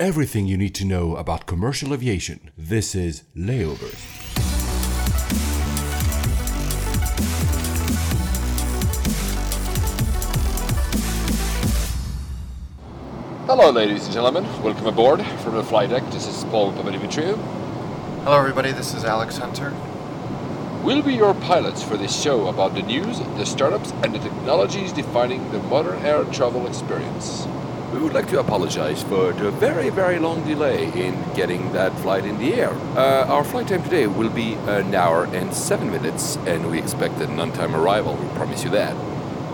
Everything 0.00 0.46
you 0.46 0.56
need 0.56 0.76
to 0.76 0.84
know 0.84 1.16
about 1.16 1.46
commercial 1.46 1.92
aviation. 1.92 2.52
This 2.56 2.94
is 2.94 3.24
Layovers. 3.36 3.98
Hello, 13.46 13.70
ladies 13.72 14.04
and 14.04 14.14
gentlemen. 14.14 14.44
Welcome 14.62 14.86
aboard 14.86 15.20
from 15.42 15.56
the 15.56 15.64
flight 15.64 15.90
deck. 15.90 16.04
This 16.12 16.28
is 16.28 16.44
Paul 16.44 16.72
Papadimitriou. 16.74 17.36
Hello, 18.22 18.38
everybody. 18.38 18.70
This 18.70 18.94
is 18.94 19.02
Alex 19.04 19.38
Hunter. 19.38 19.74
We'll 20.84 21.02
be 21.02 21.14
your 21.14 21.34
pilots 21.34 21.82
for 21.82 21.96
this 21.96 22.22
show 22.22 22.46
about 22.46 22.76
the 22.76 22.82
news, 22.82 23.18
the 23.18 23.44
startups, 23.44 23.90
and 24.04 24.14
the 24.14 24.20
technologies 24.20 24.92
defining 24.92 25.50
the 25.50 25.58
modern 25.58 26.00
air 26.06 26.22
travel 26.26 26.68
experience. 26.68 27.48
We 27.92 28.00
would 28.00 28.12
like 28.12 28.28
to 28.28 28.38
apologize 28.38 29.02
for 29.02 29.32
the 29.32 29.50
very, 29.50 29.88
very 29.88 30.18
long 30.18 30.46
delay 30.46 30.92
in 30.92 31.14
getting 31.34 31.72
that 31.72 31.98
flight 32.00 32.26
in 32.26 32.38
the 32.38 32.52
air. 32.52 32.72
Uh, 32.94 33.24
our 33.28 33.42
flight 33.42 33.68
time 33.68 33.82
today 33.82 34.06
will 34.06 34.28
be 34.28 34.54
an 34.66 34.94
hour 34.94 35.24
and 35.24 35.54
seven 35.54 35.90
minutes, 35.90 36.36
and 36.46 36.70
we 36.70 36.78
expect 36.78 37.14
an 37.20 37.40
on 37.40 37.50
time 37.52 37.74
arrival, 37.74 38.14
we 38.16 38.28
promise 38.36 38.62
you 38.62 38.68
that. 38.70 38.94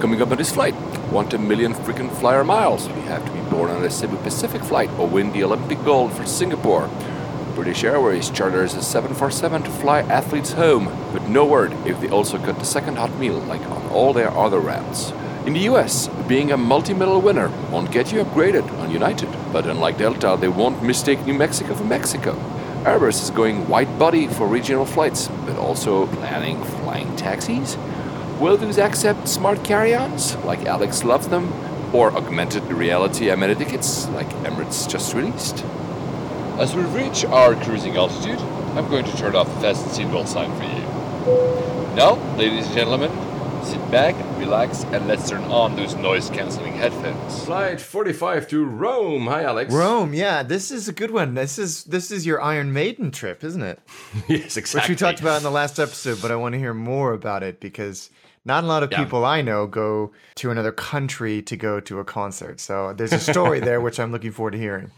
Coming 0.00 0.20
up 0.20 0.32
on 0.32 0.38
this 0.38 0.52
flight, 0.52 0.74
want 1.12 1.32
a 1.32 1.38
million 1.38 1.74
frequent 1.74 2.10
flyer 2.10 2.42
miles. 2.42 2.88
We 2.88 3.02
have 3.02 3.24
to 3.24 3.30
be 3.30 3.40
born 3.50 3.70
on 3.70 3.84
a 3.84 3.90
Cebu 3.90 4.16
Pacific 4.16 4.64
flight 4.64 4.90
or 4.98 5.06
win 5.06 5.32
the 5.32 5.44
Olympic 5.44 5.84
gold 5.84 6.12
for 6.12 6.26
Singapore. 6.26 6.90
British 7.54 7.84
Airways 7.84 8.30
charters 8.30 8.74
a 8.74 8.82
747 8.82 9.62
to 9.62 9.70
fly 9.70 10.00
athletes 10.00 10.54
home, 10.54 10.86
but 11.12 11.22
no 11.28 11.44
word 11.46 11.72
if 11.86 12.00
they 12.00 12.08
also 12.08 12.36
got 12.38 12.58
the 12.58 12.64
second 12.64 12.98
hot 12.98 13.16
meal 13.16 13.38
like 13.38 13.62
on 13.70 13.86
all 13.92 14.12
their 14.12 14.32
other 14.32 14.58
routes. 14.58 15.12
In 15.46 15.52
the 15.52 15.68
US, 15.70 16.08
being 16.26 16.52
a 16.52 16.56
multi-medal 16.56 17.20
winner 17.20 17.50
won't 17.70 17.92
get 17.92 18.10
you 18.10 18.24
upgraded 18.24 18.66
on 18.80 18.90
United, 18.90 19.28
but 19.52 19.66
unlike 19.66 19.98
Delta, 19.98 20.38
they 20.40 20.48
won't 20.48 20.82
mistake 20.82 21.20
New 21.26 21.34
Mexico 21.34 21.74
for 21.74 21.84
Mexico. 21.84 22.32
Airbus 22.84 23.22
is 23.22 23.30
going 23.30 23.68
wide 23.68 23.98
body 23.98 24.26
for 24.26 24.46
regional 24.46 24.86
flights, 24.86 25.28
but 25.44 25.58
also 25.58 26.06
planning 26.06 26.64
flying 26.64 27.14
taxis. 27.16 27.76
Will 28.40 28.56
these 28.56 28.78
accept 28.78 29.28
smart 29.28 29.62
carry-ons, 29.62 30.34
like 30.46 30.64
Alex 30.64 31.04
loves 31.04 31.28
them, 31.28 31.52
or 31.92 32.10
augmented 32.16 32.62
reality 32.64 33.28
amenity 33.28 33.66
kits, 33.66 34.08
like 34.08 34.28
Emirates 34.44 34.88
just 34.88 35.12
released? 35.12 35.62
As 36.58 36.74
we 36.74 36.84
reach 36.84 37.26
our 37.26 37.54
cruising 37.54 37.98
altitude, 37.98 38.40
I'm 38.78 38.88
going 38.88 39.04
to 39.04 39.16
turn 39.18 39.36
off 39.36 39.48
the 39.48 39.60
fasten 39.60 39.90
seatbelt 39.90 40.26
sign 40.26 40.56
for 40.56 40.64
you. 40.64 41.94
Now, 41.94 42.14
ladies 42.38 42.64
and 42.66 42.74
gentlemen, 42.74 43.10
sit 43.64 43.90
back, 43.90 44.14
relax, 44.38 44.84
and 44.84 45.06
let's 45.08 45.28
turn 45.28 45.42
on 45.44 45.74
those 45.76 45.94
noise 45.96 46.28
cancelling 46.30 46.72
headphones. 46.74 47.44
Flight 47.44 47.80
45 47.80 48.48
to 48.48 48.64
Rome. 48.64 49.26
Hi, 49.26 49.42
Alex. 49.44 49.72
Rome, 49.72 50.12
yeah, 50.14 50.42
this 50.42 50.70
is 50.70 50.88
a 50.88 50.92
good 50.92 51.10
one. 51.10 51.34
This 51.34 51.58
is 51.58 51.84
this 51.84 52.10
is 52.10 52.26
your 52.26 52.40
Iron 52.42 52.72
Maiden 52.72 53.10
trip, 53.10 53.42
isn't 53.42 53.62
it? 53.62 53.80
yes, 54.28 54.56
exactly. 54.56 54.92
Which 54.92 55.00
we 55.00 55.06
talked 55.06 55.20
about 55.20 55.38
in 55.38 55.42
the 55.42 55.50
last 55.50 55.78
episode, 55.78 56.20
but 56.20 56.30
I 56.30 56.36
want 56.36 56.52
to 56.52 56.58
hear 56.58 56.74
more 56.74 57.12
about 57.12 57.42
it 57.42 57.60
because 57.60 58.10
not 58.44 58.64
a 58.64 58.66
lot 58.66 58.82
of 58.82 58.92
Yeah. 58.92 59.02
people 59.02 59.24
I 59.24 59.40
know 59.40 59.66
go 59.66 60.12
to 60.36 60.50
another 60.50 60.72
country 60.72 61.40
to 61.42 61.56
go 61.56 61.80
to 61.80 61.98
a 62.00 62.04
concert. 62.04 62.60
So 62.60 62.92
there's 62.92 63.12
a 63.12 63.18
story 63.18 63.60
there 63.60 63.80
which 63.86 63.98
I'm 63.98 64.12
looking 64.12 64.32
forward 64.32 64.52
to 64.52 64.58
hearing. 64.58 64.90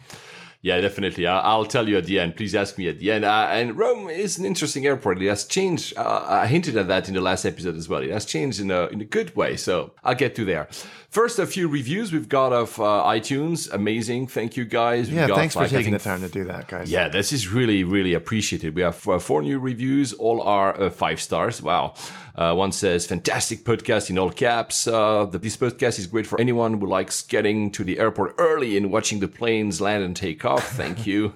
Yeah, 0.62 0.80
definitely. 0.80 1.26
I'll 1.26 1.64
tell 1.66 1.88
you 1.88 1.98
at 1.98 2.06
the 2.06 2.18
end. 2.18 2.36
Please 2.36 2.54
ask 2.54 2.76
me 2.76 2.88
at 2.88 2.98
the 2.98 3.12
end. 3.12 3.24
Uh, 3.24 3.48
and 3.50 3.78
Rome 3.78 4.08
is 4.08 4.38
an 4.38 4.44
interesting 4.44 4.86
airport. 4.86 5.22
It 5.22 5.28
has 5.28 5.44
changed. 5.44 5.96
Uh, 5.96 6.24
I 6.28 6.46
hinted 6.46 6.76
at 6.76 6.88
that 6.88 7.08
in 7.08 7.14
the 7.14 7.20
last 7.20 7.44
episode 7.44 7.76
as 7.76 7.88
well. 7.88 8.02
It 8.02 8.10
has 8.10 8.24
changed 8.24 8.60
in 8.60 8.70
a 8.70 8.86
in 8.86 9.00
a 9.00 9.04
good 9.04 9.36
way. 9.36 9.56
So 9.56 9.92
I'll 10.02 10.14
get 10.14 10.34
to 10.36 10.44
there. 10.44 10.68
First, 11.08 11.38
a 11.38 11.46
few 11.46 11.68
reviews 11.68 12.12
we've 12.12 12.28
got 12.28 12.52
of 12.52 12.78
uh, 12.78 13.04
iTunes. 13.06 13.72
Amazing. 13.72 14.26
Thank 14.26 14.56
you 14.56 14.64
guys. 14.64 15.08
We've 15.08 15.16
Yeah, 15.16 15.28
got, 15.28 15.36
thanks 15.36 15.54
for 15.54 15.60
like, 15.60 15.70
taking 15.70 15.92
the 15.92 15.98
time 15.98 16.20
to 16.20 16.28
do 16.28 16.44
that, 16.44 16.68
guys. 16.68 16.90
Yeah, 16.90 17.08
this 17.08 17.32
is 17.32 17.48
really, 17.48 17.84
really 17.84 18.12
appreciated. 18.14 18.74
We 18.74 18.82
have 18.82 19.08
uh, 19.08 19.18
four 19.18 19.42
new 19.42 19.58
reviews. 19.58 20.12
All 20.12 20.42
are 20.42 20.78
uh, 20.80 20.90
five 20.90 21.20
stars. 21.20 21.62
Wow. 21.62 21.94
Uh, 22.34 22.54
one 22.54 22.70
says, 22.70 23.06
fantastic 23.06 23.64
podcast 23.64 24.10
in 24.10 24.18
all 24.18 24.30
caps. 24.30 24.86
Uh, 24.86 25.24
the, 25.24 25.38
this 25.38 25.56
podcast 25.56 25.98
is 25.98 26.06
great 26.06 26.26
for 26.26 26.38
anyone 26.38 26.78
who 26.78 26.86
likes 26.86 27.22
getting 27.22 27.70
to 27.70 27.82
the 27.82 27.98
airport 27.98 28.34
early 28.36 28.76
and 28.76 28.92
watching 28.92 29.20
the 29.20 29.28
planes 29.28 29.80
land 29.80 30.04
and 30.04 30.14
take 30.14 30.44
off. 30.44 30.68
Thank 30.72 31.06
you. 31.06 31.32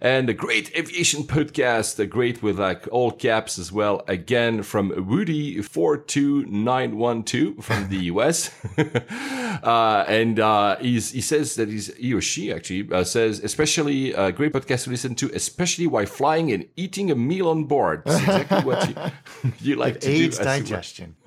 And 0.00 0.28
a 0.28 0.34
great 0.34 0.76
aviation 0.76 1.22
podcast, 1.22 1.98
a 1.98 2.06
great 2.06 2.42
with 2.42 2.58
like 2.58 2.86
all 2.90 3.10
caps 3.10 3.58
as 3.58 3.72
well. 3.72 4.02
Again, 4.06 4.62
from 4.62 4.90
Woody42912 4.90 7.62
from 7.62 7.88
the 7.88 7.96
US. 8.12 8.50
uh, 9.62 10.04
and 10.06 10.38
uh, 10.38 10.76
he 10.76 11.00
says 11.00 11.53
that 11.56 11.68
he's, 11.68 11.94
he 11.96 12.14
or 12.14 12.20
she 12.20 12.52
actually 12.52 12.88
uh, 12.92 13.04
says, 13.04 13.40
especially 13.40 14.12
a 14.12 14.32
great 14.32 14.52
podcast 14.52 14.84
to 14.84 14.90
listen 14.90 15.14
to, 15.16 15.30
especially 15.34 15.86
while 15.86 16.06
flying 16.06 16.52
and 16.52 16.66
eating 16.76 17.10
a 17.10 17.14
meal 17.14 17.48
on 17.48 17.64
board. 17.64 18.02
That's 18.04 18.22
exactly 18.22 18.60
what 18.60 18.88
you, 18.88 19.52
you 19.70 19.76
like 19.76 20.00
to 20.00 20.10
AIDS 20.10 20.38
do. 20.38 20.44
digestion. 20.44 21.16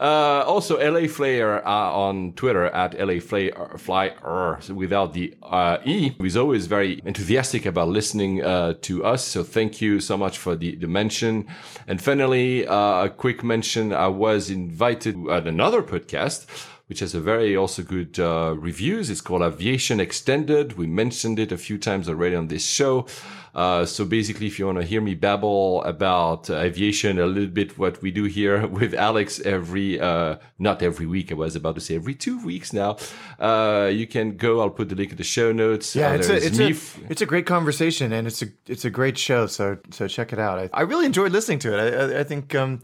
Uh, 0.00 0.42
also, 0.46 0.78
LA 0.78 1.06
Flair 1.06 1.66
uh, 1.66 1.90
on 1.90 2.32
Twitter 2.32 2.64
at 2.64 2.98
LA 2.98 3.20
Flair 3.20 3.52
Flyer 3.76 4.58
without 4.74 5.12
the 5.12 5.34
uh, 5.42 5.78
E. 5.84 6.14
He's 6.18 6.36
always 6.36 6.66
very 6.66 7.00
enthusiastic 7.04 7.66
about 7.66 7.88
listening 7.88 8.42
uh, 8.42 8.74
to 8.82 9.04
us. 9.04 9.24
So 9.24 9.44
thank 9.44 9.80
you 9.80 10.00
so 10.00 10.16
much 10.16 10.38
for 10.38 10.56
the, 10.56 10.74
the 10.76 10.88
mention. 10.88 11.46
And 11.86 12.02
finally, 12.02 12.66
uh, 12.66 13.04
a 13.04 13.10
quick 13.10 13.44
mention. 13.44 13.92
I 13.92 14.08
was 14.08 14.50
invited 14.50 15.28
at 15.28 15.46
another 15.46 15.82
podcast 15.82 16.46
which 16.92 17.00
has 17.00 17.14
a 17.14 17.20
very 17.20 17.56
also 17.56 17.82
good 17.82 18.20
uh, 18.20 18.54
reviews. 18.58 19.08
It's 19.08 19.22
called 19.22 19.40
Aviation 19.40 19.98
Extended. 19.98 20.76
We 20.76 20.86
mentioned 20.86 21.38
it 21.38 21.50
a 21.50 21.56
few 21.56 21.78
times 21.78 22.06
already 22.06 22.36
on 22.36 22.48
this 22.48 22.66
show. 22.66 23.06
Uh, 23.54 23.86
so 23.86 24.04
basically, 24.04 24.46
if 24.46 24.58
you 24.58 24.66
want 24.66 24.76
to 24.76 24.84
hear 24.84 25.00
me 25.00 25.14
babble 25.14 25.82
about 25.84 26.50
uh, 26.50 26.56
aviation 26.58 27.18
a 27.18 27.24
little 27.24 27.48
bit, 27.48 27.78
what 27.78 28.02
we 28.02 28.10
do 28.10 28.24
here 28.24 28.66
with 28.80 28.92
Alex 28.92 29.40
every, 29.40 29.98
uh, 29.98 30.36
not 30.58 30.82
every 30.82 31.06
week, 31.06 31.32
I 31.32 31.34
was 31.34 31.56
about 31.56 31.76
to 31.76 31.80
say 31.80 31.94
every 31.94 32.14
two 32.14 32.38
weeks 32.44 32.74
now, 32.74 32.98
uh, 33.40 33.88
you 33.90 34.06
can 34.06 34.36
go. 34.36 34.60
I'll 34.60 34.68
put 34.68 34.90
the 34.90 34.94
link 34.94 35.12
in 35.12 35.16
the 35.16 35.24
show 35.24 35.50
notes. 35.50 35.96
Yeah, 35.96 36.10
Uh, 36.10 36.16
it's 36.16 36.28
a 36.28 36.36
it's 36.46 36.58
a 36.58 36.70
f- 36.72 37.00
it's 37.08 37.22
a 37.22 37.26
great 37.26 37.46
conversation 37.46 38.12
and 38.12 38.26
it's 38.26 38.42
a 38.42 38.48
it's 38.66 38.84
a 38.84 38.90
great 38.90 39.16
show. 39.16 39.46
So 39.46 39.78
so 39.90 40.08
check 40.08 40.34
it 40.34 40.38
out. 40.38 40.58
I, 40.58 40.68
I 40.74 40.82
really 40.82 41.06
enjoyed 41.06 41.32
listening 41.32 41.60
to 41.60 41.68
it. 41.74 41.78
I 41.80 41.86
I, 42.16 42.20
I 42.20 42.24
think 42.24 42.54
um, 42.54 42.80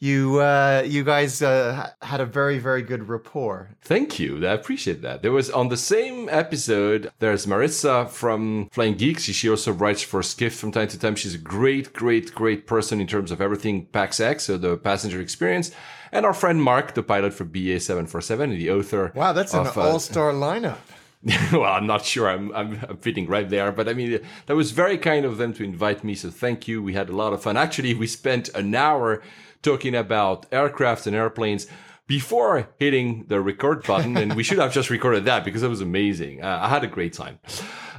you 0.00 0.40
uh, 0.40 0.82
you 0.86 1.04
guys 1.04 1.42
uh, 1.42 1.90
had 2.00 2.20
a 2.20 2.26
very 2.26 2.58
very 2.58 2.82
good 2.82 3.08
rapport. 3.08 3.76
Thank 3.82 4.18
you. 4.18 4.46
I 4.46 4.52
appreciate 4.52 5.02
that. 5.02 5.22
There 5.22 5.30
was 5.30 5.50
on 5.50 5.68
the 5.68 5.76
same 5.76 6.28
episode, 6.30 7.12
there's 7.18 7.46
Marissa 7.46 8.08
from 8.08 8.68
Flying 8.72 8.94
Geeks. 8.94 9.24
She, 9.24 9.50
also 9.50 9.72
writes 9.72 10.02
for 10.02 10.22
Skift 10.22 10.58
from 10.58 10.72
time 10.72 10.88
to 10.88 10.98
time. 10.98 11.16
She's 11.16 11.34
a 11.34 11.38
great, 11.38 11.92
great, 11.92 12.34
great 12.34 12.66
person 12.66 13.00
in 13.00 13.06
terms 13.06 13.30
of 13.30 13.40
everything 13.40 13.86
PaxEx, 13.86 14.42
so 14.42 14.56
the 14.56 14.76
passenger 14.76 15.20
experience. 15.20 15.70
And 16.12 16.24
our 16.24 16.34
friend 16.34 16.62
Mark, 16.62 16.94
the 16.94 17.02
pilot 17.02 17.34
for 17.34 17.44
BA747, 17.44 18.56
the 18.56 18.70
author. 18.70 19.12
Wow, 19.14 19.32
that's 19.32 19.54
an 19.54 19.66
of, 19.66 19.76
uh, 19.76 19.82
all 19.82 19.98
star 20.00 20.32
lineup. 20.32 20.78
well, 21.52 21.64
I'm 21.64 21.86
not 21.86 22.04
sure 22.04 22.30
I'm, 22.30 22.50
I'm, 22.54 22.80
I'm 22.88 22.96
fitting 22.96 23.26
right 23.26 23.48
there, 23.48 23.70
but 23.72 23.88
I 23.88 23.92
mean, 23.92 24.20
that 24.46 24.56
was 24.56 24.70
very 24.70 24.96
kind 24.96 25.26
of 25.26 25.36
them 25.36 25.52
to 25.54 25.64
invite 25.64 26.02
me. 26.02 26.14
So 26.14 26.30
thank 26.30 26.66
you. 26.66 26.82
We 26.82 26.94
had 26.94 27.10
a 27.10 27.16
lot 27.16 27.34
of 27.34 27.42
fun. 27.42 27.58
Actually, 27.58 27.92
we 27.92 28.06
spent 28.06 28.48
an 28.50 28.74
hour 28.74 29.22
talking 29.62 29.94
about 29.94 30.50
aircrafts 30.50 31.06
and 31.06 31.14
airplanes 31.14 31.66
before 32.06 32.68
hitting 32.78 33.24
the 33.28 33.40
record 33.40 33.86
button. 33.86 34.16
and 34.16 34.34
we 34.34 34.42
should 34.42 34.58
have 34.58 34.72
just 34.72 34.90
recorded 34.90 35.24
that 35.26 35.44
because 35.44 35.62
it 35.62 35.68
was 35.68 35.80
amazing. 35.80 36.42
Uh, 36.42 36.58
I 36.62 36.68
had 36.68 36.82
a 36.82 36.88
great 36.88 37.12
time. 37.12 37.38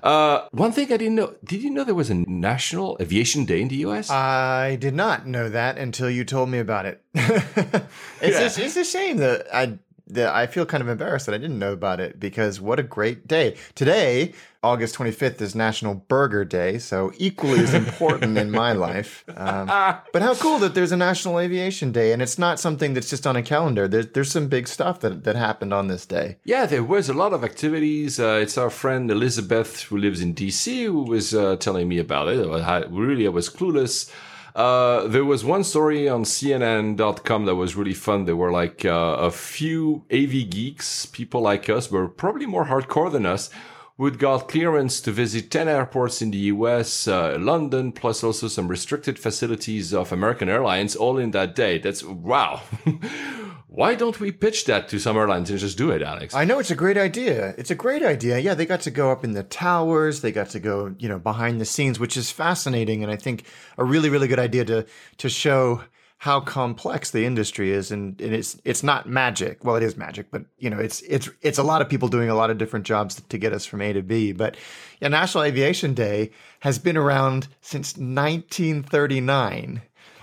Uh, 0.03 0.47
one 0.51 0.71
thing 0.71 0.91
I 0.91 0.97
didn't 0.97 1.15
know, 1.15 1.35
did 1.43 1.61
you 1.61 1.69
know 1.69 1.83
there 1.83 1.95
was 1.95 2.09
a 2.09 2.15
National 2.15 2.97
Aviation 2.99 3.45
Day 3.45 3.61
in 3.61 3.67
the 3.67 3.77
US? 3.87 4.09
I 4.09 4.75
did 4.75 4.95
not 4.95 5.27
know 5.27 5.47
that 5.49 5.77
until 5.77 6.09
you 6.09 6.25
told 6.25 6.49
me 6.49 6.59
about 6.59 6.85
it. 6.85 7.01
it's, 7.13 7.87
it's, 8.21 8.57
it's 8.57 8.75
a 8.75 8.83
shame 8.83 9.17
that 9.17 9.47
I 9.53 9.77
that 10.13 10.33
I 10.33 10.47
feel 10.47 10.65
kind 10.65 10.81
of 10.81 10.89
embarrassed 10.89 11.25
that 11.25 11.35
I 11.35 11.37
didn't 11.37 11.59
know 11.59 11.73
about 11.73 11.99
it 11.99 12.19
because 12.19 12.59
what 12.59 12.79
a 12.79 12.83
great 12.83 13.27
day. 13.27 13.55
Today, 13.75 14.33
August 14.63 14.95
25th, 14.95 15.41
is 15.41 15.55
National 15.55 15.95
Burger 15.95 16.45
Day, 16.45 16.77
so 16.77 17.11
equally 17.17 17.61
as 17.61 17.73
important 17.73 18.37
in 18.37 18.51
my 18.51 18.73
life. 18.73 19.23
Um, 19.35 19.67
but 20.13 20.21
how 20.21 20.35
cool 20.35 20.59
that 20.59 20.75
there's 20.75 20.91
a 20.91 20.97
National 20.97 21.39
Aviation 21.39 21.91
Day 21.91 22.13
and 22.13 22.21
it's 22.21 22.37
not 22.37 22.59
something 22.59 22.93
that's 22.93 23.09
just 23.09 23.25
on 23.25 23.35
a 23.35 23.41
calendar. 23.41 23.87
There's, 23.87 24.07
there's 24.07 24.31
some 24.31 24.47
big 24.47 24.67
stuff 24.67 24.99
that, 24.99 25.23
that 25.23 25.35
happened 25.35 25.73
on 25.73 25.87
this 25.87 26.05
day. 26.05 26.37
Yeah, 26.43 26.65
there 26.65 26.83
was 26.83 27.09
a 27.09 27.13
lot 27.13 27.33
of 27.33 27.43
activities. 27.43 28.19
Uh, 28.19 28.39
it's 28.41 28.57
our 28.57 28.69
friend 28.69 29.09
Elizabeth, 29.09 29.83
who 29.83 29.97
lives 29.97 30.21
in 30.21 30.35
DC, 30.35 30.85
who 30.85 31.03
was 31.03 31.33
uh, 31.33 31.55
telling 31.55 31.87
me 31.87 31.97
about 31.97 32.27
it. 32.27 32.45
I 32.47 32.83
really, 32.89 33.25
I 33.25 33.29
was 33.29 33.49
clueless. 33.49 34.11
Uh, 34.55 35.07
there 35.07 35.25
was 35.25 35.45
one 35.45 35.63
story 35.63 36.09
on 36.09 36.23
CNN.com 36.23 37.45
that 37.45 37.55
was 37.55 37.75
really 37.75 37.93
fun. 37.93 38.25
There 38.25 38.35
were 38.35 38.51
like 38.51 38.85
uh, 38.85 39.17
a 39.19 39.31
few 39.31 40.03
AV 40.11 40.49
geeks, 40.49 41.05
people 41.05 41.41
like 41.41 41.69
us, 41.69 41.89
were 41.89 42.07
probably 42.07 42.45
more 42.45 42.65
hardcore 42.65 43.11
than 43.11 43.25
us, 43.25 43.49
who 43.97 44.11
got 44.11 44.47
clearance 44.49 44.99
to 45.01 45.11
visit 45.11 45.51
10 45.51 45.67
airports 45.67 46.21
in 46.21 46.31
the 46.31 46.37
US, 46.37 47.07
uh, 47.07 47.37
London, 47.39 47.91
plus 47.91 48.23
also 48.23 48.47
some 48.47 48.67
restricted 48.67 49.19
facilities 49.19 49.93
of 49.93 50.11
American 50.11 50.49
Airlines 50.49 50.95
all 50.95 51.17
in 51.17 51.31
that 51.31 51.55
day. 51.55 51.77
That's 51.77 52.03
wow. 52.03 52.61
Why 53.73 53.95
don't 53.95 54.19
we 54.19 54.33
pitch 54.33 54.65
that 54.65 54.89
to 54.89 54.99
some 54.99 55.15
airlines 55.15 55.49
and 55.49 55.57
just 55.57 55.77
do 55.77 55.91
it, 55.91 56.01
Alex? 56.01 56.35
I 56.35 56.43
know 56.43 56.59
it's 56.59 56.71
a 56.71 56.75
great 56.75 56.97
idea. 56.97 57.55
It's 57.57 57.71
a 57.71 57.75
great 57.75 58.03
idea. 58.03 58.37
Yeah, 58.37 58.53
they 58.53 58.65
got 58.65 58.81
to 58.81 58.91
go 58.91 59.11
up 59.11 59.23
in 59.23 59.31
the 59.31 59.43
towers. 59.43 60.19
They 60.19 60.33
got 60.33 60.49
to 60.49 60.59
go, 60.59 60.93
you 60.99 61.07
know, 61.07 61.19
behind 61.19 61.61
the 61.61 61.65
scenes, 61.65 61.97
which 61.97 62.17
is 62.17 62.31
fascinating, 62.31 63.01
and 63.01 63.09
I 63.09 63.15
think 63.15 63.45
a 63.77 63.85
really, 63.85 64.09
really 64.09 64.27
good 64.27 64.39
idea 64.39 64.65
to 64.65 64.85
to 65.19 65.29
show 65.29 65.83
how 66.17 66.41
complex 66.41 67.11
the 67.11 67.25
industry 67.25 67.71
is, 67.71 67.91
and, 67.91 68.19
and 68.19 68.35
it's 68.35 68.59
it's 68.65 68.83
not 68.83 69.07
magic. 69.07 69.63
Well, 69.63 69.77
it 69.77 69.83
is 69.83 69.95
magic, 69.95 70.29
but 70.31 70.43
you 70.59 70.69
know, 70.69 70.77
it's 70.77 71.01
it's 71.03 71.29
it's 71.41 71.57
a 71.57 71.63
lot 71.63 71.81
of 71.81 71.87
people 71.87 72.09
doing 72.09 72.27
a 72.29 72.35
lot 72.35 72.49
of 72.49 72.57
different 72.57 72.85
jobs 72.85 73.21
to 73.21 73.37
get 73.37 73.53
us 73.53 73.65
from 73.65 73.81
A 73.81 73.93
to 73.93 74.01
B. 74.01 74.33
But 74.33 74.57
yeah, 74.99 75.07
National 75.07 75.45
Aviation 75.45 75.93
Day 75.93 76.31
has 76.59 76.77
been 76.77 76.97
around 76.97 77.47
since 77.61 77.95
1939. 77.95 79.81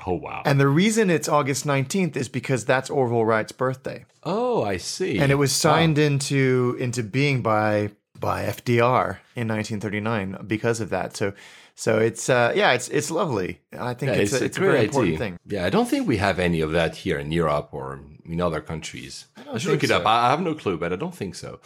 Oh, 0.09 0.15
wow. 0.15 0.43
And 0.45 0.59
the 0.59 0.69
reason 0.69 1.11
it's 1.11 1.29
August 1.29 1.67
19th 1.67 2.17
is 2.17 2.29
because 2.29 2.65
that's 2.65 2.91
Orville 2.91 3.25
Wright's 3.25 3.53
birthday. 3.53 4.05
oh, 4.25 4.63
I 4.63 4.77
see. 4.79 5.19
And 5.19 5.31
it 5.31 5.37
was 5.37 5.53
signed 5.53 5.99
into 5.99 6.77
into 6.79 7.03
being 7.03 7.43
by 7.43 7.91
by 8.19 8.45
FDR 8.45 9.19
in 9.37 9.47
1939 9.49 10.39
because 10.47 10.81
of 10.81 10.91
that. 10.91 11.17
So 11.17 11.33
so 11.75 11.99
it's 11.99 12.29
uh 12.29 12.53
yeah, 12.57 12.73
it's 12.73 12.89
it's 12.89 13.11
lovely. 13.11 13.61
I 13.73 13.95
think 13.95 14.13
Yeah, 14.13 14.23
it's, 14.23 14.33
a, 14.33 14.45
it's 14.45 14.59
a 14.59 14.61
very 14.61 14.85
important 14.85 15.19
thing. 15.19 15.39
Yeah, 15.47 15.65
I 15.65 15.71
don't 15.71 15.89
think 15.89 16.09
we 16.09 16.17
have 16.17 16.39
any 16.39 16.61
of 16.61 16.73
that 16.73 16.97
here 16.97 17.19
in 17.19 17.31
Europe 17.31 17.69
or 17.73 18.01
in 18.25 18.41
other 18.41 18.61
countries. 18.61 19.27
I, 19.37 19.59
should 19.59 19.73
look 19.73 19.85
it 19.85 19.91
up. 19.91 20.03
so. 20.03 20.09
I 20.09 20.27
I 20.27 20.31
have 20.31 20.41
no 20.41 20.55
clue, 20.55 20.77
but 20.77 20.93
I 20.93 20.97
don't 20.97 21.15
think 21.15 21.35
so. 21.35 21.61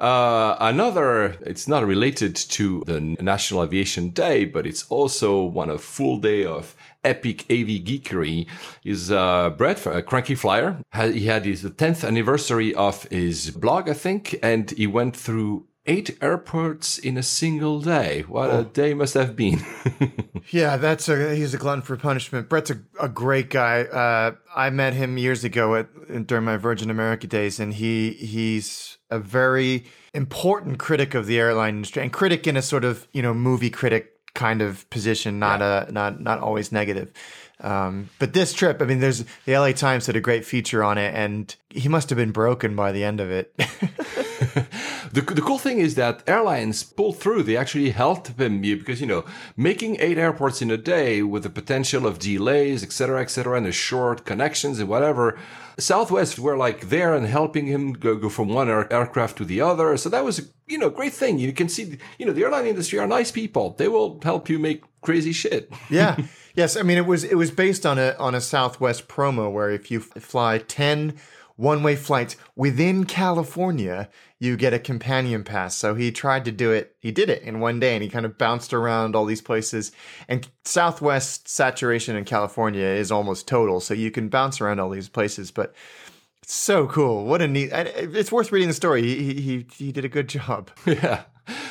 Uh, 0.00 0.56
another, 0.60 1.36
it's 1.42 1.68
not 1.68 1.84
related 1.84 2.34
to 2.34 2.82
the 2.86 3.00
National 3.00 3.62
Aviation 3.62 4.08
Day, 4.08 4.46
but 4.46 4.66
it's 4.66 4.86
also 4.88 5.42
one 5.42 5.68
a 5.68 5.76
full 5.76 6.16
day 6.16 6.46
of 6.46 6.74
epic 7.04 7.42
AV 7.50 7.82
geekery. 7.84 8.46
Is 8.84 9.10
uh, 9.10 9.50
Brett, 9.50 9.86
a 9.86 10.02
cranky 10.02 10.34
flyer? 10.34 10.78
He 10.94 11.26
had 11.26 11.44
his 11.44 11.64
10th 11.64 12.06
anniversary 12.06 12.74
of 12.74 13.04
his 13.04 13.50
blog, 13.50 13.88
I 13.88 13.94
think, 13.94 14.38
and 14.42 14.70
he 14.70 14.86
went 14.86 15.16
through 15.16 15.66
eight 15.86 16.16
airports 16.22 16.98
in 16.98 17.16
a 17.16 17.22
single 17.22 17.80
day. 17.80 18.22
What 18.28 18.50
a 18.50 18.64
day 18.64 18.94
must 18.94 19.14
have 19.14 19.34
been. 19.34 19.64
Yeah, 20.50 20.78
that's 20.78 21.08
a 21.08 21.34
he's 21.34 21.54
a 21.54 21.58
glutton 21.58 21.82
for 21.82 21.96
punishment. 21.96 22.48
Brett's 22.48 22.70
a, 22.70 22.80
a 23.00 23.08
great 23.08 23.50
guy. 23.50 23.82
Uh, 23.82 24.32
I 24.54 24.70
met 24.70 24.94
him 24.94 25.18
years 25.18 25.44
ago 25.44 25.76
at 25.76 26.26
during 26.26 26.44
my 26.44 26.56
Virgin 26.56 26.90
America 26.90 27.26
days, 27.26 27.60
and 27.60 27.74
he 27.74 28.12
he's 28.12 28.98
a 29.10 29.18
very 29.18 29.84
important 30.12 30.78
critic 30.78 31.14
of 31.14 31.26
the 31.26 31.38
airline 31.38 31.76
industry, 31.76 32.02
and 32.02 32.12
critic 32.12 32.46
in 32.46 32.56
a 32.56 32.62
sort 32.62 32.84
of 32.84 33.06
you 33.12 33.22
know 33.22 33.34
movie 33.34 33.70
critic 33.70 34.19
kind 34.34 34.62
of 34.62 34.88
position, 34.90 35.38
not 35.38 35.62
a 35.62 35.88
not 35.92 36.20
not 36.20 36.40
always 36.40 36.72
negative. 36.72 37.12
Um, 37.60 38.08
but 38.18 38.32
this 38.32 38.52
trip, 38.52 38.80
I 38.80 38.84
mean, 38.84 39.00
there's 39.00 39.24
the 39.44 39.56
LA 39.56 39.72
Times 39.72 40.06
did 40.06 40.16
a 40.16 40.20
great 40.20 40.44
feature 40.44 40.82
on 40.82 40.98
it, 40.98 41.14
and 41.14 41.54
he 41.68 41.88
must 41.88 42.08
have 42.10 42.16
been 42.16 42.32
broken 42.32 42.74
by 42.74 42.92
the 42.92 43.04
end 43.04 43.20
of 43.20 43.30
it. 43.30 43.54
The, 45.12 45.22
the 45.22 45.42
cool 45.42 45.58
thing 45.58 45.78
is 45.78 45.96
that 45.96 46.22
airlines 46.28 46.84
pulled 46.84 47.18
through. 47.18 47.42
They 47.42 47.56
actually 47.56 47.90
helped 47.90 48.28
him 48.28 48.60
because, 48.60 49.00
you 49.00 49.08
know, 49.08 49.24
making 49.56 49.96
eight 49.98 50.18
airports 50.18 50.62
in 50.62 50.70
a 50.70 50.76
day 50.76 51.22
with 51.22 51.42
the 51.42 51.50
potential 51.50 52.06
of 52.06 52.20
delays, 52.20 52.84
et 52.84 52.92
cetera, 52.92 53.20
et 53.20 53.30
cetera, 53.30 53.56
and 53.56 53.66
the 53.66 53.72
short 53.72 54.24
connections 54.24 54.78
and 54.78 54.88
whatever. 54.88 55.36
Southwest 55.78 56.38
were 56.38 56.56
like 56.56 56.90
there 56.90 57.14
and 57.14 57.26
helping 57.26 57.66
him 57.66 57.92
go, 57.92 58.14
go 58.14 58.28
from 58.28 58.48
one 58.48 58.68
air, 58.68 58.92
aircraft 58.92 59.38
to 59.38 59.44
the 59.44 59.60
other. 59.60 59.96
So 59.96 60.08
that 60.10 60.24
was, 60.24 60.38
a, 60.38 60.42
you 60.68 60.78
know, 60.78 60.90
great 60.90 61.12
thing. 61.12 61.38
You 61.40 61.52
can 61.52 61.68
see, 61.68 61.98
you 62.18 62.26
know, 62.26 62.32
the 62.32 62.44
airline 62.44 62.66
industry 62.66 63.00
are 63.00 63.06
nice 63.08 63.32
people. 63.32 63.74
They 63.78 63.88
will 63.88 64.20
help 64.22 64.48
you 64.48 64.60
make 64.60 64.84
crazy 65.00 65.32
shit. 65.32 65.72
yeah. 65.88 66.16
Yes, 66.54 66.76
I 66.76 66.82
mean 66.82 66.98
it 66.98 67.06
was 67.06 67.24
it 67.24 67.36
was 67.36 67.50
based 67.50 67.86
on 67.86 67.98
a 67.98 68.14
on 68.18 68.34
a 68.34 68.40
Southwest 68.40 69.08
promo 69.08 69.52
where 69.52 69.70
if 69.70 69.90
you 69.90 70.00
fly 70.00 70.58
10 70.58 71.14
one-way 71.56 71.94
flights 71.94 72.38
within 72.56 73.04
California, 73.04 74.08
you 74.38 74.56
get 74.56 74.72
a 74.72 74.78
companion 74.78 75.44
pass. 75.44 75.76
So 75.76 75.94
he 75.94 76.10
tried 76.10 76.46
to 76.46 76.52
do 76.52 76.72
it. 76.72 76.96
He 77.00 77.12
did 77.12 77.28
it 77.28 77.42
in 77.42 77.60
one 77.60 77.78
day 77.78 77.94
and 77.94 78.02
he 78.02 78.08
kind 78.08 78.24
of 78.24 78.38
bounced 78.38 78.72
around 78.72 79.14
all 79.14 79.26
these 79.26 79.42
places. 79.42 79.92
And 80.26 80.48
Southwest 80.64 81.48
saturation 81.48 82.16
in 82.16 82.24
California 82.24 82.86
is 82.86 83.12
almost 83.12 83.46
total, 83.46 83.80
so 83.80 83.92
you 83.92 84.10
can 84.10 84.30
bounce 84.30 84.58
around 84.58 84.80
all 84.80 84.88
these 84.88 85.10
places, 85.10 85.50
but 85.50 85.74
so 86.42 86.86
cool. 86.86 87.26
What 87.26 87.42
a 87.42 87.46
neat 87.46 87.70
it's 87.72 88.32
worth 88.32 88.50
reading 88.50 88.68
the 88.68 88.74
story. 88.74 89.02
He 89.02 89.34
he 89.34 89.66
he 89.70 89.92
did 89.92 90.04
a 90.04 90.08
good 90.08 90.28
job. 90.28 90.70
Yeah. 90.86 91.24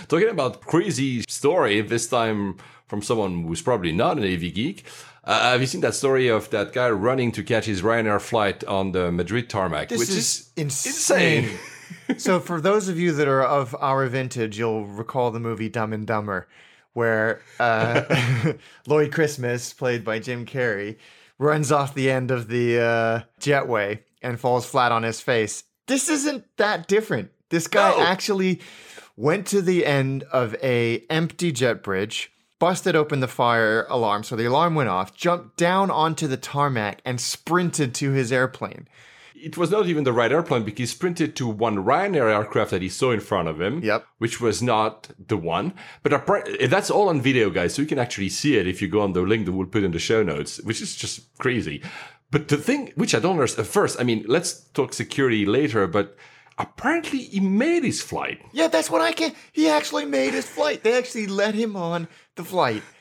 Talking 0.10 0.30
about 0.30 0.62
crazy 0.62 1.24
story, 1.30 1.80
this 1.82 2.08
time 2.10 2.58
from 2.90 3.02
someone 3.02 3.44
who's 3.44 3.62
probably 3.62 3.94
not 3.94 4.18
an 4.18 4.24
AV 4.24 4.54
geek. 4.54 4.84
Uh, 5.24 5.52
have 5.52 5.62
you 5.62 5.68
seen 5.68 5.82
that 5.82 5.94
story 5.96 6.28
of 6.28 6.50
that 6.50 6.74
guy 6.74 6.90
running 6.90 7.32
to 7.32 7.44
catch 7.44 7.66
his 7.66 7.82
Ryanair 7.82 8.20
flight 8.20 8.64
on 8.66 8.92
the 8.92 9.12
Madrid 9.12 9.50
tarmac? 9.50 9.90
This 9.90 10.00
which 10.00 10.10
is, 10.10 10.18
is 10.18 10.52
insane. 10.58 11.44
insane. 11.46 11.58
so 12.18 12.40
for 12.40 12.60
those 12.60 12.90
of 12.90 13.00
you 13.00 13.12
that 13.14 13.28
are 13.28 13.44
of 13.44 13.76
our 13.80 14.08
vintage, 14.08 14.58
you'll 14.58 14.86
recall 14.86 15.30
the 15.32 15.40
movie 15.40 15.70
Dumb 15.70 15.94
and 15.94 16.08
Dumber, 16.08 16.48
where 16.94 17.42
uh, 17.60 18.54
Lloyd 18.88 19.12
Christmas, 19.12 19.72
played 19.72 20.04
by 20.04 20.18
Jim 20.20 20.46
Carrey, 20.46 20.98
runs 21.38 21.72
off 21.72 21.94
the 21.94 22.10
end 22.10 22.32
of 22.32 22.48
the 22.48 22.80
uh, 22.82 23.22
jetway 23.40 24.00
and 24.22 24.40
falls 24.40 24.66
flat 24.66 24.92
on 24.92 25.04
his 25.04 25.22
face. 25.22 25.64
This 25.88 26.10
isn't 26.10 26.46
that 26.58 26.88
different. 26.88 27.32
This 27.50 27.68
guy 27.68 27.92
No. 27.92 28.02
actually 28.02 28.62
went 29.16 29.46
to 29.48 29.62
the 29.62 29.86
end 29.86 30.24
of 30.24 30.56
a 30.64 31.06
empty 31.10 31.52
jet 31.52 31.84
bridge, 31.84 32.32
busted 32.60 32.96
open 32.96 33.22
the 33.22 33.28
fire 33.28 33.88
alarm, 33.90 34.24
so 34.24 34.36
the 34.36 34.46
alarm 34.46 34.76
went 34.76 34.90
off, 34.90 35.16
jumped 35.16 35.58
down 35.58 35.90
onto 35.90 36.28
the 36.28 36.38
tarmac, 36.38 37.02
and 37.06 37.20
sprinted 37.20 37.96
to 37.96 38.12
his 38.12 38.32
airplane. 38.32 38.88
it 39.42 39.58
was 39.58 39.72
not 39.72 39.88
even 39.88 40.04
the 40.04 40.14
right 40.14 40.32
airplane 40.32 40.64
because 40.64 40.80
he 40.80 40.86
sprinted 40.86 41.36
to 41.38 41.48
one 41.48 41.78
Ryanair 41.78 42.32
aircraft 42.34 42.72
that 42.72 42.82
he 42.82 42.90
saw 42.90 43.12
in 43.12 43.20
front 43.20 43.48
of 43.48 43.60
him. 43.62 43.82
Yep. 43.84 44.06
Which 44.18 44.42
was 44.42 44.62
not 44.62 45.10
the 45.28 45.38
one. 45.38 45.74
But 46.04 46.26
that's 46.70 46.90
all 46.92 47.10
on 47.10 47.22
video, 47.22 47.50
guys. 47.50 47.74
So 47.74 47.82
you 47.82 47.88
can 47.88 48.00
actually 48.00 48.30
see 48.30 48.58
it 48.58 48.68
if 48.68 48.82
you 48.82 48.88
go 48.88 49.02
on 49.02 49.14
the 49.14 49.22
link 49.22 49.46
that 49.46 49.54
we'll 49.54 49.68
put 49.68 49.84
in 49.84 49.92
the 49.92 50.00
show 50.00 50.24
notes, 50.24 50.60
which 50.62 50.82
is 50.82 50.96
just 50.96 51.36
crazy. 51.38 51.82
But 52.32 52.50
the 52.50 52.58
thing, 52.58 52.92
which 52.96 53.16
I 53.16 53.20
don't 53.20 53.34
understand, 53.34 53.68
first, 53.68 54.00
I 54.00 54.04
mean, 54.04 54.26
let's 54.28 54.62
talk 54.72 54.94
security 54.94 55.46
later, 55.46 55.88
but 55.88 56.16
apparently 56.60 57.20
he 57.24 57.40
made 57.40 57.84
his 57.84 58.02
flight. 58.02 58.42
Yeah, 58.52 58.68
that's 58.68 58.90
what 58.90 59.02
I 59.02 59.12
can. 59.14 59.34
He 59.52 59.70
actually 59.70 60.06
made 60.06 60.34
his 60.34 60.46
flight. 60.48 60.84
They 60.84 60.98
actually 60.98 61.28
let 61.28 61.56
him 61.56 61.76
on 61.76 62.08
the 62.36 62.44
flight. 62.44 62.84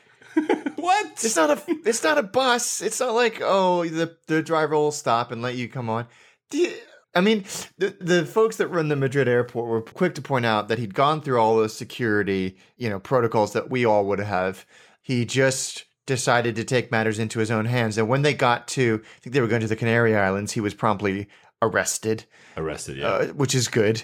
What? 0.75 1.07
It's 1.11 1.35
not 1.35 1.49
a. 1.49 1.61
It's 1.85 2.03
not 2.03 2.17
a 2.17 2.23
bus. 2.23 2.81
It's 2.81 2.99
not 3.01 3.13
like 3.13 3.41
oh 3.43 3.85
the 3.85 4.15
the 4.27 4.41
driver 4.41 4.75
will 4.75 4.91
stop 4.91 5.31
and 5.31 5.41
let 5.41 5.55
you 5.55 5.67
come 5.67 5.89
on. 5.89 6.07
You- 6.51 6.73
I 7.15 7.21
mean, 7.21 7.43
the 7.77 7.95
the 7.99 8.25
folks 8.25 8.55
that 8.57 8.67
run 8.67 8.87
the 8.87 8.95
Madrid 8.95 9.27
airport 9.27 9.67
were 9.67 9.81
quick 9.81 10.15
to 10.15 10.21
point 10.21 10.45
out 10.45 10.67
that 10.69 10.77
he'd 10.79 10.93
gone 10.93 11.21
through 11.21 11.39
all 11.39 11.57
those 11.57 11.75
security 11.75 12.55
you 12.77 12.89
know 12.89 12.99
protocols 12.99 13.51
that 13.53 13.69
we 13.69 13.83
all 13.83 14.05
would 14.05 14.19
have. 14.19 14.65
He 15.01 15.25
just 15.25 15.85
decided 16.05 16.55
to 16.55 16.63
take 16.63 16.91
matters 16.91 17.19
into 17.19 17.39
his 17.39 17.51
own 17.51 17.65
hands, 17.65 17.97
and 17.97 18.07
when 18.07 18.21
they 18.21 18.33
got 18.33 18.67
to, 18.69 19.01
I 19.03 19.19
think 19.21 19.33
they 19.33 19.41
were 19.41 19.47
going 19.47 19.61
to 19.61 19.67
the 19.67 19.75
Canary 19.75 20.15
Islands, 20.15 20.53
he 20.53 20.61
was 20.61 20.73
promptly 20.75 21.27
arrested 21.61 22.25
Arrested, 22.57 22.97
yeah. 22.97 23.07
uh, 23.07 23.27
which 23.27 23.55
is 23.55 23.67
good. 23.67 24.03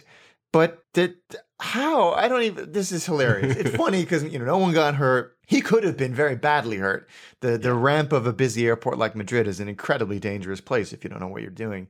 But 0.53 0.83
that 0.93 1.15
how 1.59 2.11
I 2.11 2.27
don't 2.27 2.43
even. 2.43 2.71
This 2.71 2.91
is 2.91 3.05
hilarious. 3.05 3.55
It's 3.57 3.75
funny 3.83 4.01
because 4.01 4.23
you 4.23 4.39
know 4.39 4.45
no 4.45 4.57
one 4.57 4.73
got 4.73 4.95
hurt. 4.95 5.37
He 5.47 5.61
could 5.61 5.83
have 5.83 5.97
been 5.97 6.13
very 6.13 6.35
badly 6.35 6.77
hurt. 6.77 7.09
the 7.41 7.57
The 7.57 7.73
ramp 7.73 8.13
of 8.13 8.25
a 8.25 8.33
busy 8.33 8.65
airport 8.67 8.97
like 8.97 9.15
Madrid 9.15 9.47
is 9.47 9.59
an 9.59 9.67
incredibly 9.67 10.19
dangerous 10.19 10.61
place 10.61 10.93
if 10.93 11.03
you 11.03 11.09
don't 11.09 11.19
know 11.19 11.27
what 11.27 11.41
you're 11.41 11.51
doing. 11.51 11.87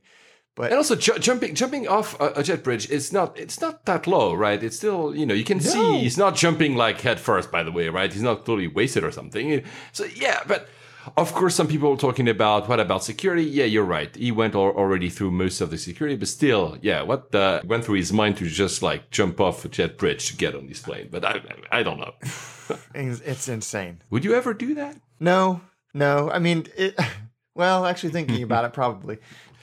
But 0.56 0.66
And 0.70 0.74
also 0.78 0.96
ju- 0.96 1.18
jumping 1.18 1.54
jumping 1.54 1.86
off 1.86 2.18
a, 2.18 2.32
a 2.36 2.42
jet 2.42 2.64
bridge 2.64 2.90
it's 2.90 3.12
not 3.12 3.38
it's 3.38 3.60
not 3.60 3.84
that 3.84 4.06
low, 4.06 4.34
right? 4.34 4.60
It's 4.62 4.76
still 4.76 5.14
you 5.14 5.26
know 5.26 5.34
you 5.34 5.44
can 5.44 5.60
see 5.60 5.98
he's 6.00 6.16
not 6.18 6.34
jumping 6.34 6.76
like 6.76 7.00
head 7.02 7.20
first, 7.20 7.52
by 7.52 7.62
the 7.62 7.70
way, 7.72 7.88
right? 7.88 8.12
He's 8.12 8.22
not 8.22 8.46
totally 8.46 8.66
wasted 8.68 9.04
or 9.04 9.12
something. 9.12 9.62
So 9.92 10.06
yeah, 10.16 10.40
but 10.46 10.68
of 11.16 11.32
course 11.34 11.54
some 11.54 11.68
people 11.68 11.92
are 11.92 11.96
talking 11.96 12.28
about 12.28 12.68
what 12.68 12.80
about 12.80 13.04
security? 13.04 13.44
Yeah, 13.44 13.64
you're 13.64 13.84
right. 13.84 14.14
He 14.14 14.32
went 14.32 14.54
al- 14.54 14.76
already 14.76 15.08
through 15.08 15.30
most 15.30 15.60
of 15.60 15.70
the 15.70 15.78
security, 15.78 16.16
but 16.16 16.28
still, 16.28 16.76
yeah, 16.82 17.02
what 17.02 17.32
the, 17.32 17.62
went 17.64 17.84
through 17.84 17.96
his 17.96 18.12
mind 18.12 18.36
to 18.38 18.46
just 18.46 18.82
like 18.82 19.10
jump 19.10 19.40
off 19.40 19.64
a 19.64 19.68
jet 19.68 19.98
bridge 19.98 20.28
to 20.28 20.36
get 20.36 20.54
on 20.54 20.66
this 20.66 20.80
plane? 20.80 21.08
But 21.10 21.24
I 21.24 21.40
I 21.70 21.82
don't 21.82 21.98
know. 21.98 22.14
it's, 22.94 23.20
it's 23.20 23.48
insane. 23.48 24.02
Would 24.10 24.24
you 24.24 24.34
ever 24.34 24.54
do 24.54 24.74
that? 24.74 24.96
No, 25.20 25.60
no. 25.94 26.30
I 26.30 26.38
mean, 26.38 26.66
it, 26.76 26.98
well, 27.54 27.86
actually 27.86 28.10
thinking 28.10 28.42
about 28.42 28.64
it, 28.64 28.72
probably. 28.72 29.18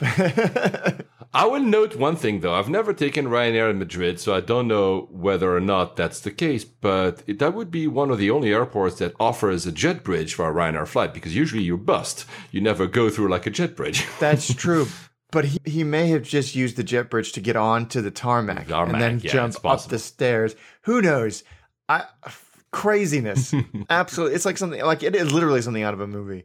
I 1.34 1.46
will 1.46 1.60
note 1.60 1.96
one 1.96 2.14
thing 2.14 2.40
though. 2.40 2.54
I've 2.54 2.68
never 2.68 2.92
taken 2.92 3.26
Ryanair 3.26 3.68
in 3.68 3.78
Madrid, 3.78 4.20
so 4.20 4.34
I 4.34 4.40
don't 4.40 4.68
know 4.68 5.08
whether 5.10 5.54
or 5.54 5.60
not 5.60 5.96
that's 5.96 6.20
the 6.20 6.30
case. 6.30 6.64
But 6.64 7.24
it, 7.26 7.40
that 7.40 7.54
would 7.54 7.72
be 7.72 7.88
one 7.88 8.10
of 8.10 8.18
the 8.18 8.30
only 8.30 8.52
airports 8.52 8.98
that 8.98 9.14
offers 9.18 9.66
a 9.66 9.72
jet 9.72 10.04
bridge 10.04 10.34
for 10.34 10.48
a 10.48 10.54
Ryanair 10.54 10.86
flight 10.86 11.12
because 11.12 11.34
usually 11.34 11.64
you're 11.64 11.76
bust. 11.76 12.24
You 12.52 12.60
never 12.60 12.86
go 12.86 13.10
through 13.10 13.28
like 13.28 13.46
a 13.46 13.50
jet 13.50 13.74
bridge. 13.74 14.06
That's 14.20 14.54
true. 14.54 14.86
But 15.32 15.46
he, 15.46 15.58
he 15.64 15.82
may 15.82 16.06
have 16.10 16.22
just 16.22 16.54
used 16.54 16.76
the 16.76 16.84
jet 16.84 17.10
bridge 17.10 17.32
to 17.32 17.40
get 17.40 17.56
onto 17.56 18.00
the 18.00 18.12
tarmac, 18.12 18.68
Tarmac, 18.68 18.92
and 18.92 19.02
then 19.02 19.20
yeah, 19.20 19.32
jump 19.32 19.64
up 19.64 19.82
the 19.86 19.98
stairs. 19.98 20.54
Who 20.82 21.02
knows? 21.02 21.42
I 21.88 22.04
craziness. 22.74 23.54
Absolutely, 23.90 24.34
it's 24.34 24.44
like 24.44 24.58
something 24.58 24.82
like 24.82 25.02
it 25.02 25.14
is 25.14 25.32
literally 25.32 25.62
something 25.62 25.82
out 25.82 25.94
of 25.94 26.00
a 26.00 26.06
movie. 26.06 26.44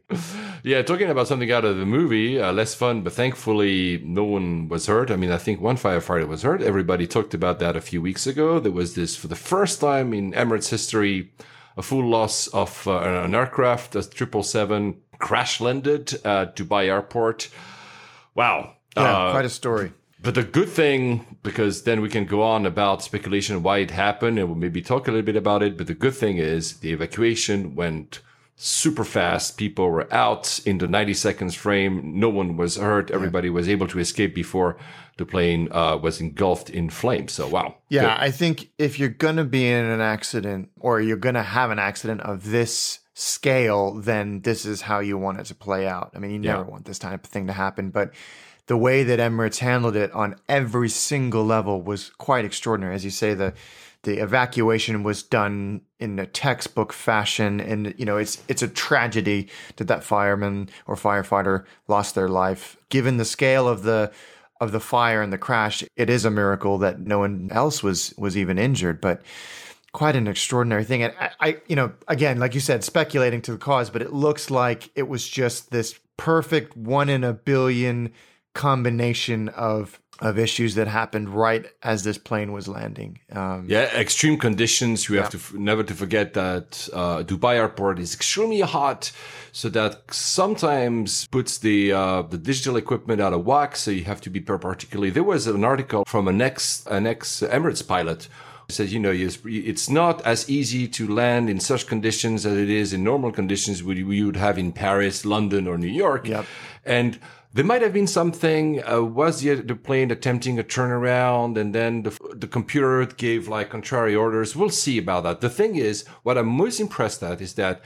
Yeah, 0.62 0.82
talking 0.82 1.10
about 1.10 1.26
something 1.26 1.50
out 1.50 1.64
of 1.64 1.76
the 1.76 1.86
movie, 1.86 2.40
uh, 2.40 2.52
less 2.52 2.72
fun, 2.74 3.02
but 3.02 3.12
thankfully 3.12 4.00
no 4.04 4.24
one 4.24 4.68
was 4.68 4.86
hurt. 4.86 5.10
I 5.10 5.16
mean, 5.16 5.32
I 5.32 5.38
think 5.38 5.60
one 5.60 5.76
firefighter 5.76 6.28
was 6.28 6.42
hurt. 6.42 6.62
Everybody 6.62 7.06
talked 7.06 7.34
about 7.34 7.58
that 7.58 7.74
a 7.76 7.80
few 7.80 8.00
weeks 8.00 8.26
ago. 8.26 8.60
There 8.60 8.70
was 8.82 8.94
this, 8.94 9.16
for 9.16 9.28
the 9.28 9.36
first 9.52 9.80
time 9.80 10.14
in 10.14 10.32
Emirates 10.32 10.68
history, 10.70 11.32
a 11.76 11.82
full 11.82 12.06
loss 12.08 12.46
of 12.48 12.86
uh, 12.86 12.98
an 13.26 13.34
aircraft, 13.34 13.96
a 13.96 14.02
777 14.02 14.96
crash 15.18 15.60
landed 15.60 16.14
at 16.24 16.56
Dubai 16.56 16.84
airport. 16.86 17.48
Wow. 18.34 18.74
Yeah, 18.96 19.02
Uh, 19.02 19.30
quite 19.32 19.44
a 19.46 19.50
story. 19.62 19.92
But 20.22 20.34
the 20.34 20.42
good 20.42 20.68
thing, 20.68 21.38
because 21.42 21.84
then 21.84 22.00
we 22.00 22.08
can 22.08 22.26
go 22.26 22.42
on 22.42 22.66
about 22.66 23.02
speculation 23.02 23.62
why 23.62 23.78
it 23.78 23.90
happened 23.90 24.38
and 24.38 24.48
we'll 24.48 24.56
maybe 24.56 24.82
talk 24.82 25.08
a 25.08 25.10
little 25.10 25.24
bit 25.24 25.36
about 25.36 25.62
it. 25.62 25.76
But 25.76 25.86
the 25.86 25.94
good 25.94 26.14
thing 26.14 26.36
is 26.36 26.78
the 26.78 26.92
evacuation 26.92 27.74
went 27.74 28.20
super 28.56 29.04
fast. 29.04 29.56
People 29.56 29.88
were 29.88 30.12
out 30.12 30.60
in 30.66 30.76
the 30.78 30.86
90 30.86 31.14
seconds 31.14 31.54
frame. 31.54 32.18
No 32.20 32.28
one 32.28 32.58
was 32.58 32.76
hurt. 32.76 33.10
Everybody 33.10 33.48
was 33.48 33.68
able 33.68 33.88
to 33.88 33.98
escape 33.98 34.34
before 34.34 34.76
the 35.16 35.24
plane 35.24 35.68
uh, 35.72 35.96
was 35.96 36.20
engulfed 36.20 36.68
in 36.68 36.90
flames. 36.90 37.32
So, 37.32 37.48
wow. 37.48 37.76
Yeah, 37.88 38.16
I 38.18 38.30
think 38.30 38.70
if 38.78 38.98
you're 38.98 39.08
going 39.08 39.36
to 39.36 39.44
be 39.44 39.66
in 39.66 39.86
an 39.86 40.02
accident 40.02 40.68
or 40.78 41.00
you're 41.00 41.16
going 41.16 41.36
to 41.36 41.42
have 41.42 41.70
an 41.70 41.78
accident 41.78 42.20
of 42.20 42.50
this 42.50 43.00
scale, 43.14 43.94
then 43.94 44.42
this 44.42 44.66
is 44.66 44.82
how 44.82 45.00
you 45.00 45.16
want 45.16 45.40
it 45.40 45.46
to 45.46 45.54
play 45.54 45.86
out. 45.86 46.12
I 46.14 46.18
mean, 46.18 46.30
you 46.30 46.38
never 46.38 46.64
want 46.64 46.84
this 46.84 46.98
type 46.98 47.24
of 47.24 47.30
thing 47.30 47.46
to 47.46 47.52
happen, 47.54 47.90
but 47.90 48.12
the 48.70 48.76
way 48.76 49.02
that 49.02 49.18
Emirates 49.18 49.58
handled 49.58 49.96
it 49.96 50.12
on 50.12 50.36
every 50.48 50.88
single 50.88 51.44
level 51.44 51.82
was 51.82 52.10
quite 52.18 52.44
extraordinary. 52.44 52.94
As 52.94 53.04
you 53.04 53.10
say, 53.10 53.34
the 53.34 53.52
the 54.04 54.18
evacuation 54.18 55.02
was 55.02 55.24
done 55.24 55.80
in 55.98 56.20
a 56.20 56.26
textbook 56.26 56.92
fashion, 56.92 57.60
and 57.60 57.92
you 57.98 58.04
know 58.04 58.16
it's 58.16 58.40
it's 58.46 58.62
a 58.62 58.68
tragedy 58.68 59.48
that 59.74 59.88
that 59.88 60.04
fireman 60.04 60.68
or 60.86 60.94
firefighter 60.94 61.64
lost 61.88 62.14
their 62.14 62.28
life. 62.28 62.76
Given 62.90 63.16
the 63.16 63.24
scale 63.24 63.66
of 63.66 63.82
the 63.82 64.12
of 64.60 64.70
the 64.70 64.78
fire 64.78 65.20
and 65.20 65.32
the 65.32 65.38
crash, 65.38 65.82
it 65.96 66.08
is 66.08 66.24
a 66.24 66.30
miracle 66.30 66.78
that 66.78 67.00
no 67.00 67.18
one 67.18 67.48
else 67.50 67.82
was 67.82 68.14
was 68.16 68.36
even 68.36 68.56
injured. 68.56 69.00
But 69.00 69.20
quite 69.90 70.14
an 70.14 70.28
extraordinary 70.28 70.84
thing. 70.84 71.02
And 71.02 71.12
I, 71.18 71.30
I, 71.40 71.56
you 71.66 71.74
know, 71.74 71.92
again, 72.06 72.38
like 72.38 72.54
you 72.54 72.60
said, 72.60 72.84
speculating 72.84 73.42
to 73.42 73.50
the 73.50 73.58
cause, 73.58 73.90
but 73.90 74.00
it 74.00 74.12
looks 74.12 74.48
like 74.48 74.90
it 74.94 75.08
was 75.08 75.28
just 75.28 75.72
this 75.72 75.98
perfect 76.16 76.76
one 76.76 77.08
in 77.08 77.24
a 77.24 77.32
billion 77.32 78.12
combination 78.54 79.48
of 79.50 80.00
of 80.20 80.38
issues 80.38 80.74
that 80.74 80.86
happened 80.86 81.30
right 81.30 81.64
as 81.82 82.04
this 82.04 82.18
plane 82.18 82.52
was 82.52 82.68
landing. 82.68 83.18
Um, 83.32 83.64
Yeah, 83.66 83.84
extreme 83.98 84.36
conditions. 84.36 85.08
You 85.08 85.16
have 85.16 85.30
to 85.30 85.38
f- 85.38 85.54
never 85.54 85.82
to 85.82 85.94
forget 85.94 86.34
that 86.34 86.88
uh, 86.92 87.22
Dubai 87.22 87.54
airport 87.54 87.98
is 87.98 88.14
extremely 88.14 88.60
hot, 88.60 89.12
so 89.52 89.70
that 89.70 90.12
sometimes 90.12 91.26
puts 91.28 91.58
the 91.58 91.92
uh, 91.92 92.22
the 92.22 92.36
digital 92.36 92.76
equipment 92.76 93.20
out 93.20 93.32
of 93.32 93.46
whack. 93.46 93.76
So 93.76 93.90
you 93.90 94.04
have 94.04 94.20
to 94.22 94.30
be 94.30 94.40
particularly. 94.40 95.10
There 95.10 95.24
was 95.24 95.46
an 95.46 95.64
article 95.64 96.04
from 96.06 96.28
an 96.28 96.42
ex 96.42 96.86
an 96.86 97.06
ex 97.06 97.40
Emirates 97.40 97.86
pilot 97.86 98.28
who 98.66 98.74
says, 98.74 98.92
you 98.92 99.00
know, 99.00 99.10
it's, 99.10 99.38
it's 99.46 99.88
not 99.88 100.20
as 100.26 100.48
easy 100.50 100.86
to 100.88 101.08
land 101.08 101.48
in 101.48 101.60
such 101.60 101.86
conditions 101.86 102.44
as 102.44 102.56
it 102.58 102.70
is 102.70 102.92
in 102.92 103.02
normal 103.02 103.32
conditions 103.32 103.82
we 103.82 104.02
we 104.04 104.22
would 104.22 104.36
have 104.36 104.58
in 104.58 104.70
Paris, 104.72 105.24
London, 105.24 105.66
or 105.66 105.78
New 105.78 105.94
York. 106.06 106.28
Yep. 106.28 106.44
And 106.84 107.18
there 107.52 107.64
might 107.64 107.82
have 107.82 107.92
been 107.92 108.06
something. 108.06 108.82
Uh, 108.88 109.02
was 109.02 109.40
the, 109.40 109.54
the 109.56 109.74
plane 109.74 110.10
attempting 110.10 110.58
a 110.58 110.64
turnaround, 110.64 111.58
and 111.58 111.74
then 111.74 112.02
the, 112.02 112.16
the 112.34 112.46
computer 112.46 113.04
gave 113.06 113.48
like 113.48 113.70
contrary 113.70 114.14
orders? 114.14 114.54
We'll 114.54 114.70
see 114.70 114.98
about 114.98 115.24
that. 115.24 115.40
The 115.40 115.50
thing 115.50 115.76
is, 115.76 116.04
what 116.22 116.38
I'm 116.38 116.48
most 116.48 116.80
impressed 116.80 117.22
at 117.22 117.40
is 117.40 117.54
that 117.54 117.80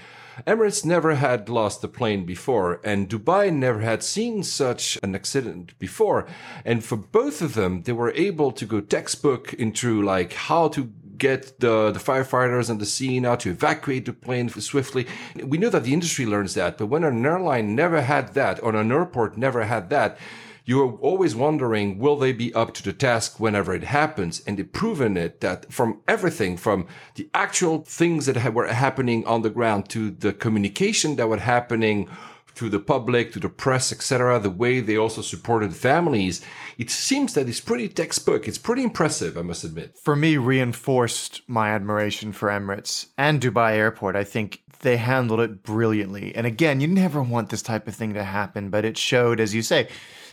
Emirates 0.47 0.85
never 0.85 1.15
had 1.15 1.49
lost 1.49 1.85
a 1.85 1.89
plane 1.89 2.27
before, 2.27 2.81
and 2.85 3.09
Dubai 3.09 3.53
never 3.53 3.81
had 3.81 4.03
seen 4.03 4.43
such 4.43 4.99
an 5.03 5.15
accident 5.15 5.79
before. 5.79 6.27
And 6.65 6.85
for 6.85 6.97
both 6.97 7.41
of 7.41 7.55
them, 7.55 7.83
they 7.83 7.93
were 7.93 8.13
able 8.13 8.51
to 8.53 8.67
go 8.67 8.81
textbook 8.81 9.55
into 9.55 10.03
like 10.03 10.33
how 10.33 10.69
to 10.69 10.93
get 11.19 11.61
the, 11.61 11.91
the 11.91 11.99
firefighters 11.99 12.71
and 12.71 12.81
the 12.81 12.87
scene, 12.87 13.25
how 13.25 13.37
to 13.37 13.51
evacuate 13.51 14.07
the 14.07 14.13
plane 14.13 14.49
swiftly. 14.49 15.07
We 15.43 15.59
know 15.59 15.71
that 15.71 15.85
the 15.85 15.93
industry 15.93 16.27
learns 16.27 16.55
that, 16.55 16.79
but 16.79 16.87
when 16.87 17.05
an 17.05 17.25
airline 17.25 17.75
never 17.75 18.01
had 18.03 18.35
that, 18.35 18.63
or 18.63 18.75
an 18.75 18.93
airport 18.93 19.37
never 19.37 19.65
had 19.65 19.91
that, 19.91 20.19
you're 20.67 20.97
always 21.03 21.35
wondering, 21.35 21.99
will 21.99 22.17
they 22.17 22.33
be 22.33 22.55
up 22.55 22.73
to 22.75 22.83
the 22.83 22.93
task 22.93 23.39
whenever 23.39 23.75
it 23.75 23.85
happens? 23.85 24.43
And 24.47 24.57
they've 24.57 24.73
proven 24.73 25.17
it 25.17 25.41
that 25.41 25.71
from 25.71 26.01
everything, 26.09 26.57
from 26.57 26.87
the 27.17 27.29
actual 27.35 27.83
things 27.83 28.27
that 28.27 28.55
were 28.55 28.67
happening 28.69 29.27
on 29.27 29.43
the 29.43 29.51
ground 29.51 29.91
to 29.91 30.11
the 30.11 30.33
communication 30.33 31.17
that 31.17 31.29
were 31.29 31.37
happening 31.37 32.09
to 32.55 32.69
the 32.69 32.79
public, 32.79 33.33
to 33.33 33.41
the 33.41 33.49
press, 33.49 33.93
etc., 33.93 34.39
the 34.39 34.51
way 34.51 34.81
they 34.81 34.97
also 34.97 35.23
supported 35.23 35.75
families, 35.75 36.41
it 36.79 36.91
seems 36.91 37.35
that 37.35 37.49
it's 37.49 37.61
pretty 37.61 37.89
textbook. 37.89 38.47
It's 38.47 38.59
pretty 38.59 38.83
impressive, 38.83 39.37
I 39.37 39.43
must 39.43 39.65
admit. 39.65 39.99
for 39.99 40.17
me 40.17 40.37
reinforced 40.37 41.43
my 41.47 41.71
admiration 41.71 42.33
for 42.33 42.49
Emirates 42.49 43.07
and 43.19 43.41
Dubai 43.41 43.73
Airport. 43.73 44.17
I 44.17 44.25
think 44.25 44.63
they 44.81 44.97
handled 44.99 45.41
it 45.41 45.63
brilliantly. 45.63 46.35
And 46.35 46.47
again, 46.47 46.81
you 46.81 46.87
never 46.87 47.23
want 47.23 47.49
this 47.49 47.63
type 47.63 47.89
of 47.89 47.95
thing 47.95 48.15
to 48.15 48.23
happen, 48.25 48.71
but 48.71 48.85
it 48.85 48.97
showed, 48.97 49.41
as 49.41 49.55
you 49.55 49.63
say, 49.63 49.89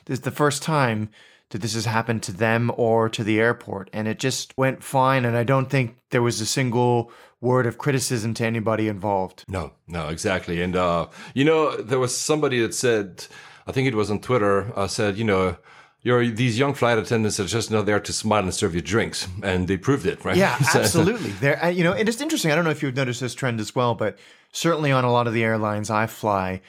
this 0.05 0.19
is 0.19 0.21
the 0.21 0.31
first 0.31 0.61
time 0.61 1.09
that 1.51 1.61
this 1.61 1.73
has 1.73 1.85
happened 1.85 2.23
to 2.23 2.31
them 2.31 2.71
or 2.75 3.09
to 3.09 3.23
the 3.23 3.39
airport. 3.39 3.89
And 3.93 4.07
it 4.07 4.19
just 4.19 4.57
went 4.57 4.83
fine. 4.83 5.25
And 5.25 5.37
I 5.37 5.43
don't 5.43 5.69
think 5.69 5.97
there 6.09 6.21
was 6.21 6.41
a 6.41 6.45
single 6.45 7.11
word 7.41 7.65
of 7.65 7.77
criticism 7.77 8.33
to 8.35 8.45
anybody 8.45 8.87
involved. 8.87 9.43
No, 9.47 9.73
no, 9.87 10.07
exactly. 10.09 10.61
And, 10.61 10.75
uh, 10.75 11.07
you 11.33 11.43
know, 11.43 11.75
there 11.75 11.99
was 11.99 12.15
somebody 12.17 12.61
that 12.61 12.73
said, 12.73 13.25
I 13.67 13.71
think 13.71 13.87
it 13.87 13.95
was 13.95 14.09
on 14.11 14.19
Twitter, 14.19 14.71
uh, 14.77 14.87
said, 14.87 15.17
you 15.17 15.23
know, 15.25 15.57
you're, 16.03 16.27
these 16.29 16.57
young 16.57 16.73
flight 16.73 16.97
attendants 16.97 17.39
are 17.39 17.45
just 17.45 17.69
not 17.71 17.85
there 17.85 17.99
to 17.99 18.13
smile 18.13 18.43
and 18.43 18.53
serve 18.53 18.73
you 18.75 18.81
drinks. 18.81 19.27
And 19.43 19.67
they 19.67 19.77
proved 19.77 20.05
it, 20.05 20.23
right? 20.23 20.37
Yeah, 20.37 20.55
So- 20.61 20.79
absolutely. 20.81 21.31
There, 21.31 21.63
uh, 21.63 21.67
you 21.69 21.83
know, 21.83 21.93
and 21.93 22.07
it's 22.07 22.21
interesting. 22.21 22.51
I 22.51 22.55
don't 22.55 22.63
know 22.63 22.71
if 22.71 22.81
you've 22.83 22.95
noticed 22.95 23.21
this 23.21 23.33
trend 23.35 23.59
as 23.59 23.75
well, 23.75 23.95
but 23.95 24.17
certainly 24.51 24.91
on 24.91 25.03
a 25.03 25.11
lot 25.11 25.27
of 25.27 25.33
the 25.33 25.43
airlines 25.43 25.89
I 25.89 26.07
fly, 26.07 26.61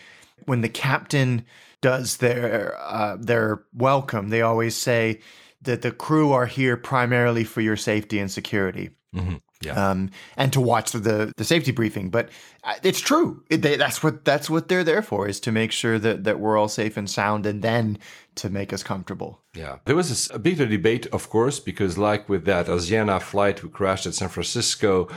when 0.46 0.60
the 0.62 0.68
captain 0.68 1.44
does 1.82 2.16
their 2.18 2.76
uh, 2.80 3.16
their 3.18 3.64
welcome, 3.74 4.28
they 4.28 4.40
always 4.42 4.76
say 4.76 5.20
that 5.62 5.82
the 5.82 5.90
crew 5.92 6.32
are 6.32 6.46
here 6.46 6.76
primarily 6.76 7.44
for 7.44 7.60
your 7.60 7.76
safety 7.76 8.18
and 8.18 8.30
security. 8.30 8.90
Yeah. 9.62 9.90
Um, 9.90 10.10
and 10.36 10.52
to 10.52 10.60
watch 10.60 10.92
the 10.92 11.32
the 11.36 11.44
safety 11.44 11.72
briefing, 11.72 12.10
but 12.10 12.28
uh, 12.64 12.74
it's 12.82 13.00
true. 13.00 13.42
It, 13.48 13.62
they, 13.62 13.76
that's 13.76 14.02
what 14.02 14.24
that's 14.24 14.50
what 14.50 14.68
they're 14.68 14.84
there 14.84 15.02
for 15.02 15.28
is 15.28 15.40
to 15.40 15.52
make 15.52 15.72
sure 15.72 15.98
that 15.98 16.24
that 16.24 16.40
we're 16.40 16.56
all 16.58 16.68
safe 16.68 16.96
and 16.96 17.08
sound, 17.08 17.46
and 17.46 17.62
then 17.62 17.98
to 18.36 18.50
make 18.50 18.72
us 18.72 18.82
comfortable. 18.82 19.40
Yeah, 19.54 19.78
there 19.84 19.96
was 19.96 20.30
a 20.30 20.38
bit 20.38 20.60
of 20.60 20.70
debate, 20.70 21.06
of 21.12 21.28
course, 21.30 21.60
because 21.60 21.96
like 21.98 22.28
with 22.28 22.44
that 22.46 22.66
Asiana 22.66 23.20
flight 23.20 23.60
who 23.60 23.68
crashed 23.68 24.06
at 24.06 24.14
San 24.14 24.28
Francisco, 24.28 25.08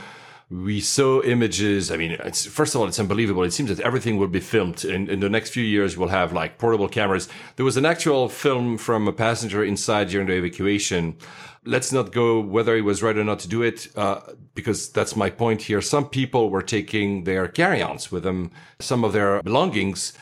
we 0.48 0.80
saw 0.80 1.22
images. 1.22 1.90
I 1.90 1.96
mean, 1.96 2.16
first 2.32 2.74
of 2.74 2.80
all, 2.80 2.86
it's 2.86 3.00
unbelievable. 3.00 3.42
It 3.42 3.52
seems 3.52 3.68
that 3.68 3.84
everything 3.84 4.16
will 4.16 4.28
be 4.28 4.40
filmed. 4.40 4.84
In, 4.84 5.10
in 5.10 5.20
the 5.20 5.28
next 5.28 5.50
few 5.50 5.64
years, 5.64 5.96
we'll 5.96 6.08
have 6.08 6.32
like 6.32 6.58
portable 6.58 6.88
cameras. 6.88 7.28
There 7.56 7.64
was 7.64 7.76
an 7.76 7.84
actual 7.84 8.28
film 8.28 8.78
from 8.78 9.08
a 9.08 9.12
passenger 9.12 9.64
inside 9.64 10.08
during 10.08 10.28
the 10.28 10.34
evacuation. 10.34 11.16
Let's 11.64 11.90
not 11.90 12.12
go 12.12 12.38
whether 12.38 12.76
it 12.76 12.82
was 12.82 13.02
right 13.02 13.16
or 13.16 13.24
not 13.24 13.40
to 13.40 13.48
do 13.48 13.62
it, 13.62 13.88
uh, 13.96 14.20
because 14.54 14.88
that's 14.90 15.16
my 15.16 15.30
point 15.30 15.62
here. 15.62 15.82
Some 15.82 16.08
people 16.08 16.48
were 16.48 16.62
taking 16.62 17.24
their 17.24 17.48
carry-ons 17.48 18.12
with 18.12 18.22
them, 18.22 18.52
some 18.78 19.02
of 19.02 19.12
their 19.12 19.42
belongings 19.42 20.12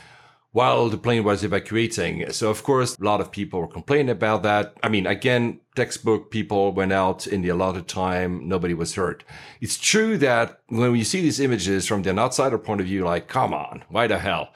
while 0.55 0.89
the 0.89 0.97
plane 0.97 1.25
was 1.25 1.43
evacuating. 1.43 2.31
So 2.31 2.49
of 2.49 2.63
course, 2.63 2.97
a 2.97 3.03
lot 3.03 3.21
of 3.21 3.33
people 3.33 3.59
were 3.61 3.67
complaining 3.67 4.11
about 4.11 4.45
that. 4.45 4.77
I 4.85 4.89
mean, 4.89 5.05
again, 5.05 5.59
textbook 5.75 6.31
people 6.31 6.73
went 6.73 6.93
out 6.93 7.27
in 7.27 7.43
the 7.43 7.49
allotted 7.49 7.89
time. 7.89 8.49
Nobody 8.49 8.73
was 8.73 8.95
hurt. 8.95 9.25
It's 9.61 9.77
true 9.77 10.17
that 10.19 10.61
when 10.69 10.95
you 10.95 11.03
see 11.03 11.21
these 11.21 11.41
images 11.41 11.89
from 11.89 12.07
an 12.07 12.21
outsider 12.21 12.57
point 12.57 12.81
of 12.81 12.87
view, 12.87 13.05
like, 13.05 13.27
come 13.27 13.53
on, 13.53 13.83
why 13.89 14.07
the 14.07 14.21
hell? 14.21 14.51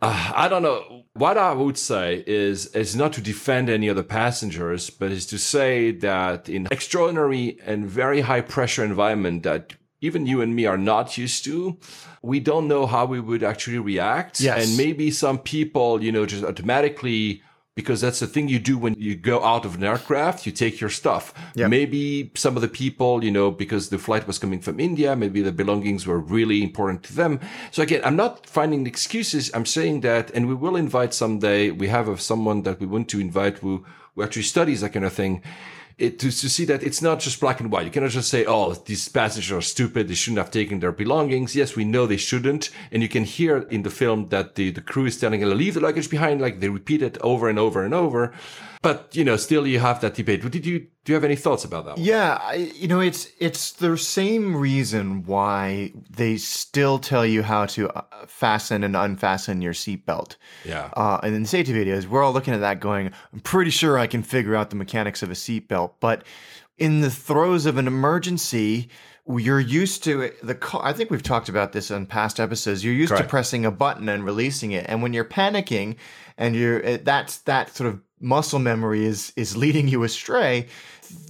Uh, 0.00 0.32
I 0.34 0.48
don't 0.48 0.62
know. 0.62 1.04
What 1.12 1.36
I 1.36 1.52
would 1.52 1.76
say 1.76 2.24
is, 2.26 2.68
is 2.68 2.96
not 2.96 3.12
to 3.14 3.20
defend 3.20 3.68
any 3.68 3.90
other 3.90 4.02
passengers, 4.02 4.88
but 4.88 5.12
is 5.12 5.26
to 5.26 5.38
say 5.38 5.90
that 5.90 6.48
in 6.48 6.66
extraordinary 6.70 7.58
and 7.62 7.86
very 7.86 8.22
high 8.22 8.40
pressure 8.40 8.84
environment 8.84 9.42
that 9.42 9.74
even 10.00 10.26
you 10.26 10.40
and 10.40 10.54
me 10.54 10.66
are 10.66 10.78
not 10.78 11.16
used 11.16 11.44
to, 11.44 11.78
we 12.22 12.40
don't 12.40 12.68
know 12.68 12.86
how 12.86 13.06
we 13.06 13.20
would 13.20 13.42
actually 13.42 13.78
react. 13.78 14.40
Yes. 14.40 14.66
And 14.66 14.76
maybe 14.76 15.10
some 15.10 15.38
people, 15.38 16.02
you 16.02 16.12
know, 16.12 16.26
just 16.26 16.44
automatically 16.44 17.42
because 17.76 18.00
that's 18.00 18.20
the 18.20 18.26
thing 18.26 18.48
you 18.48 18.58
do 18.58 18.78
when 18.78 18.94
you 18.94 19.14
go 19.14 19.44
out 19.44 19.66
of 19.66 19.74
an 19.74 19.84
aircraft. 19.84 20.46
You 20.46 20.52
take 20.52 20.80
your 20.80 20.88
stuff. 20.88 21.34
Yep. 21.56 21.68
Maybe 21.68 22.32
some 22.34 22.56
of 22.56 22.62
the 22.62 22.68
people, 22.68 23.22
you 23.22 23.30
know, 23.30 23.50
because 23.50 23.90
the 23.90 23.98
flight 23.98 24.26
was 24.26 24.38
coming 24.38 24.60
from 24.60 24.80
India, 24.80 25.14
maybe 25.14 25.42
the 25.42 25.52
belongings 25.52 26.06
were 26.06 26.18
really 26.18 26.62
important 26.62 27.02
to 27.04 27.14
them. 27.14 27.38
So 27.70 27.82
again, 27.82 28.00
I'm 28.02 28.16
not 28.16 28.46
finding 28.46 28.86
excuses. 28.86 29.50
I'm 29.52 29.66
saying 29.66 30.00
that, 30.00 30.30
and 30.30 30.48
we 30.48 30.54
will 30.54 30.74
invite 30.74 31.12
someday. 31.12 31.70
We 31.70 31.88
have 31.88 32.20
someone 32.20 32.62
that 32.62 32.80
we 32.80 32.86
want 32.86 33.10
to 33.10 33.20
invite 33.20 33.58
who, 33.58 33.84
who 34.14 34.22
actually 34.22 34.44
studies 34.44 34.80
that 34.80 34.94
kind 34.94 35.04
of 35.04 35.12
thing 35.12 35.42
it, 35.98 36.18
to, 36.18 36.30
to 36.30 36.48
see 36.50 36.66
that 36.66 36.82
it's 36.82 37.00
not 37.00 37.20
just 37.20 37.40
black 37.40 37.58
and 37.60 37.72
white. 37.72 37.86
You 37.86 37.90
cannot 37.90 38.10
just 38.10 38.28
say, 38.28 38.44
oh, 38.44 38.74
these 38.74 39.08
passengers 39.08 39.50
are 39.50 39.62
stupid. 39.62 40.08
They 40.08 40.14
shouldn't 40.14 40.38
have 40.38 40.50
taken 40.50 40.80
their 40.80 40.92
belongings. 40.92 41.56
Yes, 41.56 41.74
we 41.74 41.84
know 41.84 42.06
they 42.06 42.18
shouldn't. 42.18 42.68
And 42.92 43.02
you 43.02 43.08
can 43.08 43.24
hear 43.24 43.58
in 43.70 43.82
the 43.82 43.90
film 43.90 44.28
that 44.28 44.56
the, 44.56 44.70
the 44.70 44.82
crew 44.82 45.06
is 45.06 45.18
telling 45.18 45.40
them, 45.40 45.48
to 45.48 45.54
leave 45.54 45.74
the 45.74 45.80
luggage 45.80 46.10
behind. 46.10 46.40
Like 46.40 46.60
they 46.60 46.68
repeat 46.68 47.00
it 47.00 47.16
over 47.22 47.48
and 47.48 47.58
over 47.58 47.82
and 47.82 47.94
over. 47.94 48.34
But, 48.86 49.16
you 49.16 49.24
know, 49.24 49.36
still 49.36 49.66
you 49.66 49.80
have 49.80 50.00
that 50.02 50.14
debate. 50.14 50.48
Did 50.48 50.64
you, 50.64 50.78
do 50.78 51.12
you 51.12 51.14
have 51.14 51.24
any 51.24 51.34
thoughts 51.34 51.64
about 51.64 51.86
that? 51.86 51.96
One? 51.96 52.04
Yeah, 52.04 52.38
I, 52.40 52.54
you 52.54 52.86
know, 52.86 53.00
it's 53.00 53.26
it's 53.40 53.72
the 53.72 53.98
same 53.98 54.56
reason 54.56 55.24
why 55.24 55.92
they 56.08 56.36
still 56.36 57.00
tell 57.00 57.26
you 57.26 57.42
how 57.42 57.66
to 57.66 57.90
uh, 57.90 58.02
fasten 58.28 58.84
and 58.84 58.94
unfasten 58.94 59.60
your 59.60 59.72
seatbelt. 59.72 60.36
Yeah. 60.64 60.90
Uh, 60.92 61.18
and 61.24 61.34
in 61.34 61.42
the 61.42 61.48
safety 61.48 61.72
videos, 61.72 62.06
we're 62.06 62.22
all 62.22 62.32
looking 62.32 62.54
at 62.54 62.60
that 62.60 62.78
going, 62.78 63.10
I'm 63.32 63.40
pretty 63.40 63.72
sure 63.72 63.98
I 63.98 64.06
can 64.06 64.22
figure 64.22 64.54
out 64.54 64.70
the 64.70 64.76
mechanics 64.76 65.20
of 65.20 65.30
a 65.30 65.34
seatbelt. 65.34 65.94
But 65.98 66.22
in 66.78 67.00
the 67.00 67.10
throes 67.10 67.66
of 67.66 67.78
an 67.78 67.88
emergency, 67.88 68.88
you're 69.26 69.58
used 69.58 70.04
to 70.04 70.20
it, 70.20 70.46
the 70.46 70.54
car. 70.54 70.80
I 70.84 70.92
think 70.92 71.10
we've 71.10 71.24
talked 71.24 71.48
about 71.48 71.72
this 71.72 71.90
on 71.90 72.06
past 72.06 72.38
episodes. 72.38 72.84
You're 72.84 72.94
used 72.94 73.10
Correct. 73.10 73.24
to 73.24 73.28
pressing 73.28 73.66
a 73.66 73.72
button 73.72 74.08
and 74.08 74.24
releasing 74.24 74.70
it. 74.70 74.86
And 74.88 75.02
when 75.02 75.12
you're 75.12 75.24
panicking 75.24 75.96
and 76.38 76.54
you're, 76.54 76.98
that's 76.98 77.38
that 77.38 77.74
sort 77.74 77.88
of 77.88 78.00
muscle 78.20 78.58
memory 78.58 79.04
is, 79.04 79.32
is 79.36 79.56
leading 79.56 79.88
you 79.88 80.02
astray, 80.04 80.68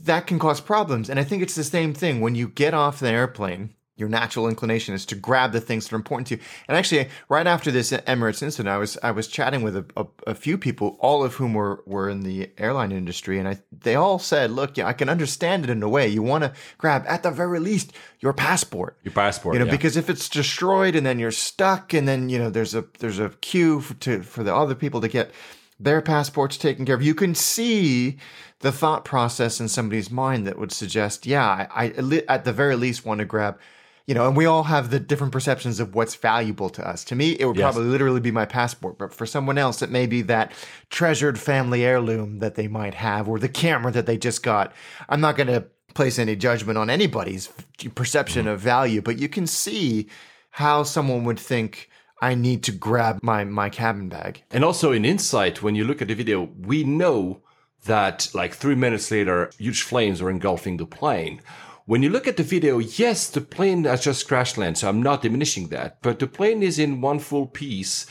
that 0.05 0.27
can 0.27 0.39
cause 0.39 0.61
problems. 0.61 1.11
And 1.11 1.19
I 1.19 1.25
think 1.25 1.43
it's 1.43 1.55
the 1.55 1.65
same 1.65 1.95
thing 1.95 2.21
when 2.21 2.35
you 2.35 2.49
get 2.49 2.75
off 2.75 3.01
the 3.01 3.11
airplane. 3.11 3.71
Your 3.99 4.11
natural 4.11 4.47
inclination 4.47 4.95
is 4.95 5.07
to 5.07 5.15
grab 5.15 5.53
the 5.53 5.61
things 5.61 5.85
that 5.87 5.95
are 5.95 5.97
important 5.97 6.27
to 6.27 6.35
you. 6.35 6.43
And 6.69 6.77
actually, 6.77 7.09
right 7.31 7.47
after 7.47 7.71
this 7.71 7.93
Emirates 7.93 8.43
incident, 8.43 8.69
I 8.69 8.77
was 8.77 8.99
I 9.03 9.11
was 9.11 9.27
chatting 9.27 9.63
with 9.63 9.75
a, 9.75 9.87
a, 9.97 10.07
a 10.27 10.35
few 10.35 10.59
people, 10.59 10.99
all 11.01 11.25
of 11.25 11.37
whom 11.37 11.55
were 11.55 11.83
were 11.87 12.11
in 12.11 12.21
the 12.21 12.51
airline 12.59 12.93
industry, 12.93 13.39
and 13.39 13.49
I 13.49 13.57
they 13.73 13.95
all 13.95 14.19
said, 14.19 14.51
"Look, 14.51 14.77
yeah, 14.77 14.87
I 14.87 14.93
can 14.93 15.09
understand 15.09 15.65
it 15.65 15.71
in 15.71 15.83
a 15.83 15.89
way. 15.89 16.09
You 16.09 16.23
want 16.23 16.45
to 16.45 16.53
grab 16.77 17.07
at 17.09 17.23
the 17.23 17.31
very 17.31 17.59
least 17.59 17.95
your 18.21 18.35
passport, 18.35 18.99
Your 19.03 19.13
passport. 19.13 19.55
you 19.55 19.61
know, 19.61 19.65
yeah. 19.65 19.71
because 19.71 19.97
if 19.97 20.11
it's 20.11 20.29
destroyed 20.29 20.95
and 20.95 21.07
then 21.07 21.19
you're 21.19 21.31
stuck, 21.31 21.95
and 21.95 22.07
then 22.07 22.29
you 22.29 22.39
know 22.39 22.51
there's 22.51 22.75
a 22.75 22.85
there's 22.99 23.19
a 23.19 23.31
queue 23.41 23.81
for, 23.81 23.95
to 23.95 24.23
for 24.23 24.45
the 24.45 24.55
other 24.55 24.75
people 24.75 25.01
to 25.01 25.09
get 25.09 25.31
their 25.79 26.01
passports 26.01 26.57
taken 26.57 26.87
care 26.87 26.95
of. 26.95 27.03
You 27.03 27.15
can 27.15 27.35
see 27.35 28.19
the 28.61 28.73
thought 28.73 29.05
process 29.05 29.61
in 29.61 29.69
somebody's 29.69 30.11
mind 30.11 30.47
that 30.47 30.59
would 30.59 30.73
suggest, 30.73 31.27
yeah, 31.27 31.69
I, 31.75 31.93
I 31.97 32.23
at 32.29 32.45
the 32.45 32.53
very 32.53 32.77
least 32.77 33.05
want 33.05 33.19
to 33.19 33.25
grab. 33.25 33.59
You 34.07 34.15
know, 34.15 34.29
and 34.29 34.37
we 34.37 34.47
all 34.47 34.63
have 34.63 34.91
the 34.91 35.01
different 35.01 35.33
perceptions 35.33 35.81
of 35.81 35.97
what's 35.97 36.15
valuable 36.15 36.71
to 36.71 36.89
us. 36.89 37.03
To 37.07 37.17
me, 37.17 37.33
it 37.41 37.45
would 37.45 37.57
Yes. 37.57 37.75
probably 37.75 37.91
literally 37.91 38.21
be 38.21 38.31
my 38.31 38.45
passport, 38.45 38.99
but 38.99 39.13
for 39.13 39.27
someone 39.27 39.59
else, 39.59 39.83
it 39.83 39.91
may 39.91 40.07
be 40.07 40.23
that 40.23 40.53
treasured 40.91 41.41
family 41.41 41.85
heirloom 41.85 42.39
that 42.39 42.55
they 42.55 42.69
might 42.69 42.95
have, 42.95 43.29
or 43.29 43.41
the 43.41 43.49
camera 43.49 43.91
that 43.91 44.07
they 44.07 44.17
just 44.17 44.45
got. 44.45 44.73
I'm 45.09 45.21
not 45.21 45.37
going 45.37 45.49
to 45.49 45.67
place 45.93 46.21
any 46.21 46.37
judgment 46.37 46.79
on 46.79 46.89
anybody's 46.89 47.49
perception 47.97 48.43
mm-hmm. 48.43 48.55
of 48.55 48.61
value, 48.61 49.03
but 49.03 49.19
you 49.19 49.29
can 49.29 49.47
see 49.49 50.07
how 50.51 50.85
someone 50.85 51.25
would 51.25 51.41
think, 51.41 51.91
I 52.21 52.35
need 52.35 52.63
to 52.65 52.73
grab 52.73 53.19
my 53.23 53.45
my 53.45 53.69
cabin 53.69 54.09
bag. 54.09 54.43
And 54.51 54.65
also 54.65 54.93
in 54.93 55.05
Insight, 55.05 55.63
when 55.63 55.75
you 55.75 55.85
look 55.85 56.01
at 56.03 56.09
the 56.09 56.15
video, 56.15 56.49
we 56.59 56.85
know 56.85 57.43
that 57.85 58.29
like 58.35 58.55
three 58.55 58.75
minutes 58.75 59.11
later, 59.11 59.51
huge 59.59 59.83
flames 59.83 60.21
are 60.21 60.31
engulfing 60.31 60.77
the 60.77 60.87
plane. 60.87 61.41
When 61.85 62.03
you 62.03 62.11
look 62.11 62.27
at 62.27 62.37
the 62.37 62.43
video, 62.43 62.79
yes, 62.79 63.31
the 63.31 63.41
plane 63.41 63.85
has 63.85 64.03
just 64.03 64.27
crash 64.27 64.57
landed, 64.57 64.79
so 64.79 64.89
I'm 64.89 65.03
not 65.03 65.23
diminishing 65.23 65.69
that, 65.69 66.03
but 66.03 66.19
the 66.19 66.27
plane 66.27 66.63
is 66.63 66.81
in 66.81 67.01
one 67.01 67.21
full 67.21 67.47
piece. 67.47 68.07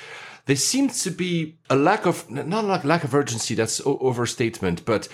There 0.45 0.55
seems 0.55 1.03
to 1.03 1.11
be 1.11 1.57
a 1.69 1.75
lack 1.75 2.05
of, 2.05 2.29
not 2.29 2.63
like 2.63 2.85
lack 2.85 3.03
of 3.03 3.13
urgency, 3.13 3.53
that's 3.53 3.81
overstatement, 3.85 4.85
but 4.85 5.09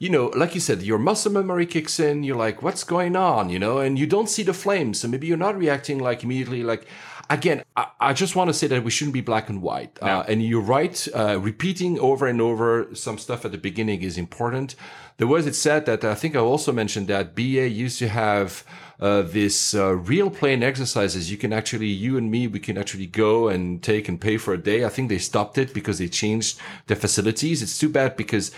you 0.00 0.08
know, 0.08 0.32
like 0.34 0.54
you 0.54 0.60
said, 0.60 0.82
your 0.82 0.98
muscle 0.98 1.30
memory 1.30 1.66
kicks 1.66 2.00
in. 2.00 2.24
You're 2.24 2.34
like, 2.34 2.62
what's 2.62 2.84
going 2.84 3.14
on? 3.14 3.50
You 3.50 3.58
know, 3.58 3.78
and 3.78 3.98
you 3.98 4.06
don't 4.06 4.30
see 4.30 4.42
the 4.42 4.54
flames. 4.54 5.00
So 5.00 5.08
maybe 5.08 5.26
you're 5.26 5.36
not 5.36 5.58
reacting 5.58 5.98
like 5.98 6.24
immediately. 6.24 6.62
Like, 6.62 6.86
again, 7.30 7.62
I, 7.76 7.86
I 8.00 8.12
just 8.12 8.36
want 8.36 8.48
to 8.48 8.54
say 8.54 8.66
that 8.66 8.84
we 8.84 8.90
shouldn't 8.90 9.14
be 9.14 9.20
black 9.20 9.48
and 9.48 9.62
white. 9.62 9.98
Uh, 10.02 10.24
and 10.28 10.44
you're 10.44 10.60
right. 10.60 11.08
Uh, 11.14 11.38
repeating 11.40 11.98
over 11.98 12.26
and 12.26 12.40
over 12.40 12.88
some 12.94 13.16
stuff 13.16 13.44
at 13.44 13.52
the 13.52 13.58
beginning 13.58 14.02
is 14.02 14.18
important. 14.18 14.74
There 15.16 15.28
was, 15.28 15.46
it 15.46 15.54
said 15.54 15.86
that 15.86 16.04
I 16.04 16.14
think 16.14 16.34
I 16.36 16.40
also 16.40 16.72
mentioned 16.72 17.06
that 17.08 17.34
BA 17.34 17.68
used 17.68 17.98
to 18.00 18.08
have 18.08 18.64
uh, 18.98 19.22
this 19.22 19.74
uh, 19.74 19.94
real 19.94 20.28
plane 20.28 20.62
exercises. 20.62 21.30
You 21.30 21.38
can 21.38 21.52
actually, 21.52 21.86
you 21.86 22.18
and 22.18 22.30
me, 22.30 22.46
we 22.48 22.58
can 22.58 22.76
actually 22.76 23.06
go 23.06 23.48
and 23.48 23.82
take 23.82 24.08
and 24.08 24.20
pay 24.20 24.36
for 24.36 24.52
a 24.52 24.58
day. 24.58 24.84
I 24.84 24.88
think 24.88 25.08
they 25.08 25.18
stopped 25.18 25.56
it 25.56 25.72
because 25.72 25.98
they 25.98 26.08
changed 26.08 26.58
the 26.88 26.96
facilities. 26.96 27.62
It's 27.62 27.78
too 27.78 27.88
bad 27.88 28.16
because 28.16 28.52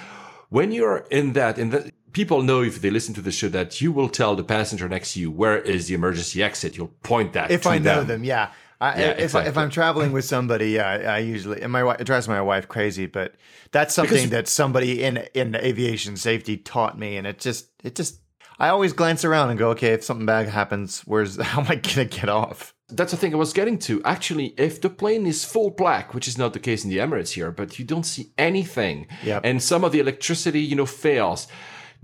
when 0.49 0.73
you're 0.73 1.07
in 1.11 1.35
that, 1.35 1.59
and 1.59 1.73
that 1.73 1.93
people 2.13 2.43
know 2.43 2.63
if 2.63 2.81
they 2.81 2.91
listen 2.91 3.15
to 3.15 3.23
the 3.23 3.33
show 3.33 3.49
that 3.49 3.81
you 3.81 3.91
will 3.91 4.09
tell 4.09 4.37
the 4.37 4.45
passenger 4.45 4.89
next 4.89 5.15
to 5.15 5.21
you 5.21 5.31
where 5.31 5.59
is 5.59 5.89
the 5.89 5.95
emergency 5.95 6.43
exit. 6.43 6.77
You'll 6.77 6.95
point 7.03 7.33
that 7.33 7.51
If 7.51 7.67
I 7.67 7.79
know 7.79 8.05
them, 8.05 8.25
yeah. 8.25 8.51
I, 8.83 8.99
Yeah, 9.01 9.11
if, 9.13 9.35
if. 9.35 9.57
I'm 9.57 9.71
traveling 9.71 10.13
with 10.13 10.25
somebody, 10.25 10.71
yeah, 10.71 10.89
I, 10.89 10.97
I 11.17 11.19
usually 11.19 11.63
and 11.63 11.71
my 11.73 11.81
wi- 11.81 11.97
it 12.01 12.05
drives 12.05 12.27
my 12.29 12.41
wife 12.41 12.67
crazy, 12.69 13.07
but 13.07 13.35
that's 13.71 13.95
something 13.95 14.15
Because- 14.17 14.31
that 14.31 14.49
somebody 14.49 15.03
in 15.03 15.19
in 15.35 15.55
aviation 15.57 16.17
safety 16.17 16.57
taught 16.57 16.99
me, 16.99 17.17
and 17.17 17.27
it 17.27 17.39
just 17.39 17.69
it 17.85 17.95
just 17.95 18.19
I 18.59 18.69
always 18.69 18.93
glance 18.93 19.25
around 19.25 19.51
and 19.51 19.59
go, 19.59 19.71
okay, 19.71 19.93
if 19.93 20.05
something 20.05 20.27
bad 20.27 20.49
happens, 20.49 21.01
where's 21.07 21.41
how 21.51 21.61
am 21.63 21.67
I 21.71 21.77
gonna 21.77 22.05
get 22.07 22.29
off? 22.29 22.75
That's 22.89 23.11
the 23.13 23.17
thing 23.17 23.33
I 23.33 23.39
was 23.39 23.55
getting 23.55 23.79
to. 23.89 24.03
Actually, 24.05 24.53
if 24.59 24.81
the 24.83 24.91
plane 24.91 25.25
is 25.27 25.45
full 25.47 25.71
black, 25.71 26.13
which 26.13 26.29
is 26.29 26.37
not 26.37 26.53
the 26.53 26.61
case 26.61 26.85
in 26.85 26.91
the 26.91 26.99
Emirates 26.99 27.31
here, 27.31 27.51
but 27.51 27.79
you 27.79 27.87
don't 27.87 28.05
see 28.05 28.33
anything, 28.37 29.07
Yep. 29.25 29.41
and 29.45 29.63
some 29.63 29.83
of 29.83 29.93
the 29.93 30.01
electricity, 30.01 30.61
you 30.61 30.77
know, 30.77 30.85
fails. 30.87 31.47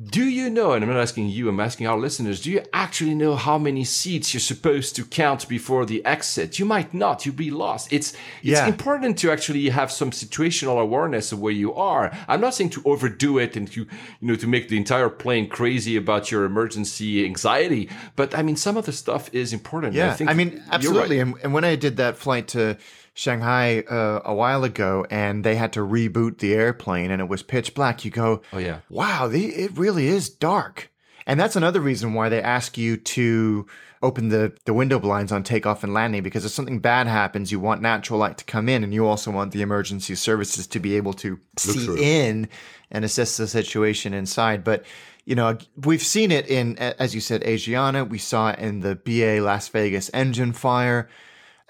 Do 0.00 0.22
you 0.22 0.48
know, 0.48 0.74
and 0.74 0.84
I'm 0.84 0.90
not 0.92 1.00
asking 1.00 1.28
you, 1.30 1.48
I'm 1.48 1.58
asking 1.58 1.88
our 1.88 1.98
listeners, 1.98 2.40
do 2.42 2.52
you 2.52 2.62
actually 2.72 3.16
know 3.16 3.34
how 3.34 3.58
many 3.58 3.82
seats 3.82 4.32
you're 4.32 4.40
supposed 4.40 4.94
to 4.94 5.04
count 5.04 5.48
before 5.48 5.84
the 5.86 6.04
exit? 6.04 6.60
You 6.60 6.66
might 6.66 6.94
not, 6.94 7.26
you'll 7.26 7.34
be 7.34 7.50
lost. 7.50 7.92
It's 7.92 8.12
it's 8.12 8.60
Yeah. 8.60 8.68
important 8.68 9.18
to 9.18 9.32
actually 9.32 9.68
have 9.70 9.90
some 9.90 10.12
situational 10.12 10.80
awareness 10.80 11.32
of 11.32 11.40
where 11.40 11.52
you 11.52 11.74
are. 11.74 12.16
I'm 12.28 12.40
not 12.40 12.54
saying 12.54 12.70
to 12.70 12.82
overdo 12.84 13.38
it 13.38 13.56
and 13.56 13.68
to, 13.72 13.80
you 13.80 13.86
know, 14.28 14.36
to 14.36 14.46
make 14.46 14.68
the 14.68 14.76
entire 14.76 15.08
plane 15.08 15.48
crazy 15.48 15.96
about 15.96 16.30
your 16.30 16.44
emergency 16.44 17.24
anxiety, 17.24 17.88
but 18.14 18.38
I 18.38 18.42
mean, 18.42 18.54
some 18.54 18.76
of 18.76 18.86
the 18.86 18.92
stuff 18.92 19.28
is 19.34 19.52
important. 19.52 19.94
Yeah, 19.94 20.14
think 20.14 20.30
I 20.30 20.34
mean, 20.34 20.50
you're 20.50 20.58
right. 20.60 20.74
absolutely. 20.74 21.18
And, 21.18 21.34
and 21.42 21.52
when 21.52 21.64
I 21.64 21.74
did 21.74 21.96
that 21.96 22.16
flight 22.16 22.46
to 22.48 22.76
Shanghai 23.18 23.80
uh, 23.80 24.20
a 24.24 24.32
while 24.32 24.62
ago, 24.62 25.04
and 25.10 25.42
they 25.42 25.56
had 25.56 25.72
to 25.72 25.80
reboot 25.80 26.38
the 26.38 26.54
airplane, 26.54 27.10
and 27.10 27.20
it 27.20 27.28
was 27.28 27.42
pitch 27.42 27.74
black, 27.74 28.04
you 28.04 28.12
go, 28.12 28.42
Oh, 28.52 28.58
yeah. 28.58 28.78
wow, 28.88 29.26
the, 29.26 29.46
it 29.46 29.76
really 29.76 30.06
is 30.06 30.28
dark. 30.30 30.88
And 31.26 31.38
that's 31.38 31.56
another 31.56 31.80
reason 31.80 32.14
why 32.14 32.28
they 32.28 32.40
ask 32.40 32.78
you 32.78 32.96
to 32.96 33.66
open 34.04 34.28
the, 34.28 34.52
the 34.66 34.72
window 34.72 35.00
blinds 35.00 35.32
on 35.32 35.42
takeoff 35.42 35.82
and 35.82 35.92
landing 35.92 36.22
because 36.22 36.44
if 36.44 36.52
something 36.52 36.78
bad 36.78 37.08
happens, 37.08 37.50
you 37.50 37.58
want 37.58 37.82
natural 37.82 38.20
light 38.20 38.38
to 38.38 38.44
come 38.44 38.68
in, 38.68 38.84
and 38.84 38.94
you 38.94 39.04
also 39.04 39.32
want 39.32 39.52
the 39.52 39.62
emergency 39.62 40.14
services 40.14 40.68
to 40.68 40.78
be 40.78 40.96
able 40.96 41.12
to 41.14 41.40
see 41.58 41.84
through. 41.84 41.96
in 41.98 42.48
and 42.92 43.04
assess 43.04 43.36
the 43.36 43.48
situation 43.48 44.14
inside. 44.14 44.62
But 44.62 44.84
you 45.24 45.34
know, 45.34 45.58
we've 45.84 46.02
seen 46.02 46.30
it 46.30 46.46
in, 46.46 46.78
as 46.78 47.14
you 47.16 47.20
said, 47.20 47.42
Asiana. 47.42 48.08
We 48.08 48.16
saw 48.18 48.50
it 48.50 48.60
in 48.60 48.80
the 48.80 48.94
BA 48.94 49.42
Las 49.44 49.68
Vegas 49.68 50.08
engine 50.14 50.52
fire. 50.52 51.10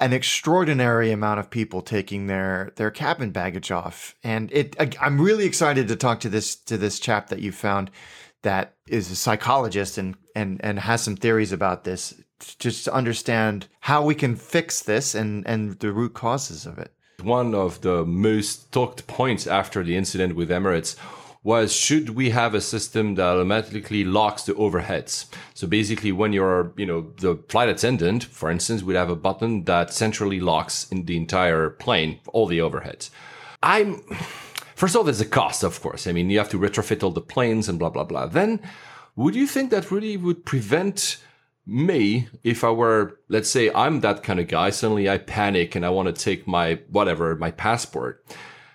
An 0.01 0.13
extraordinary 0.13 1.11
amount 1.11 1.41
of 1.41 1.51
people 1.51 1.83
taking 1.83 2.29
their 2.29 2.73
their 2.77 2.91
cabin 2.91 3.31
baggage 3.31 3.73
off, 3.73 4.15
and 4.23 4.51
it. 4.53 4.77
I- 4.79 4.91
I'm 5.05 5.21
really 5.21 5.45
excited 5.45 5.89
to 5.89 5.97
talk 5.97 6.21
to 6.21 6.29
this 6.29 6.55
to 6.55 6.79
this 6.79 7.01
chap 7.01 7.29
that 7.31 7.41
you 7.41 7.51
found 7.51 7.91
that 8.43 8.75
is 8.87 9.11
a 9.11 9.17
psychologist 9.17 9.99
and 9.99 10.15
and 10.37 10.61
and 10.63 10.79
has 10.79 11.03
some 11.03 11.17
theories 11.17 11.51
about 11.51 11.83
this, 11.83 12.15
just 12.61 12.85
to 12.85 12.95
understand 12.95 13.67
how 13.81 14.05
we 14.05 14.15
can 14.15 14.37
fix 14.37 14.81
this 14.83 15.17
and 15.17 15.45
and 15.49 15.81
the 15.81 15.93
root 15.93 16.15
causes 16.15 16.65
of 16.65 16.79
it. 16.79 16.93
one 17.25 17.53
of 17.53 17.81
the 17.81 18.05
most 18.07 18.71
talked 18.71 19.09
points 19.09 19.49
after 19.49 19.83
the 19.83 19.97
incident 19.97 20.37
with 20.37 20.51
Emirates 20.51 20.95
was 21.49 21.73
should 21.73 22.11
we 22.11 22.29
have 22.29 22.55
a 22.55 22.61
system 22.61 23.15
that 23.15 23.25
automatically 23.25 24.05
locks 24.05 24.43
the 24.43 24.53
overheads? 24.53 25.25
So 25.55 25.67
basically, 25.67 26.13
when 26.13 26.35
you're, 26.35 26.75
you 26.77 26.85
know, 26.85 27.11
the 27.21 27.43
flight 27.49 27.71
attendant, 27.71 28.25
for 28.25 28.51
instance, 28.51 28.83
would 28.83 28.97
have 28.97 29.09
a 29.09 29.17
button 29.17 29.65
that 29.65 29.91
centrally 29.91 30.41
locks 30.41 30.87
in 30.93 31.07
the 31.07 31.17
entire 31.17 31.71
plane, 31.71 32.21
all 32.35 32.47
the 32.47 32.59
overheads. 32.59 33.09
I'm, 33.63 34.03
first 34.77 34.95
of 34.95 34.99
all, 34.99 35.05
there's 35.05 35.23
a 35.23 35.35
cost, 35.41 35.63
of 35.65 35.81
course. 35.81 36.07
I 36.07 36.13
mean, 36.13 36.29
you 36.29 36.37
have 36.37 36.51
to 36.51 36.59
retrofit 36.59 37.03
all 37.03 37.13
the 37.13 37.23
planes 37.23 37.67
and 37.67 37.79
blah, 37.79 37.89
blah, 37.89 38.05
blah. 38.05 38.27
Then 38.27 38.61
would 39.17 39.35
you 39.35 39.47
think 39.47 39.71
that 39.71 39.91
really 39.91 40.19
would 40.19 40.45
prevent 40.45 41.17
me 41.65 42.29
if 42.45 42.63
I 42.63 42.73
were, 42.73 43.21
let's 43.31 43.49
say 43.49 43.71
I'm 43.75 44.01
that 44.01 44.23
kind 44.23 44.39
of 44.39 44.49
guy, 44.49 44.69
suddenly 44.69 45.09
I 45.09 45.17
panic 45.17 45.75
and 45.75 45.87
I 45.87 45.89
want 45.89 46.15
to 46.15 46.25
take 46.25 46.47
my 46.47 46.81
whatever, 46.91 47.35
my 47.37 47.53
passport. 47.53 48.23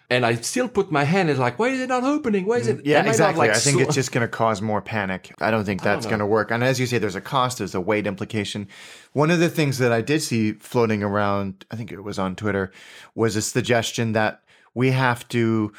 And 0.09 0.25
I 0.25 0.35
still 0.35 0.67
put 0.67 0.91
my 0.91 1.05
hand 1.05 1.29
It's 1.29 1.39
like, 1.39 1.57
why 1.57 1.69
is 1.69 1.79
it 1.79 1.87
not 1.87 2.03
opening? 2.03 2.45
Why 2.45 2.57
is 2.57 2.67
it? 2.67 2.79
Mm, 2.79 2.81
Yeah, 2.85 3.03
I 3.03 3.07
exactly. 3.07 3.39
like, 3.47 3.55
I 3.55 3.59
think 3.59 3.77
sl- 3.77 3.83
it's 3.83 3.95
just 3.95 4.11
going 4.11 4.21
to 4.21 4.27
cause 4.27 4.61
more 4.61 4.81
panic. 4.81 5.33
I 5.39 5.49
don't 5.49 5.65
think 5.65 5.81
that's 5.81 6.05
going 6.05 6.19
to 6.19 6.25
work. 6.25 6.51
And 6.51 6.63
as 6.63 6.79
you 6.79 6.85
say, 6.85 6.97
there's 6.97 7.15
a 7.15 7.21
cost, 7.21 7.57
there's 7.59 7.73
a 7.73 7.81
weight 7.81 8.05
implication. 8.05 8.67
One 9.13 9.31
of 9.31 9.39
the 9.39 9.49
things 9.49 9.77
that 9.79 9.91
I 9.91 10.01
did 10.01 10.21
see 10.21 10.53
floating 10.53 11.03
around, 11.03 11.65
I 11.71 11.75
think 11.77 11.91
it 11.91 12.03
was 12.03 12.19
on 12.19 12.35
Twitter, 12.35 12.71
was 13.15 13.35
a 13.35 13.41
suggestion 13.41 14.11
that 14.11 14.43
we 14.73 14.91
have 14.91 15.27
to 15.29 15.71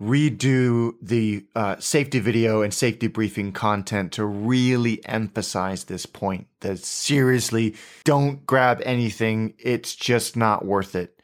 redo 0.00 0.94
the 1.00 1.46
uh, 1.54 1.76
safety 1.78 2.18
video 2.18 2.62
and 2.62 2.74
safety 2.74 3.06
briefing 3.06 3.52
content 3.52 4.12
to 4.12 4.24
really 4.24 5.04
emphasize 5.06 5.84
this 5.84 6.06
point 6.06 6.46
that 6.60 6.78
seriously 6.78 7.76
don't 8.04 8.44
grab 8.46 8.80
anything. 8.84 9.54
It's 9.58 9.94
just 9.94 10.36
not 10.36 10.64
worth 10.64 10.96
it 10.96 11.20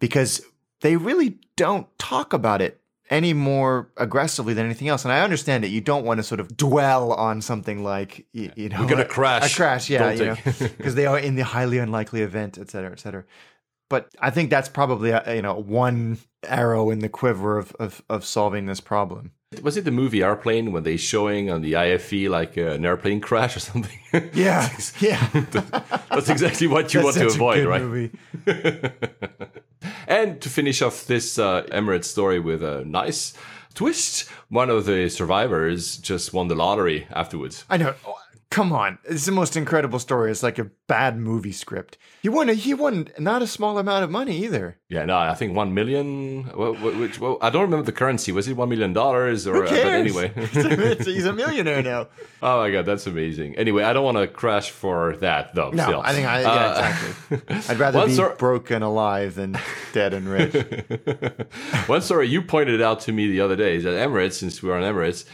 because 0.00 0.42
they 0.80 0.96
really 0.96 1.38
don't 1.56 1.86
talk 1.98 2.32
about 2.32 2.62
it 2.62 2.80
any 3.08 3.32
more 3.32 3.88
aggressively 3.96 4.52
than 4.54 4.64
anything 4.64 4.88
else. 4.88 5.04
And 5.04 5.12
I 5.12 5.20
understand 5.20 5.64
it. 5.64 5.68
You 5.68 5.80
don't 5.80 6.04
want 6.04 6.18
to 6.18 6.24
sort 6.24 6.40
of 6.40 6.56
dwell 6.56 7.12
on 7.12 7.40
something 7.40 7.84
like, 7.84 8.26
you, 8.32 8.50
you 8.56 8.68
know, 8.68 8.80
We're 8.80 8.88
gonna 8.88 9.04
crash. 9.04 9.52
a 9.52 9.56
crash, 9.56 9.88
yeah, 9.88 9.98
Don't 9.98 10.18
you 10.18 10.24
know, 10.26 10.36
because 10.76 10.94
they 10.94 11.06
are 11.06 11.18
in 11.18 11.36
the 11.36 11.44
highly 11.44 11.78
unlikely 11.78 12.22
event, 12.22 12.58
et 12.58 12.70
cetera, 12.70 12.90
et 12.90 13.00
cetera. 13.00 13.24
But 13.88 14.10
I 14.18 14.30
think 14.30 14.50
that's 14.50 14.68
probably 14.68 15.10
you 15.32 15.42
know 15.42 15.54
one 15.54 16.18
arrow 16.42 16.90
in 16.90 16.98
the 16.98 17.08
quiver 17.08 17.58
of, 17.58 17.72
of 17.78 18.02
of 18.08 18.24
solving 18.24 18.66
this 18.66 18.80
problem. 18.80 19.30
Was 19.62 19.76
it 19.76 19.84
the 19.84 19.92
movie 19.92 20.24
Airplane 20.24 20.72
when 20.72 20.82
they 20.82 20.96
showing 20.96 21.50
on 21.50 21.62
the 21.62 21.76
IFE 21.76 22.28
like 22.28 22.58
uh, 22.58 22.72
an 22.72 22.84
airplane 22.84 23.20
crash 23.20 23.56
or 23.56 23.60
something? 23.60 23.98
Yeah, 24.32 24.68
yeah. 24.98 25.28
That's 26.10 26.30
exactly 26.30 26.66
what 26.66 26.92
you 26.94 27.04
want 27.04 27.16
to 27.16 27.26
avoid, 27.26 27.66
right? 27.66 28.10
And 30.08 30.40
to 30.40 30.48
finish 30.48 30.80
off 30.82 31.06
this 31.06 31.38
uh, 31.38 31.62
Emirates 31.64 32.06
story 32.06 32.40
with 32.40 32.62
a 32.62 32.84
nice 32.84 33.34
twist, 33.74 34.28
one 34.48 34.70
of 34.70 34.86
the 34.86 35.08
survivors 35.10 35.98
just 35.98 36.32
won 36.32 36.48
the 36.48 36.54
lottery 36.54 37.06
afterwards. 37.10 37.64
I 37.68 37.76
know. 37.76 37.94
Come 38.48 38.72
on, 38.72 38.98
it's 39.04 39.26
the 39.26 39.32
most 39.32 39.56
incredible 39.56 39.98
story. 39.98 40.30
It's 40.30 40.42
like 40.42 40.58
a 40.58 40.70
bad 40.86 41.18
movie 41.18 41.50
script. 41.52 41.98
He 42.22 42.28
won. 42.28 42.48
A, 42.48 42.54
he 42.54 42.74
won 42.74 43.08
not 43.18 43.42
a 43.42 43.46
small 43.46 43.76
amount 43.76 44.04
of 44.04 44.10
money 44.10 44.44
either. 44.44 44.78
Yeah, 44.88 45.04
no, 45.04 45.18
I 45.18 45.34
think 45.34 45.54
one 45.56 45.74
million. 45.74 46.44
Which, 46.44 47.18
well, 47.18 47.38
I 47.42 47.50
don't 47.50 47.62
remember 47.62 47.84
the 47.84 47.92
currency. 47.92 48.30
Was 48.30 48.46
it 48.46 48.56
one 48.56 48.68
million 48.68 48.92
dollars 48.92 49.48
or? 49.48 49.54
Who 49.54 49.62
uh, 49.64 49.68
cares? 49.68 49.82
but 49.82 50.24
anyway, 50.24 50.32
It's- 50.36 51.06
he's 51.06 51.26
a 51.26 51.32
millionaire 51.32 51.82
now. 51.82 52.06
oh 52.40 52.58
my 52.58 52.70
god, 52.70 52.86
that's 52.86 53.08
amazing. 53.08 53.56
Anyway, 53.56 53.82
I 53.82 53.92
don't 53.92 54.04
want 54.04 54.16
to 54.18 54.28
crash 54.28 54.70
for 54.70 55.16
that 55.16 55.52
though. 55.56 55.70
No, 55.70 55.82
still. 55.82 56.00
I 56.02 56.12
think 56.12 56.28
I 56.28 56.40
yeah 56.42 56.48
Uh, 56.48 56.88
exactly. 56.88 57.56
I'd 57.74 57.78
rather 57.80 58.06
be 58.06 58.14
sor- 58.14 58.36
broke 58.36 58.70
and 58.70 58.84
alive 58.84 59.34
than 59.34 59.58
dead 59.92 60.14
and 60.14 60.28
rich. 60.28 60.54
One 61.88 62.00
story 62.00 62.28
you 62.28 62.42
pointed 62.42 62.80
out 62.80 63.00
to 63.00 63.12
me 63.12 63.26
the 63.28 63.40
other 63.40 63.56
day 63.56 63.74
is 63.76 63.84
that 63.84 63.90
Emirates, 64.08 64.34
since 64.34 64.62
we're 64.62 64.76
on 64.76 64.82
Emirates, 64.82 65.24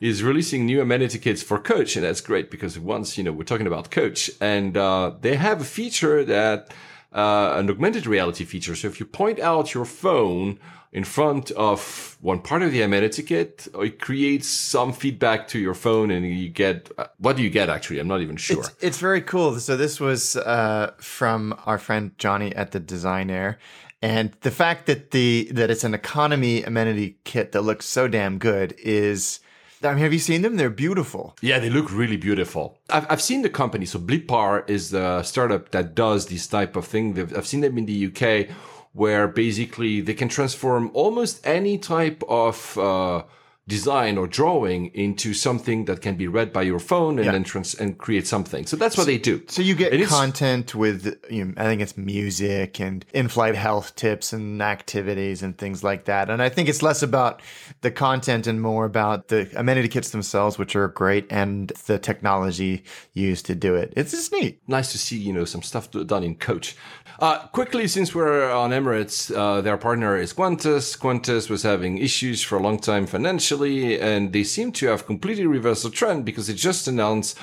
is 0.00 0.22
releasing 0.22 0.66
new 0.66 0.80
amenity 0.80 1.18
kits 1.18 1.42
for 1.42 1.58
Coach, 1.58 1.96
and 1.96 2.04
that's 2.04 2.20
great 2.20 2.50
because 2.50 2.78
once 2.78 3.18
you 3.18 3.24
know 3.24 3.32
we're 3.32 3.44
talking 3.44 3.66
about 3.66 3.90
Coach, 3.90 4.30
and 4.40 4.76
uh, 4.76 5.12
they 5.20 5.36
have 5.36 5.60
a 5.60 5.64
feature 5.64 6.24
that 6.24 6.72
uh, 7.12 7.54
an 7.56 7.70
augmented 7.70 8.06
reality 8.06 8.44
feature. 8.44 8.76
So 8.76 8.88
if 8.88 9.00
you 9.00 9.06
point 9.06 9.40
out 9.40 9.74
your 9.74 9.84
phone 9.84 10.58
in 10.92 11.04
front 11.04 11.50
of 11.52 12.16
one 12.20 12.40
part 12.40 12.62
of 12.62 12.72
the 12.72 12.82
amenity 12.82 13.22
kit, 13.22 13.68
it 13.74 14.00
creates 14.00 14.48
some 14.48 14.92
feedback 14.92 15.48
to 15.48 15.58
your 15.58 15.74
phone, 15.74 16.10
and 16.10 16.26
you 16.26 16.48
get 16.48 16.90
uh, 16.98 17.06
what 17.18 17.36
do 17.36 17.42
you 17.42 17.50
get 17.50 17.68
actually? 17.68 17.98
I'm 17.98 18.08
not 18.08 18.20
even 18.20 18.36
sure. 18.36 18.60
It's, 18.60 18.76
it's 18.80 18.98
very 18.98 19.22
cool. 19.22 19.58
So 19.58 19.76
this 19.76 20.00
was 20.00 20.36
uh, 20.36 20.92
from 20.98 21.58
our 21.66 21.78
friend 21.78 22.12
Johnny 22.18 22.54
at 22.54 22.72
the 22.72 22.80
Design 22.80 23.30
Air. 23.30 23.58
And 24.00 24.32
the 24.42 24.52
fact 24.52 24.86
that 24.86 25.10
the 25.10 25.48
that 25.52 25.70
it's 25.70 25.82
an 25.82 25.92
economy 25.92 26.62
amenity 26.62 27.18
kit 27.24 27.50
that 27.52 27.62
looks 27.62 27.84
so 27.84 28.06
damn 28.06 28.38
good 28.38 28.74
is 28.78 29.40
I 29.82 29.90
mean, 29.90 29.98
have 29.98 30.12
you 30.12 30.18
seen 30.18 30.42
them? 30.42 30.56
They're 30.56 30.70
beautiful. 30.70 31.36
Yeah, 31.40 31.58
they 31.58 31.70
look 31.70 31.92
really 31.92 32.16
beautiful. 32.16 32.78
I've, 32.90 33.06
I've 33.10 33.22
seen 33.22 33.42
the 33.42 33.50
company. 33.50 33.86
So 33.86 33.98
Blippar 33.98 34.68
is 34.68 34.90
the 34.90 35.22
startup 35.22 35.70
that 35.70 35.94
does 35.94 36.26
this 36.26 36.46
type 36.46 36.74
of 36.76 36.86
thing. 36.86 37.14
They've, 37.14 37.36
I've 37.36 37.46
seen 37.46 37.60
them 37.60 37.78
in 37.78 37.86
the 37.86 38.06
UK 38.06 38.54
where 38.92 39.28
basically 39.28 40.00
they 40.00 40.14
can 40.14 40.28
transform 40.28 40.90
almost 40.94 41.46
any 41.46 41.78
type 41.78 42.22
of 42.28 42.76
uh, 42.78 43.22
design 43.68 44.16
or 44.18 44.26
drawing 44.26 44.86
into 44.94 45.34
something 45.34 45.84
that 45.84 46.00
can 46.00 46.16
be 46.16 46.26
read 46.26 46.52
by 46.52 46.62
your 46.62 46.78
phone 46.80 47.18
and 47.18 47.26
Yeah. 47.26 47.32
then 47.32 47.44
trans- 47.44 47.74
and 47.74 47.98
create 47.98 48.26
something. 48.26 48.66
So 48.66 48.76
that's 48.76 48.96
what 48.96 49.06
they 49.06 49.18
do. 49.18 49.42
So 49.46 49.60
you 49.62 49.74
get 49.74 49.92
And 49.92 50.04
content 50.06 50.74
with, 50.74 51.14
you 51.30 51.44
know, 51.44 51.52
I 51.58 51.64
think 51.64 51.82
it's 51.82 51.96
music 51.96 52.80
and 52.80 53.04
in-flight 53.12 53.54
health 53.54 53.94
tips 53.94 54.32
and 54.32 54.60
activities 54.62 55.42
and 55.42 55.56
things 55.56 55.84
like 55.84 56.06
that. 56.06 56.30
And 56.30 56.40
I 56.42 56.48
think 56.48 56.68
it's 56.68 56.82
less 56.82 57.02
about 57.02 57.42
the 57.82 57.90
content 57.90 58.46
and 58.46 58.60
more 58.62 58.86
about 58.86 59.28
the 59.28 59.48
amenity 59.54 59.88
kits 59.88 60.10
themselves, 60.10 60.58
which 60.58 60.74
are 60.74 60.88
great, 60.88 61.26
and 61.30 61.68
the 61.86 61.98
technology 61.98 62.84
used 63.12 63.44
to 63.46 63.54
do 63.54 63.74
it. 63.74 63.92
It's 63.96 64.12
just 64.12 64.32
neat. 64.32 64.60
nice 64.66 64.92
to 64.92 64.98
see 64.98 65.18
you 65.18 65.32
know 65.32 65.44
some 65.44 65.62
stuff 65.62 65.90
done 65.90 66.24
in 66.24 66.34
coach 66.36 66.74
uh, 67.18 67.46
quickly 67.48 67.88
since 67.88 68.14
we're 68.14 68.50
on 68.50 68.70
emirates 68.70 69.34
uh, 69.34 69.60
their 69.60 69.76
partner 69.76 70.16
is 70.16 70.32
qantas. 70.32 70.96
Qantas 70.96 71.50
was 71.50 71.62
having 71.62 71.98
issues 71.98 72.42
for 72.42 72.56
a 72.56 72.62
long 72.62 72.78
time 72.78 73.06
financially 73.06 74.00
and 74.00 74.32
they 74.32 74.44
seem 74.44 74.72
to 74.72 74.86
have 74.86 75.06
completely 75.06 75.46
reversed 75.46 75.82
the 75.82 75.90
trend 75.90 76.24
because 76.24 76.46
they 76.46 76.54
just 76.54 76.86
announced 76.86 77.36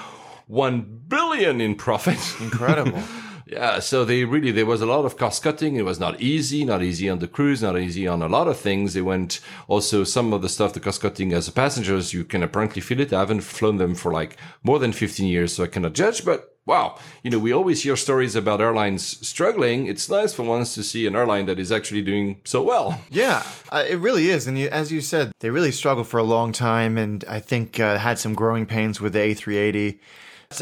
1 0.48 1.04
billion 1.08 1.60
in 1.60 1.76
profit. 1.76 2.20
Incredible. 2.40 3.02
yeah 3.48 3.80
so 3.80 4.04
they 4.04 4.26
really 4.26 4.52
there 4.52 4.66
was 4.66 4.82
a 4.82 4.86
lot 4.86 5.04
of 5.04 5.18
cost 5.18 5.44
cutting. 5.44 5.76
It 5.76 5.84
was 5.84 6.00
not 6.00 6.22
easy 6.22 6.64
not 6.64 6.82
easy 6.82 7.10
on 7.10 7.20
the 7.20 7.28
crews 7.28 7.62
not 7.62 7.78
easy 7.78 8.08
on 8.08 8.22
a 8.22 8.30
lot 8.30 8.48
of 8.48 8.58
things. 8.58 8.94
They 8.94 9.02
went 9.02 9.42
also 9.68 10.06
some 10.06 10.32
of 10.32 10.42
the 10.42 10.50
stuff 10.50 10.74
the 10.74 10.80
cost 10.80 11.02
cutting 11.02 11.34
as 11.34 11.48
a 11.50 11.52
passengers 11.52 12.14
you 12.14 12.24
can 12.24 12.44
apparently 12.44 12.82
feel 12.82 13.02
it. 13.02 13.12
I 13.12 13.20
haven't 13.20 13.42
flown 13.42 13.78
them 13.78 13.94
for 13.94 14.14
like 14.14 14.38
more 14.64 14.80
than 14.80 14.94
15 14.94 15.28
years 15.28 15.54
so 15.54 15.64
i 15.64 15.68
cannot 15.68 15.94
judge 15.94 16.24
but 16.24 16.55
wow 16.66 16.98
you 17.24 17.30
know 17.30 17.38
we 17.40 17.52
always 17.52 17.84
hear 17.84 17.96
stories 17.96 18.36
about 18.36 18.60
airlines 18.62 19.04
struggling 19.28 19.86
it's 19.88 20.10
nice 20.10 20.34
for 20.34 20.44
once 20.44 20.74
to 20.74 20.82
see 20.84 21.06
an 21.08 21.16
airline 21.16 21.46
that 21.46 21.60
is 21.60 21.72
actually 21.72 22.02
doing 22.02 22.40
so 22.44 22.62
well 22.62 23.00
Yeah, 23.12 23.44
uh, 23.72 23.84
it 23.88 24.00
really 24.00 24.30
is. 24.30 24.48
And 24.48 24.58
you, 24.58 24.68
as 24.70 24.92
you 24.92 25.02
said, 25.02 25.32
they 25.40 25.50
really 25.50 25.72
struggled 25.72 26.08
for 26.08 26.18
a 26.20 26.24
long 26.24 26.52
time, 26.52 26.98
and 26.98 27.24
I 27.30 27.40
think 27.40 27.80
uh, 27.80 27.98
had 27.98 28.20
some 28.20 28.34
growing 28.34 28.66
pains 28.66 29.00
with 29.00 29.14
the 29.14 29.20
A380. 29.20 30.00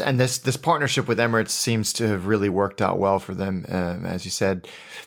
And 0.04 0.18
this 0.20 0.38
this 0.38 0.56
partnership 0.56 1.06
with 1.08 1.18
Emirates 1.18 1.50
seems 1.50 1.92
to 1.94 2.08
have 2.08 2.26
really 2.26 2.48
worked 2.48 2.80
out 2.80 2.98
well 2.98 3.18
for 3.18 3.34
them. 3.34 3.64
Um, 3.68 4.04
as 4.06 4.24
you 4.24 4.30
said, 4.30 4.66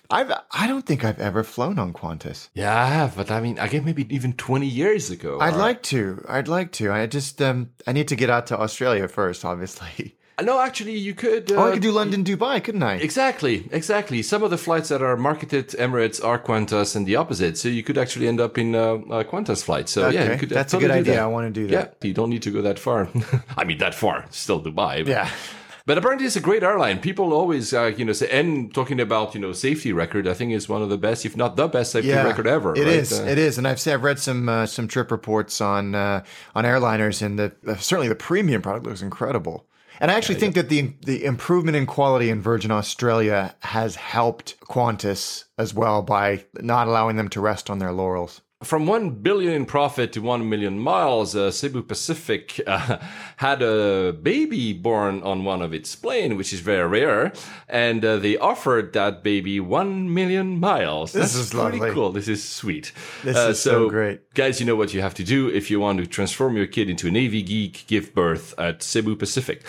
I've 0.10 0.32
I 0.52 0.68
don't 0.68 0.86
think 0.86 1.04
I've 1.04 1.20
ever 1.20 1.44
flown 1.44 1.80
on 1.80 1.94
Qantas. 1.94 2.50
yeah 2.54 2.76
i 2.84 2.86
have 2.86 3.16
but 3.16 3.30
i 3.32 3.40
mean 3.42 3.60
i 3.60 3.68
guess 3.68 3.84
maybe 3.84 4.06
even 4.14 4.34
20 4.34 4.66
years 4.68 5.10
ago 5.10 5.40
I'd 5.42 5.54
or- 5.56 5.58
like 5.58 5.82
to. 5.94 6.24
I'd 6.28 6.48
like 6.48 6.72
to. 6.74 6.92
I 6.92 7.06
just 7.08 7.42
um, 7.42 7.70
I 7.88 7.92
need 7.92 8.08
to 8.10 8.16
get 8.16 8.30
out 8.30 8.48
to 8.48 8.60
Australia 8.60 9.08
first, 9.08 9.46
obviously. 9.46 10.16
no 10.42 10.60
actually 10.60 10.98
you 10.98 11.14
could 11.14 11.52
oh, 11.52 11.60
I 11.64 11.70
uh, 11.70 11.74
could 11.74 11.82
do 11.82 11.92
London, 11.92 12.24
Dubai, 12.24 12.64
couldn't 12.64 12.84
I? 12.84 12.96
Exactly, 12.96 13.68
exactly. 13.72 14.22
Some 14.22 14.44
of 14.44 14.50
the 14.52 14.58
flights 14.58 14.90
that 14.90 15.02
are 15.02 15.18
marketed 15.18 15.70
Emirates 15.70 16.24
are 16.24 16.38
Qantas 16.40 16.96
and 16.96 17.06
the 17.08 17.16
opposite. 17.16 17.58
So 17.58 17.70
you 17.70 17.84
could 17.84 17.98
actually 17.98 18.28
end 18.28 18.40
up 18.40 18.58
in 18.58 18.76
a, 18.76 18.96
a 18.96 19.26
Qantas 19.26 19.64
flight. 19.64 19.90
So 19.90 20.10
yeah, 20.10 20.22
Okay, 20.22 20.34
you 20.34 20.40
could 20.40 20.50
that's 20.50 20.74
a 20.74 20.78
good 20.78 20.92
idea. 20.92 21.16
that. 21.16 21.24
I 21.24 21.28
want 21.28 21.54
to 21.54 21.62
do 21.62 21.68
that. 21.68 21.98
Yeah, 22.02 22.08
you 22.08 22.14
don't 22.14 22.30
need 22.30 22.44
to 22.44 22.52
go 22.52 22.62
that 22.62 22.80
far. 22.80 23.10
I 23.58 23.64
mean, 23.64 23.80
that 23.80 23.96
far, 23.96 24.26
still 24.30 24.62
Dubai. 24.62 25.04
but- 25.04 25.08
Yeah. 25.08 25.30
But 25.88 25.98
apparently, 25.98 26.28
it's 26.28 26.36
a 26.36 26.42
great 26.42 26.64
airline. 26.64 27.00
People 27.00 27.32
always, 27.32 27.74
uh, 27.74 27.94
you 27.98 28.04
know, 28.04 28.12
say, 28.12 28.30
and 28.30 28.74
talking 28.74 29.00
about, 29.00 29.34
you 29.34 29.40
know, 29.40 29.54
safety 29.54 29.94
record, 29.94 30.28
I 30.28 30.34
think 30.34 30.52
is 30.52 30.68
one 30.68 30.82
of 30.82 30.90
the 30.90 30.98
best, 30.98 31.26
if 31.26 31.38
not 31.38 31.56
the 31.56 31.70
best 31.70 31.94
safety 31.94 32.12
record 32.12 32.46
ever. 32.46 32.76
It 32.76 32.80
right? 32.84 32.88
is. 32.88 33.18
Uh, 33.18 33.24
It 33.24 33.38
is. 33.38 33.58
And 33.58 33.66
I've 33.66 33.88
I've 33.88 34.04
read 34.04 34.20
some 34.20 34.50
uh, 34.50 34.66
some 34.66 34.90
trip 34.90 35.12
reports 35.12 35.62
on 35.62 35.96
uh, 35.96 36.26
on 36.56 36.66
airliners, 36.66 37.22
and 37.22 37.40
the 37.40 37.54
uh, 37.66 37.78
certainly 37.78 38.10
the 38.10 38.16
premium 38.16 38.62
product 38.62 38.86
looks 38.86 39.02
incredible. 39.02 39.66
And 40.00 40.12
I 40.12 40.16
actually 40.16 40.36
think 40.36 40.56
that 40.56 40.70
the 40.70 40.94
the 41.06 41.26
improvement 41.26 41.78
in 41.78 41.86
quality 41.86 42.30
in 42.30 42.42
Virgin 42.42 42.72
Australia 42.72 43.56
has 43.62 43.96
helped 43.96 44.60
Qantas 44.62 45.46
as 45.58 45.74
well 45.74 46.02
by 46.02 46.46
not 46.56 46.88
allowing 46.88 47.16
them 47.16 47.30
to 47.30 47.42
rest 47.42 47.70
on 47.70 47.80
their 47.80 47.92
laurels. 47.92 48.42
From 48.64 48.88
1 48.88 49.22
billion 49.22 49.54
in 49.54 49.66
profit 49.68 50.12
to 50.14 50.20
1 50.20 50.50
million 50.50 50.80
miles, 50.80 51.36
uh, 51.36 51.52
Cebu 51.52 51.84
Pacific 51.84 52.60
uh, 52.66 52.98
had 53.38 53.62
a 53.62 54.14
baby 54.14 54.74
born 54.74 55.22
on 55.22 55.44
one 55.44 55.62
of 55.62 55.76
its 55.76 55.96
plane, 55.96 56.38
which 56.38 56.52
is 56.52 56.60
very 56.62 56.88
rare. 56.88 57.34
And 57.70 58.04
uh, 58.04 58.18
they 58.18 58.36
offered 58.36 58.94
that 58.94 59.22
baby 59.22 59.60
1 59.60 60.12
million 60.12 60.60
miles. 60.60 61.12
This 61.14 61.34
That's 61.34 61.36
is 61.36 61.50
pretty 61.54 61.78
lovely. 61.78 61.94
cool. 61.94 62.12
This 62.12 62.28
is 62.28 62.44
sweet. 62.44 62.94
This 63.24 63.38
Uh, 63.38 63.50
is 63.50 63.60
so 63.62 63.92
great. 63.92 64.34
Guys, 64.34 64.60
you 64.60 64.66
know 64.66 64.76
what 64.76 64.92
you 64.92 65.02
have 65.02 65.14
to 65.14 65.24
do 65.24 65.48
if 65.50 65.70
you 65.70 65.80
want 65.80 66.00
to 66.00 66.08
transform 66.08 66.58
your 66.58 66.66
kid 66.66 66.90
into 66.90 67.08
an 67.08 67.16
AV 67.16 67.46
geek, 67.46 67.86
give 67.86 68.16
birth 68.16 68.56
at 68.58 68.82
Cebu 68.82 69.16
Pacific. 69.16 69.62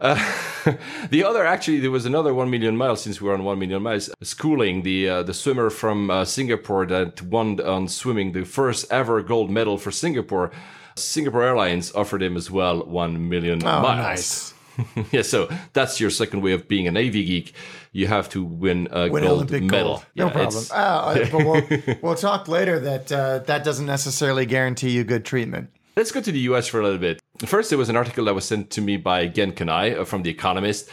Uh, 0.00 0.16
the 1.10 1.24
other, 1.24 1.44
actually, 1.44 1.80
there 1.80 1.90
was 1.90 2.06
another 2.06 2.34
1 2.34 2.50
million 2.50 2.76
miles 2.76 3.02
since 3.02 3.20
we're 3.20 3.34
on 3.34 3.44
1 3.44 3.58
million 3.58 3.82
miles. 3.82 4.10
Schooling, 4.22 4.82
the 4.82 5.08
uh, 5.08 5.22
the 5.22 5.34
swimmer 5.34 5.70
from 5.70 6.10
uh, 6.10 6.24
Singapore 6.24 6.86
that 6.86 7.22
won 7.22 7.60
on 7.60 7.88
swimming 7.88 8.32
the 8.32 8.44
first 8.44 8.90
ever 8.90 9.22
gold 9.22 9.50
medal 9.50 9.78
for 9.78 9.90
Singapore. 9.90 10.50
Singapore 10.96 11.42
Airlines 11.42 11.92
offered 11.94 12.22
him 12.22 12.36
as 12.36 12.50
well 12.50 12.84
1 12.86 13.28
million 13.28 13.60
Oh, 13.64 13.80
miles. 13.82 13.98
nice. 13.98 14.54
yeah, 15.12 15.22
so 15.22 15.48
that's 15.72 16.00
your 16.00 16.10
second 16.10 16.40
way 16.42 16.52
of 16.52 16.66
being 16.68 16.86
an 16.88 16.96
AV 16.96 17.12
geek. 17.12 17.54
You 17.92 18.08
have 18.08 18.28
to 18.30 18.42
win 18.42 18.88
a 18.90 19.08
Win 19.08 19.22
gold 19.22 19.34
Olympic 19.36 19.62
medal. 19.62 19.88
gold. 19.88 20.06
No 20.16 20.26
Yeah, 20.26 20.32
problem. 20.32 20.64
Uh, 20.72 21.14
but 21.30 21.44
we'll, 21.44 21.96
we'll 22.02 22.14
talk 22.16 22.48
later 22.48 22.80
that 22.80 23.12
uh, 23.12 23.38
that 23.46 23.62
doesn't 23.64 23.86
necessarily 23.86 24.46
guarantee 24.46 24.90
you 24.90 25.04
good 25.04 25.24
treatment. 25.24 25.70
Let's 25.96 26.10
go 26.10 26.20
to 26.20 26.32
the 26.32 26.40
US 26.50 26.66
for 26.66 26.80
a 26.80 26.82
little 26.82 26.98
bit. 26.98 27.20
First, 27.46 27.70
there 27.70 27.78
was 27.78 27.88
an 27.88 27.96
article 27.96 28.24
that 28.24 28.34
was 28.34 28.44
sent 28.44 28.70
to 28.70 28.80
me 28.80 28.96
by 28.96 29.28
Gen 29.28 29.52
Kanai 29.52 29.96
uh, 29.96 30.04
from 30.04 30.24
The 30.24 30.30
Economist, 30.30 30.90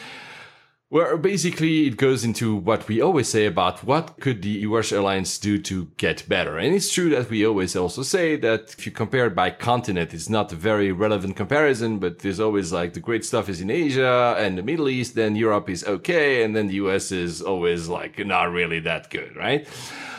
where 0.90 1.18
basically 1.18 1.88
it 1.88 1.98
goes 1.98 2.24
into 2.24 2.56
what 2.56 2.88
we 2.88 3.02
always 3.02 3.28
say 3.28 3.48
about 3.48 3.84
what 3.84 4.20
could 4.20 4.44
the 4.44 4.62
US 4.70 4.92
airlines 4.92 5.40
do 5.40 5.58
to 5.58 5.86
get 5.98 6.30
better. 6.30 6.60
And 6.60 6.76
it's 6.76 6.94
true 6.94 7.10
that 7.10 7.32
we 7.32 7.44
always 7.44 7.76
also 7.76 8.04
say 8.04 8.36
that 8.36 8.76
if 8.78 8.86
you 8.86 8.92
compare 8.92 9.26
it 9.26 9.34
by 9.34 9.50
continent, 9.50 10.14
it's 10.14 10.30
not 10.30 10.52
a 10.52 10.56
very 10.56 10.92
relevant 10.92 11.36
comparison, 11.36 11.98
but 11.98 12.20
there's 12.20 12.40
always 12.40 12.72
like 12.72 12.94
the 12.94 13.00
great 13.00 13.26
stuff 13.26 13.50
is 13.50 13.60
in 13.60 13.72
Asia 13.72 14.36
and 14.38 14.56
the 14.56 14.64
Middle 14.64 14.88
East, 14.88 15.16
then 15.16 15.36
Europe 15.36 15.68
is 15.68 15.84
okay, 15.84 16.44
and 16.44 16.56
then 16.56 16.68
the 16.68 16.76
US 16.76 17.12
is 17.12 17.42
always 17.42 17.88
like 17.88 18.24
not 18.24 18.52
really 18.52 18.82
that 18.82 19.10
good, 19.10 19.36
right? 19.36 19.68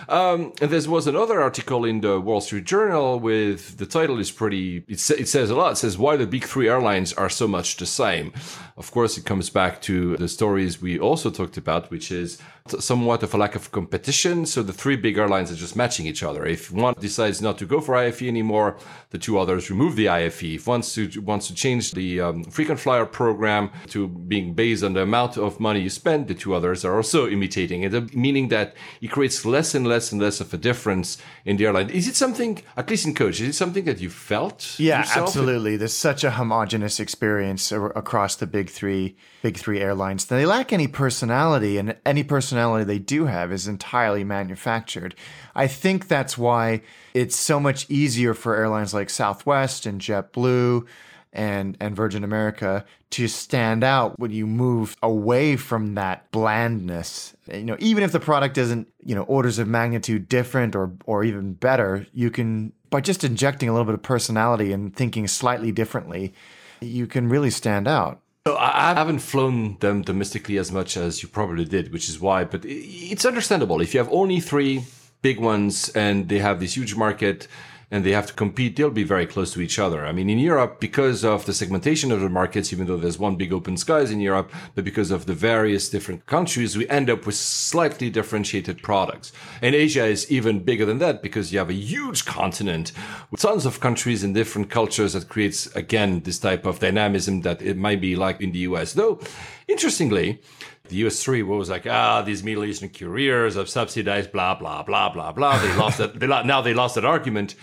Um, 0.08 0.52
and 0.60 0.70
there 0.70 0.90
was 0.90 1.06
another 1.06 1.40
article 1.40 1.84
in 1.84 2.00
the 2.00 2.20
Wall 2.20 2.40
Street 2.40 2.64
Journal 2.64 3.18
with 3.20 3.78
the 3.78 3.86
title 3.86 4.18
is 4.18 4.30
pretty, 4.30 4.84
it, 4.88 5.00
sa- 5.00 5.14
it 5.14 5.28
says 5.28 5.50
a 5.50 5.54
lot. 5.54 5.72
It 5.72 5.76
says 5.76 5.98
why 5.98 6.16
the 6.16 6.26
big 6.26 6.44
three 6.44 6.68
airlines 6.68 7.12
are 7.12 7.30
so 7.30 7.46
much 7.46 7.76
the 7.76 7.86
same. 7.86 8.32
Of 8.76 8.90
course, 8.90 9.16
it 9.18 9.24
comes 9.24 9.50
back 9.50 9.82
to 9.82 10.16
the 10.16 10.28
stories 10.28 10.80
we 10.80 10.98
also 10.98 11.30
talked 11.30 11.56
about, 11.56 11.90
which 11.90 12.10
is 12.10 12.38
somewhat 12.68 13.22
of 13.22 13.34
a 13.34 13.36
lack 13.36 13.54
of 13.54 13.70
competition. 13.72 14.46
So 14.46 14.62
the 14.62 14.72
three 14.72 14.96
big 14.96 15.18
airlines 15.18 15.50
are 15.50 15.56
just 15.56 15.76
matching 15.76 16.06
each 16.06 16.22
other. 16.22 16.46
If 16.46 16.70
one 16.70 16.94
decides 16.98 17.42
not 17.42 17.58
to 17.58 17.66
go 17.66 17.80
for 17.80 17.96
IFE 17.96 18.22
anymore, 18.22 18.78
the 19.10 19.18
two 19.18 19.38
others 19.38 19.70
remove 19.70 19.96
the 19.96 20.08
IFE. 20.08 20.54
If 20.54 20.66
one 20.66 20.82
wants 21.22 21.48
to 21.48 21.54
change 21.54 21.92
the 21.92 22.20
um, 22.20 22.44
frequent 22.44 22.80
flyer 22.80 23.04
program 23.04 23.70
to 23.88 24.08
being 24.08 24.54
based 24.54 24.84
on 24.84 24.94
the 24.94 25.02
amount 25.02 25.36
of 25.36 25.60
money 25.60 25.80
you 25.80 25.90
spend, 25.90 26.28
the 26.28 26.34
two 26.34 26.54
others 26.54 26.84
are 26.84 26.96
also 26.96 27.28
imitating 27.28 27.82
it, 27.82 27.94
uh, 27.94 28.02
meaning 28.14 28.48
that 28.48 28.74
it 29.00 29.08
creates 29.08 29.44
less 29.44 29.74
and 29.74 29.86
less 29.86 29.91
and 29.92 30.20
less 30.20 30.40
of 30.40 30.54
a 30.54 30.56
difference 30.56 31.18
in 31.44 31.56
the 31.56 31.66
airline. 31.66 31.90
Is 31.90 32.08
it 32.08 32.16
something, 32.16 32.62
at 32.76 32.88
least 32.88 33.06
in 33.06 33.14
coach, 33.14 33.40
is 33.40 33.48
it 33.48 33.52
something 33.54 33.84
that 33.84 34.00
you 34.00 34.08
felt? 34.08 34.76
Yeah, 34.78 35.00
yourself? 35.00 35.28
absolutely. 35.28 35.76
There's 35.76 35.92
such 35.92 36.24
a 36.24 36.30
homogenous 36.30 37.00
experience 37.00 37.70
across 37.70 38.36
the 38.36 38.46
big 38.46 38.70
three, 38.70 39.16
big 39.42 39.56
three 39.56 39.80
airlines. 39.80 40.24
They 40.24 40.46
lack 40.46 40.72
any 40.72 40.88
personality, 40.88 41.76
and 41.78 41.96
any 42.06 42.24
personality 42.24 42.84
they 42.84 42.98
do 42.98 43.26
have 43.26 43.52
is 43.52 43.68
entirely 43.68 44.24
manufactured. 44.24 45.14
I 45.54 45.66
think 45.66 46.08
that's 46.08 46.38
why 46.38 46.82
it's 47.12 47.36
so 47.36 47.60
much 47.60 47.90
easier 47.90 48.32
for 48.34 48.56
airlines 48.56 48.94
like 48.94 49.10
Southwest 49.10 49.84
and 49.84 50.00
JetBlue 50.00 50.86
and 51.32 51.76
and 51.80 51.96
Virgin 51.96 52.24
America 52.24 52.84
to 53.10 53.28
stand 53.28 53.84
out 53.84 54.18
when 54.18 54.30
you 54.30 54.46
move 54.46 54.96
away 55.02 55.56
from 55.56 55.94
that 55.94 56.30
blandness. 56.30 57.34
You 57.52 57.64
know, 57.64 57.76
even 57.78 58.04
if 58.04 58.12
the 58.12 58.20
product 58.20 58.58
isn't, 58.58 58.88
you 59.04 59.14
know, 59.14 59.22
orders 59.22 59.58
of 59.58 59.68
magnitude 59.68 60.28
different 60.28 60.76
or 60.76 60.92
or 61.06 61.24
even 61.24 61.54
better, 61.54 62.06
you 62.12 62.30
can 62.30 62.72
by 62.90 63.00
just 63.00 63.24
injecting 63.24 63.68
a 63.68 63.72
little 63.72 63.86
bit 63.86 63.94
of 63.94 64.02
personality 64.02 64.72
and 64.72 64.94
thinking 64.94 65.26
slightly 65.26 65.72
differently, 65.72 66.34
you 66.80 67.06
can 67.06 67.28
really 67.28 67.50
stand 67.50 67.88
out. 67.88 68.20
So 68.46 68.56
I 68.56 68.90
I 68.90 68.94
haven't 68.94 69.20
flown 69.20 69.78
them 69.78 70.02
domestically 70.02 70.58
as 70.58 70.70
much 70.70 70.96
as 70.96 71.22
you 71.22 71.28
probably 71.28 71.64
did, 71.64 71.92
which 71.92 72.08
is 72.08 72.20
why. 72.20 72.44
But 72.44 72.64
it's 72.64 73.24
understandable 73.24 73.80
if 73.80 73.94
you 73.94 73.98
have 73.98 74.12
only 74.12 74.40
three 74.40 74.84
big 75.22 75.38
ones 75.38 75.88
and 75.90 76.28
they 76.28 76.40
have 76.40 76.60
this 76.60 76.76
huge 76.76 76.96
market 76.96 77.46
and 77.92 78.04
they 78.04 78.12
have 78.12 78.26
to 78.26 78.32
compete, 78.32 78.74
they'll 78.74 78.90
be 78.90 79.04
very 79.04 79.26
close 79.26 79.52
to 79.52 79.60
each 79.60 79.78
other. 79.78 80.06
I 80.06 80.12
mean, 80.12 80.30
in 80.30 80.38
Europe, 80.38 80.80
because 80.80 81.26
of 81.26 81.44
the 81.44 81.52
segmentation 81.52 82.10
of 82.10 82.22
the 82.22 82.30
markets, 82.30 82.72
even 82.72 82.86
though 82.86 82.96
there's 82.96 83.18
one 83.18 83.36
big 83.36 83.52
open 83.52 83.76
skies 83.76 84.10
in 84.10 84.18
Europe, 84.18 84.50
but 84.74 84.82
because 84.82 85.10
of 85.10 85.26
the 85.26 85.34
various 85.34 85.90
different 85.90 86.24
countries, 86.24 86.74
we 86.74 86.88
end 86.88 87.10
up 87.10 87.26
with 87.26 87.34
slightly 87.34 88.08
differentiated 88.08 88.82
products. 88.82 89.30
And 89.60 89.74
Asia 89.74 90.06
is 90.06 90.32
even 90.32 90.64
bigger 90.64 90.86
than 90.86 91.00
that 91.00 91.22
because 91.22 91.52
you 91.52 91.58
have 91.58 91.68
a 91.68 91.74
huge 91.74 92.24
continent 92.24 92.92
with 93.30 93.42
tons 93.42 93.66
of 93.66 93.80
countries 93.80 94.24
and 94.24 94.34
different 94.34 94.70
cultures 94.70 95.12
that 95.12 95.28
creates, 95.28 95.66
again, 95.76 96.20
this 96.20 96.38
type 96.38 96.64
of 96.64 96.78
dynamism 96.78 97.42
that 97.42 97.60
it 97.60 97.76
might 97.76 98.00
be 98.00 98.16
like 98.16 98.40
in 98.40 98.52
the 98.52 98.60
US. 98.60 98.94
Though, 98.94 99.20
interestingly, 99.68 100.40
the 100.88 101.02
US3 101.04 101.46
was 101.46 101.68
like, 101.68 101.86
ah, 101.86 102.22
these 102.22 102.42
Middle 102.42 102.64
Eastern 102.64 102.88
couriers 102.88 103.54
have 103.56 103.68
subsidized, 103.68 104.32
blah, 104.32 104.54
blah, 104.54 104.82
blah, 104.82 105.10
blah, 105.12 105.32
blah. 105.32 105.58
They 105.58 105.76
lost 105.76 105.98
that. 105.98 106.18
They 106.18 106.26
now 106.26 106.62
they 106.62 106.72
lost 106.74 106.94
that 106.94 107.04
argument. 107.04 107.54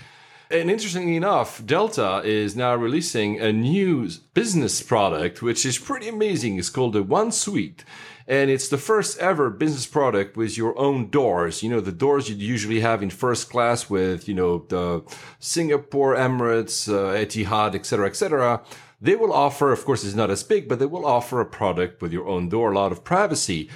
And 0.52 0.72
interestingly 0.72 1.16
enough, 1.16 1.64
Delta 1.64 2.24
is 2.26 2.56
now 2.56 2.76
releasing 2.76 3.40
a 3.40 3.54
new 3.54 4.10
business 4.34 4.82
product, 4.82 5.44
which 5.44 5.64
is 5.64 5.78
pretty 5.78 6.08
amazing. 6.08 6.58
It's 6.58 6.72
called 6.72 6.94
the 6.94 7.04
One 7.04 7.32
Suite. 7.32 7.86
And 8.28 8.50
it's 8.50 8.68
the 8.68 8.80
first 8.80 9.20
ever 9.20 9.52
business 9.52 9.86
product 9.86 10.36
with 10.36 10.58
your 10.58 10.78
own 10.78 11.12
doors. 11.12 11.62
You 11.62 11.70
know, 11.70 11.82
the 11.82 11.92
doors 11.92 12.30
you'd 12.30 12.40
usually 12.40 12.80
have 12.80 13.04
in 13.04 13.12
first 13.12 13.52
class 13.52 13.92
with, 13.92 14.28
you 14.28 14.34
know, 14.34 14.66
the 14.70 15.04
Singapore, 15.38 16.16
Emirates, 16.16 16.92
uh, 16.92 17.16
Etihad, 17.16 17.76
et 17.76 17.86
cetera, 17.86 18.08
et 18.08 18.16
cetera. 18.16 18.64
They 19.00 19.16
will 19.16 19.32
offer, 19.32 19.72
of 19.72 19.86
course, 19.86 20.04
it's 20.04 20.16
not 20.16 20.32
as 20.32 20.42
big, 20.44 20.68
but 20.68 20.80
they 20.80 20.88
will 20.88 21.06
offer 21.06 21.40
a 21.40 21.46
product 21.46 22.02
with 22.02 22.12
your 22.12 22.28
own 22.28 22.50
door, 22.50 22.72
a 22.72 22.76
lot 22.76 22.92
of 22.92 23.04
privacy. 23.04 23.70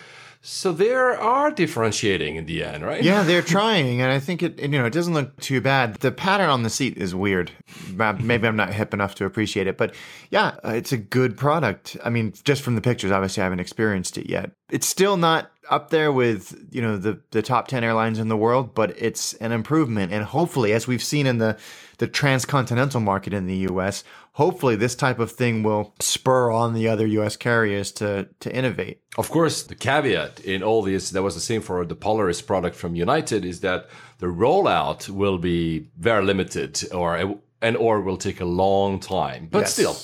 So 0.46 0.74
they 0.74 0.94
are 0.94 1.52
differentiating 1.52 2.36
in 2.36 2.46
the 2.46 2.66
end, 2.66 2.84
right? 2.84 3.02
Yeah, 3.02 3.24
they're 3.24 3.42
trying, 3.58 4.02
and 4.02 4.12
I 4.12 4.20
think 4.20 4.44
it 4.44 4.60
you 4.60 4.68
know 4.68 4.86
it 4.86 4.92
doesn't 4.92 5.14
look 5.14 5.40
too 5.40 5.62
bad. 5.62 5.96
The 5.96 6.12
pattern 6.12 6.50
on 6.50 6.64
the 6.64 6.70
seat 6.70 6.98
is 6.98 7.16
weird. 7.16 7.52
Maybe 7.96 8.46
I'm 8.46 8.58
not 8.58 8.74
hip 8.74 8.94
enough 8.94 9.16
to 9.16 9.26
appreciate 9.26 9.68
it, 9.68 9.78
but 9.78 9.96
yeah, 10.32 10.58
uh, 10.66 10.72
it's 10.72 10.92
a 10.92 10.98
good 10.98 11.38
product. 11.38 11.96
I 12.04 12.10
mean, 12.10 12.34
just 12.44 12.62
from 12.62 12.76
the 12.76 12.82
pictures, 12.82 13.10
obviously 13.10 13.40
I 13.40 13.46
haven't 13.46 13.62
experienced 13.62 14.18
it 14.18 14.30
yet. 14.30 14.52
It's 14.70 14.86
still 14.86 15.16
not 15.16 15.50
up 15.70 15.92
there 15.92 16.12
with 16.12 16.68
you 16.72 16.82
know 16.82 16.98
the 16.98 17.22
the 17.32 17.42
top 17.42 17.70
ten 17.70 17.86
airlines 17.86 18.20
in 18.20 18.28
the 18.28 18.36
world, 18.36 18.76
but 18.76 18.94
it's 18.98 19.32
an 19.36 19.54
improvement, 19.54 20.12
and 20.12 20.26
hopefully, 20.26 20.74
as 20.74 20.88
we've 20.88 21.02
seen 21.04 21.26
in 21.26 21.38
the 21.38 21.58
the 22.00 22.08
transcontinental 22.08 23.00
market 23.00 23.34
in 23.34 23.48
the 23.48 23.56
U.S., 23.70 24.04
hopefully 24.34 24.76
this 24.76 24.96
type 24.96 25.20
of 25.20 25.32
thing 25.32 25.64
will 25.64 25.94
spur 26.00 26.52
on 26.52 26.74
the 26.74 26.88
other 26.88 27.06
U.S. 27.08 27.36
carriers 27.38 27.92
to 27.94 28.28
to 28.40 28.54
innovate. 28.56 29.02
Of 29.18 29.30
course, 29.30 29.64
the 29.64 29.76
caveat 29.76 30.40
in 30.42 30.64
all 30.64 30.82
this, 30.84 31.10
that 31.12 31.24
was 31.24 31.36
the 31.36 31.42
same 31.42 31.62
for 31.62 31.86
the 31.86 31.96
Polaris 31.96 32.42
product 32.42 32.76
from 32.76 32.96
United, 32.96 33.46
is 33.46 33.60
that 33.62 33.88
the 34.20 34.28
rollout 34.28 35.10
will 35.10 35.38
be 35.38 35.88
very 35.98 36.24
limited 36.26 36.82
or 36.92 37.38
and 37.62 37.78
or 37.78 38.02
will 38.02 38.18
take 38.18 38.42
a 38.42 38.46
long 38.46 39.00
time. 39.00 39.48
But 39.50 39.60
Yes. 39.62 39.74
still, 39.74 39.96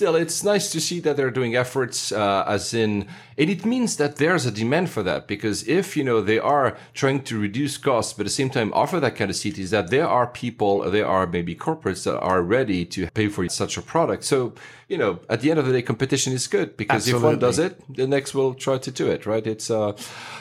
still, 0.00 0.16
it's 0.16 0.42
nice 0.42 0.72
to 0.72 0.80
see 0.80 0.98
that 0.98 1.18
they're 1.18 1.30
doing 1.30 1.54
efforts, 1.54 2.10
uh, 2.10 2.42
as 2.46 2.72
in, 2.72 3.06
and 3.36 3.50
it 3.50 3.66
means 3.66 3.98
that 3.98 4.16
there's 4.16 4.46
a 4.46 4.50
demand 4.50 4.88
for 4.88 5.02
that 5.02 5.26
because 5.26 5.68
if 5.68 5.94
you 5.94 6.02
know 6.02 6.22
they 6.22 6.38
are 6.38 6.78
trying 6.94 7.22
to 7.24 7.38
reduce 7.38 7.76
costs, 7.76 8.14
but 8.14 8.22
at 8.22 8.28
the 8.32 8.38
same 8.40 8.48
time 8.48 8.72
offer 8.72 8.98
that 8.98 9.14
kind 9.14 9.30
of 9.30 9.36
seat, 9.36 9.58
is 9.58 9.70
that 9.72 9.90
there 9.90 10.08
are 10.08 10.26
people, 10.26 10.90
there 10.90 11.06
are 11.06 11.26
maybe 11.26 11.54
corporates 11.54 12.04
that 12.04 12.18
are 12.18 12.40
ready 12.40 12.86
to 12.86 13.10
pay 13.10 13.28
for 13.28 13.46
such 13.50 13.76
a 13.76 13.82
product. 13.82 14.24
So 14.24 14.54
you 14.88 14.96
know, 14.96 15.20
at 15.28 15.42
the 15.42 15.50
end 15.50 15.60
of 15.60 15.66
the 15.66 15.72
day, 15.72 15.82
competition 15.82 16.32
is 16.32 16.46
good 16.48 16.78
because 16.78 17.06
if 17.06 17.22
one 17.22 17.38
does 17.38 17.58
it, 17.58 17.72
the 17.94 18.06
next 18.06 18.34
will 18.34 18.54
try 18.54 18.78
to 18.78 18.90
do 18.90 19.06
it, 19.06 19.24
right? 19.26 19.46
It's, 19.46 19.70
uh, 19.70 19.92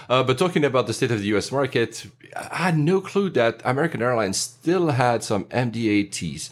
uh, 0.09 0.23
but 0.23 0.39
talking 0.39 0.63
about 0.63 0.87
the 0.87 0.93
state 0.93 1.11
of 1.11 1.19
the 1.19 1.27
US 1.35 1.51
market, 1.51 2.07
I 2.35 2.63
had 2.67 2.77
no 2.77 2.99
clue 2.99 3.29
that 3.31 3.61
American 3.63 4.01
Airlines 4.01 4.37
still 4.37 4.87
had 4.87 5.23
some 5.23 5.43
MD-80s. 5.45 6.49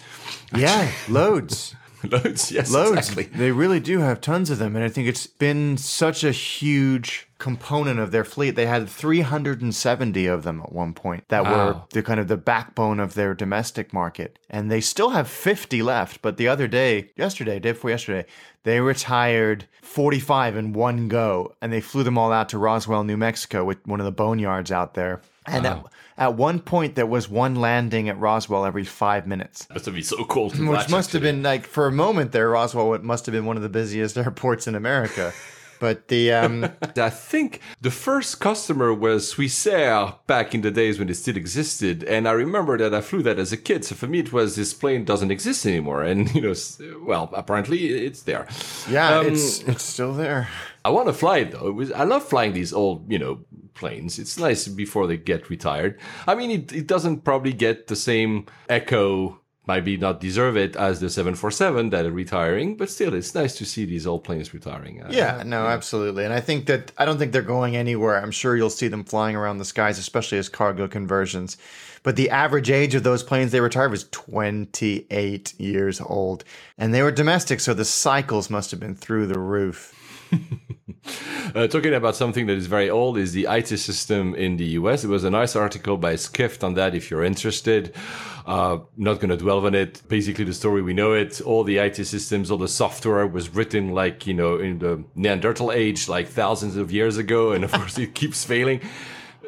Yeah, 0.53 0.91
loads. 1.09 1.73
Loads, 2.09 2.51
yes, 2.51 2.71
Loads. 2.71 2.97
exactly. 2.97 3.23
They 3.23 3.51
really 3.51 3.79
do 3.79 3.99
have 3.99 4.21
tons 4.21 4.49
of 4.49 4.59
them. 4.59 4.75
And 4.75 4.85
I 4.85 4.89
think 4.89 5.07
it's 5.07 5.27
been 5.27 5.77
such 5.77 6.23
a 6.23 6.31
huge 6.31 7.27
component 7.37 7.99
of 7.99 8.11
their 8.11 8.23
fleet. 8.23 8.51
They 8.51 8.65
had 8.65 8.89
370 8.89 10.25
of 10.27 10.43
them 10.43 10.61
at 10.61 10.71
one 10.71 10.93
point 10.93 11.27
that 11.29 11.43
were 11.43 11.81
the 11.91 12.03
kind 12.03 12.19
of 12.19 12.27
the 12.27 12.37
backbone 12.37 12.99
of 12.99 13.13
their 13.13 13.33
domestic 13.33 13.93
market. 13.93 14.39
And 14.49 14.71
they 14.71 14.81
still 14.81 15.09
have 15.11 15.27
50 15.27 15.81
left. 15.81 16.21
But 16.21 16.37
the 16.37 16.47
other 16.47 16.67
day, 16.67 17.11
yesterday, 17.15 17.59
day 17.59 17.71
before 17.71 17.91
yesterday, 17.91 18.25
they 18.63 18.79
retired 18.79 19.65
45 19.81 20.57
in 20.57 20.73
one 20.73 21.07
go. 21.07 21.53
And 21.61 21.71
they 21.71 21.81
flew 21.81 22.03
them 22.03 22.17
all 22.17 22.31
out 22.31 22.49
to 22.49 22.57
Roswell, 22.57 23.03
New 23.03 23.17
Mexico 23.17 23.63
with 23.63 23.85
one 23.87 23.99
of 23.99 24.05
the 24.05 24.11
boneyards 24.11 24.71
out 24.71 24.93
there. 24.93 25.21
And 25.47 25.65
at, 25.65 25.83
at 26.17 26.35
one 26.35 26.59
point, 26.59 26.95
there 26.95 27.05
was 27.05 27.29
one 27.29 27.55
landing 27.55 28.09
at 28.09 28.19
Roswell 28.19 28.65
every 28.65 28.83
five 28.83 29.25
minutes. 29.25 29.67
Must 29.73 29.85
have 29.85 29.93
been 29.93 30.03
so 30.03 30.25
cool 30.25 30.49
Which 30.49 30.89
must 30.89 31.13
have 31.13 31.21
been 31.21 31.41
like 31.43 31.65
for 31.65 31.87
a 31.87 31.91
moment 31.91 32.31
there, 32.33 32.49
Roswell 32.49 32.97
must 32.99 33.25
have 33.25 33.33
been 33.33 33.45
one 33.45 33.55
of 33.55 33.63
the 33.63 33.69
busiest 33.69 34.17
airports 34.25 34.67
in 34.67 34.75
America. 34.75 35.33
But 35.79 36.07
the 36.07 36.31
um, 36.33 36.63
I 36.97 37.09
think 37.11 37.61
the 37.81 37.91
first 37.91 38.39
customer 38.39 38.93
was 38.93 39.35
Swissair 39.35 40.15
back 40.25 40.55
in 40.55 40.61
the 40.61 40.71
days 40.71 40.97
when 40.97 41.07
it 41.07 41.15
still 41.15 41.37
existed, 41.37 42.03
and 42.03 42.27
I 42.27 42.31
remember 42.31 42.77
that 42.79 42.95
I 42.95 43.01
flew 43.01 43.21
that 43.23 43.37
as 43.37 43.51
a 43.53 43.57
kid. 43.57 43.85
So 43.85 43.93
for 43.93 44.07
me, 44.07 44.19
it 44.19 44.33
was 44.33 44.55
this 44.55 44.73
plane 44.73 45.05
doesn't 45.05 45.29
exist 45.29 45.65
anymore, 45.67 46.03
and 46.03 46.33
you 46.33 46.41
know, 46.41 46.55
well, 47.05 47.29
apparently 47.33 47.89
it's 47.89 48.23
there. 48.23 48.47
yeah, 48.89 49.19
Um, 49.19 49.27
it's 49.27 49.61
it's 49.61 49.83
still 49.83 50.13
there. 50.13 50.49
I 50.87 50.89
want 50.89 51.07
to 51.07 51.13
fly 51.13 51.39
it 51.39 51.51
though. 51.51 51.67
It 51.67 51.73
was, 51.73 51.91
I 51.91 52.05
love 52.05 52.23
flying 52.23 52.53
these 52.53 52.71
old, 52.71 53.11
you 53.11 53.19
know, 53.19 53.41
planes. 53.73 54.17
It's 54.19 54.39
nice 54.39 54.69
before 54.69 55.05
they 55.05 55.17
get 55.17 55.49
retired. 55.49 55.99
I 56.25 56.33
mean, 56.33 56.49
it, 56.49 56.71
it 56.71 56.87
doesn't 56.87 57.25
probably 57.25 57.51
get 57.51 57.87
the 57.87 57.95
same 57.97 58.45
echo 58.69 59.41
maybe 59.67 59.97
not 59.97 60.21
deserve 60.21 60.55
it 60.55 60.75
as 60.77 61.01
the 61.01 61.09
747 61.09 61.89
that 61.89 62.05
are 62.05 62.11
retiring, 62.11 62.77
but 62.77 62.89
still, 62.89 63.13
it's 63.13 63.35
nice 63.35 63.57
to 63.57 63.65
see 63.65 63.83
these 63.83 64.07
old 64.07 64.23
planes 64.23 64.53
retiring. 64.53 65.03
Uh, 65.03 65.09
Yeah, 65.11 65.43
no, 65.45 65.67
absolutely. 65.67 66.23
And 66.23 66.33
I 66.33 66.39
think 66.39 66.67
that 66.67 66.93
I 66.97 67.03
don't 67.03 67.17
think 67.17 67.33
they're 67.33 67.41
going 67.41 67.75
anywhere. 67.75 68.17
I'm 68.17 68.31
sure 68.31 68.55
you'll 68.55 68.69
see 68.69 68.87
them 68.87 69.03
flying 69.03 69.35
around 69.35 69.57
the 69.57 69.65
skies, 69.65 69.99
especially 69.99 70.37
as 70.37 70.47
cargo 70.47 70.87
conversions. 70.87 71.57
But 72.03 72.15
the 72.15 72.29
average 72.29 72.69
age 72.69 72.95
of 72.95 73.03
those 73.03 73.23
planes 73.23 73.51
they 73.51 73.59
retired 73.59 73.91
was 73.91 74.07
28 74.11 75.59
years 75.59 75.99
old. 75.99 76.45
And 76.77 76.93
they 76.93 77.01
were 77.01 77.11
domestic, 77.11 77.59
so 77.59 77.73
the 77.73 77.83
cycles 77.83 78.49
must 78.49 78.71
have 78.71 78.79
been 78.79 78.95
through 78.95 79.27
the 79.27 79.39
roof. 79.39 79.93
Uh, 81.55 81.65
talking 81.65 81.93
about 81.93 82.15
something 82.15 82.45
that 82.47 82.57
is 82.57 82.67
very 82.67 82.89
old 82.89 83.17
is 83.17 83.31
the 83.31 83.47
IT 83.49 83.67
system 83.67 84.35
in 84.35 84.57
the 84.57 84.65
US. 84.79 85.03
It 85.03 85.07
was 85.07 85.23
a 85.23 85.29
nice 85.29 85.55
article 85.55 85.97
by 85.97 86.15
Skift 86.17 86.63
on 86.63 86.73
that 86.73 86.93
if 86.93 87.09
you're 87.09 87.23
interested. 87.23 87.95
Uh, 88.45 88.79
not 88.95 89.19
going 89.19 89.29
to 89.29 89.37
dwell 89.37 89.65
on 89.65 89.73
it. 89.73 90.01
Basically, 90.07 90.45
the 90.45 90.53
story 90.53 90.81
we 90.81 90.93
know 90.93 91.13
it. 91.13 91.41
All 91.41 91.63
the 91.63 91.77
IT 91.77 91.95
systems, 92.05 92.51
all 92.51 92.57
the 92.57 92.67
software 92.67 93.25
was 93.25 93.55
written 93.55 93.91
like 93.91 94.27
you 94.27 94.33
know 94.33 94.57
in 94.57 94.79
the 94.79 95.03
Neanderthal 95.15 95.71
age, 95.71 96.07
like 96.07 96.27
thousands 96.27 96.75
of 96.75 96.91
years 96.91 97.17
ago, 97.17 97.53
and 97.53 97.63
of 97.63 97.71
course 97.71 97.97
it 97.97 98.13
keeps 98.13 98.43
failing. 98.43 98.81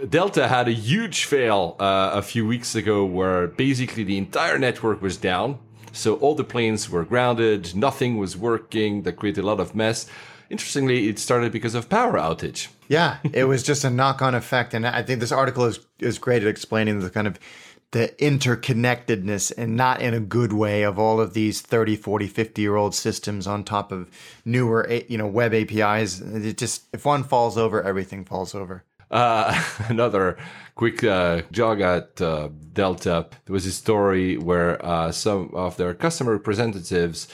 Delta 0.07 0.47
had 0.47 0.67
a 0.67 0.73
huge 0.73 1.25
fail 1.25 1.75
uh, 1.79 2.11
a 2.13 2.21
few 2.21 2.47
weeks 2.47 2.73
ago 2.73 3.03
where 3.03 3.47
basically 3.47 4.03
the 4.03 4.17
entire 4.17 4.57
network 4.57 5.01
was 5.01 5.17
down. 5.17 5.59
So 5.91 6.15
all 6.15 6.35
the 6.35 6.43
planes 6.43 6.89
were 6.89 7.03
grounded, 7.03 7.75
nothing 7.75 8.17
was 8.17 8.37
working, 8.37 9.03
that 9.03 9.13
created 9.13 9.43
a 9.43 9.47
lot 9.47 9.59
of 9.59 9.75
mess. 9.75 10.07
Interestingly, 10.49 11.07
it 11.09 11.19
started 11.19 11.51
because 11.51 11.75
of 11.75 11.89
power 11.89 12.13
outage. 12.13 12.67
Yeah, 12.87 13.17
it 13.33 13.43
was 13.43 13.61
just 13.61 13.83
a 13.83 13.89
knock-on 13.89 14.33
effect, 14.33 14.73
and 14.73 14.87
I 14.87 15.03
think 15.03 15.19
this 15.19 15.31
article 15.31 15.65
is 15.65 15.79
is 15.99 16.17
great 16.17 16.41
at 16.41 16.47
explaining 16.47 16.99
the 16.99 17.09
kind 17.09 17.27
of 17.27 17.39
the 17.91 18.13
interconnectedness 18.19 19.51
and 19.57 19.75
not 19.75 20.01
in 20.01 20.13
a 20.13 20.19
good 20.19 20.53
way 20.53 20.83
of 20.83 20.99
all 20.99 21.19
of 21.19 21.33
these 21.33 21.61
30 21.61 21.95
40 21.95 22.27
50 22.27 22.61
year 22.61 22.75
old 22.75 22.93
systems 22.93 23.47
on 23.47 23.63
top 23.63 23.91
of 23.91 24.09
newer 24.45 24.87
you 25.07 25.17
know 25.17 25.25
web 25.25 25.53
apis 25.53 26.21
it 26.21 26.57
just 26.57 26.83
if 26.93 27.03
one 27.03 27.23
falls 27.23 27.57
over 27.57 27.81
everything 27.81 28.23
falls 28.25 28.53
over 28.53 28.83
Uh, 29.09 29.59
another 29.89 30.37
quick 30.75 31.03
uh, 31.03 31.41
jog 31.51 31.81
at 31.81 32.21
uh, 32.21 32.49
Delta. 32.73 33.25
There 33.45 33.53
was 33.53 33.65
a 33.65 33.71
story 33.71 34.37
where 34.37 34.77
uh, 34.85 35.11
some 35.11 35.49
of 35.55 35.77
their 35.77 35.95
customer 35.95 36.33
representatives 36.33 37.27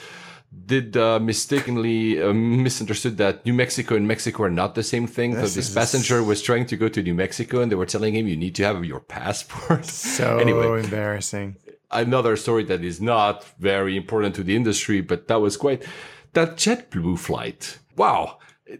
did 0.64 0.96
uh, 0.96 1.18
mistakenly 1.18 2.22
uh, 2.22 2.32
misunderstood 2.32 3.18
that 3.18 3.44
New 3.44 3.52
Mexico 3.52 3.94
and 3.94 4.08
Mexico 4.08 4.44
are 4.44 4.50
not 4.50 4.74
the 4.74 4.82
same 4.82 5.06
thing. 5.06 5.34
So 5.34 5.40
This 5.42 5.54
this 5.54 5.74
passenger 5.74 6.22
was 6.22 6.40
trying 6.42 6.66
to 6.66 6.76
go 6.76 6.88
to 6.88 7.02
New 7.02 7.14
Mexico, 7.14 7.60
and 7.60 7.70
they 7.70 7.76
were 7.76 7.86
telling 7.86 8.14
him 8.14 8.26
you 8.26 8.36
need 8.36 8.54
to 8.56 8.64
have 8.64 8.84
your 8.84 9.00
passport. 9.00 9.84
so 10.16 10.38
anyway, 10.38 10.82
embarrassing 10.82 11.56
another 11.90 12.36
story 12.36 12.64
that 12.64 12.84
is 12.84 13.00
not 13.00 13.44
very 13.58 13.96
important 13.96 14.34
to 14.36 14.42
the 14.42 14.56
industry, 14.56 15.00
but 15.00 15.28
that 15.28 15.40
was 15.40 15.56
quite 15.56 15.84
that 16.32 16.56
JetBlue 16.56 17.18
flight. 17.18 17.78
Wow, 17.96 18.38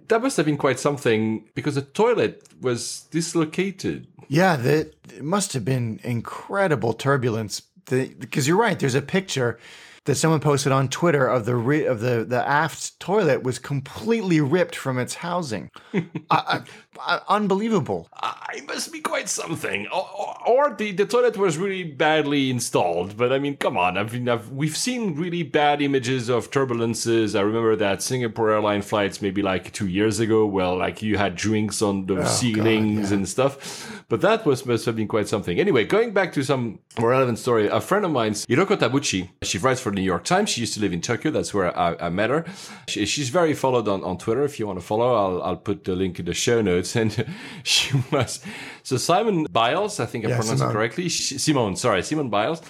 that 0.08 0.22
must 0.22 0.36
have 0.36 0.46
been 0.46 0.56
quite 0.56 0.78
something 0.78 1.48
because 1.54 1.74
the 1.74 1.82
toilet 1.82 2.42
was 2.60 3.06
dislocated. 3.10 4.06
Yeah, 4.28 4.56
that 4.56 4.94
it 5.14 5.24
must 5.24 5.52
have 5.52 5.64
been 5.64 6.00
incredible 6.02 6.92
turbulence. 6.92 7.62
Because 7.88 8.48
you're 8.48 8.56
right, 8.56 8.78
there's 8.78 8.96
a 8.96 9.02
picture 9.02 9.60
that 10.06 10.14
someone 10.14 10.40
posted 10.40 10.72
on 10.72 10.88
Twitter 10.88 11.26
of 11.26 11.44
the 11.44 11.56
ri- 11.56 11.84
of 11.84 12.00
the 12.00 12.24
the 12.24 12.46
aft 12.48 12.98
toilet 12.98 13.42
was 13.42 13.58
completely 13.58 14.40
ripped 14.40 14.74
from 14.74 14.98
its 14.98 15.14
housing. 15.14 15.70
I, 16.30 16.62
I, 17.00 17.20
unbelievable. 17.28 18.08
I 18.14 18.62
must 18.66 18.92
be 18.92 19.00
quite 19.00 19.28
something, 19.28 19.86
or, 19.88 20.08
or, 20.16 20.48
or 20.48 20.74
the, 20.74 20.92
the 20.92 21.04
toilet 21.04 21.36
was 21.36 21.58
really 21.58 21.84
badly 21.84 22.50
installed. 22.50 23.16
But 23.16 23.32
I 23.32 23.38
mean, 23.38 23.56
come 23.56 23.76
on! 23.76 23.98
I 23.98 24.04
mean, 24.04 24.28
I've, 24.28 24.50
we've 24.50 24.76
seen 24.76 25.14
really 25.14 25.42
bad 25.42 25.82
images 25.82 26.28
of 26.28 26.50
turbulences. 26.50 27.38
I 27.38 27.42
remember 27.42 27.76
that 27.76 28.02
Singapore 28.02 28.50
airline 28.50 28.82
flights 28.82 29.20
maybe 29.20 29.42
like 29.42 29.72
two 29.72 29.88
years 29.88 30.20
ago, 30.20 30.46
where 30.46 30.68
like 30.68 31.02
you 31.02 31.18
had 31.18 31.36
drinks 31.36 31.82
on 31.82 32.06
the 32.06 32.22
oh, 32.22 32.24
ceilings 32.24 33.12
and 33.12 33.28
stuff. 33.28 33.95
But 34.08 34.20
that 34.20 34.46
was 34.46 34.64
must 34.64 34.86
have 34.86 34.94
been 34.94 35.08
quite 35.08 35.26
something. 35.26 35.58
Anyway, 35.58 35.84
going 35.84 36.12
back 36.12 36.32
to 36.34 36.42
some 36.44 36.78
more 36.98 37.10
relevant 37.10 37.38
story, 37.40 37.66
a 37.66 37.80
friend 37.80 38.04
of 38.04 38.12
mine, 38.12 38.34
Hiroko 38.34 38.76
Tabuchi, 38.76 39.30
she 39.42 39.58
writes 39.58 39.80
for 39.80 39.90
the 39.90 39.96
New 39.96 40.02
York 40.02 40.22
Times. 40.22 40.50
She 40.50 40.60
used 40.60 40.74
to 40.74 40.80
live 40.80 40.92
in 40.92 41.00
Tokyo. 41.00 41.32
That's 41.32 41.52
where 41.52 41.76
I, 41.76 41.96
I 41.98 42.08
met 42.10 42.30
her. 42.30 42.44
She, 42.86 43.04
she's 43.06 43.30
very 43.30 43.52
followed 43.52 43.88
on, 43.88 44.04
on 44.04 44.16
Twitter. 44.16 44.44
If 44.44 44.60
you 44.60 44.66
want 44.68 44.78
to 44.78 44.84
follow, 44.86 45.12
I'll, 45.14 45.42
I'll 45.42 45.56
put 45.56 45.82
the 45.82 45.96
link 45.96 46.20
in 46.20 46.26
the 46.26 46.34
show 46.34 46.62
notes. 46.62 46.94
And 47.00 47.26
she 47.64 47.96
was 48.12 48.44
so 48.84 48.96
Simon 48.96 49.44
Biles, 49.50 49.98
I 49.98 50.06
think 50.06 50.24
I 50.24 50.28
Yeah, 50.28 50.36
pronounced 50.36 50.58
Simone. 50.58 50.70
it 50.70 50.72
correctly. 50.78 51.08
She, 51.08 51.38
Simone, 51.38 51.74
sorry, 51.74 52.02
Simone 52.04 52.30
Biles. 52.30 52.62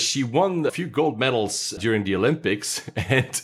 She 0.00 0.24
won 0.24 0.66
a 0.66 0.70
few 0.70 0.86
gold 0.86 1.18
medals 1.18 1.70
during 1.78 2.04
the 2.04 2.14
Olympics, 2.16 2.82
and 2.96 3.40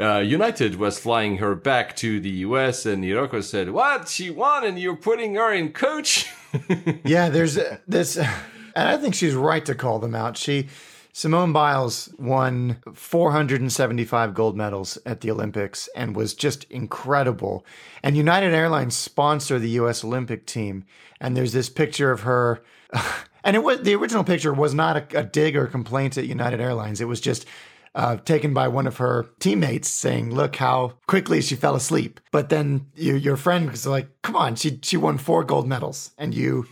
uh, 0.00 0.18
United 0.18 0.76
was 0.76 0.98
flying 0.98 1.38
her 1.38 1.54
back 1.54 1.96
to 1.96 2.20
the 2.20 2.30
US. 2.46 2.86
And 2.86 3.04
Hiroko 3.04 3.42
said, 3.42 3.70
"What? 3.70 4.08
She 4.08 4.30
won, 4.30 4.64
and 4.64 4.78
you're 4.78 4.96
putting 4.96 5.34
her 5.34 5.52
in 5.52 5.72
coach?" 5.72 6.30
Yeah, 7.04 7.28
there's 7.28 7.58
this, 7.86 8.16
and 8.16 8.88
I 8.88 8.96
think 8.96 9.14
she's 9.14 9.34
right 9.34 9.64
to 9.66 9.74
call 9.74 9.98
them 9.98 10.14
out. 10.14 10.38
She, 10.38 10.68
Simone 11.12 11.52
Biles, 11.52 12.08
won 12.18 12.78
475 12.94 14.32
gold 14.32 14.56
medals 14.56 14.98
at 15.04 15.20
the 15.20 15.30
Olympics 15.30 15.88
and 15.94 16.16
was 16.16 16.34
just 16.34 16.64
incredible. 16.70 17.66
And 18.02 18.16
United 18.16 18.54
Airlines 18.54 18.96
sponsor 18.96 19.58
the 19.58 19.70
U.S. 19.70 20.04
Olympic 20.04 20.46
team, 20.46 20.84
and 21.20 21.36
there's 21.36 21.52
this 21.52 21.68
picture 21.68 22.10
of 22.10 22.20
her. 22.20 22.62
And 23.46 23.54
it 23.54 23.62
was 23.62 23.82
the 23.82 23.94
original 23.94 24.24
picture 24.24 24.52
was 24.52 24.74
not 24.74 24.96
a, 24.96 25.20
a 25.20 25.22
dig 25.22 25.56
or 25.56 25.68
complaint 25.68 26.18
at 26.18 26.26
United 26.26 26.60
Airlines. 26.60 27.00
It 27.00 27.06
was 27.06 27.20
just 27.20 27.46
uh, 27.94 28.16
taken 28.16 28.52
by 28.52 28.66
one 28.66 28.88
of 28.88 28.96
her 28.96 29.28
teammates 29.38 29.88
saying, 29.88 30.34
"Look 30.34 30.56
how 30.56 30.94
quickly 31.06 31.40
she 31.40 31.54
fell 31.54 31.76
asleep." 31.76 32.18
But 32.32 32.48
then 32.48 32.86
you, 32.96 33.14
your 33.14 33.36
friend 33.36 33.70
was 33.70 33.86
like, 33.86 34.08
"Come 34.22 34.34
on, 34.34 34.56
she 34.56 34.80
she 34.82 34.96
won 34.96 35.16
four 35.16 35.44
gold 35.44 35.68
medals, 35.68 36.10
and 36.18 36.34
you, 36.34 36.66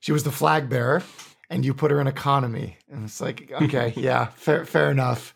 she 0.00 0.10
was 0.10 0.24
the 0.24 0.32
flag 0.32 0.68
bearer, 0.68 1.04
and 1.50 1.64
you 1.64 1.72
put 1.74 1.90
her 1.90 2.00
in 2.00 2.06
economy." 2.06 2.76
And 2.90 3.04
it's 3.04 3.20
like, 3.20 3.50
okay, 3.62 3.92
yeah, 3.96 4.26
fair 4.36 4.64
fair 4.64 4.90
enough. 4.90 5.34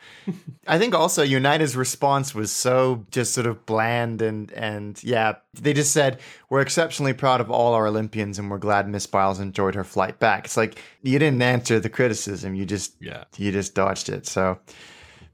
I 0.66 0.78
think 0.78 0.94
also 0.94 1.22
United's 1.22 1.76
response 1.76 2.34
was 2.34 2.52
so 2.52 3.04
just 3.10 3.34
sort 3.34 3.46
of 3.46 3.66
bland 3.66 4.22
and 4.22 4.52
and 4.52 5.02
yeah, 5.02 5.34
they 5.54 5.72
just 5.72 5.92
said 5.92 6.20
we're 6.48 6.60
exceptionally 6.60 7.12
proud 7.12 7.40
of 7.40 7.50
all 7.50 7.74
our 7.74 7.86
Olympians 7.86 8.38
and 8.38 8.50
we're 8.50 8.58
glad 8.58 8.88
Miss 8.88 9.06
Biles 9.06 9.40
enjoyed 9.40 9.74
her 9.74 9.84
flight 9.84 10.18
back. 10.18 10.44
It's 10.46 10.56
like 10.56 10.80
you 11.02 11.18
didn't 11.18 11.42
answer 11.42 11.80
the 11.80 11.90
criticism, 11.90 12.54
you 12.54 12.66
just 12.66 12.94
Yeah. 13.00 13.24
you 13.36 13.50
just 13.52 13.74
dodged 13.74 14.08
it. 14.08 14.26
So, 14.26 14.58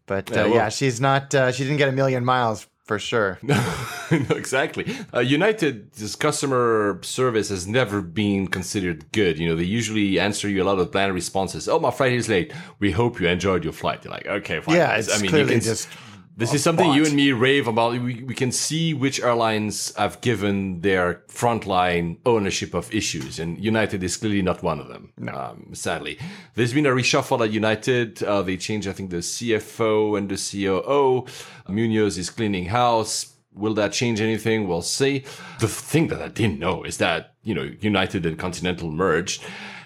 but 0.07 0.35
uh, 0.37 0.47
Yeah, 0.47 0.55
yeah, 0.55 0.69
she's 0.69 1.01
not 1.01 1.35
uh, 1.35 1.53
she 1.53 1.65
didn't 1.65 1.79
get 1.79 1.89
a 1.89 1.93
million 1.93 2.25
miles 2.25 2.67
for 2.87 3.01
sure. 3.01 3.39
no, 3.43 3.57
exactly. 4.31 4.97
Uh, 5.13 5.19
United's 5.19 6.15
customer 6.15 7.01
service 7.03 7.49
has 7.49 7.67
never 7.67 8.01
been 8.01 8.47
considered 8.47 9.11
good. 9.11 9.39
You 9.39 9.49
know, 9.49 9.57
they 9.57 9.65
usually 9.65 10.21
answer 10.21 10.49
you 10.49 10.63
a 10.63 10.65
lot 10.65 10.79
of 10.79 10.93
bland 10.93 11.13
responses. 11.13 11.69
Oh, 11.69 11.81
my 11.81 11.91
flight 11.91 12.13
is 12.13 12.29
late. 12.29 12.53
We 12.79 12.93
hope 12.93 13.21
you 13.21 13.27
enjoyed 13.27 13.65
your 13.65 13.73
flight. 13.73 14.05
You're 14.05 14.13
like, 14.13 14.27
okay, 14.27 14.61
fine. 14.61 14.77
Yeah, 14.77 14.97
it's 14.97 15.13
I 15.13 15.21
mean, 15.21 15.31
clearly 15.31 15.55
you 15.55 15.61
can, 15.61 15.67
just 15.67 15.89
This 16.39 16.53
is 16.53 16.63
something 16.63 16.93
you 16.93 17.07
and 17.07 17.17
me 17.17 17.33
rave 17.33 17.67
about. 17.67 17.93
We, 17.93 18.23
we 18.23 18.35
can 18.35 18.53
see 18.53 18.93
which 18.93 19.21
airlines 19.21 19.95
have 19.97 20.21
given 20.21 20.83
their 20.83 21.23
frontline 21.29 22.19
ownership 22.27 22.75
of 22.75 22.95
issues, 22.95 23.39
and 23.39 23.59
United 23.59 24.03
is 24.03 24.19
clearly 24.19 24.43
not 24.43 24.63
one 24.63 24.79
of 24.79 24.89
them. 24.89 25.13
Um, 25.33 25.71
sadly, 25.73 26.19
there's 26.55 26.75
been 26.75 26.85
a 26.85 26.91
reshuffle 26.91 27.43
at 27.43 27.53
United. 27.53 28.23
Uh, 28.23 28.43
they 28.43 28.59
changed, 28.59 28.87
I 28.87 28.93
think, 28.93 29.11
the 29.11 29.19
CFO 29.19 30.19
and 30.19 30.29
the 30.29 30.37
COO. 30.37 31.25
Munoz 31.73 32.19
is 32.19 32.29
cleaning 32.29 32.67
house. 32.67 33.33
Will 33.55 33.73
that 33.75 33.95
change 33.95 34.21
anything? 34.21 34.69
We'll 34.69 34.83
see. 34.83 35.25
The 35.61 35.69
thing 35.69 36.09
that 36.09 36.21
I 36.21 36.29
didn't 36.29 36.59
know 36.59 36.83
is 36.83 36.99
that 36.99 37.36
you 37.47 37.55
know 37.55 37.71
United 37.81 38.27
and 38.27 38.39
Continental 38.39 38.91
merged. 38.91 39.43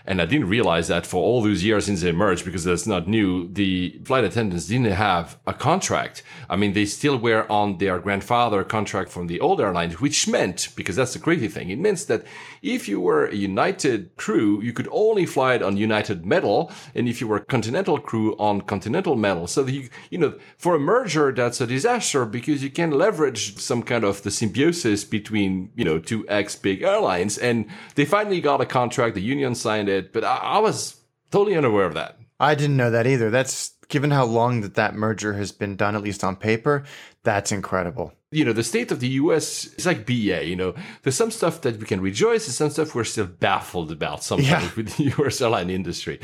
And 0.07 0.21
I 0.21 0.27
didn't 0.27 0.49
realize 0.49 0.89
that 0.89 1.07
for 1.07 1.23
all 1.23 1.43
those 1.43 1.63
years 1.63 1.85
since 1.85 2.01
they 2.03 2.11
merged, 2.11 2.45
because 2.45 2.65
that's 2.65 2.87
not 2.87 3.07
new, 3.07 3.47
the 3.53 4.01
flight 4.05 4.25
attendants 4.25 4.67
didn't 4.67 4.91
have 4.93 5.39
a 5.47 5.53
contract. 5.53 6.23
I 6.49 6.57
mean, 6.57 6.73
they 6.73 6.87
still 6.87 7.19
were 7.19 7.47
on 7.53 7.79
their 7.79 7.99
grandfather 8.01 8.65
contract 8.65 9.11
from 9.11 9.27
the 9.27 9.41
old 9.41 9.61
airlines, 9.61 10.01
which 10.01 10.27
meant, 10.27 10.71
because 10.75 10.97
that's 10.97 11.13
the 11.13 11.25
crazy 11.27 11.49
thing, 11.49 11.71
it 11.71 11.79
means 11.79 12.07
that 12.07 12.25
if 12.63 12.89
you 12.89 12.99
were 12.99 13.27
a 13.27 13.37
United 13.51 14.17
crew, 14.17 14.61
you 14.63 14.73
could 14.73 14.89
only 14.91 15.27
fly 15.27 15.55
it 15.55 15.63
on 15.63 15.77
United 15.77 16.27
metal. 16.27 16.73
And 16.95 17.09
if 17.09 17.21
you 17.21 17.29
were 17.29 17.37
a 17.37 17.45
Continental 17.45 17.99
crew 17.99 18.35
on 18.37 18.63
Continental 18.63 19.17
metal. 19.17 19.47
So 19.47 19.67
you, 19.67 19.89
you 20.11 20.19
know, 20.19 20.33
for 20.57 20.75
a 20.75 20.79
merger, 20.79 21.33
that's 21.33 21.61
a 21.61 21.67
disaster 21.67 22.25
because 22.25 22.63
you 22.63 22.71
can 22.71 22.91
leverage 22.91 23.59
some 23.59 23.83
kind 23.83 24.05
of 24.05 24.23
the 24.23 24.31
symbiosis 24.31 25.05
between, 25.05 25.71
you 25.77 25.85
know, 25.85 25.99
two 25.99 26.27
ex 26.29 26.57
big 26.57 26.83
airlines. 26.83 27.39
And 27.39 27.50
they 27.95 28.05
finally 28.05 28.41
got 28.41 28.61
a 28.61 28.67
contract. 28.67 29.15
The 29.15 29.23
union 29.23 29.55
signed 29.55 29.89
it, 29.89 30.13
but 30.13 30.25
I, 30.25 30.37
I 30.37 30.59
was 30.59 30.97
totally 31.31 31.57
unaware 31.57 31.87
of 31.87 31.95
that. 31.95 32.17
I 32.39 32.55
didn't 32.55 32.77
know 32.77 32.91
that 32.91 33.07
either. 33.07 33.31
That's 33.31 33.75
given 33.89 34.11
how 34.13 34.25
long 34.25 34.61
that 34.63 34.75
that 34.75 34.95
merger 34.95 35.33
has 35.35 35.53
been 35.53 35.77
done, 35.77 35.95
at 35.97 36.03
least 36.03 36.23
on 36.25 36.37
paper. 36.37 36.85
That's 37.23 37.53
incredible. 37.53 38.13
you 38.33 38.45
know, 38.47 38.53
the 38.55 38.63
state 38.63 38.93
of 38.93 39.01
the 39.01 39.09
US 39.23 39.67
is 39.75 39.85
like 39.85 40.07
BA, 40.07 40.47
you 40.47 40.57
know, 40.57 40.73
there's 41.03 41.17
some 41.17 41.33
stuff 41.33 41.61
that 41.63 41.75
we 41.81 41.85
can 41.85 42.01
rejoice, 42.01 42.47
and 42.47 42.55
some 42.55 42.71
stuff 42.71 42.95
we're 42.95 43.05
still 43.15 43.27
baffled 43.27 43.91
about 43.93 44.23
sometimes 44.23 44.65
Yeah. 44.65 44.71
with 44.77 44.89
the 44.97 45.05
US 45.19 45.41
airline 45.43 45.69
industry. 45.69 46.17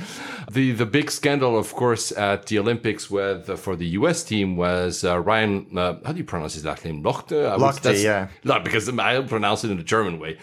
The 0.57 0.72
the 0.82 0.86
big 0.86 1.11
scandal, 1.11 1.59
of 1.59 1.68
course, 1.74 2.12
at 2.12 2.46
the 2.46 2.57
Olympics 2.61 3.11
with 3.11 3.51
uh, 3.51 3.57
for 3.64 3.74
the 3.76 3.88
US 4.01 4.18
team 4.30 4.57
was 4.57 5.05
uh, 5.05 5.18
Ryan, 5.28 5.53
uh, 5.76 5.96
how 6.05 6.12
do 6.12 6.18
you 6.18 6.24
pronounce 6.32 6.55
his 6.55 6.64
last 6.64 6.84
name? 6.86 7.03
Lochte? 7.03 7.36
Lochte, 7.59 7.92
yeah. 8.03 8.28
No, 8.44 8.55
because 8.61 8.88
I 8.88 9.20
pronounce 9.22 9.64
it 9.64 9.70
in 9.72 9.76
the 9.76 9.88
German 9.94 10.18
way. 10.20 10.38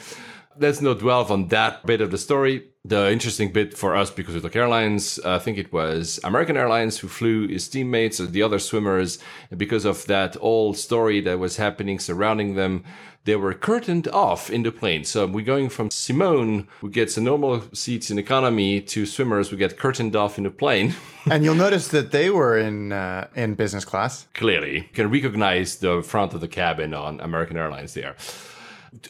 Let's 0.59 0.81
not 0.81 0.99
dwell 0.99 1.25
on 1.31 1.47
that 1.47 1.85
bit 1.85 2.01
of 2.01 2.11
the 2.11 2.17
story. 2.17 2.69
The 2.85 3.09
interesting 3.11 3.51
bit 3.53 3.77
for 3.77 3.95
us, 3.95 4.11
because 4.11 4.35
we 4.35 4.41
took 4.41 4.55
airlines, 4.55 5.17
uh, 5.23 5.35
I 5.35 5.39
think 5.39 5.57
it 5.57 5.71
was 5.71 6.19
American 6.23 6.57
Airlines 6.57 6.99
who 6.99 7.07
flew 7.07 7.47
his 7.47 7.67
teammates, 7.69 8.19
or 8.19 8.27
the 8.27 8.43
other 8.43 8.59
swimmers, 8.59 9.19
because 9.55 9.85
of 9.85 10.05
that 10.07 10.35
old 10.41 10.77
story 10.77 11.21
that 11.21 11.39
was 11.39 11.55
happening 11.55 11.97
surrounding 11.97 12.55
them, 12.55 12.83
they 13.23 13.37
were 13.37 13.53
curtained 13.53 14.09
off 14.09 14.49
in 14.49 14.63
the 14.63 14.71
plane. 14.71 15.05
So 15.05 15.25
we're 15.25 15.45
going 15.45 15.69
from 15.69 15.89
Simone, 15.91 16.67
who 16.81 16.89
gets 16.89 17.15
a 17.15 17.21
normal 17.21 17.63
seats 17.73 18.11
in 18.11 18.19
economy, 18.19 18.81
to 18.81 19.05
swimmers 19.05 19.49
who 19.49 19.55
get 19.55 19.77
curtained 19.77 20.15
off 20.15 20.37
in 20.37 20.43
the 20.43 20.51
plane. 20.51 20.93
And 21.31 21.45
you'll 21.45 21.55
notice 21.55 21.87
that 21.87 22.11
they 22.11 22.29
were 22.29 22.57
in 22.57 22.91
uh, 22.91 23.27
in 23.33 23.55
business 23.55 23.85
class. 23.85 24.27
clearly 24.33 24.75
you 24.75 24.93
can 24.93 25.09
recognize 25.09 25.77
the 25.77 26.01
front 26.03 26.33
of 26.33 26.41
the 26.41 26.49
cabin 26.49 26.93
on 26.93 27.21
American 27.21 27.55
Airlines 27.55 27.93
there. 27.93 28.17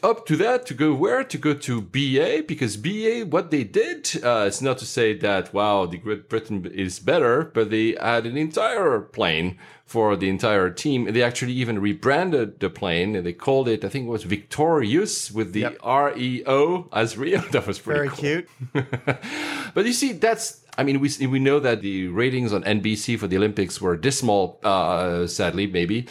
Up 0.02 0.24
to 0.26 0.36
that, 0.36 0.64
to 0.66 0.74
go 0.74 0.94
where? 0.94 1.22
To 1.24 1.38
go 1.38 1.52
to 1.52 1.80
BA, 1.82 2.44
because 2.48 2.76
BA, 2.76 3.26
what 3.28 3.50
they 3.50 3.64
did, 3.64 4.10
uh, 4.24 4.44
it's 4.46 4.62
not 4.62 4.78
to 4.78 4.86
say 4.86 5.12
that, 5.18 5.52
wow, 5.52 5.84
the 5.86 5.98
Great 5.98 6.28
Britain 6.28 6.64
is 6.64 6.98
better, 6.98 7.44
but 7.52 7.70
they 7.70 7.94
had 8.00 8.24
an 8.24 8.36
entire 8.36 9.00
plane 9.00 9.58
for 9.84 10.16
the 10.16 10.28
entire 10.30 10.70
team. 10.70 11.04
They 11.12 11.22
actually 11.22 11.52
even 11.52 11.78
rebranded 11.78 12.60
the 12.60 12.70
plane 12.70 13.14
and 13.14 13.26
they 13.26 13.34
called 13.34 13.68
it, 13.68 13.84
I 13.84 13.90
think 13.90 14.06
it 14.06 14.10
was 14.10 14.24
Victorious 14.24 15.30
with 15.30 15.52
the 15.52 15.60
Yep. 15.60 15.76
R 15.82 16.16
E 16.16 16.42
O 16.46 16.88
as 16.92 17.18
Rio. 17.18 17.40
That 17.52 17.66
was 17.66 17.78
pretty 17.78 18.08
Very 18.08 18.08
cool. 18.08 18.42
cute. 18.72 18.88
But 19.74 19.84
you 19.86 19.92
see, 19.92 20.12
that's. 20.12 20.60
I 20.78 20.82
mean, 20.82 20.98
we 21.00 21.10
we 21.26 21.38
know 21.38 21.60
that 21.60 21.82
the 21.82 22.08
ratings 22.08 22.52
on 22.52 22.62
NBC 22.64 23.18
for 23.18 23.26
the 23.28 23.36
Olympics 23.36 23.80
were 23.80 23.96
dismal, 23.96 24.58
uh, 24.64 25.26
sadly, 25.26 25.66
maybe. 25.66 26.06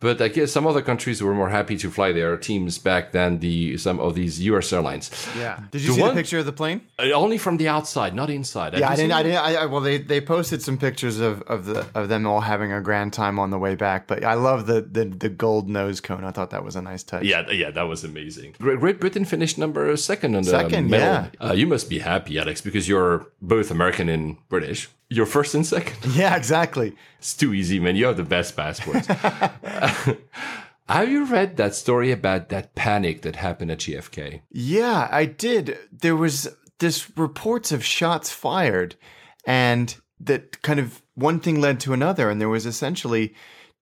But 0.00 0.20
I 0.22 0.28
guess 0.28 0.52
some 0.52 0.64
other 0.64 0.80
countries 0.80 1.20
were 1.20 1.34
more 1.34 1.48
happy 1.48 1.76
to 1.78 1.90
fly 1.90 2.12
their 2.12 2.36
teams 2.36 2.78
back 2.78 3.10
than 3.10 3.40
the 3.40 3.76
some 3.78 3.98
of 3.98 4.14
these 4.14 4.40
U.S. 4.42 4.72
airlines. 4.72 5.10
Yeah. 5.36 5.58
Did 5.72 5.82
you 5.82 5.88
The 5.88 5.94
see 5.94 6.00
one- 6.00 6.10
the 6.14 6.20
picture 6.20 6.38
of 6.38 6.46
the 6.46 6.52
plane? 6.52 6.82
Uh, 7.00 7.10
Only 7.12 7.36
from 7.36 7.56
the 7.56 7.66
outside, 7.66 8.14
not 8.14 8.30
inside. 8.30 8.78
Yeah, 8.78 8.88
I 8.90 8.94
didn't. 8.94 9.10
I 9.12 9.22
didn't. 9.24 9.38
I, 9.38 9.54
I, 9.62 9.66
well, 9.66 9.80
they, 9.80 9.98
they 9.98 10.20
posted 10.20 10.62
some 10.62 10.78
pictures 10.78 11.18
of, 11.18 11.42
of 11.42 11.64
the 11.64 11.84
of 11.96 12.08
them 12.08 12.26
all 12.28 12.42
having 12.42 12.72
a 12.72 12.80
grand 12.80 13.12
time 13.12 13.40
on 13.40 13.50
the 13.50 13.58
way 13.58 13.74
back. 13.74 14.06
But 14.06 14.22
I 14.24 14.34
love 14.34 14.66
the 14.66 14.82
the, 14.82 15.04
the 15.06 15.28
gold 15.28 15.68
nose 15.68 16.00
cone. 16.00 16.22
I 16.22 16.30
thought 16.30 16.50
that 16.50 16.62
was 16.64 16.76
a 16.76 16.82
nice 16.82 17.02
touch. 17.02 17.24
Yeah, 17.24 17.50
yeah, 17.50 17.72
that 17.72 17.82
was 17.88 18.04
amazing. 18.04 18.54
Great, 18.60 18.78
Great 18.78 19.00
Britain 19.00 19.24
finished 19.24 19.58
number 19.58 19.96
second 19.96 20.36
on 20.36 20.42
the 20.44 20.50
Second, 20.50 20.90
medal. 20.90 21.28
yeah. 21.40 21.48
Uh, 21.48 21.52
you 21.54 21.66
must 21.66 21.88
be 21.90 21.98
happy, 21.98 22.38
Alex, 22.38 22.60
because 22.60 22.88
you're 22.88 23.26
both 23.42 23.70
American 23.72 24.08
and 24.08 24.36
British. 24.48 24.88
You're 25.10 25.26
first 25.26 25.54
and 25.54 25.66
second. 25.66 25.96
Yeah, 26.14 26.36
exactly. 26.36 26.94
It's 27.18 27.34
too 27.34 27.54
easy, 27.54 27.80
man. 27.80 27.96
You 27.96 28.06
have 28.06 28.16
the 28.16 28.24
best 28.24 28.56
passports. 28.56 29.06
have 30.88 31.08
you 31.10 31.24
read 31.24 31.56
that 31.56 31.74
story 31.74 32.12
about 32.12 32.50
that 32.50 32.74
panic 32.74 33.22
that 33.22 33.36
happened 33.36 33.70
at 33.70 33.78
JFK? 33.78 34.42
Yeah, 34.50 35.08
I 35.10 35.24
did. 35.24 35.78
There 35.92 36.16
was 36.16 36.48
this 36.78 37.16
reports 37.16 37.72
of 37.72 37.84
shots 37.84 38.30
fired, 38.30 38.96
and 39.44 39.94
that 40.20 40.62
kind 40.62 40.78
of 40.78 41.02
one 41.14 41.40
thing 41.40 41.60
led 41.60 41.80
to 41.80 41.92
another, 41.92 42.30
and 42.30 42.40
there 42.40 42.48
was 42.48 42.66
essentially 42.66 43.34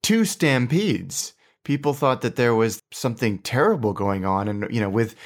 two 0.03 0.25
stampedes. 0.25 1.33
People 1.65 1.95
thought 1.95 2.21
that 2.21 2.37
there 2.37 2.55
was 2.55 2.81
something 2.93 3.39
terrible 3.39 3.93
going 3.93 4.25
on, 4.25 4.49
and 4.49 4.67
you 4.73 4.81
know, 4.81 4.89
with 4.89 5.17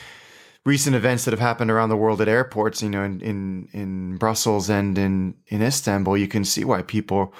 recent 0.65 0.95
events 0.95 1.25
that 1.25 1.33
have 1.33 1.41
happened 1.41 1.71
around 1.71 1.89
the 1.89 1.97
world 1.97 2.21
at 2.21 2.29
airports, 2.29 2.83
you 2.83 2.91
know, 2.91 3.03
in 3.03 3.21
in, 3.21 3.69
in 3.73 4.17
Brussels 4.17 4.69
and 4.71 4.97
in 4.99 5.35
in 5.47 5.63
Istanbul, 5.63 6.17
you 6.17 6.29
can 6.29 6.45
see 6.45 6.65
why 6.65 6.83
people 6.83 7.33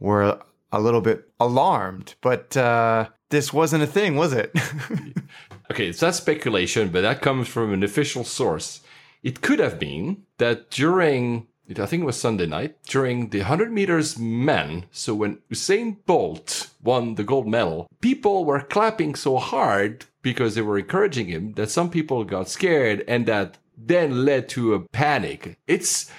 were 0.00 0.38
a 0.72 0.80
little 0.80 1.00
bit 1.00 1.28
alarmed. 1.38 2.14
But 2.20 2.56
uh, 2.56 3.08
this 3.30 3.52
wasn't 3.52 3.84
a 3.84 3.86
thing, 3.86 4.16
was 4.16 4.32
it? 4.32 4.52
Okay, 5.70 5.88
it's 5.88 6.02
not 6.02 6.14
speculation, 6.14 6.90
but 6.90 7.00
that 7.00 7.22
comes 7.22 7.48
from 7.48 7.72
an 7.72 7.82
official 7.82 8.22
source. 8.24 8.80
It 9.22 9.40
could 9.40 9.58
have 9.58 9.78
been 9.78 10.22
that 10.38 10.70
during, 10.70 11.46
I 11.68 11.86
think 11.86 12.02
it 12.02 12.06
was 12.06 12.20
Sunday 12.20 12.46
night, 12.46 12.76
during 12.84 13.30
the 13.30 13.38
100 13.38 13.72
meters 13.72 14.18
men, 14.18 14.84
so 14.92 15.14
when 15.14 15.38
Usain 15.50 15.96
Bolt 16.04 16.68
won 16.82 17.14
the 17.14 17.24
gold 17.24 17.46
medal, 17.46 17.88
people 18.00 18.44
were 18.44 18.60
clapping 18.60 19.14
so 19.14 19.38
hard 19.38 20.04
because 20.20 20.54
they 20.54 20.62
were 20.62 20.78
encouraging 20.78 21.28
him 21.28 21.52
that 21.54 21.70
some 21.70 21.90
people 21.90 22.24
got 22.24 22.48
scared 22.50 23.02
and 23.08 23.26
that 23.26 23.56
then 23.76 24.24
led 24.24 24.48
to 24.50 24.74
a 24.74 24.80
panic. 24.80 25.58
It's, 25.66 26.10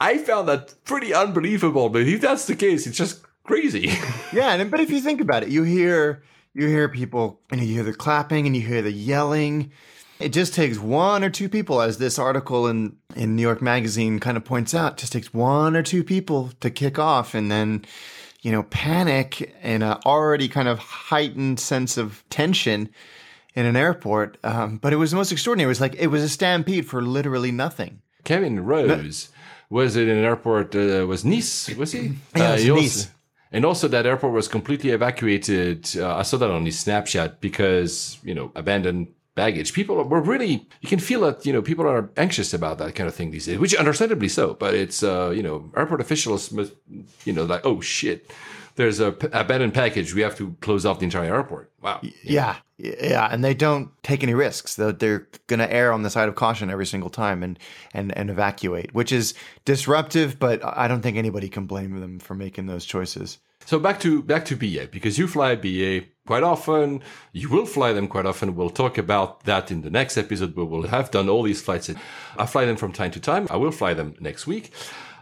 I 0.00 0.18
found 0.18 0.48
that 0.48 0.74
pretty 0.84 1.14
unbelievable, 1.14 1.88
but 1.88 2.02
if 2.02 2.20
that's 2.20 2.46
the 2.46 2.56
case, 2.56 2.86
it's 2.86 2.98
just 2.98 3.22
crazy. 3.44 3.92
Yeah, 4.32 4.54
and 4.54 4.70
but 4.70 4.80
if 4.80 4.90
you 4.90 5.02
think 5.02 5.20
about 5.20 5.42
it, 5.42 5.50
you 5.50 5.62
hear 5.62 6.22
you 6.54 6.66
hear 6.66 6.88
people 6.88 7.38
and 7.50 7.60
you 7.60 7.74
hear 7.74 7.82
the 7.82 7.92
clapping 7.92 8.46
and 8.46 8.56
you 8.56 8.62
hear 8.62 8.80
the 8.80 8.90
yelling. 8.90 9.72
It 10.22 10.32
just 10.32 10.54
takes 10.54 10.78
one 10.78 11.24
or 11.24 11.30
two 11.30 11.48
people, 11.48 11.80
as 11.80 11.98
this 11.98 12.18
article 12.18 12.66
in 12.66 12.96
in 13.16 13.36
New 13.36 13.42
York 13.42 13.60
Magazine 13.62 14.18
kind 14.20 14.36
of 14.36 14.44
points 14.44 14.74
out, 14.74 14.96
just 14.96 15.12
takes 15.12 15.32
one 15.34 15.76
or 15.76 15.82
two 15.82 16.02
people 16.04 16.50
to 16.60 16.70
kick 16.70 16.98
off, 16.98 17.34
and 17.34 17.50
then 17.50 17.84
you 18.40 18.50
know 18.52 18.62
panic 18.64 19.54
and 19.62 19.82
a 19.82 19.98
already 20.06 20.48
kind 20.48 20.68
of 20.68 20.78
heightened 20.78 21.60
sense 21.60 21.96
of 21.96 22.22
tension 22.30 22.88
in 23.54 23.66
an 23.66 23.76
airport. 23.76 24.38
Um, 24.44 24.78
but 24.78 24.92
it 24.92 24.96
was 24.96 25.10
the 25.10 25.16
most 25.16 25.32
extraordinary. 25.32 25.66
It 25.66 25.68
was 25.68 25.80
like 25.80 25.94
it 25.98 26.06
was 26.08 26.22
a 26.22 26.28
stampede 26.28 26.86
for 26.86 27.02
literally 27.02 27.52
nothing. 27.52 28.00
Kevin 28.24 28.64
Rose 28.64 29.28
was 29.70 29.96
it 29.96 30.06
in 30.08 30.18
an 30.18 30.24
airport? 30.24 30.74
Uh, 30.74 31.06
was 31.08 31.24
Nice? 31.24 31.68
Was 31.76 31.92
he? 31.92 32.12
Yeah, 32.36 32.50
Uh, 32.50 32.52
it 32.52 32.52
was 32.52 32.62
he 32.62 32.70
also- 32.70 32.80
Nice. 32.82 33.10
and 33.52 33.64
also, 33.64 33.88
that 33.88 34.06
airport 34.06 34.32
was 34.34 34.48
completely 34.48 34.90
evacuated. 34.90 35.90
Uh, 35.96 36.16
I 36.16 36.22
saw 36.22 36.36
that 36.38 36.50
on 36.50 36.64
his 36.64 36.76
Snapchat 36.84 37.40
because 37.40 38.18
you 38.22 38.34
know 38.34 38.52
abandoned 38.54 39.08
baggage. 39.34 39.72
People 39.72 40.02
were 40.04 40.20
really. 40.20 40.68
You 40.80 40.88
can 40.88 40.98
feel 40.98 41.20
that 41.22 41.44
you 41.46 41.52
know 41.52 41.62
people 41.62 41.86
are 41.86 42.10
anxious 42.16 42.52
about 42.52 42.78
that 42.78 42.94
kind 42.94 43.08
of 43.08 43.14
thing 43.14 43.30
these 43.30 43.46
days, 43.46 43.58
which 43.58 43.74
understandably 43.74 44.28
so. 44.28 44.54
But 44.54 44.74
it's 44.74 45.02
uh, 45.02 45.30
you 45.30 45.42
know 45.42 45.70
airport 45.76 46.00
officials, 46.00 46.52
must, 46.52 46.72
you 47.24 47.32
know, 47.32 47.44
like 47.44 47.64
oh 47.64 47.80
shit, 47.80 48.30
there's 48.76 49.00
a 49.00 49.12
p- 49.12 49.28
abandoned 49.32 49.74
package. 49.74 50.14
We 50.14 50.22
have 50.22 50.36
to 50.36 50.56
close 50.60 50.86
off 50.86 50.98
the 50.98 51.04
entire 51.04 51.34
airport. 51.34 51.70
Wow. 51.82 52.00
Yeah, 52.22 52.56
yeah, 52.78 53.28
and 53.30 53.44
they 53.44 53.54
don't 53.54 53.90
take 54.02 54.22
any 54.22 54.34
risks. 54.34 54.76
They're, 54.76 54.92
they're 54.92 55.28
going 55.46 55.60
to 55.60 55.72
err 55.72 55.92
on 55.92 56.02
the 56.02 56.10
side 56.10 56.28
of 56.28 56.34
caution 56.34 56.70
every 56.70 56.86
single 56.86 57.10
time 57.10 57.42
and 57.42 57.58
and 57.92 58.16
and 58.16 58.30
evacuate, 58.30 58.94
which 58.94 59.12
is 59.12 59.34
disruptive. 59.64 60.38
But 60.38 60.60
I 60.64 60.88
don't 60.88 61.02
think 61.02 61.16
anybody 61.16 61.48
can 61.48 61.66
blame 61.66 62.00
them 62.00 62.18
for 62.18 62.34
making 62.34 62.66
those 62.66 62.84
choices. 62.84 63.38
So 63.66 63.78
back 63.78 64.00
to 64.00 64.22
back 64.22 64.44
to 64.46 64.56
BA 64.56 64.88
because 64.90 65.18
you 65.18 65.28
fly 65.28 65.54
BA 65.54 66.06
quite 66.26 66.42
often. 66.42 67.02
You 67.32 67.48
will 67.48 67.66
fly 67.66 67.92
them 67.92 68.08
quite 68.08 68.26
often. 68.26 68.54
We'll 68.54 68.70
talk 68.70 68.98
about 68.98 69.44
that 69.44 69.70
in 69.70 69.82
the 69.82 69.90
next 69.90 70.16
episode. 70.16 70.54
But 70.54 70.66
we'll 70.66 70.88
have 70.88 71.10
done 71.10 71.28
all 71.28 71.42
these 71.42 71.62
flights. 71.62 71.90
I 72.36 72.46
fly 72.46 72.64
them 72.64 72.76
from 72.76 72.92
time 72.92 73.10
to 73.12 73.20
time. 73.20 73.46
I 73.50 73.56
will 73.56 73.72
fly 73.72 73.94
them 73.94 74.14
next 74.20 74.46
week. 74.46 74.72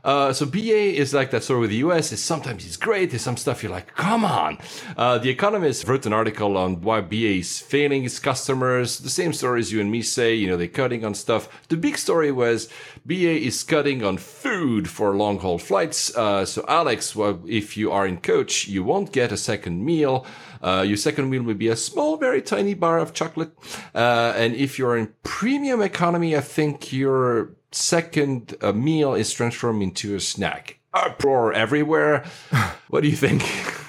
Uh, 0.03 0.32
so 0.32 0.46
BA 0.46 0.96
is 0.96 1.12
like 1.12 1.30
that 1.30 1.44
story 1.44 1.61
with 1.61 1.70
the 1.70 1.76
US. 1.76 2.12
Is 2.12 2.22
sometimes 2.22 2.64
it's 2.64 2.76
great. 2.76 3.11
There's 3.11 3.22
some 3.22 3.36
stuff 3.36 3.62
you're 3.62 3.72
like, 3.72 3.94
come 3.94 4.24
on. 4.24 4.59
Uh, 4.96 5.18
the 5.18 5.28
Economist 5.28 5.86
wrote 5.86 6.07
an 6.07 6.12
article 6.12 6.57
on 6.57 6.80
why 6.80 7.01
BA 7.01 7.38
is 7.38 7.59
failing 7.61 8.05
its 8.05 8.18
customers. 8.18 8.98
The 8.98 9.11
same 9.11 9.32
stories 9.32 9.72
you 9.72 9.80
and 9.80 9.90
me 9.90 10.03
say. 10.03 10.34
You 10.34 10.48
know, 10.48 10.57
they're 10.57 10.68
cutting 10.68 11.05
on 11.05 11.14
stuff. 11.14 11.48
The 11.68 11.76
big 11.76 11.98
story 11.98 12.32
was 12.32 12.68
BA 13.05 13.44
is 13.46 13.62
cutting 13.62 14.03
on 14.03 14.16
food 14.16 14.88
for 14.88 15.14
long 15.14 15.38
haul 15.38 15.59
flights. 15.59 16.16
Uh, 16.16 16.46
so 16.46 16.64
Alex, 16.66 17.14
well, 17.14 17.40
if 17.46 17.76
you 17.76 17.92
are 17.92 18.07
in 18.07 18.18
coach, 18.18 18.68
you 18.68 18.82
won't 18.82 19.12
get 19.12 19.32
a 19.32 19.36
second 19.36 19.84
meal. 19.84 20.26
Uh, 20.63 20.85
your 20.87 20.97
second 20.97 21.31
meal 21.31 21.43
will 21.43 21.55
be 21.55 21.69
a 21.69 21.77
small, 21.77 22.17
very 22.17 22.43
tiny 22.43 22.75
bar 22.75 22.99
of 22.99 23.15
chocolate. 23.15 23.53
Uh, 23.95 24.33
and 24.37 24.55
if 24.55 24.79
you're 24.79 24.97
in 24.97 25.13
premium 25.23 25.81
economy, 25.81 26.37
I 26.37 26.41
think 26.41 26.93
your 26.93 27.53
second 27.73 28.57
uh, 28.61 28.73
meal 28.73 29.15
is 29.15 29.33
transformed 29.33 29.83
into 29.83 30.15
a 30.15 30.21
snack. 30.21 30.79
Uproar 30.93 31.53
everywhere. 31.53 32.25
what 32.89 33.03
do 33.03 33.09
you 33.09 33.17
think? 33.17 33.43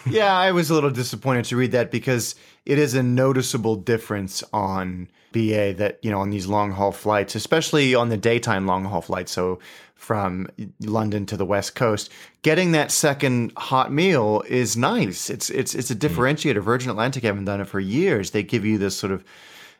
yeah, 0.10 0.38
I 0.38 0.52
was 0.52 0.70
a 0.70 0.74
little 0.74 0.92
disappointed 0.92 1.46
to 1.46 1.58
read 1.58 1.72
that 1.72 1.92
because 1.92 2.36
it 2.66 2.78
is 2.78 2.94
a 2.94 3.04
noticeable 3.04 3.76
difference 3.76 4.44
on 4.54 5.10
BA 5.32 5.74
that, 5.74 6.00
you 6.02 6.12
know, 6.12 6.20
on 6.20 6.30
these 6.30 6.48
long 6.48 6.72
haul 6.72 6.92
flights, 6.92 7.36
especially 7.36 7.96
on 7.96 8.10
the 8.10 8.18
daytime 8.18 8.68
long 8.68 8.86
haul 8.86 9.02
flights. 9.02 9.32
So 9.32 9.60
from 10.02 10.48
London 10.80 11.28
to 11.28 11.38
the 11.38 11.46
West 11.46 11.76
Coast, 11.76 12.10
getting 12.42 12.72
that 12.72 12.92
second 12.92 13.54
hot 13.56 13.94
meal 13.94 14.44
is 14.48 14.76
nice. 14.76 15.30
It's 15.30 15.52
it's 15.52 15.76
it's 15.76 15.92
a 15.92 15.94
hmm. 15.94 16.00
differentiator. 16.00 16.60
Virgin 16.60 16.90
Atlantic 16.90 17.24
haven't 17.24 17.46
done 17.46 17.62
it 17.62 17.68
for 17.68 17.80
years. 17.80 18.32
They 18.32 18.42
give 18.42 18.66
you 18.66 18.80
this 18.80 18.98
sort 18.98 19.14
of 19.14 19.24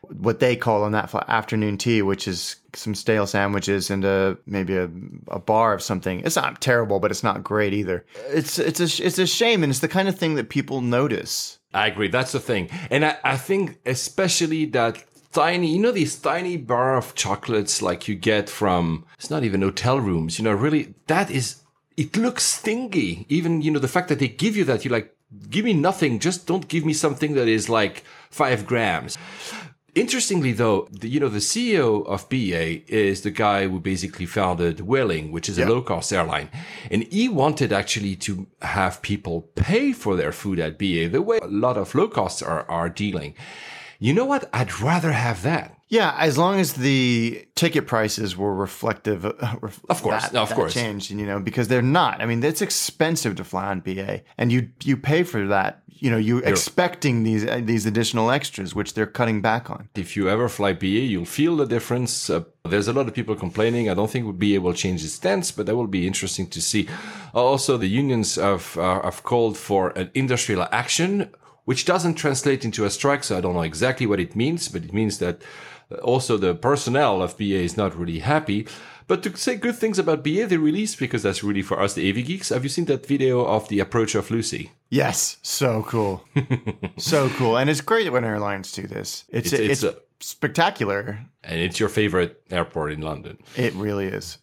what 0.08 0.38
they 0.38 0.54
call 0.54 0.84
on 0.84 0.92
that 0.92 1.12
afternoon 1.28 1.76
tea, 1.76 2.02
which 2.02 2.28
is 2.28 2.56
some 2.72 2.94
stale 2.94 3.26
sandwiches 3.26 3.90
and 3.90 4.04
a 4.04 4.38
maybe 4.46 4.76
a, 4.76 4.88
a 5.26 5.40
bar 5.40 5.74
of 5.74 5.82
something. 5.82 6.20
It's 6.20 6.36
not 6.36 6.60
terrible, 6.60 7.00
but 7.00 7.10
it's 7.10 7.24
not 7.24 7.42
great 7.42 7.72
either. 7.72 8.06
It's 8.28 8.60
it's 8.60 8.78
a 8.78 9.04
it's 9.04 9.18
a 9.18 9.26
shame, 9.26 9.64
and 9.64 9.70
it's 9.70 9.80
the 9.80 9.88
kind 9.88 10.08
of 10.08 10.16
thing 10.16 10.36
that 10.36 10.50
people 10.50 10.82
notice. 10.82 11.58
I 11.74 11.88
agree. 11.88 12.08
That's 12.08 12.32
the 12.32 12.40
thing. 12.40 12.70
And 12.90 13.04
I, 13.04 13.16
I 13.24 13.36
think 13.36 13.78
especially 13.86 14.66
that 14.66 15.02
tiny, 15.32 15.68
you 15.68 15.78
know, 15.78 15.92
these 15.92 16.16
tiny 16.16 16.56
bar 16.56 16.96
of 16.96 17.14
chocolates 17.14 17.82
like 17.82 18.06
you 18.06 18.14
get 18.14 18.48
from, 18.48 19.04
it's 19.18 19.30
not 19.30 19.44
even 19.44 19.62
hotel 19.62 19.98
rooms, 19.98 20.38
you 20.38 20.44
know, 20.44 20.52
really, 20.52 20.94
that 21.06 21.30
is, 21.30 21.62
it 21.96 22.16
looks 22.16 22.44
stingy. 22.44 23.26
Even, 23.28 23.62
you 23.62 23.70
know, 23.70 23.78
the 23.78 23.88
fact 23.88 24.08
that 24.08 24.18
they 24.18 24.28
give 24.28 24.56
you 24.56 24.64
that, 24.64 24.84
you're 24.84 24.92
like, 24.92 25.14
give 25.48 25.64
me 25.64 25.72
nothing. 25.72 26.18
Just 26.18 26.46
don't 26.46 26.68
give 26.68 26.84
me 26.84 26.92
something 26.92 27.34
that 27.34 27.48
is 27.48 27.68
like 27.68 28.04
five 28.30 28.66
grams. 28.66 29.18
Interestingly, 29.94 30.52
though, 30.52 30.88
the, 30.90 31.06
you 31.06 31.20
know, 31.20 31.28
the 31.28 31.38
CEO 31.38 32.06
of 32.06 32.26
BA 32.30 32.90
is 32.90 33.20
the 33.20 33.30
guy 33.30 33.68
who 33.68 33.78
basically 33.78 34.24
founded 34.24 34.78
Vueling, 34.78 35.30
which 35.30 35.50
is 35.50 35.58
a 35.58 35.66
low 35.66 35.82
cost 35.82 36.14
airline. 36.14 36.48
And 36.90 37.02
he 37.12 37.28
wanted 37.28 37.74
actually 37.74 38.16
to 38.16 38.46
have 38.62 39.02
people 39.02 39.42
pay 39.54 39.92
for 39.92 40.16
their 40.16 40.32
food 40.32 40.58
at 40.58 40.78
BA 40.78 41.10
the 41.10 41.20
way 41.20 41.40
a 41.42 41.46
lot 41.46 41.76
of 41.76 41.94
low 41.94 42.08
costs 42.08 42.40
are, 42.40 42.64
are 42.70 42.88
dealing. 42.88 43.34
You 44.02 44.12
know 44.12 44.24
what? 44.24 44.50
I'd 44.52 44.80
rather 44.80 45.12
have 45.12 45.42
that. 45.44 45.78
Yeah, 45.88 46.16
as 46.18 46.36
long 46.36 46.58
as 46.58 46.72
the 46.72 47.46
ticket 47.54 47.86
prices 47.86 48.36
were 48.36 48.54
reflective 48.54 49.24
of, 49.62 49.80
Of 49.88 50.02
course, 50.02 50.22
that, 50.28 50.34
of 50.34 50.48
that 50.48 50.54
course. 50.56 50.74
change, 50.74 51.10
you 51.10 51.26
know, 51.26 51.38
because 51.38 51.68
they're 51.68 51.90
not. 52.00 52.20
I 52.20 52.26
mean, 52.26 52.42
it's 52.42 52.62
expensive 52.62 53.36
to 53.36 53.44
fly 53.44 53.66
on 53.66 53.78
BA, 53.80 54.22
and 54.38 54.50
you 54.50 54.60
you 54.82 54.96
pay 54.96 55.22
for 55.22 55.46
that. 55.48 55.82
You 55.86 56.10
know, 56.10 56.16
you're 56.16 56.42
expecting 56.42 57.22
these 57.22 57.44
uh, 57.46 57.60
these 57.72 57.84
additional 57.86 58.30
extras, 58.38 58.74
which 58.74 58.94
they're 58.94 59.12
cutting 59.18 59.40
back 59.40 59.70
on. 59.70 59.88
If 59.94 60.16
you 60.16 60.28
ever 60.28 60.48
fly 60.48 60.72
BA, 60.72 61.04
you'll 61.12 61.34
feel 61.40 61.54
the 61.56 61.66
difference. 61.66 62.12
Uh, 62.28 62.42
there's 62.72 62.88
a 62.88 62.92
lot 62.92 63.06
of 63.06 63.14
people 63.14 63.36
complaining. 63.36 63.88
I 63.88 63.94
don't 63.94 64.10
think 64.10 64.24
BA 64.40 64.60
will 64.60 64.74
change 64.74 65.04
its 65.04 65.12
stance, 65.12 65.52
but 65.52 65.66
that 65.66 65.76
will 65.76 65.92
be 66.00 66.06
interesting 66.06 66.48
to 66.50 66.60
see. 66.60 66.88
Also, 67.34 67.76
the 67.76 67.88
unions 68.02 68.34
have, 68.36 68.76
uh, 68.78 69.02
have 69.02 69.22
called 69.22 69.56
for 69.56 69.90
an 70.00 70.10
industrial 70.14 70.66
action, 70.72 71.28
which 71.64 71.84
doesn't 71.84 72.14
translate 72.14 72.64
into 72.64 72.84
a 72.84 72.90
strike. 72.90 73.24
So 73.24 73.38
I 73.38 73.40
don't 73.40 73.54
know 73.54 73.62
exactly 73.62 74.06
what 74.06 74.20
it 74.20 74.34
means, 74.36 74.68
but 74.68 74.82
it 74.84 74.92
means 74.92 75.18
that 75.18 75.42
uh, 75.90 75.96
also 75.96 76.36
the 76.36 76.54
personnel 76.54 77.22
of 77.22 77.36
BA 77.36 77.62
is 77.62 77.76
not 77.76 77.96
really 77.96 78.18
happy. 78.20 78.66
But 79.08 79.22
to 79.24 79.36
say 79.36 79.56
good 79.56 79.74
things 79.76 79.98
about 79.98 80.22
BA, 80.24 80.46
they 80.46 80.56
released 80.56 80.98
because 80.98 81.22
that's 81.24 81.42
really 81.44 81.62
for 81.62 81.80
us, 81.80 81.94
the 81.94 82.08
AV 82.08 82.24
geeks. 82.24 82.48
Have 82.50 82.62
you 82.62 82.68
seen 82.70 82.84
that 82.86 83.04
video 83.06 83.44
of 83.44 83.68
the 83.68 83.80
approach 83.80 84.14
of 84.14 84.30
Lucy? 84.30 84.70
Yes, 84.90 85.38
so 85.42 85.82
cool, 85.82 86.24
so 86.98 87.28
cool, 87.30 87.56
and 87.56 87.68
it's 87.68 87.80
great 87.80 88.12
when 88.12 88.24
airlines 88.24 88.70
do 88.72 88.86
this. 88.86 89.24
It's 89.28 89.52
It's- 89.52 89.70
it's, 89.70 89.82
it's 89.82 89.96
a- 89.96 90.00
spectacular. 90.20 91.18
And 91.44 91.60
it's 91.60 91.80
your 91.80 91.88
favorite 91.88 92.40
airport 92.50 92.92
in 92.92 93.00
London. 93.00 93.38
It 93.56 93.74
really 93.74 94.06
is. 94.06 94.38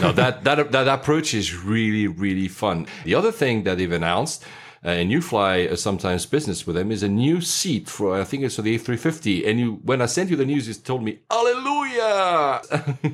no, 0.00 0.12
that, 0.12 0.42
that 0.44 0.72
that 0.72 0.88
approach 0.88 1.32
is 1.34 1.54
really 1.64 2.06
really 2.08 2.48
fun. 2.48 2.86
The 3.04 3.14
other 3.14 3.30
thing 3.32 3.62
that 3.64 3.78
they've 3.78 3.92
announced, 3.92 4.44
uh, 4.84 4.88
and 4.88 5.12
you 5.12 5.22
fly 5.22 5.64
uh, 5.64 5.76
sometimes 5.76 6.26
business 6.26 6.66
with 6.66 6.74
them, 6.74 6.90
is 6.90 7.04
a 7.04 7.08
new 7.08 7.40
seat 7.40 7.88
for 7.88 8.20
I 8.20 8.24
think 8.24 8.42
it's 8.42 8.56
for 8.56 8.62
the 8.62 8.76
A350. 8.76 9.48
And 9.48 9.60
you, 9.60 9.72
when 9.84 10.02
I 10.02 10.06
sent 10.06 10.28
you 10.28 10.34
the 10.34 10.44
news, 10.44 10.66
you 10.66 10.74
told 10.74 11.04
me, 11.04 11.20
"Hallelujah!" 11.30 12.62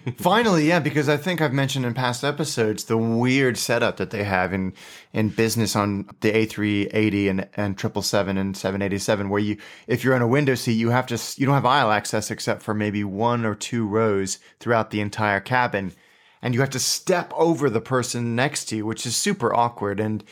Finally, 0.16 0.66
yeah, 0.66 0.78
because 0.78 1.10
I 1.10 1.18
think 1.18 1.42
I've 1.42 1.52
mentioned 1.52 1.84
in 1.84 1.92
past 1.92 2.24
episodes 2.24 2.84
the 2.84 2.96
weird 2.96 3.58
setup 3.58 3.98
that 3.98 4.10
they 4.10 4.24
have 4.24 4.54
in 4.54 4.72
in 5.12 5.28
business 5.28 5.76
on 5.76 6.08
the 6.20 6.32
A380 6.32 7.30
and 7.30 7.40
and 7.54 7.78
777 7.78 8.38
and 8.38 8.56
787, 8.56 9.28
where 9.28 9.40
you 9.40 9.58
if 9.86 10.02
you're 10.02 10.16
in 10.16 10.22
a 10.22 10.28
window 10.28 10.54
seat, 10.54 10.72
you 10.72 10.88
have 10.88 11.06
to 11.08 11.18
you 11.36 11.44
don't 11.44 11.54
have 11.54 11.66
aisle 11.66 11.90
access 11.90 12.30
except 12.30 12.62
for 12.62 12.72
maybe 12.72 13.04
one 13.04 13.44
or 13.44 13.54
two 13.54 13.86
rows 13.86 14.38
throughout 14.58 14.90
the 14.90 15.02
entire 15.02 15.40
cabin, 15.40 15.92
and 16.40 16.54
you 16.54 16.60
have 16.60 16.70
to 16.70 16.78
step 16.78 17.30
over 17.36 17.68
the 17.68 17.82
person 17.82 18.34
next 18.34 18.66
to 18.66 18.76
you, 18.76 18.86
which 18.86 19.04
is 19.04 19.14
super 19.14 19.54
awkward. 19.54 20.00
And 20.00 20.24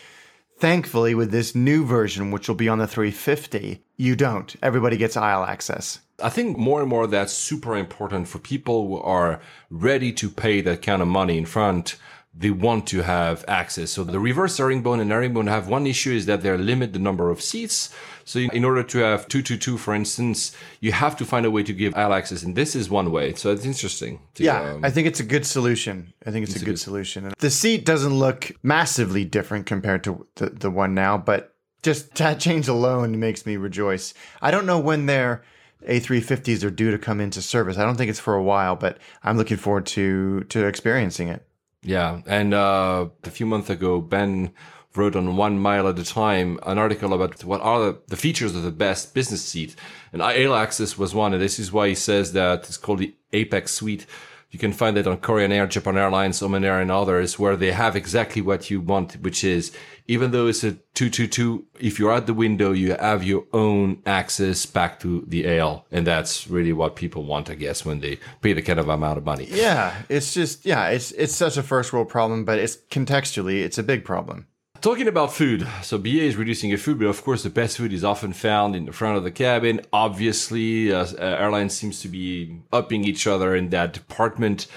thankfully, 0.59 1.15
with 1.15 1.31
this 1.31 1.55
new 1.55 1.85
version, 1.85 2.31
which 2.31 2.49
will 2.49 2.55
be 2.55 2.69
on 2.69 2.79
the 2.79 2.87
350, 2.87 3.83
you 3.97 4.17
don't. 4.17 4.55
Everybody 4.63 4.97
gets 4.97 5.17
aisle 5.17 5.45
access. 5.45 6.01
I 6.23 6.31
think 6.31 6.57
more 6.57 6.81
and 6.81 6.89
more 6.89 7.07
that's 7.07 7.33
super 7.33 7.77
important 7.77 8.29
for 8.29 8.39
people 8.39 8.89
who 8.89 8.97
are 8.99 9.41
ready 9.71 10.13
to 10.15 10.31
pay 10.31 10.63
that 10.63 10.83
kind 10.83 11.03
of 11.03 11.09
money 11.09 11.37
in 11.37 11.45
front. 11.45 11.97
They 12.39 12.51
want 12.51 12.87
to 12.89 13.03
have 13.03 13.45
access. 13.49 13.93
So 13.93 14.05
the 14.05 14.21
reverse 14.21 14.59
herringbone 14.59 15.01
and 15.01 15.11
herringbone 15.11 15.47
have 15.47 15.69
one 15.69 15.87
issue 15.87 16.13
is 16.13 16.27
that 16.27 16.43
they 16.43 16.55
limit 16.57 16.93
the 16.93 16.99
number 16.99 17.31
of 17.31 17.41
seats. 17.41 17.95
So 18.25 18.41
in 18.41 18.65
order 18.65 18.83
to 18.83 18.99
have 18.99 19.29
222, 19.29 19.79
for 19.79 19.95
instance, 19.95 20.55
you 20.81 20.93
have 20.93 21.17
to 21.17 21.25
find 21.25 21.47
a 21.47 21.51
way 21.51 21.63
to 21.63 21.73
give 21.73 21.95
aisle 21.95 22.13
access. 22.13 22.43
And 22.43 22.55
this 22.55 22.77
is 22.77 22.91
one 22.91 23.11
way. 23.11 23.35
So 23.35 23.53
it's 23.53 23.65
interesting. 23.65 24.21
To, 24.35 24.43
Yeah, 24.43 24.61
um, 24.61 24.85
I 24.85 24.91
think 24.91 25.07
it's 25.07 25.21
a 25.21 25.25
good 25.25 25.47
solution. 25.47 26.13
I 26.27 26.31
think 26.31 26.47
it's, 26.47 26.61
a 26.61 26.65
good 26.65 26.79
solution. 26.79 27.25
And 27.25 27.35
The 27.39 27.51
seat 27.51 27.87
doesn't 27.87 28.13
look 28.13 28.51
massively 28.63 29.25
different 29.25 29.65
compared 29.67 30.05
to 30.05 30.27
the, 30.35 30.51
the 30.51 30.71
one 30.71 30.93
now, 30.93 31.17
but 31.17 31.55
just 31.83 32.17
that 32.17 32.41
change 32.47 32.69
alone 32.69 33.19
makes 33.19 33.47
me 33.47 33.57
rejoice. 33.57 34.13
I 34.43 34.51
don't 34.51 34.67
know 34.67 34.81
when 34.81 35.07
their 35.07 35.43
A350s 35.89 36.65
are 36.65 36.71
due 36.71 36.91
to 36.91 36.99
come 36.99 37.21
into 37.21 37.41
service. 37.41 37.79
I 37.79 37.85
don't 37.85 37.97
think 37.97 38.11
it's 38.11 38.21
for 38.21 38.35
a 38.35 38.43
while, 38.43 38.77
but 38.77 38.99
I'm 39.23 39.37
looking 39.37 39.57
forward 39.57 39.87
to 39.87 40.43
to 40.45 40.67
experiencing 40.67 41.29
it. 41.29 41.46
Yeah, 41.87 42.23
and 42.27 42.53
uh, 42.53 43.07
a 43.23 43.31
few 43.31 43.47
months 43.47 43.71
ago, 43.71 44.01
Ben 44.01 44.53
wrote 44.97 45.15
on 45.15 45.37
One 45.37 45.61
Mile 45.61 45.87
at 45.87 45.99
a 45.99 46.05
Time 46.05 46.59
an 46.65 46.79
article 46.79 47.13
about 47.13 47.45
what 47.45 47.61
are 47.61 47.81
the, 47.81 47.99
the 48.09 48.17
features 48.17 48.57
of 48.57 48.65
the 48.65 48.73
best 48.73 49.15
business 49.15 49.45
seat, 49.45 49.77
and 50.13 50.21
Access 50.21 50.99
was 50.99 51.15
one, 51.15 51.33
and 51.33 51.41
this 51.41 51.61
is 51.61 51.71
why 51.71 51.89
he 51.89 51.95
says 51.95 52.33
that 52.33 52.61
it's 52.61 52.77
called 52.77 52.99
the 52.99 53.15
Apex 53.33 53.73
Suite. 53.73 54.05
You 54.51 54.59
can 54.59 54.73
find 54.73 54.97
it 54.97 55.07
on 55.07 55.19
Korean 55.19 55.53
Air, 55.53 55.67
Japan 55.67 55.99
Airlines, 55.99 56.41
Oman 56.41 56.65
Air, 56.65 56.81
and 56.81 56.91
others, 56.91 57.39
where 57.39 57.57
they 57.57 57.73
have 57.73 57.97
exactly 57.97 58.41
what 58.41 58.71
you 58.71 58.81
want, 58.81 59.15
which 59.21 59.43
is 59.43 59.73
even 60.09 60.31
though 60.31 60.47
it's 60.47 60.63
a 60.63 60.73
222, 60.95 61.65
if 61.81 61.99
you're 61.99 62.13
at 62.13 62.27
the 62.27 62.35
window, 62.35 62.73
you 62.73 62.95
have 62.95 63.25
your 63.25 63.45
own 63.53 64.03
access 64.07 64.65
back 64.65 65.01
to 65.01 65.25
the 65.27 65.59
AL. 65.59 65.85
And 65.91 66.07
that's 66.07 66.47
really 66.49 66.73
what 66.73 66.97
people 66.97 67.25
want, 67.25 67.51
I 67.51 67.55
guess, 67.55 67.85
when 67.85 68.01
they 68.01 68.19
pay 68.41 68.53
the 68.53 68.63
kind 68.63 68.79
of 68.79 68.89
amount 68.89 69.19
of 69.19 69.25
money. 69.25 69.49
Yeah, 69.51 69.95
it's 70.09 70.33
just 70.33 70.65
yeah, 70.65 70.89
it's 70.89 71.11
it's 71.13 71.35
such 71.35 71.57
a 71.57 71.63
first 71.63 71.93
world 71.93 72.09
problem, 72.09 72.45
but 72.45 72.59
it's 72.59 72.77
contextually 72.91 73.63
it's 73.63 73.79
a 73.79 73.83
big 73.83 74.05
problem. 74.05 74.47
Talking 74.87 75.09
about 75.09 75.33
food, 75.33 75.67
so 75.83 75.99
BA 75.99 76.23
is 76.23 76.37
reducing 76.37 76.71
your 76.71 76.79
food, 76.79 77.01
but 77.01 77.09
of 77.09 77.25
course 77.25 77.43
the 77.43 77.51
best 77.51 77.77
food 77.77 77.93
is 77.93 78.05
often 78.05 78.33
found 78.33 78.77
in 78.77 78.85
the 78.85 78.93
front 78.93 79.17
of 79.17 79.25
the 79.25 79.33
cabin. 79.33 79.81
Obviously, 79.93 80.93
uh, 80.93 81.05
airlines 81.19 81.77
seems 81.77 82.01
to 82.03 82.09
be 82.09 82.61
upping 82.73 83.03
each 83.03 83.27
other 83.27 83.57
in 83.57 83.71
that 83.71 83.93
department. 83.93 84.69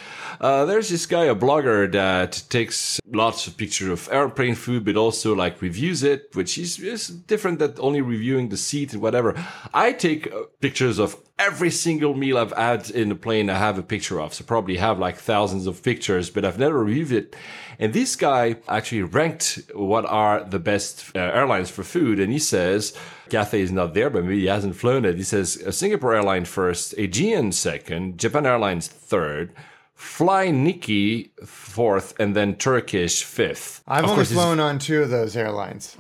Uh, 0.42 0.66
there's 0.66 0.90
this 0.90 1.06
guy, 1.06 1.26
a 1.26 1.36
blogger, 1.36 1.92
that 1.92 2.42
takes 2.50 3.00
lots 3.06 3.46
of 3.46 3.56
pictures 3.56 3.90
of 3.90 4.12
airplane 4.12 4.56
food, 4.56 4.84
but 4.84 4.96
also 4.96 5.36
like 5.36 5.62
reviews 5.62 6.02
it, 6.02 6.32
which 6.34 6.58
is, 6.58 6.80
is 6.80 7.08
different 7.08 7.60
than 7.60 7.76
only 7.78 8.02
reviewing 8.02 8.50
the 8.50 8.58
seat 8.58 8.94
and 8.94 9.04
whatever. 9.04 9.36
I 9.76 9.92
take 9.92 10.26
uh, 10.34 10.46
pictures 10.60 10.98
of 10.98 11.18
every 11.38 11.70
single 11.72 12.14
meal 12.14 12.38
I've 12.38 12.52
had 12.52 12.90
in 12.90 13.10
the 13.10 13.16
plane. 13.16 13.50
I 13.50 13.58
have 13.58 13.78
a 13.78 13.84
picture 13.84 14.20
of, 14.20 14.34
so 14.34 14.44
probably 14.44 14.78
have 14.78 15.00
like 15.00 15.18
thousands 15.18 15.68
of 15.68 15.82
pictures, 15.82 16.30
but 16.30 16.44
I've 16.44 16.60
never 16.60 16.84
reviewed 16.84 17.12
it. 17.12 17.36
And 17.82 17.94
this 17.94 18.18
guy 18.18 18.58
actually 18.68 19.04
ranked 19.04 19.62
what 19.74 20.06
are 20.06 20.44
the 20.44 20.60
best 20.60 21.16
uh, 21.16 21.20
airlines 21.20 21.70
for 21.70 21.84
food. 21.84 22.20
And 22.20 22.32
he 22.32 22.40
says, 22.40 22.94
Cathay 23.30 23.62
is 23.62 23.72
not 23.72 23.94
there, 23.94 24.10
but 24.10 24.24
maybe 24.24 24.42
he 24.42 24.48
hasn't 24.48 24.76
flown 24.76 25.06
it. 25.06 25.16
He 25.16 25.24
says 25.24 25.64
Singapore 25.72 26.14
Airlines 26.14 26.50
first, 26.50 26.94
Aegean 26.98 27.54
second, 27.54 28.20
Japan 28.20 28.46
Airlines 28.46 28.90
third, 28.90 29.54
Fly 29.96 30.48
Niki 30.48 31.30
fourth, 31.46 32.20
and 32.20 32.36
then 32.36 32.56
Turkish 32.56 33.24
fifth. 33.24 33.82
I've 33.88 34.04
Of 34.04 34.12
only 34.12 34.26
flown 34.26 34.60
on 34.60 34.80
two 34.80 35.02
of 35.02 35.10
those 35.10 35.38
airlines. 35.38 35.96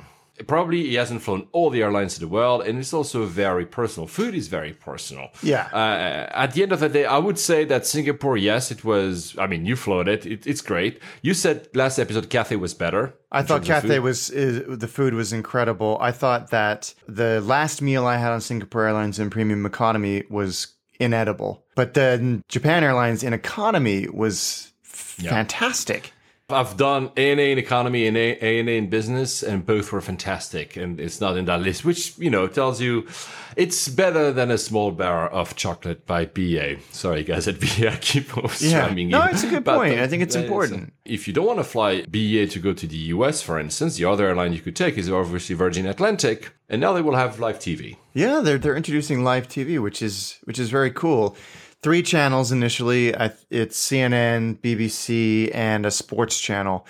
Probably 0.47 0.83
he 0.87 0.95
hasn't 0.95 1.21
flown 1.21 1.47
all 1.51 1.69
the 1.69 1.81
airlines 1.81 2.17
in 2.17 2.21
the 2.21 2.27
world 2.27 2.61
and 2.65 2.77
it's 2.79 2.93
also 2.93 3.25
very 3.25 3.65
personal 3.65 4.07
food 4.07 4.33
is 4.35 4.47
very 4.47 4.73
personal 4.73 5.27
Yeah. 5.43 5.67
uh, 5.73 6.29
at 6.43 6.53
the 6.53 6.63
end 6.63 6.71
of 6.71 6.79
the 6.79 6.89
day 6.89 7.05
i 7.05 7.17
would 7.17 7.37
say 7.39 7.65
that 7.65 7.85
singapore 7.85 8.37
yes 8.37 8.71
it 8.71 8.83
was 8.83 9.35
i 9.37 9.47
mean 9.47 9.65
you 9.65 9.75
flown 9.75 10.07
it, 10.07 10.25
it 10.25 10.47
it's 10.47 10.61
great 10.61 10.99
you 11.21 11.33
said 11.33 11.67
last 11.73 11.99
episode 11.99 12.29
cathay 12.29 12.55
was 12.55 12.73
better 12.73 13.13
I 13.31 13.43
thought 13.43 13.63
Cathay 13.63 13.99
was 13.99 14.31
is, 14.31 14.63
the 14.79 14.87
food 14.87 15.13
was 15.13 15.31
incredible. 15.33 15.99
I 16.01 16.11
thought 16.11 16.49
that 16.49 16.95
the 17.07 17.41
last 17.41 17.79
meal 17.79 18.07
I 18.07 18.17
had 18.17 18.31
on 18.31 18.41
Singapore 18.41 18.85
Airlines 18.87 19.19
in 19.19 19.29
premium 19.29 19.67
economy 19.67 20.23
was 20.31 20.73
inedible, 20.99 21.63
but 21.75 21.93
then 21.93 22.41
Japan 22.47 22.83
Airlines 22.83 23.21
in 23.21 23.33
economy 23.33 24.07
was 24.11 24.73
f- 24.83 25.17
fantastic. 25.29 26.11
I've 26.51 26.77
done 26.77 27.11
ANA 27.15 27.41
in 27.41 27.57
economy 27.57 28.07
and 28.07 28.17
A- 28.17 28.43
ANA 28.43 28.71
in 28.71 28.89
business, 28.89 29.43
and 29.43 29.65
both 29.65 29.91
were 29.91 30.01
fantastic. 30.01 30.75
And 30.77 30.99
it's 30.99 31.21
not 31.21 31.37
in 31.37 31.45
that 31.45 31.61
list, 31.61 31.85
which 31.85 32.17
you 32.17 32.29
know 32.29 32.47
tells 32.47 32.81
you 32.81 33.07
it's 33.55 33.87
better 33.89 34.31
than 34.31 34.49
a 34.51 34.57
small 34.57 34.91
bar 34.91 35.27
of 35.29 35.55
chocolate 35.55 36.05
by 36.05 36.25
BA. 36.25 36.77
Sorry, 36.91 37.23
guys 37.23 37.47
at 37.47 37.59
BA, 37.63 37.91
I 37.91 37.97
keep 37.97 38.35
Yeah. 38.35 38.47
slamming 38.49 39.09
No, 39.09 39.23
you. 39.23 39.29
it's 39.31 39.43
a 39.43 39.47
good 39.49 39.63
But, 39.63 39.77
point. 39.77 39.99
uh, 39.99 40.03
I 40.03 40.07
think 40.07 40.23
it's 40.23 40.35
important. 40.35 40.93
if 41.05 41.27
you 41.27 41.33
don't 41.33 41.45
want 41.45 41.59
to 41.59 41.63
fly 41.63 42.01
BA 42.03 42.47
to 42.47 42.59
go 42.59 42.73
to 42.73 42.87
the 42.87 42.97
US, 43.15 43.41
for 43.41 43.59
instance, 43.59 43.97
the 43.97 44.05
other 44.05 44.27
airline 44.27 44.53
you 44.53 44.59
could 44.59 44.75
take 44.75 44.97
is 44.97 45.09
obviously 45.09 45.55
Virgin 45.55 45.85
Atlantic, 45.85 46.51
and 46.69 46.79
now 46.81 46.93
they 46.93 47.01
will 47.01 47.15
have 47.15 47.39
live 47.39 47.59
TV. 47.59 47.97
Yeah, 48.13 48.39
they're 48.43 48.57
they're 48.57 48.75
introducing 48.75 49.23
live 49.23 49.47
TV, 49.47 49.79
which 49.81 50.01
is 50.01 50.37
which 50.45 50.59
is 50.59 50.69
very 50.69 50.91
cool. 50.91 51.35
Three 51.81 52.03
channels 52.03 52.51
initially. 52.51 53.09
It's 53.49 53.89
CNN, 53.89 54.57
BBC, 54.59 55.49
and 55.55 55.85
a 55.85 55.91
sports 55.91 56.37
channel. 56.37 56.85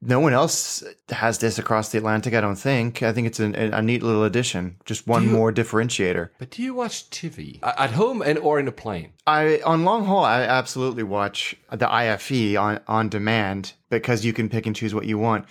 No 0.00 0.20
one 0.20 0.32
else 0.32 0.84
has 1.08 1.38
this 1.38 1.58
across 1.58 1.90
the 1.90 1.98
Atlantic. 1.98 2.34
I 2.34 2.40
don't 2.40 2.56
think. 2.56 3.02
I 3.02 3.12
think 3.12 3.26
it's 3.26 3.40
an, 3.40 3.54
a 3.54 3.82
neat 3.82 4.02
little 4.02 4.24
addition. 4.24 4.76
Just 4.84 5.06
one 5.06 5.30
more 5.30 5.52
differentiator. 5.52 6.30
But 6.38 6.50
do 6.50 6.62
you 6.62 6.74
watch 6.74 7.10
TV 7.10 7.58
at 7.62 7.90
home 7.90 8.22
and 8.22 8.38
or 8.38 8.60
in 8.60 8.68
a 8.68 8.72
plane? 8.72 9.12
I 9.26 9.60
on 9.64 9.84
long 9.84 10.04
haul, 10.04 10.24
I 10.24 10.42
absolutely 10.42 11.02
watch 11.02 11.56
the 11.70 11.92
IFE 11.92 12.56
on 12.58 12.80
on 12.86 13.08
demand 13.08 13.72
because 13.90 14.24
you 14.24 14.32
can 14.32 14.48
pick 14.48 14.66
and 14.66 14.76
choose 14.76 14.94
what 14.94 15.06
you 15.06 15.18
want. 15.18 15.46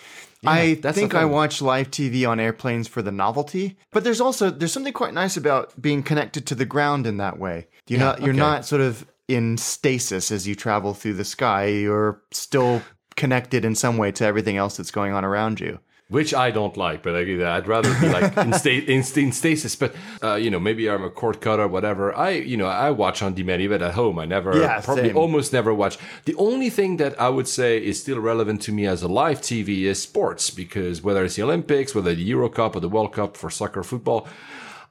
I 0.46 0.76
think 0.76 1.14
I 1.14 1.26
watch 1.26 1.62
live 1.62 1.92
TV 1.92 2.28
on 2.28 2.40
airplanes 2.40 2.88
for 2.88 3.02
the 3.02 3.12
novelty, 3.12 3.78
but 3.92 4.04
there's 4.04 4.22
also 4.22 4.50
there's 4.50 4.72
something 4.72 4.94
quite 4.94 5.14
nice 5.14 5.36
about 5.36 5.80
being 5.82 6.04
connected 6.04 6.46
to 6.48 6.56
the 6.56 6.66
ground 6.66 7.06
in 7.06 7.18
that 7.18 7.38
way. 7.38 7.68
You're 7.88 8.00
not 8.00 8.22
you're 8.22 8.30
okay. 8.30 8.38
not 8.38 8.66
sort 8.66 8.82
of 8.82 9.06
in 9.28 9.58
stasis 9.58 10.32
as 10.32 10.48
you 10.48 10.56
travel 10.56 10.94
through 10.94 11.14
the 11.14 11.26
sky. 11.26 11.66
You're 11.66 12.22
still 12.32 12.82
connected 13.18 13.66
in 13.66 13.76
some 13.76 13.98
way 13.98 14.12
to 14.14 14.24
everything 14.26 14.56
else 14.56 14.78
that's 14.78 14.92
going 14.92 15.12
on 15.14 15.26
around 15.26 15.60
you. 15.60 15.80
which 16.10 16.34
I 16.34 16.52
don't 16.52 16.78
like, 16.78 17.04
but 17.04 17.14
I, 17.20 17.22
I'd 17.58 17.68
rather 17.68 17.92
be 18.00 18.08
like 18.08 18.32
in, 18.38 18.54
sta- 18.62 18.86
in, 18.96 19.04
in 19.24 19.32
stasis. 19.34 19.76
But 19.76 19.92
uh, 20.24 20.36
you 20.36 20.50
know, 20.50 20.60
maybe 20.68 20.90
I'm 20.90 21.04
a 21.04 21.10
cord 21.10 21.42
cutter, 21.42 21.68
whatever. 21.68 22.16
I, 22.16 22.30
you 22.52 22.56
know, 22.56 22.68
I 22.88 22.92
watch 22.92 23.22
on 23.22 23.34
demand 23.34 23.62
even 23.62 23.82
at 23.84 23.94
home. 23.96 24.18
I 24.18 24.26
never, 24.26 24.52
Yeah, 24.58 24.80
probably 24.80 25.10
same. 25.10 25.18
almost 25.18 25.52
never 25.52 25.74
watch. 25.74 25.98
The 26.24 26.36
only 26.36 26.70
thing 26.70 26.96
that 27.04 27.14
I 27.20 27.28
would 27.28 27.50
say 27.60 27.72
is 27.90 28.00
still 28.00 28.20
relevant 28.32 28.62
to 28.68 28.72
me 28.72 28.88
as 28.88 29.04
a 29.04 29.10
live 29.22 29.42
TV 29.42 29.70
is 29.92 30.02
sports, 30.02 30.50
because 30.50 31.02
whether 31.06 31.26
it's 31.26 31.36
the 31.36 31.44
Olympics, 31.44 31.94
whether 31.94 32.16
the 32.16 32.24
Euro 32.34 32.48
Cup 32.48 32.78
or 32.78 32.80
the 32.80 32.88
World 32.96 33.12
Cup 33.12 33.36
for 33.36 33.50
soccer, 33.50 33.84
football. 33.84 34.22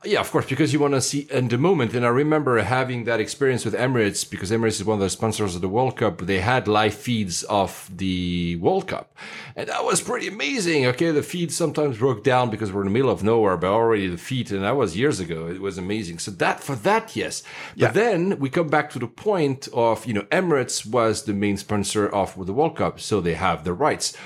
Yeah, 0.04 0.20
of 0.20 0.30
course, 0.30 0.46
because 0.46 0.72
you 0.72 0.78
want 0.78 0.94
to 0.94 1.00
see 1.00 1.26
in 1.30 1.48
the 1.48 1.58
moment. 1.58 1.94
And 1.94 2.04
I 2.04 2.10
remember 2.10 2.62
having 2.62 3.04
that 3.04 3.18
experience 3.18 3.64
with 3.64 3.74
Emirates 3.74 4.28
because 4.28 4.52
Emirates 4.52 4.78
is 4.78 4.84
one 4.84 4.96
of 4.96 5.00
the 5.00 5.10
sponsors 5.10 5.56
of 5.56 5.62
the 5.62 5.68
World 5.68 5.96
Cup. 5.96 6.18
They 6.18 6.40
had 6.40 6.68
live 6.68 6.94
feeds 6.94 7.42
of 7.44 7.90
the 7.92 8.56
World 8.56 8.86
Cup. 8.86 9.16
And 9.56 9.68
that 9.68 9.84
was 9.84 10.00
pretty 10.00 10.28
amazing. 10.28 10.86
Okay, 10.86 11.10
the 11.10 11.22
feed 11.22 11.50
sometimes 11.50 11.98
broke 11.98 12.22
down 12.22 12.50
because 12.50 12.70
we're 12.70 12.82
in 12.82 12.88
the 12.88 12.92
middle 12.92 13.10
of 13.10 13.24
nowhere, 13.24 13.56
but 13.56 13.70
already 13.70 14.06
the 14.06 14.18
feed, 14.18 14.52
and 14.52 14.62
that 14.62 14.76
was 14.76 14.96
years 14.96 15.18
ago. 15.18 15.48
It 15.48 15.60
was 15.60 15.78
amazing. 15.78 16.18
So 16.18 16.30
that 16.32 16.62
for 16.62 16.76
that, 16.76 17.16
yes. 17.16 17.42
But 17.76 17.94
then 17.94 18.38
we 18.38 18.50
come 18.50 18.68
back 18.68 18.90
to 18.90 18.98
the 18.98 19.08
point 19.08 19.66
of, 19.72 20.06
you 20.06 20.12
know, 20.12 20.26
Emirates 20.30 20.86
was 20.86 21.24
the 21.24 21.32
main 21.32 21.56
sponsor 21.56 22.06
of 22.06 22.46
the 22.46 22.52
World 22.52 22.76
Cup, 22.76 23.00
so 23.00 23.20
they 23.20 23.34
have 23.34 23.64
the 23.64 23.72
rights 23.72 24.16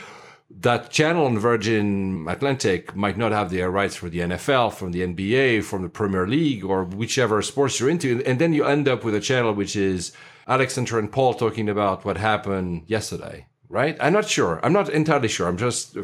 that 0.58 0.90
channel 0.90 1.26
on 1.26 1.38
Virgin 1.38 2.26
Atlantic 2.28 2.94
might 2.96 3.16
not 3.16 3.32
have 3.32 3.50
the 3.50 3.62
rights 3.62 3.96
for 3.96 4.08
the 4.08 4.18
NFL, 4.18 4.74
from 4.74 4.92
the 4.92 5.00
NBA, 5.00 5.64
from 5.64 5.82
the 5.82 5.88
Premier 5.88 6.26
League, 6.26 6.64
or 6.64 6.84
whichever 6.84 7.40
sports 7.40 7.78
you're 7.78 7.88
into. 7.88 8.22
And 8.26 8.38
then 8.38 8.52
you 8.52 8.64
end 8.64 8.88
up 8.88 9.04
with 9.04 9.14
a 9.14 9.20
channel 9.20 9.54
which 9.54 9.76
is 9.76 10.12
Alexander 10.48 10.98
and 10.98 11.10
Paul 11.10 11.34
talking 11.34 11.68
about 11.68 12.04
what 12.04 12.16
happened 12.16 12.82
yesterday, 12.86 13.46
right? 13.68 13.96
I'm 14.00 14.12
not 14.12 14.28
sure. 14.28 14.60
I'm 14.62 14.72
not 14.72 14.88
entirely 14.88 15.28
sure. 15.28 15.46
I'm 15.48 15.56
just 15.56 15.96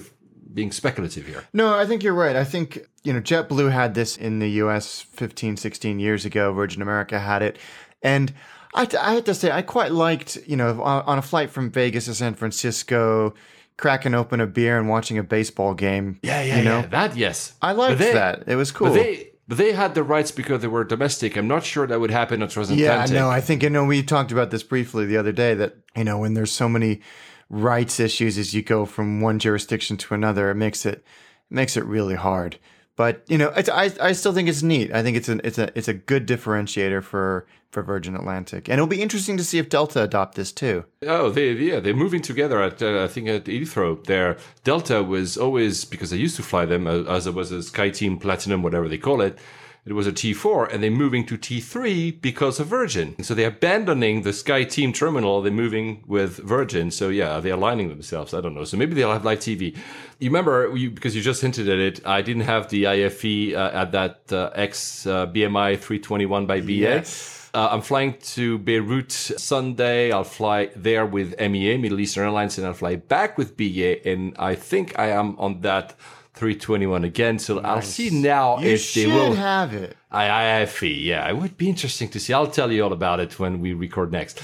being 0.55 0.72
speculative 0.72 1.26
here. 1.26 1.44
No, 1.53 1.74
I 1.74 1.84
think 1.84 2.03
you're 2.03 2.14
right. 2.14 2.36
I 2.36 2.44
think, 2.44 2.78
you 3.03 3.12
know, 3.12 3.20
JetBlue 3.20 3.72
had 3.72 3.94
this 3.94 4.16
in 4.16 4.38
the 4.38 4.49
US 4.62 5.03
15, 5.03 5.57
16 5.57 5.99
years 5.99 6.24
ago. 6.24 6.53
Virgin 6.53 6.80
America 6.80 7.18
had 7.18 7.42
it. 7.42 7.59
And 8.03 8.32
I, 8.74 8.88
I 8.99 9.14
had 9.14 9.26
to 9.26 9.34
say, 9.34 9.51
I 9.51 9.62
quite 9.62 9.92
liked, 9.92 10.38
you 10.47 10.57
know, 10.57 10.80
on 10.82 11.18
a 11.18 11.22
flight 11.22 11.51
from 11.51 11.70
Vegas 11.70 12.07
to 12.07 12.14
San 12.14 12.34
Francisco, 12.34 13.34
cracking 13.77 14.14
open 14.14 14.41
a 14.41 14.47
beer 14.47 14.79
and 14.79 14.89
watching 14.89 15.18
a 15.18 15.22
baseball 15.22 15.74
game. 15.74 16.18
Yeah, 16.22 16.43
yeah, 16.43 16.59
you 16.59 16.64
know? 16.64 16.81
yeah. 16.81 16.87
That, 16.87 17.16
yes. 17.16 17.55
I 17.61 17.72
liked 17.72 17.99
they- 17.99 18.12
that. 18.12 18.45
It 18.47 18.57
was 18.57 18.72
cool. 18.72 18.89
But 18.89 18.95
they, 18.95 19.31
but 19.49 19.59
they 19.59 19.72
had 19.72 19.95
the 19.95 20.03
rights 20.03 20.31
because 20.33 20.61
they 20.62 20.68
were 20.68 20.85
domestic. 20.85 21.37
I'm 21.37 21.47
not 21.47 21.64
sure 21.64 21.87
that 21.87 22.01
would 22.01 22.11
happen 22.11 22.43
on 22.43 22.49
transatlantic. 22.49 23.14
Yeah, 23.14 23.20
no, 23.20 23.31
I 23.31 23.41
think 23.41 23.62
you 23.62 23.70
know 23.70 23.85
we 23.85 24.03
talked 24.03 24.33
about 24.33 24.51
this 24.51 24.62
briefly 24.62 25.07
the 25.07 25.16
other 25.16 25.33
day 25.33 25.55
that 25.55 25.77
you 25.95 26.05
know 26.05 26.18
when 26.18 26.35
there's 26.35 26.51
so 26.51 26.68
many 26.68 27.01
rights 27.49 28.01
issues 28.01 28.39
as 28.39 28.55
you 28.55 28.62
go 28.62 28.85
from 28.85 29.20
one 29.20 29.39
jurisdiction 29.39 29.97
to 29.99 30.14
another, 30.14 30.51
it 30.51 30.57
makes 30.57 30.85
it, 30.85 30.95
it 30.95 31.05
makes 31.51 31.77
it 31.77 31.85
really 31.85 32.16
hard. 32.16 32.59
But 32.97 33.22
you 33.28 33.36
know, 33.36 33.53
I 33.55 33.92
I 34.01 34.12
still 34.12 34.32
think 34.32 34.49
it's 34.49 34.62
neat. 34.62 34.92
I 34.92 35.03
think 35.03 35.16
it's 35.16 35.28
an 35.28 35.42
it's 35.44 35.59
a 35.59 35.70
it's 35.78 35.88
a 35.88 35.94
good 35.94 36.26
differentiator 36.26 37.03
for 37.03 37.47
for 37.70 37.82
Virgin 37.82 38.16
Atlantic, 38.16 38.68
and 38.68 38.74
it'll 38.74 38.86
be 38.86 39.03
interesting 39.03 39.36
to 39.36 39.44
see 39.44 39.59
if 39.59 39.68
Delta 39.68 40.03
adopt 40.03 40.34
this 40.34 40.51
too. 40.51 40.84
Oh, 41.07 41.28
they 41.28 41.53
yeah, 41.53 41.78
they're 41.78 41.94
moving 41.94 42.22
together 42.22 42.62
at 42.62 42.80
uh, 42.82 43.05
I 43.05 43.09
think 43.09 43.28
at 43.28 43.44
Heathrow. 43.44 44.03
Their 44.05 44.38
Delta 44.64 45.03
was 45.03 45.36
always 45.36 45.84
because 45.84 46.11
I 46.11 46.16
used 46.16 46.36
to 46.36 46.42
fly 46.42 46.64
them 46.64 46.86
uh, 46.86 47.03
as 47.03 47.26
it 47.26 47.34
was 47.34 47.53
a 47.53 47.57
SkyTeam 47.57 48.18
Platinum, 48.18 48.62
whatever 48.62 48.88
they 48.88 48.99
call 48.99 49.20
it. 49.20 49.38
It 49.87 49.93
was 49.93 50.09
a 50.09 50.12
T4, 50.12 50.72
and 50.72 50.82
they're 50.82 50.91
moving 50.91 51.24
to 51.26 51.39
T3 51.39 52.20
because 52.20 52.59
of 52.59 52.66
Virgin. 52.66 53.14
And 53.18 53.24
So 53.24 53.34
they're 53.34 53.49
abandoning 53.49 54.22
the 54.22 54.30
SkyTeam 54.30 54.93
terminal. 54.93 55.43
They're 55.43 55.53
moving 55.53 56.03
with 56.09 56.39
Virgin. 56.39 56.91
So 56.91 57.09
yeah, 57.09 57.39
they're 57.39 57.55
aligning 57.55 57.89
themselves. 57.89 58.34
I 58.34 58.41
don't 58.41 58.55
know. 58.55 58.64
So 58.64 58.76
maybe 58.76 58.95
they'll 58.95 59.12
have 59.12 59.24
live 59.24 59.39
TV. 59.39 59.76
You 60.18 60.30
remember 60.30 60.76
you, 60.76 60.91
because 60.91 61.14
you 61.14 61.22
just 61.22 61.41
hinted 61.41 61.68
at 61.68 61.78
it. 61.78 62.05
I 62.05 62.20
didn't 62.20 62.43
have 62.43 62.68
the 62.68 62.89
IFE 62.89 63.55
uh, 63.55 63.70
at 63.72 63.93
that 63.93 64.32
uh, 64.32 64.51
X 64.57 65.07
uh, 65.07 65.28
BMI 65.28 65.78
321 65.78 66.47
by 66.47 66.61
BA. 66.61 66.72
Yes. 66.72 67.49
Uh, 67.55 67.68
I'm 67.70 67.80
flying 67.80 68.18
to 68.34 68.59
Beirut 68.59 69.12
Sunday. 69.12 70.11
I'll 70.11 70.24
fly 70.24 70.70
there 70.74 71.07
with 71.07 71.41
MEA, 71.41 71.78
Middle 71.78 72.01
Eastern 72.01 72.24
Airlines, 72.24 72.59
and 72.59 72.66
I'll 72.66 72.74
fly 72.74 72.97
back 72.97 73.39
with 73.39 73.57
BA. 73.57 74.07
And 74.07 74.34
I 74.37 74.57
think 74.57 74.99
I 74.99 75.11
am 75.11 75.39
on 75.39 75.61
that 75.61 75.95
321 76.37 77.05
again. 77.05 77.39
So 77.39 77.61
I'll 77.61 77.82
see 77.82 78.11
now 78.11 78.59
You 78.59 78.68
if 78.70 78.95
they 78.95 79.07
will. 79.07 79.34
have 79.34 79.72
it. 79.74 79.97
I, 80.11 80.61
IFE, 80.62 80.82
yeah, 80.82 81.28
it 81.28 81.37
would 81.37 81.57
be 81.57 81.68
interesting 81.68 82.09
to 82.11 82.20
see. 82.20 82.32
I'll 82.32 82.47
tell 82.47 82.70
you 82.70 82.84
all 82.84 82.93
about 82.93 83.20
it 83.20 83.39
when 83.39 83.61
we 83.61 83.72
record 83.72 84.12
next. 84.12 84.41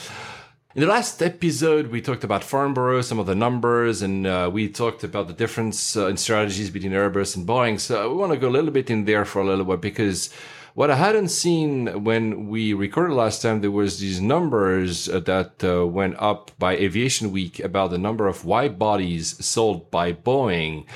In 0.74 0.80
the 0.80 0.86
last 0.86 1.22
episode, 1.22 1.88
we 1.88 2.00
talked 2.00 2.24
about 2.24 2.42
Farnborough, 2.42 3.02
some 3.02 3.18
of 3.18 3.26
the 3.26 3.34
numbers, 3.34 4.00
and 4.00 4.26
uh, 4.26 4.48
we 4.50 4.68
talked 4.70 5.04
about 5.04 5.26
the 5.28 5.34
difference 5.34 5.96
uh, 5.98 6.06
in 6.06 6.16
strategies 6.16 6.70
between 6.70 6.92
Airbus 6.92 7.36
and 7.36 7.46
Boeing. 7.46 7.78
So 7.78 8.08
we 8.10 8.16
want 8.16 8.32
to 8.32 8.38
go 8.38 8.48
a 8.48 8.56
little 8.56 8.70
bit 8.70 8.88
in 8.90 9.04
there 9.04 9.26
for 9.26 9.42
a 9.42 9.44
little 9.44 9.66
bit 9.66 9.82
because 9.82 10.32
what 10.74 10.90
I 10.90 10.94
hadn't 10.96 11.28
seen 11.28 12.04
when 12.04 12.48
we 12.48 12.72
recorded 12.72 13.14
last 13.14 13.42
time, 13.42 13.60
there 13.60 13.70
was 13.70 13.98
these 14.00 14.18
numbers 14.22 15.10
uh, 15.10 15.20
that 15.20 15.62
uh, 15.62 15.86
went 15.86 16.16
up 16.18 16.50
by 16.58 16.74
Aviation 16.74 17.32
Week 17.32 17.60
about 17.60 17.90
the 17.90 17.98
number 17.98 18.26
of 18.26 18.46
wide 18.46 18.78
bodies 18.78 19.44
sold 19.44 19.90
by 19.90 20.14
Boeing. 20.14 20.86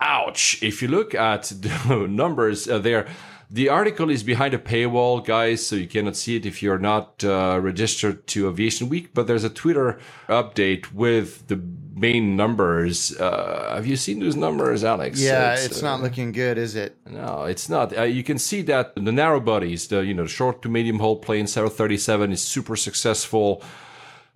Ouch! 0.00 0.62
If 0.62 0.82
you 0.82 0.88
look 0.88 1.14
at 1.14 1.42
the 1.60 2.06
numbers 2.08 2.68
uh, 2.68 2.78
there, 2.78 3.06
the 3.50 3.68
article 3.68 4.10
is 4.10 4.22
behind 4.24 4.54
a 4.54 4.58
paywall, 4.58 5.24
guys, 5.24 5.64
so 5.64 5.76
you 5.76 5.86
cannot 5.86 6.16
see 6.16 6.34
it 6.36 6.44
if 6.44 6.62
you're 6.62 6.78
not 6.80 7.22
uh, 7.24 7.58
registered 7.62 8.26
to 8.28 8.48
Aviation 8.48 8.88
Week. 8.88 9.14
But 9.14 9.26
there's 9.28 9.44
a 9.44 9.50
Twitter 9.50 9.98
update 10.28 10.92
with 10.92 11.46
the 11.46 11.62
main 11.94 12.36
numbers. 12.36 13.16
Uh, 13.16 13.72
have 13.76 13.86
you 13.86 13.96
seen 13.96 14.18
those 14.18 14.34
numbers, 14.36 14.82
Alex? 14.84 15.20
Yeah, 15.20 15.54
It's, 15.54 15.66
it's 15.66 15.82
uh, 15.82 15.86
not 15.86 16.02
looking 16.02 16.32
good, 16.32 16.58
is 16.58 16.74
it? 16.74 16.96
no, 17.08 17.44
it's 17.44 17.68
not. 17.68 17.96
Uh, 17.96 18.02
you 18.02 18.24
can 18.24 18.38
see 18.38 18.62
that 18.62 18.96
the 18.96 19.12
narrow 19.12 19.40
bodies, 19.40 19.86
the 19.88 20.00
you 20.00 20.12
know 20.12 20.26
short 20.26 20.60
to 20.62 20.68
medium 20.68 20.98
hull 20.98 21.16
plane 21.16 21.46
737 21.46 22.32
is 22.32 22.42
super 22.42 22.74
successful. 22.76 23.62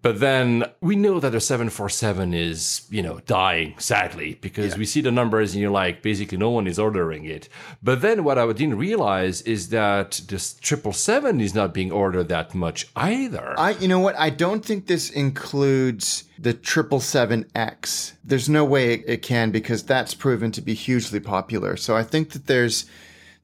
But 0.02 0.20
then 0.20 0.64
we 0.80 0.96
know 0.96 1.20
that 1.20 1.30
the 1.30 1.40
747 1.40 2.32
is, 2.32 2.86
you 2.90 3.02
know, 3.02 3.20
dying, 3.26 3.74
sadly, 3.78 4.38
because 4.40 4.78
we 4.78 4.86
see 4.86 5.02
the 5.02 5.10
numbers 5.10 5.52
and 5.52 5.60
you're 5.60 5.70
like, 5.70 6.02
basically 6.02 6.38
no 6.38 6.50
one 6.50 6.66
is 6.66 6.78
ordering 6.78 7.26
it. 7.26 7.48
But 7.82 8.00
then 8.00 8.24
what 8.24 8.38
I 8.38 8.46
didn't 8.52 8.78
realize 8.78 9.42
is 9.42 9.68
that 9.70 10.22
this 10.28 10.56
777 10.62 11.40
is 11.40 11.54
not 11.54 11.74
being 11.74 11.92
ordered 11.92 12.28
that 12.28 12.54
much 12.54 12.88
either. 12.96 13.54
I, 13.58 13.72
you 13.72 13.88
know 13.88 14.00
what? 14.00 14.18
I 14.18 14.30
don't 14.30 14.64
think 14.64 14.86
this 14.86 15.10
includes 15.10 16.24
the 16.38 16.54
triple 16.54 17.00
seven 17.00 17.44
X. 17.54 18.14
There's 18.24 18.48
no 18.48 18.64
way 18.64 18.94
it, 18.94 19.04
it 19.06 19.22
can 19.22 19.50
because 19.50 19.82
that's 19.82 20.14
proven 20.14 20.50
to 20.52 20.62
be 20.62 20.72
hugely 20.72 21.20
popular. 21.20 21.76
So 21.76 21.94
I 21.94 22.04
think 22.04 22.30
that 22.30 22.46
there's, 22.46 22.86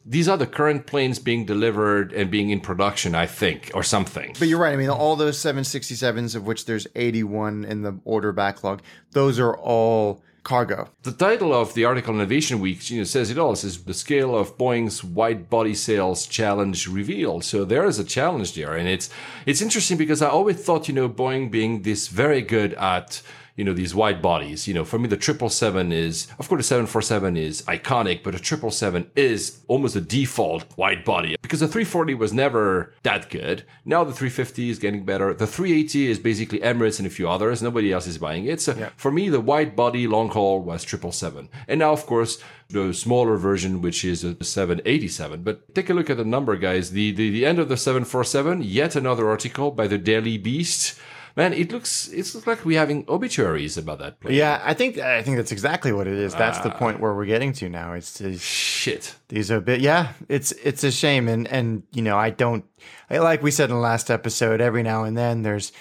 These 0.09 0.28
are 0.28 0.36
the 0.36 0.46
current 0.46 0.86
planes 0.86 1.18
being 1.18 1.44
delivered 1.44 2.12
and 2.12 2.30
being 2.30 2.50
in 2.50 2.61
production, 2.61 3.14
I 3.14 3.26
think, 3.26 3.72
or 3.74 3.82
something. 3.82 4.34
but 4.38 4.46
you're 4.46 4.61
right. 4.61 4.72
I 4.72 4.76
mean, 4.76 4.88
all 4.88 5.16
those 5.16 5.36
767s, 5.38 6.36
of 6.36 6.46
which 6.46 6.64
there's 6.66 6.86
81 6.94 7.64
in 7.64 7.82
the 7.82 7.98
order 8.04 8.32
backlog, 8.32 8.82
those 9.11 9.40
are 9.40 9.57
all 9.57 10.22
cargo. 10.46 10.88
The 11.02 11.11
title 11.11 11.52
of 11.52 11.74
the 11.74 11.84
article 11.84 12.14
in 12.14 12.20
Aviation 12.20 12.61
Week 12.61 12.88
you 12.88 12.98
know, 12.98 13.04
says 13.04 13.32
it 13.32 13.38
all. 13.38 13.52
It 13.52 13.57
says 13.57 13.82
the 13.82 13.92
scale 13.92 14.36
of 14.38 14.57
Boeing's 14.57 15.02
wide 15.02 15.50
body 15.50 15.74
sales 15.74 16.24
challenge 16.24 16.86
revealed. 16.86 17.44
So 17.44 17.64
there 17.64 17.84
is 17.84 17.98
a 17.98 18.04
challenge 18.04 18.54
there, 18.54 18.74
and 18.74 18.88
it's 18.88 19.11
it's 19.44 19.61
interesting 19.61 19.98
because 19.98 20.22
I 20.22 20.28
always 20.28 20.64
thought 20.64 20.86
you 20.86 20.94
know 20.94 21.09
Boeing 21.09 21.50
being 21.50 21.82
this 21.82 22.07
very 22.07 22.42
good 22.42 22.74
at 22.74 23.22
you 23.57 23.64
know 23.64 23.72
these 23.72 23.94
wide 23.94 24.22
bodies. 24.22 24.68
You 24.68 24.74
know, 24.74 24.84
for 24.84 24.98
me 24.98 25.09
the 25.09 25.16
triple 25.16 25.48
seven 25.48 25.92
is 25.92 26.28
of 26.38 26.48
course 26.48 26.61
the 26.61 26.68
seven 26.68 26.86
four 26.86 27.02
seven 27.02 27.36
is 27.36 27.62
iconic, 27.62 28.22
but 28.22 28.34
a 28.34 28.38
triple 28.38 28.70
seven 28.70 29.11
is 29.16 29.61
almost 29.66 29.96
a 29.96 30.00
default 30.00 30.64
wide 30.76 31.04
body 31.04 31.36
because 31.42 31.61
the 31.61 31.68
340 31.68 32.14
was 32.14 32.32
never 32.32 32.92
that 33.02 33.30
good. 33.30 33.64
Now 33.84 34.04
the 34.04 34.12
350 34.12 34.70
is 34.70 34.78
getting 34.78 35.04
better. 35.04 35.32
The 35.32 35.46
380 35.46 36.11
is 36.11 36.18
basically 36.18 36.61
Emirates 36.61 36.98
and 36.98 37.07
a 37.07 37.11
few 37.11 37.28
others. 37.28 37.62
Nobody 37.62 37.92
else 37.92 38.07
is 38.07 38.18
buying 38.18 38.44
it. 38.46 38.61
So 38.61 38.74
for 38.96 39.11
me, 39.11 39.28
the 39.28 39.40
wide 39.40 39.74
body 39.74 40.07
long 40.07 40.28
haul 40.28 40.61
was 40.61 40.84
triple 40.84 41.12
seven, 41.12 41.48
and 41.66 41.80
now 41.80 41.92
of 41.92 42.07
course 42.07 42.42
the 42.68 42.92
smaller 42.92 43.36
version, 43.36 43.80
which 43.80 44.04
is 44.04 44.24
a 44.24 44.42
787. 44.42 45.42
But 45.42 45.74
take 45.74 45.88
a 45.88 45.94
look 45.94 46.11
at 46.11 46.16
the 46.16 46.24
number, 46.24 46.57
guys. 46.57 46.90
The 46.90 47.12
the, 47.12 47.30
the 47.30 47.46
end 47.46 47.59
of 47.59 47.68
the 47.68 47.76
747. 47.76 48.62
Yet 48.62 48.96
another 48.96 49.28
article 49.28 49.70
by 49.70 49.86
the 49.86 49.98
Daily 49.98 50.36
Beast. 50.36 50.98
Man, 51.37 51.53
it 51.53 51.70
looks 51.70 52.09
it 52.09 52.34
looks 52.34 52.47
like 52.47 52.64
we're 52.64 52.78
having 52.78 53.05
obituaries 53.09 53.76
about 53.76 53.99
that 53.99 54.20
place. 54.20 54.34
Yeah, 54.34 54.61
I 54.64 54.72
think 54.72 54.97
I 54.99 55.22
think 55.22 55.37
that's 55.37 55.53
exactly 55.53 55.93
what 55.93 56.07
it 56.07 56.14
is. 56.14 56.34
That's 56.34 56.59
Ah. 56.59 56.62
the 56.62 56.70
point 56.70 56.99
where 56.99 57.14
we're 57.14 57.26
getting 57.26 57.53
to 57.55 57.68
now. 57.68 57.93
It's 57.93 58.18
Shit. 58.41 59.14
these 59.28 59.51
are 59.51 59.61
bit. 59.61 59.80
Yeah, 59.80 60.12
it's 60.30 60.53
it's 60.53 60.82
a 60.82 60.91
shame, 60.91 61.28
and 61.28 61.47
and 61.49 61.82
you 61.93 62.01
know 62.01 62.16
I 62.16 62.30
don't 62.30 62.64
like 63.11 63.43
we 63.43 63.51
said 63.51 63.68
in 63.68 63.76
the 63.76 63.82
last 63.82 64.11
episode. 64.11 64.62
Every 64.62 64.82
now 64.82 65.05
and 65.05 65.16
then 65.16 65.43
there's 65.43 65.72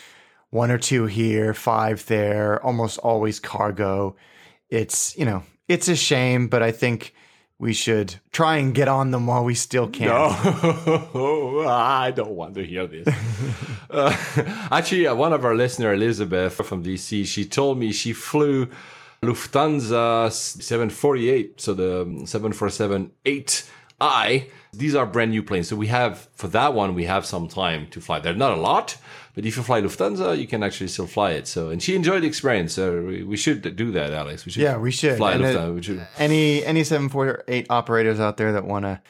one 0.49 0.71
or 0.71 0.77
two 0.77 1.05
here, 1.05 1.53
five 1.53 2.05
there, 2.07 2.61
almost 2.61 2.97
always 2.99 3.39
cargo. 3.39 4.17
It's 4.69 5.17
you 5.17 5.23
know 5.23 5.43
it's 5.69 5.87
a 5.87 5.95
shame, 5.95 6.49
but 6.49 6.63
I 6.63 6.71
think 6.71 7.13
we 7.57 7.73
should 7.73 8.15
try 8.31 8.57
and 8.57 8.75
get 8.75 8.87
on 8.87 9.11
them 9.11 9.27
while 9.27 9.43
we 9.43 9.55
still 9.55 9.87
can. 9.87 10.07
No, 10.07 10.27
I 11.67 12.11
don't 12.11 12.31
want 12.31 12.55
to 12.55 12.65
hear 12.65 12.85
this. 12.85 13.07
uh, 13.89 14.15
actually, 14.71 15.07
uh, 15.07 15.15
one 15.15 15.31
of 15.31 15.45
our 15.45 15.55
listener, 15.55 15.93
Elizabeth 15.93 16.53
from 16.53 16.83
DC, 16.83 17.25
she 17.25 17.45
told 17.45 17.77
me 17.77 17.93
she 17.93 18.11
flew 18.13 18.67
Lufthansa 19.21 20.31
748, 20.31 21.61
so 21.61 21.73
the 21.73 22.05
747-8I. 22.05 24.49
These 24.73 24.95
are 24.95 25.05
brand 25.05 25.31
new 25.31 25.41
planes, 25.41 25.69
so 25.69 25.77
we 25.77 25.87
have 25.87 26.27
for 26.35 26.49
that 26.49 26.73
one 26.73 26.93
we 26.93 27.05
have 27.05 27.25
some 27.25 27.47
time 27.47 27.87
to 27.91 28.01
fly. 28.01 28.19
They're 28.19 28.33
not 28.33 28.57
a 28.57 28.61
lot, 28.61 28.97
but 29.35 29.45
if 29.45 29.55
you 29.57 29.63
fly 29.63 29.81
Lufthansa, 29.81 30.37
you 30.37 30.47
can 30.47 30.63
actually 30.63 30.87
still 30.87 31.07
fly 31.07 31.31
it. 31.31 31.47
So, 31.47 31.69
and 31.69 31.83
she 31.83 31.95
enjoyed 31.95 32.23
the 32.23 32.27
experience. 32.27 32.73
So 32.73 33.01
we, 33.03 33.23
we 33.23 33.37
should 33.37 33.75
do 33.75 33.91
that, 33.91 34.11
Alex. 34.11 34.45
We 34.45 34.51
should. 34.53 34.61
Yeah, 34.63 34.77
we 34.77 34.91
should. 34.91 35.17
fly 35.17 35.33
And 35.33 35.43
it- 35.45 35.55
Lufthansa. 35.55 35.75
we 35.75 35.83
should. 35.83 36.07
Any 36.17 36.63
any 36.65 36.83
seven 36.83 37.09
four 37.09 37.43
eight 37.47 37.67
operators 37.69 38.19
out 38.19 38.37
there 38.37 38.53
that 38.53 38.65
want 38.65 38.85
to 38.85 39.01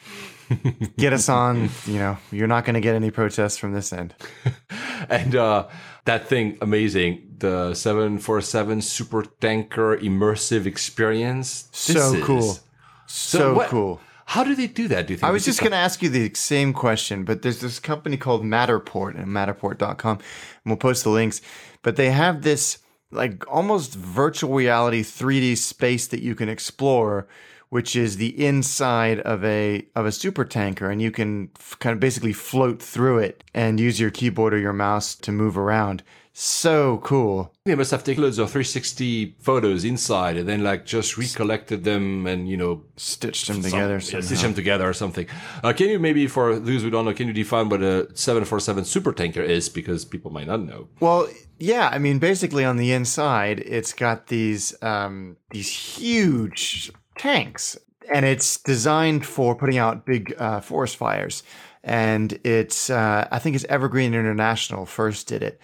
get 0.98 1.12
us 1.12 1.28
on, 1.28 1.70
you 1.86 1.98
know, 1.98 2.18
you're 2.30 2.46
not 2.46 2.64
going 2.64 2.74
to 2.74 2.80
get 2.80 2.94
any 2.94 3.10
protests 3.10 3.56
from 3.56 3.72
this 3.72 3.92
end. 3.92 4.14
and 5.08 5.34
uh, 5.34 5.66
that 6.04 6.26
thing 6.28 6.58
amazing 6.60 7.22
the 7.38 7.74
747 7.74 8.80
super 8.80 9.22
tanker 9.40 9.94
immersive 9.98 10.64
experience 10.64 11.68
So 11.72 12.22
cool. 12.24 12.58
So, 13.06 13.54
what- 13.54 13.68
cool. 13.68 14.00
How 14.26 14.42
do 14.42 14.56
they 14.56 14.66
do 14.66 14.88
that 14.88 15.06
do 15.06 15.12
you 15.12 15.18
think 15.18 15.28
I 15.28 15.30
was 15.30 15.44
just 15.44 15.60
going 15.60 15.70
to 15.70 15.78
ask 15.78 16.02
you 16.02 16.08
the 16.08 16.34
same 16.34 16.72
question, 16.72 17.24
but 17.24 17.42
there's 17.42 17.60
this 17.60 17.78
company 17.78 18.16
called 18.16 18.42
Matterport 18.42 19.14
and 19.14 19.28
matterport.com, 19.28 20.16
and 20.16 20.24
we'll 20.64 20.76
post 20.76 21.04
the 21.04 21.10
links. 21.10 21.40
But 21.82 21.94
they 21.94 22.10
have 22.10 22.42
this 22.42 22.78
like 23.12 23.46
almost 23.50 23.94
virtual 23.94 24.52
reality 24.52 25.02
3D 25.02 25.56
space 25.56 26.08
that 26.08 26.22
you 26.22 26.34
can 26.34 26.48
explore, 26.48 27.28
which 27.68 27.94
is 27.94 28.16
the 28.16 28.44
inside 28.44 29.20
of 29.20 29.44
a 29.44 29.86
of 29.94 30.06
a 30.06 30.12
super 30.12 30.44
tanker, 30.44 30.90
and 30.90 31.00
you 31.00 31.12
can 31.12 31.50
f- 31.56 31.76
kind 31.78 31.92
of 31.92 32.00
basically 32.00 32.32
float 32.32 32.82
through 32.82 33.18
it 33.18 33.44
and 33.54 33.78
use 33.78 34.00
your 34.00 34.10
keyboard 34.10 34.52
or 34.52 34.58
your 34.58 34.72
mouse 34.72 35.14
to 35.14 35.30
move 35.30 35.56
around. 35.56 36.02
So 36.38 36.98
cool. 36.98 37.50
they 37.64 37.74
must 37.74 37.90
have 37.92 38.04
taken 38.04 38.22
loads 38.22 38.36
of 38.38 38.50
360 38.50 39.36
photos 39.40 39.84
inside 39.86 40.36
and 40.36 40.46
then 40.46 40.62
like 40.62 40.84
just 40.84 41.16
recollected 41.16 41.82
them 41.84 42.26
and 42.26 42.46
you 42.46 42.58
know 42.58 42.82
Stitched 42.98 43.46
them 43.46 43.62
some- 43.62 43.70
together. 43.70 43.94
yeah, 43.94 44.00
somehow. 44.00 44.26
stitch 44.26 44.42
them 44.42 44.52
together 44.52 44.86
or 44.86 44.92
something 44.92 45.26
uh, 45.64 45.72
can 45.72 45.88
you 45.88 45.98
maybe 45.98 46.26
for 46.26 46.58
those 46.58 46.82
who 46.82 46.90
don't 46.90 47.06
know 47.06 47.14
can 47.14 47.26
you 47.28 47.32
define 47.32 47.70
what 47.70 47.80
a 47.82 48.06
747 48.14 48.84
super 48.84 49.14
tanker 49.14 49.40
is 49.40 49.70
because 49.70 50.04
people 50.04 50.30
might 50.30 50.46
not 50.46 50.60
know 50.60 50.88
Well, 51.00 51.26
yeah, 51.58 51.88
I 51.90 51.96
mean, 51.98 52.18
basically 52.18 52.66
on 52.66 52.76
the 52.76 52.92
inside, 52.92 53.60
it's 53.60 53.94
got 53.94 54.26
these 54.26 54.74
um, 54.82 55.38
these 55.52 55.70
huge 55.70 56.92
tanks, 57.16 57.78
and 58.12 58.26
it's 58.26 58.58
designed 58.58 59.24
for 59.24 59.54
putting 59.56 59.78
out 59.78 60.04
big 60.04 60.34
uh, 60.36 60.60
forest 60.60 60.96
fires. 60.98 61.42
And 61.82 62.38
it's, 62.44 62.90
uh, 62.90 63.26
I 63.30 63.38
think 63.38 63.56
it's 63.56 63.64
Evergreen 63.70 64.12
International 64.12 64.84
first 64.84 65.28
did 65.28 65.42
it, 65.42 65.58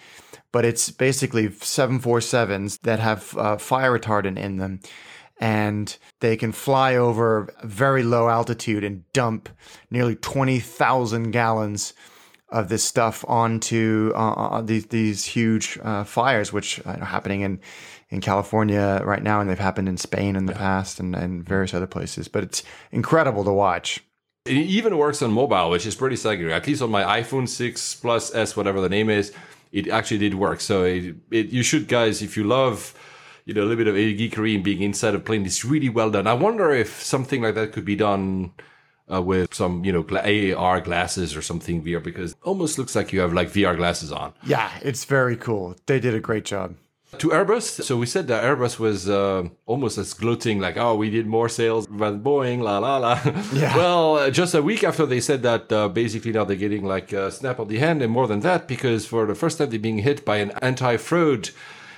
but 0.53 0.63
it's 0.63 0.91
basically 0.91 1.49
747s 1.49 2.79
that 2.83 2.99
have 2.99 3.35
uh, 3.37 3.57
fire 3.57 3.99
retardant 3.99 4.37
in 4.37 4.57
them. 4.57 4.79
And 5.41 5.97
they 6.21 6.37
can 6.37 6.53
fly 6.53 6.95
over 6.95 7.53
very 7.63 8.03
low 8.03 8.29
altitude 8.29 8.83
and 8.83 9.03
dump 9.11 9.49
nearly 9.89 10.15
20,000 10.15 11.31
gallons 11.31 11.93
of 12.49 12.69
this 12.69 12.83
stuff 12.83 13.25
onto 13.27 14.11
uh, 14.15 14.33
uh, 14.33 14.61
these 14.61 14.85
these 14.85 15.25
huge 15.25 15.79
uh, 15.81 16.03
fires, 16.03 16.53
which 16.53 16.79
are 16.85 17.03
happening 17.03 17.41
in 17.41 17.59
in 18.09 18.21
California 18.21 19.01
right 19.03 19.23
now, 19.23 19.41
and 19.41 19.49
they've 19.49 19.57
happened 19.57 19.89
in 19.89 19.97
Spain 19.97 20.35
in 20.35 20.45
the 20.45 20.53
past 20.53 20.99
and, 20.99 21.15
and 21.15 21.43
various 21.43 21.73
other 21.73 21.87
places. 21.87 22.27
But 22.27 22.43
it's 22.43 22.61
incredible 22.91 23.43
to 23.43 23.51
watch. 23.51 24.03
It 24.45 24.53
even 24.53 24.97
works 24.97 25.23
on 25.23 25.31
mobile, 25.31 25.71
which 25.71 25.87
is 25.87 25.95
pretty 25.95 26.15
staggering. 26.15 26.53
At 26.53 26.67
least 26.67 26.83
on 26.83 26.91
my 26.91 27.21
iPhone 27.21 27.49
6 27.49 27.95
Plus 27.95 28.35
S, 28.35 28.55
whatever 28.55 28.81
the 28.81 28.89
name 28.89 29.09
is, 29.09 29.33
it 29.73 29.87
actually 29.89 30.19
did 30.19 30.35
work. 30.35 30.61
So 30.61 30.83
it, 30.83 31.15
it, 31.31 31.47
you 31.47 31.63
should, 31.63 31.87
guys, 31.87 32.21
if 32.21 32.37
you 32.37 32.45
love, 32.45 32.93
you 33.45 33.53
know, 33.53 33.63
a 33.63 33.65
little 33.65 33.83
bit 33.83 33.87
of 33.87 33.95
geekery 33.95 34.55
and 34.55 34.63
being 34.63 34.81
inside 34.81 35.15
a 35.15 35.19
plane, 35.19 35.45
it's 35.45 35.65
really 35.65 35.89
well 35.89 36.11
done. 36.11 36.27
I 36.27 36.33
wonder 36.33 36.71
if 36.71 37.01
something 37.01 37.41
like 37.41 37.55
that 37.55 37.73
could 37.73 37.83
be 37.83 37.95
done 37.95 38.53
uh, 39.11 39.21
with 39.21 39.53
some, 39.53 39.83
you 39.83 39.91
know, 39.91 40.05
AR 40.55 40.79
glasses 40.79 41.35
or 41.35 41.41
something 41.41 41.83
VR, 41.83 42.01
because 42.01 42.35
almost 42.43 42.77
looks 42.77 42.95
like 42.95 43.11
you 43.11 43.19
have 43.21 43.33
like 43.33 43.49
VR 43.49 43.75
glasses 43.75 44.11
on. 44.11 44.33
Yeah, 44.45 44.71
it's 44.83 45.05
very 45.05 45.35
cool. 45.35 45.75
They 45.87 45.99
did 45.99 46.13
a 46.13 46.19
great 46.19 46.45
job. 46.45 46.75
To 47.19 47.29
Airbus, 47.29 47.83
so 47.83 47.95
we 47.97 48.05
said 48.05 48.27
that 48.27 48.43
Airbus 48.43 48.79
was 48.79 49.07
uh, 49.07 49.47
almost 49.65 49.97
as 49.97 50.13
gloating, 50.13 50.59
like, 50.59 50.75
oh, 50.77 50.95
we 50.95 51.09
did 51.09 51.25
more 51.25 51.47
sales 51.47 51.85
than 51.87 52.21
Boeing, 52.21 52.59
la 52.61 52.79
la 52.79 52.97
la. 52.97 53.19
Yeah. 53.53 53.77
well, 53.77 54.17
uh, 54.17 54.29
just 54.29 54.53
a 54.55 54.61
week 54.61 54.83
after 54.83 55.05
they 55.05 55.21
said 55.21 55.41
that, 55.43 55.71
uh, 55.71 55.87
basically 55.87 56.31
now 56.33 56.43
they're 56.43 56.57
getting 56.57 56.83
like 56.83 57.13
a 57.13 57.31
snap 57.31 57.59
of 57.59 57.69
the 57.69 57.77
hand, 57.77 58.01
and 58.01 58.11
more 58.11 58.27
than 58.27 58.41
that, 58.41 58.67
because 58.67 59.05
for 59.05 59.25
the 59.25 59.35
first 59.35 59.57
time 59.57 59.69
they're 59.69 59.79
being 59.79 59.99
hit 59.99 60.25
by 60.25 60.37
an 60.37 60.51
anti-fraud 60.61 61.51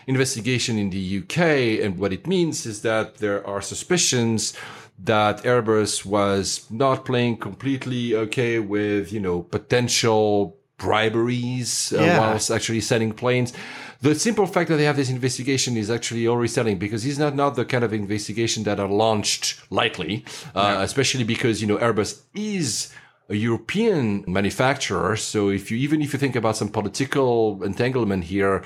investigation 0.06 0.78
in 0.78 0.92
the 0.92 1.20
UK, 1.24 1.38
and 1.84 1.98
what 1.98 2.14
it 2.14 2.28
means 2.28 2.66
is 2.68 2.82
that 2.84 3.16
there 3.18 3.46
are 3.48 3.62
suspicions 3.62 4.54
that 5.00 5.44
Airbus 5.44 6.06
was 6.06 6.68
not 6.70 7.04
playing 7.06 7.38
completely 7.38 8.16
okay 8.16 8.60
with, 8.60 9.12
you 9.12 9.20
know, 9.20 9.42
potential 9.42 10.56
briberies 10.78 11.94
uh, 11.94 12.02
Yeah. 12.02 12.20
whilst 12.20 12.52
actually 12.52 12.82
selling 12.82 13.12
planes. 13.14 13.54
The 14.06 14.14
simple 14.14 14.46
fact 14.46 14.70
that 14.70 14.78
they 14.78 14.84
have 14.84 14.98
this 14.98 15.10
investigation 15.10 15.76
is 15.78 15.90
actually 15.90 16.28
already 16.28 16.50
selling 16.50 16.78
because 16.78 17.04
it's 17.08 17.18
not, 17.18 17.34
not 17.34 17.56
the 17.56 17.66
kind 17.66 17.84
of 17.84 17.92
investigation 17.92 18.62
that 18.66 18.80
are 18.80 18.88
launched 18.88 19.60
lightly, 19.72 20.24
uh, 20.54 20.78
especially 20.82 21.24
because, 21.24 21.60
you 21.60 21.68
know, 21.68 21.78
Airbus 21.78 22.22
is 22.36 22.94
a 23.30 23.36
European 23.36 24.24
manufacturer. 24.28 25.16
So 25.16 25.50
if 25.50 25.72
you, 25.72 25.78
even 25.78 26.04
if 26.04 26.14
you 26.14 26.20
think 26.20 26.36
about 26.36 26.56
some 26.56 26.70
political 26.70 27.64
entanglement 27.64 28.26
here, 28.26 28.64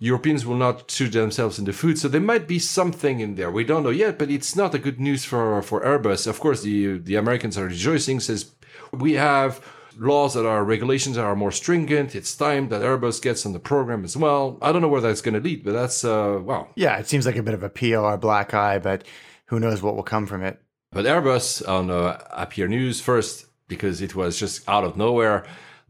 Europeans 0.00 0.44
will 0.44 0.56
not 0.56 0.90
shoot 0.90 1.12
themselves 1.12 1.58
in 1.58 1.64
the 1.64 1.72
foot. 1.72 1.96
So 1.96 2.08
there 2.08 2.20
might 2.20 2.46
be 2.46 2.58
something 2.58 3.20
in 3.20 3.36
there. 3.36 3.50
We 3.50 3.64
don't 3.64 3.84
know 3.84 3.88
yet, 4.04 4.18
but 4.18 4.30
it's 4.30 4.54
not 4.54 4.74
a 4.74 4.78
good 4.78 5.00
news 5.00 5.24
for, 5.24 5.62
for 5.62 5.80
Airbus. 5.80 6.26
Of 6.26 6.40
course, 6.40 6.60
the, 6.60 6.98
the 6.98 7.14
Americans 7.14 7.56
are 7.56 7.64
rejoicing, 7.64 8.20
says 8.20 8.52
we 8.92 9.14
have 9.14 9.64
laws 9.96 10.34
that 10.34 10.46
are 10.46 10.64
regulations 10.64 11.16
that 11.16 11.24
are 11.24 11.36
more 11.36 11.52
stringent. 11.52 12.14
It's 12.14 12.34
time 12.34 12.68
that 12.68 12.82
Airbus 12.82 13.20
gets 13.22 13.44
on 13.46 13.52
the 13.52 13.58
program 13.58 14.04
as 14.04 14.16
well. 14.16 14.58
I 14.62 14.72
don't 14.72 14.82
know 14.82 14.88
where 14.88 15.00
that's 15.00 15.20
going 15.20 15.34
to 15.34 15.40
lead, 15.40 15.64
but 15.64 15.72
that's, 15.72 16.04
uh, 16.04 16.40
wow. 16.42 16.68
Yeah, 16.76 16.98
it 16.98 17.08
seems 17.08 17.26
like 17.26 17.36
a 17.36 17.42
bit 17.42 17.54
of 17.54 17.62
a 17.62 17.68
PR 17.68 18.16
black 18.16 18.54
eye, 18.54 18.78
but 18.78 19.04
who 19.46 19.60
knows 19.60 19.82
what 19.82 19.96
will 19.96 20.02
come 20.02 20.26
from 20.26 20.42
it. 20.42 20.60
But 20.92 21.06
Airbus 21.06 21.66
on 21.68 21.90
uh, 21.90 22.18
Appier 22.36 22.68
News 22.68 23.00
first, 23.00 23.46
because 23.68 24.00
it 24.00 24.14
was 24.14 24.38
just 24.38 24.68
out 24.68 24.84
of 24.84 24.96
nowhere, 24.96 25.44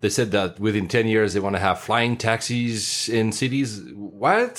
they 0.05 0.11
said 0.11 0.31
that 0.33 0.61
within 0.61 0.87
10 0.87 1.07
years 1.09 1.33
they 1.33 1.41
want 1.41 1.57
to 1.57 1.61
have 1.61 1.81
flying 1.81 2.15
taxis 2.17 3.09
in 3.09 3.33
cities. 3.33 3.81
What? 3.95 4.57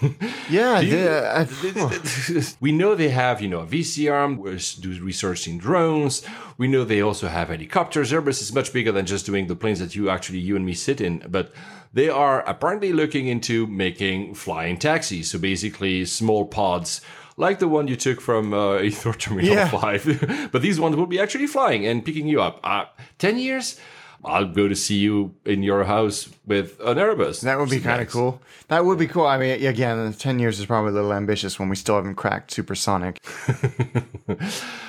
Yeah, 0.50 0.80
you- 0.80 0.90
the- 0.96 1.28
I- 1.40 2.42
we 2.60 2.72
know 2.72 2.94
they 2.94 3.10
have, 3.10 3.40
you 3.42 3.48
know, 3.48 3.60
a 3.60 3.66
VC 3.66 4.10
arm, 4.12 4.36
which 4.38 4.76
do 4.80 4.90
research 5.02 5.46
in 5.48 5.58
drones. 5.58 6.22
We 6.56 6.68
know 6.68 6.84
they 6.84 7.00
also 7.02 7.28
have 7.28 7.48
helicopters. 7.48 8.12
Airbus 8.12 8.40
is 8.40 8.52
much 8.54 8.72
bigger 8.72 8.92
than 8.92 9.06
just 9.06 9.26
doing 9.26 9.46
the 9.46 9.56
planes 9.56 9.78
that 9.80 9.94
you 9.96 10.08
actually, 10.10 10.38
you 10.40 10.56
and 10.56 10.64
me 10.64 10.74
sit 10.74 11.00
in. 11.00 11.22
But 11.28 11.52
they 11.92 12.08
are 12.08 12.42
apparently 12.48 12.92
looking 12.92 13.26
into 13.28 13.66
making 13.66 14.34
flying 14.34 14.78
taxis. 14.78 15.30
So 15.30 15.38
basically 15.38 16.04
small 16.06 16.46
pods 16.46 17.00
like 17.36 17.58
the 17.60 17.68
one 17.68 17.86
you 17.88 17.96
took 17.96 18.20
from 18.20 18.52
uh, 18.52 18.78
Heathrow 18.82 19.16
Terminal 19.16 19.52
Yeah. 19.54 19.68
5. 19.68 20.48
but 20.52 20.60
these 20.62 20.80
ones 20.80 20.96
will 20.96 21.06
be 21.06 21.20
actually 21.20 21.46
flying 21.46 21.86
and 21.86 22.04
picking 22.04 22.26
you 22.26 22.40
up. 22.42 22.58
Uh, 22.64 22.84
10 23.18 23.38
years? 23.38 23.78
I'll 24.24 24.46
go 24.48 24.68
to 24.68 24.74
see 24.74 24.96
you 24.96 25.34
in 25.44 25.62
your 25.62 25.84
house 25.84 26.28
with 26.46 26.78
an 26.80 26.96
Airbus. 26.98 27.42
that 27.42 27.58
would 27.58 27.70
be 27.70 27.80
kind 27.80 28.02
of 28.02 28.08
cool. 28.08 28.40
That 28.68 28.84
would 28.84 28.98
be 28.98 29.06
cool. 29.06 29.26
I 29.26 29.38
mean, 29.38 29.64
again, 29.64 30.12
10 30.12 30.38
years 30.38 30.58
is 30.58 30.66
probably 30.66 30.90
a 30.90 30.94
little 30.94 31.12
ambitious 31.12 31.58
when 31.58 31.68
we 31.68 31.76
still 31.76 31.96
haven't 31.96 32.16
cracked 32.16 32.50
supersonic. 32.50 33.24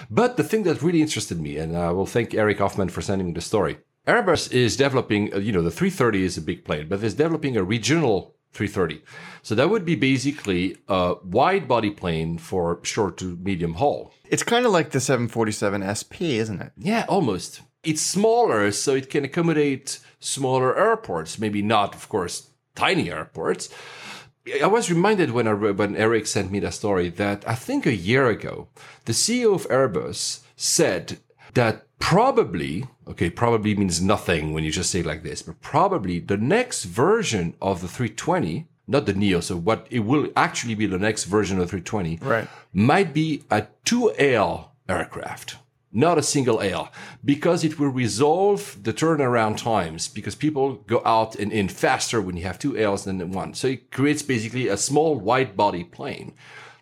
But 0.09 0.37
the 0.37 0.43
thing 0.43 0.63
that 0.63 0.81
really 0.81 1.01
interested 1.01 1.39
me, 1.39 1.57
and 1.57 1.77
I 1.77 1.91
will 1.91 2.07
thank 2.07 2.33
Eric 2.33 2.57
Hoffman 2.57 2.89
for 2.89 3.01
sending 3.01 3.27
me 3.27 3.33
the 3.33 3.41
story. 3.41 3.77
Airbus 4.07 4.51
is 4.51 4.75
developing, 4.75 5.31
uh, 5.33 5.37
you 5.37 5.51
know, 5.51 5.61
the 5.61 5.69
330 5.69 6.23
is 6.23 6.37
a 6.37 6.41
big 6.41 6.65
plane, 6.65 6.87
but 6.87 7.03
it's 7.03 7.13
developing 7.13 7.55
a 7.55 7.63
regional 7.63 8.35
330. 8.53 9.03
So 9.43 9.53
that 9.53 9.69
would 9.69 9.85
be 9.85 9.93
basically 9.95 10.77
a 10.87 11.15
wide 11.23 11.67
body 11.67 11.91
plane 11.91 12.39
for 12.39 12.79
short 12.81 13.17
to 13.17 13.37
medium 13.37 13.75
haul. 13.75 14.11
It's 14.25 14.41
kind 14.41 14.65
of 14.65 14.71
like 14.71 14.89
the 14.91 14.99
747 14.99 15.83
SP, 15.85 16.41
isn't 16.41 16.59
it? 16.59 16.71
Yeah, 16.75 17.05
almost. 17.07 17.61
It's 17.83 18.01
smaller, 18.01 18.71
so 18.71 18.95
it 18.95 19.09
can 19.09 19.23
accommodate 19.25 19.99
smaller 20.19 20.77
airports. 20.77 21.39
Maybe 21.39 21.61
not, 21.61 21.95
of 21.95 22.09
course, 22.09 22.49
tiny 22.75 23.09
airports. 23.09 23.69
I 24.61 24.67
was 24.67 24.89
reminded 24.89 25.31
when 25.31 25.47
I, 25.47 25.53
when 25.53 25.95
Eric 25.95 26.25
sent 26.27 26.51
me 26.51 26.59
the 26.59 26.71
story 26.71 27.09
that 27.09 27.47
I 27.47 27.55
think 27.55 27.85
a 27.85 27.95
year 27.95 28.27
ago, 28.27 28.67
the 29.05 29.13
CEO 29.13 29.53
of 29.53 29.67
Airbus 29.69 30.41
said 30.55 31.19
that 31.53 31.85
probably, 31.99 32.85
okay, 33.07 33.29
probably 33.29 33.75
means 33.75 34.01
nothing 34.01 34.53
when 34.53 34.63
you 34.63 34.71
just 34.71 34.89
say 34.91 34.99
it 35.01 35.05
like 35.05 35.23
this, 35.23 35.41
but 35.41 35.61
probably 35.61 36.19
the 36.19 36.37
next 36.37 36.85
version 36.85 37.53
of 37.61 37.81
the 37.81 37.87
320, 37.87 38.67
not 38.87 39.05
the 39.05 39.13
Neo, 39.13 39.39
so 39.39 39.55
what 39.55 39.85
it 39.89 39.99
will 39.99 40.29
actually 40.35 40.75
be 40.75 40.85
the 40.87 40.97
next 40.97 41.25
version 41.25 41.57
of 41.59 41.65
the 41.65 41.69
320, 41.79 42.19
Right. 42.21 42.47
might 42.73 43.13
be 43.13 43.43
a 43.51 43.67
2L 43.85 44.69
aircraft, 44.87 45.57
not 45.91 46.17
a 46.17 46.23
single 46.23 46.61
L, 46.61 46.91
because 47.25 47.63
it 47.63 47.79
will 47.79 47.89
resolve 47.89 48.77
the 48.83 48.93
turnaround 48.93 49.57
times 49.57 50.07
because 50.07 50.35
people 50.35 50.75
go 50.87 51.01
out 51.05 51.35
and 51.35 51.51
in 51.51 51.67
faster 51.67 52.21
when 52.21 52.37
you 52.37 52.43
have 52.43 52.59
two 52.59 52.77
Ls 52.77 53.05
than 53.05 53.31
one. 53.31 53.53
So 53.53 53.69
it 53.69 53.91
creates 53.91 54.21
basically 54.21 54.67
a 54.67 54.77
small 54.77 55.15
wide 55.19 55.55
body 55.57 55.83
plane. 55.83 56.33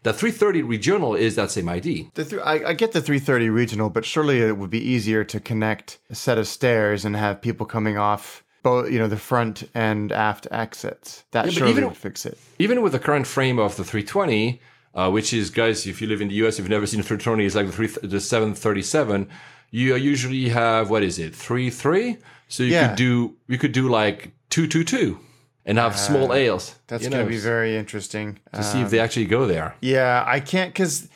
The 0.04 0.14
330 0.14 0.62
regional 0.62 1.16
is 1.16 1.36
that 1.36 1.52
same 1.52 1.68
ID. 1.68 2.12
The 2.14 2.24
th- 2.26 2.42
I, 2.44 2.70
I 2.70 2.74
get 2.74 2.92
the 2.94 3.02
330 3.02 3.50
regional, 3.50 3.90
but 3.90 4.06
surely 4.06 4.40
it 4.40 4.58
would 4.58 4.70
be 4.70 4.80
easier 4.82 5.24
to 5.26 5.40
connect 5.40 5.98
a 6.10 6.16
set 6.16 6.38
of 6.38 6.48
stairs 6.48 7.04
and 7.04 7.16
have 7.16 7.42
people 7.42 7.66
coming 7.66 7.98
off 7.98 8.44
both, 8.64 8.90
you 8.92 9.00
know, 9.00 9.08
the 9.08 9.18
front 9.18 9.70
and 9.74 10.12
aft 10.12 10.48
exits. 10.52 11.24
That 11.32 11.46
but 11.46 11.54
surely 11.54 11.72
even- 11.72 11.86
would 11.86 11.98
fix 11.98 12.26
it. 12.26 12.38
even 12.60 12.82
with 12.82 12.92
the 12.94 13.00
current 13.00 13.28
frame 13.28 13.60
of 13.60 13.76
the 13.76 13.84
320, 13.84 14.62
uh, 14.98 15.10
which 15.12 15.32
is, 15.34 15.50
guys, 15.52 15.86
if 15.86 16.02
you 16.02 16.08
live 16.08 16.22
in 16.22 16.28
the 16.30 16.36
US, 16.44 16.54
if 16.58 16.64
you've 16.64 16.70
never 16.78 16.88
seen 16.88 17.00
a 17.00 17.04
320, 17.04 17.46
it's 17.46 17.56
like 17.56 17.68
the, 17.68 17.72
three, 17.72 17.88
the 18.02 18.20
737. 18.20 19.30
You 19.70 19.96
usually 19.96 20.50
have 20.50 20.90
what 20.90 21.04
is 21.04 21.20
it, 21.20 21.36
three 21.36 21.70
three? 21.70 22.18
So 22.48 22.64
you 22.64 22.72
Yeah. 22.74 22.88
could 22.88 22.98
do 22.98 23.36
you 23.48 23.58
could 23.58 23.74
do 23.74 23.90
like 23.90 24.32
two 24.50 24.66
two 24.68 24.84
two, 24.84 25.20
and 25.66 25.78
have 25.78 25.98
small 26.00 26.34
Ales. 26.34 26.76
That's 26.88 27.08
going 27.08 27.26
to 27.26 27.30
be 27.30 27.38
very 27.38 27.76
interesting. 27.78 28.40
to 28.54 28.64
see 28.64 28.80
if 28.82 28.90
they 28.90 29.00
actually 29.00 29.26
go 29.26 29.46
there. 29.46 29.76
Yeah, 29.82 30.24
I 30.26 30.40
can't 30.40 30.74
because 30.74 31.10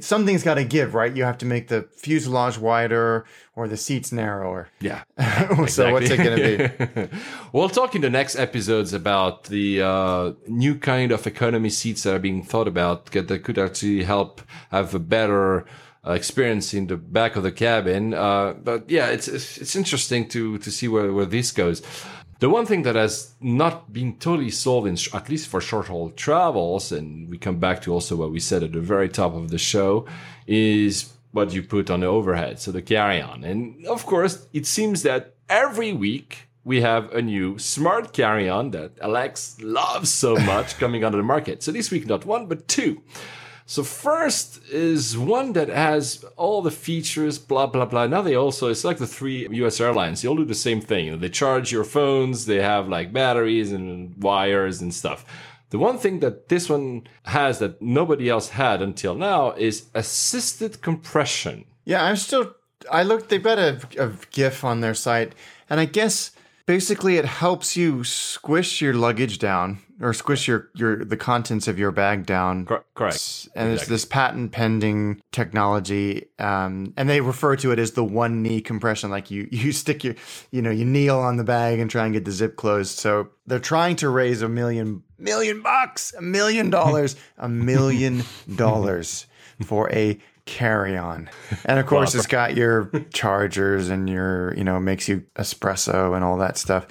something's 0.00 0.42
got 0.42 0.54
to 0.54 0.64
give, 0.64 0.94
right? 0.94 1.14
You 1.14 1.24
have 1.24 1.38
to 1.38 1.46
make 1.46 1.68
the 1.68 1.88
fuselage 1.92 2.58
wider 2.58 3.26
or 3.54 3.68
the 3.68 3.76
seats 3.76 4.12
narrower. 4.12 4.68
Yeah. 4.80 5.04
so 5.66 5.92
what's 5.92 6.10
it 6.10 6.16
going 6.16 6.38
to 6.38 6.88
be? 7.08 7.18
We'll 7.52 7.68
talk 7.68 7.94
in 7.94 8.00
the 8.00 8.10
next 8.10 8.36
episodes 8.36 8.92
about 8.92 9.44
the 9.44 9.82
uh, 9.82 10.32
new 10.48 10.74
kind 10.76 11.12
of 11.12 11.26
economy 11.26 11.70
seats 11.70 12.02
that 12.02 12.14
are 12.14 12.18
being 12.18 12.42
thought 12.42 12.66
about 12.66 13.06
that 13.12 13.44
could 13.44 13.58
actually 13.58 14.02
help 14.04 14.42
have 14.70 14.94
a 14.94 14.98
better 14.98 15.66
uh, 16.06 16.12
experience 16.12 16.74
in 16.74 16.86
the 16.88 16.96
back 16.96 17.36
of 17.36 17.42
the 17.42 17.52
cabin. 17.52 18.12
Uh, 18.12 18.54
but 18.54 18.90
yeah, 18.90 19.06
it's, 19.06 19.28
it's 19.28 19.58
it's 19.58 19.76
interesting 19.76 20.28
to 20.28 20.58
to 20.58 20.70
see 20.70 20.88
where 20.88 21.12
where 21.12 21.26
this 21.26 21.52
goes. 21.52 21.82
The 22.44 22.50
one 22.50 22.66
thing 22.66 22.82
that 22.82 22.94
has 22.94 23.32
not 23.40 23.90
been 23.90 24.18
totally 24.18 24.50
solved, 24.50 24.86
in, 24.86 24.96
sh- 24.96 25.14
at 25.14 25.30
least 25.30 25.48
for 25.48 25.62
short 25.62 25.86
haul 25.86 26.10
travels, 26.10 26.92
and 26.92 27.30
we 27.30 27.38
come 27.38 27.58
back 27.58 27.80
to 27.80 27.92
also 27.94 28.16
what 28.16 28.32
we 28.32 28.38
said 28.38 28.62
at 28.62 28.72
the 28.72 28.80
very 28.80 29.08
top 29.08 29.34
of 29.34 29.48
the 29.48 29.56
show, 29.56 30.04
is 30.46 31.14
what 31.32 31.54
you 31.54 31.62
put 31.62 31.88
on 31.88 32.00
the 32.00 32.06
overhead, 32.06 32.60
so 32.60 32.70
the 32.70 32.82
carry 32.82 33.22
on. 33.22 33.44
And 33.44 33.86
of 33.86 34.04
course, 34.04 34.46
it 34.52 34.66
seems 34.66 35.04
that 35.04 35.36
every 35.48 35.94
week 35.94 36.48
we 36.64 36.82
have 36.82 37.10
a 37.14 37.22
new 37.22 37.58
smart 37.58 38.12
carry 38.12 38.46
on 38.46 38.72
that 38.72 38.98
Alex 39.00 39.56
loves 39.62 40.12
so 40.12 40.36
much 40.36 40.78
coming 40.78 41.02
onto 41.02 41.16
the 41.16 41.24
market. 41.24 41.62
So 41.62 41.72
this 41.72 41.90
week, 41.90 42.06
not 42.06 42.26
one, 42.26 42.44
but 42.44 42.68
two. 42.68 43.00
So 43.66 43.82
first 43.82 44.60
is 44.70 45.16
one 45.16 45.54
that 45.54 45.68
has 45.70 46.22
all 46.36 46.60
the 46.60 46.70
features, 46.70 47.38
blah 47.38 47.66
blah 47.66 47.86
blah. 47.86 48.06
Now 48.06 48.20
they 48.20 48.34
also 48.34 48.68
it's 48.68 48.84
like 48.84 48.98
the 48.98 49.06
three 49.06 49.48
U.S. 49.50 49.80
airlines. 49.80 50.20
They 50.20 50.28
all 50.28 50.36
do 50.36 50.44
the 50.44 50.54
same 50.54 50.82
thing. 50.82 51.18
They 51.18 51.30
charge 51.30 51.72
your 51.72 51.84
phones. 51.84 52.44
They 52.44 52.60
have 52.60 52.88
like 52.88 53.12
batteries 53.12 53.72
and 53.72 54.22
wires 54.22 54.82
and 54.82 54.92
stuff. 54.92 55.24
The 55.70 55.78
one 55.78 55.96
thing 55.96 56.20
that 56.20 56.50
this 56.50 56.68
one 56.68 57.08
has 57.24 57.58
that 57.58 57.80
nobody 57.80 58.28
else 58.28 58.50
had 58.50 58.82
until 58.82 59.14
now 59.14 59.52
is 59.52 59.86
assisted 59.94 60.82
compression. 60.82 61.64
Yeah, 61.84 62.04
I'm 62.04 62.16
still. 62.16 62.54
I 62.92 63.02
looked. 63.02 63.30
They've 63.30 63.42
got 63.42 63.58
a, 63.58 63.80
a 63.98 64.12
GIF 64.30 64.62
on 64.62 64.82
their 64.82 64.94
site, 64.94 65.34
and 65.70 65.80
I 65.80 65.86
guess 65.86 66.32
basically 66.66 67.16
it 67.16 67.24
helps 67.24 67.78
you 67.78 68.04
squish 68.04 68.82
your 68.82 68.92
luggage 68.92 69.38
down 69.38 69.78
or 70.00 70.12
squish 70.12 70.48
your 70.48 70.70
your 70.74 71.04
the 71.04 71.16
contents 71.16 71.68
of 71.68 71.78
your 71.78 71.90
bag 71.90 72.26
down. 72.26 72.66
Cor- 72.66 72.84
correct. 72.94 73.48
And 73.54 73.72
it's 73.72 73.86
this 73.86 74.04
patent 74.04 74.52
pending 74.52 75.22
technology, 75.32 76.26
um, 76.38 76.92
and 76.96 77.08
they 77.08 77.20
refer 77.20 77.56
to 77.56 77.70
it 77.72 77.78
as 77.78 77.92
the 77.92 78.04
one 78.04 78.42
knee 78.42 78.60
compression. 78.60 79.10
Like 79.10 79.30
you, 79.30 79.48
you 79.50 79.72
stick 79.72 80.04
your, 80.04 80.14
you 80.50 80.62
know, 80.62 80.70
you 80.70 80.84
kneel 80.84 81.18
on 81.18 81.36
the 81.36 81.44
bag 81.44 81.78
and 81.78 81.90
try 81.90 82.04
and 82.04 82.12
get 82.12 82.24
the 82.24 82.32
zip 82.32 82.56
closed. 82.56 82.98
So 82.98 83.28
they're 83.46 83.58
trying 83.58 83.96
to 83.96 84.08
raise 84.08 84.42
a 84.42 84.48
million, 84.48 85.02
million 85.18 85.62
bucks, 85.62 86.12
a 86.14 86.22
million 86.22 86.70
dollars, 86.70 87.16
a 87.38 87.48
million 87.48 88.24
dollars 88.56 89.26
for 89.62 89.90
a 89.92 90.18
carry 90.46 90.96
on. 90.96 91.30
And 91.64 91.78
of 91.78 91.86
course, 91.86 92.14
it's 92.14 92.26
got 92.26 92.56
your 92.56 92.90
chargers 93.12 93.88
and 93.88 94.10
your, 94.10 94.54
you 94.56 94.64
know, 94.64 94.78
makes 94.80 95.08
you 95.08 95.24
espresso 95.36 96.14
and 96.14 96.24
all 96.24 96.38
that 96.38 96.58
stuff. 96.58 96.86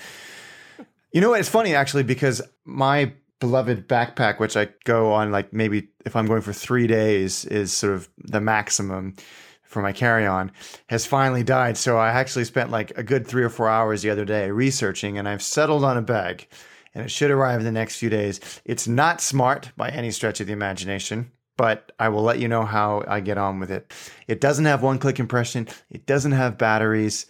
You 1.13 1.21
know 1.21 1.29
what? 1.29 1.39
It's 1.39 1.47
funny 1.47 1.75
actually 1.75 2.01
because 2.01 2.41
my 2.65 3.13
beloved 3.39 3.87
backpack, 3.87 4.39
which 4.39 4.57
I 4.57 4.69
go 4.83 5.13
on 5.13 5.31
like 5.31 5.53
maybe 5.53 5.89
if 6.05 6.15
I'm 6.15 6.25
going 6.25 6.41
for 6.41 6.53
three 6.53 6.87
days, 6.87 7.45
is 7.45 7.71
sort 7.71 7.93
of 7.93 8.09
the 8.17 8.41
maximum 8.41 9.15
for 9.61 9.83
my 9.83 9.91
carry 9.91 10.25
on, 10.25 10.51
has 10.87 11.05
finally 11.05 11.43
died. 11.43 11.77
So 11.77 11.97
I 11.97 12.09
actually 12.09 12.45
spent 12.45 12.71
like 12.71 12.97
a 12.97 13.03
good 13.03 13.27
three 13.27 13.43
or 13.43 13.49
four 13.49 13.69
hours 13.69 14.01
the 14.01 14.09
other 14.09 14.25
day 14.25 14.49
researching 14.49 15.19
and 15.19 15.29
I've 15.29 15.43
settled 15.43 15.83
on 15.83 15.97
a 15.97 16.01
bag 16.01 16.47
and 16.95 17.05
it 17.05 17.09
should 17.09 17.29
arrive 17.29 17.59
in 17.59 17.65
the 17.65 17.71
next 17.71 17.97
few 17.97 18.09
days. 18.09 18.39
It's 18.65 18.87
not 18.87 19.21
smart 19.21 19.71
by 19.77 19.89
any 19.89 20.09
stretch 20.09 20.41
of 20.41 20.47
the 20.47 20.53
imagination. 20.53 21.31
But 21.55 21.91
I 21.99 22.09
will 22.09 22.23
let 22.23 22.39
you 22.39 22.47
know 22.47 22.65
how 22.65 23.03
I 23.07 23.19
get 23.19 23.37
on 23.37 23.59
with 23.59 23.69
it. 23.69 23.93
It 24.27 24.41
doesn't 24.41 24.65
have 24.65 24.81
one 24.81 24.97
click 24.97 25.15
compression. 25.15 25.67
It 25.91 26.07
doesn't 26.07 26.31
have 26.31 26.57
batteries 26.57 27.27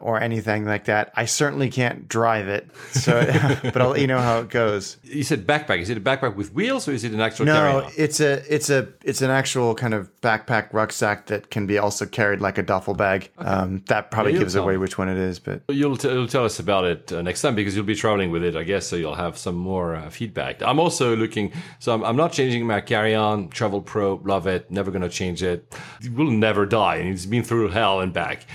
or 0.00 0.20
anything 0.20 0.64
like 0.64 0.84
that. 0.86 1.12
I 1.14 1.24
certainly 1.24 1.70
can't 1.70 2.08
drive 2.08 2.48
it. 2.48 2.68
So, 2.92 3.22
but 3.62 3.76
I'll 3.80 3.90
let 3.90 4.00
you 4.00 4.06
know 4.06 4.18
how 4.18 4.40
it 4.40 4.48
goes. 4.50 4.96
You 5.02 5.22
said 5.22 5.46
backpack. 5.46 5.80
Is 5.80 5.90
it 5.90 5.96
a 5.96 6.00
backpack 6.00 6.34
with 6.36 6.52
wheels 6.52 6.88
or 6.88 6.92
is 6.92 7.04
it 7.04 7.12
an 7.12 7.20
actual 7.20 7.46
No, 7.46 7.54
carry-on? 7.54 7.92
it's 7.96 8.20
a 8.20 8.42
it's 8.54 8.70
a 8.70 8.88
it's 9.02 9.22
an 9.22 9.30
actual 9.30 9.74
kind 9.74 9.94
of 9.94 10.10
backpack 10.20 10.72
rucksack 10.72 11.26
that 11.26 11.50
can 11.50 11.66
be 11.66 11.78
also 11.78 12.06
carried 12.06 12.40
like 12.40 12.58
a 12.58 12.62
duffel 12.62 12.94
bag. 12.94 13.30
Um, 13.38 13.82
that 13.86 14.10
probably 14.10 14.32
you'll 14.32 14.40
gives 14.42 14.54
away 14.54 14.72
me. 14.74 14.78
which 14.78 14.98
one 14.98 15.08
it 15.08 15.18
is, 15.18 15.38
but 15.38 15.62
You'll, 15.68 15.96
t- 15.96 16.08
you'll 16.08 16.26
tell 16.28 16.44
us 16.44 16.58
about 16.58 16.84
it 16.84 17.12
uh, 17.12 17.22
next 17.22 17.42
time 17.42 17.54
because 17.54 17.76
you'll 17.76 17.84
be 17.84 17.94
traveling 17.94 18.30
with 18.30 18.42
it, 18.44 18.56
I 18.56 18.62
guess. 18.62 18.86
So 18.86 18.96
you'll 18.96 19.14
have 19.14 19.36
some 19.38 19.54
more 19.56 19.94
uh, 19.96 20.10
feedback. 20.10 20.62
I'm 20.62 20.78
also 20.80 21.14
looking, 21.16 21.52
so 21.78 21.92
I'm, 21.94 22.04
I'm 22.04 22.16
not 22.16 22.32
changing 22.32 22.66
my 22.66 22.80
carry 22.80 23.14
on. 23.14 23.48
Travelpro, 23.50 24.24
love 24.26 24.46
it. 24.46 24.70
Never 24.70 24.90
going 24.90 25.02
to 25.02 25.08
change 25.08 25.42
it. 25.42 25.74
It 26.02 26.12
will 26.14 26.30
never 26.30 26.66
die. 26.66 26.96
And 26.96 27.08
it's 27.12 27.26
been 27.26 27.42
through 27.42 27.68
hell 27.68 28.00
and 28.00 28.12
back. 28.12 28.46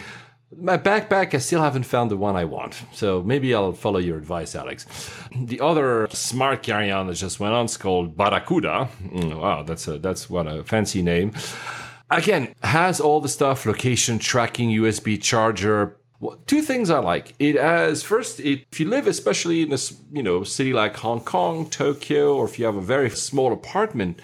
My 0.58 0.78
backpack, 0.78 1.34
I 1.34 1.38
still 1.38 1.62
haven't 1.62 1.84
found 1.84 2.12
the 2.12 2.18
one 2.18 2.36
I 2.36 2.43
want. 2.43 2.82
So 2.91 3.24
maybe 3.24 3.56
I'll 3.56 3.72
follow 3.72 3.99
your 3.99 4.18
advice, 4.18 4.54
Alex. 4.54 4.86
The 5.34 5.62
other 5.62 6.08
smart 6.12 6.62
carry 6.64 6.91
on 6.91 7.08
that 7.08 7.14
just 7.14 7.39
went 7.39 7.54
on 7.54 7.66
is 7.66 7.78
called 7.78 8.18
Barracuda. 8.18 8.89
Mm, 9.02 9.39
wow, 9.39 9.64
that's 9.64 9.88
a, 9.88 9.97
that's 9.97 10.30
what 10.30 10.47
a 10.47 10.64
fancy 10.64 11.02
name. 11.02 11.32
Again, 12.10 12.54
has 12.64 12.99
all 12.99 13.22
the 13.22 13.30
stuff 13.30 13.66
location 13.66 14.20
tracking, 14.20 14.70
USB 14.72 15.22
charger. 15.22 15.97
Two 16.45 16.62
things 16.62 16.89
I 16.89 16.99
like. 16.99 17.34
It 17.39 17.56
has 17.56 18.04
first, 18.04 18.41
it, 18.41 18.66
if 18.72 18.80
you 18.80 18.89
live 18.89 19.08
especially 19.08 19.62
in 19.62 19.72
a 19.72 19.78
you 20.12 20.22
know 20.22 20.43
city 20.43 20.74
like 20.74 20.97
Hong 20.97 21.22
Kong, 21.22 21.70
Tokyo, 21.70 22.36
or 22.36 22.45
if 22.45 22.60
you 22.60 22.66
have 22.66 22.76
a 22.76 22.82
very 22.82 23.10
small 23.10 23.54
apartment, 23.54 24.22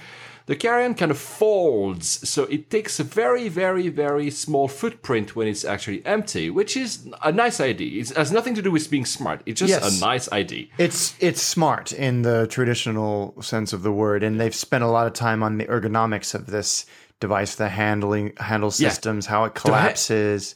the 0.47 0.55
carry-on 0.55 0.95
kind 0.95 1.11
of 1.11 1.17
folds, 1.17 2.27
so 2.27 2.43
it 2.45 2.69
takes 2.69 2.99
a 2.99 3.03
very, 3.03 3.49
very, 3.49 3.89
very 3.89 4.29
small 4.31 4.67
footprint 4.67 5.35
when 5.35 5.47
it's 5.47 5.63
actually 5.65 6.03
empty, 6.05 6.49
which 6.49 6.75
is 6.75 7.07
a 7.23 7.31
nice 7.31 7.59
idea. 7.59 8.01
It 8.01 8.09
has 8.15 8.31
nothing 8.31 8.55
to 8.55 8.61
do 8.61 8.71
with 8.71 8.89
being 8.89 9.05
smart. 9.05 9.41
It's 9.45 9.59
just 9.59 9.69
Yes. 9.69 9.97
a 10.01 10.05
nice 10.05 10.31
idea. 10.31 10.67
it's 10.77 11.13
it's 11.19 11.41
smart 11.41 11.91
in 11.91 12.21
the 12.23 12.47
traditional 12.47 13.35
sense 13.41 13.73
of 13.73 13.83
the 13.83 13.91
word, 13.91 14.23
and 14.23 14.39
they've 14.39 14.55
spent 14.55 14.83
a 14.83 14.87
lot 14.87 15.05
of 15.05 15.13
time 15.13 15.43
on 15.43 15.57
the 15.57 15.65
ergonomics 15.65 16.33
of 16.33 16.47
this 16.47 16.85
device, 17.19 17.55
the 17.55 17.69
handling 17.69 18.33
handle 18.37 18.71
systems, 18.71 19.25
how 19.27 19.43
it 19.45 19.53
collapses. 19.53 20.55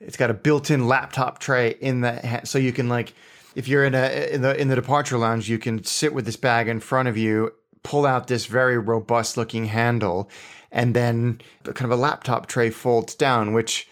It's 0.00 0.16
got 0.16 0.30
a 0.30 0.34
built-in 0.34 0.86
laptop 0.88 1.38
tray 1.38 1.74
in 1.80 2.02
the 2.02 2.12
ha- 2.26 2.40
so 2.44 2.58
you 2.58 2.72
can 2.72 2.88
like 2.88 3.14
if 3.54 3.66
you're 3.66 3.84
in 3.84 3.94
a 3.94 4.28
in 4.34 4.42
the 4.42 4.60
in 4.60 4.68
the 4.68 4.74
departure 4.76 5.16
lounge, 5.18 5.48
you 5.48 5.58
can 5.58 5.82
sit 5.84 6.12
with 6.12 6.26
this 6.26 6.36
bag 6.36 6.68
in 6.68 6.80
front 6.80 7.08
of 7.08 7.16
you, 7.16 7.52
pull 7.86 8.04
out 8.04 8.26
this 8.26 8.46
very 8.46 8.76
robust 8.76 9.36
looking 9.36 9.66
handle, 9.66 10.28
and 10.72 10.92
then 10.92 11.40
kind 11.62 11.90
of 11.90 11.96
a 11.96 12.02
laptop 12.02 12.48
tray 12.48 12.68
folds 12.68 13.14
down, 13.14 13.52
which 13.52 13.88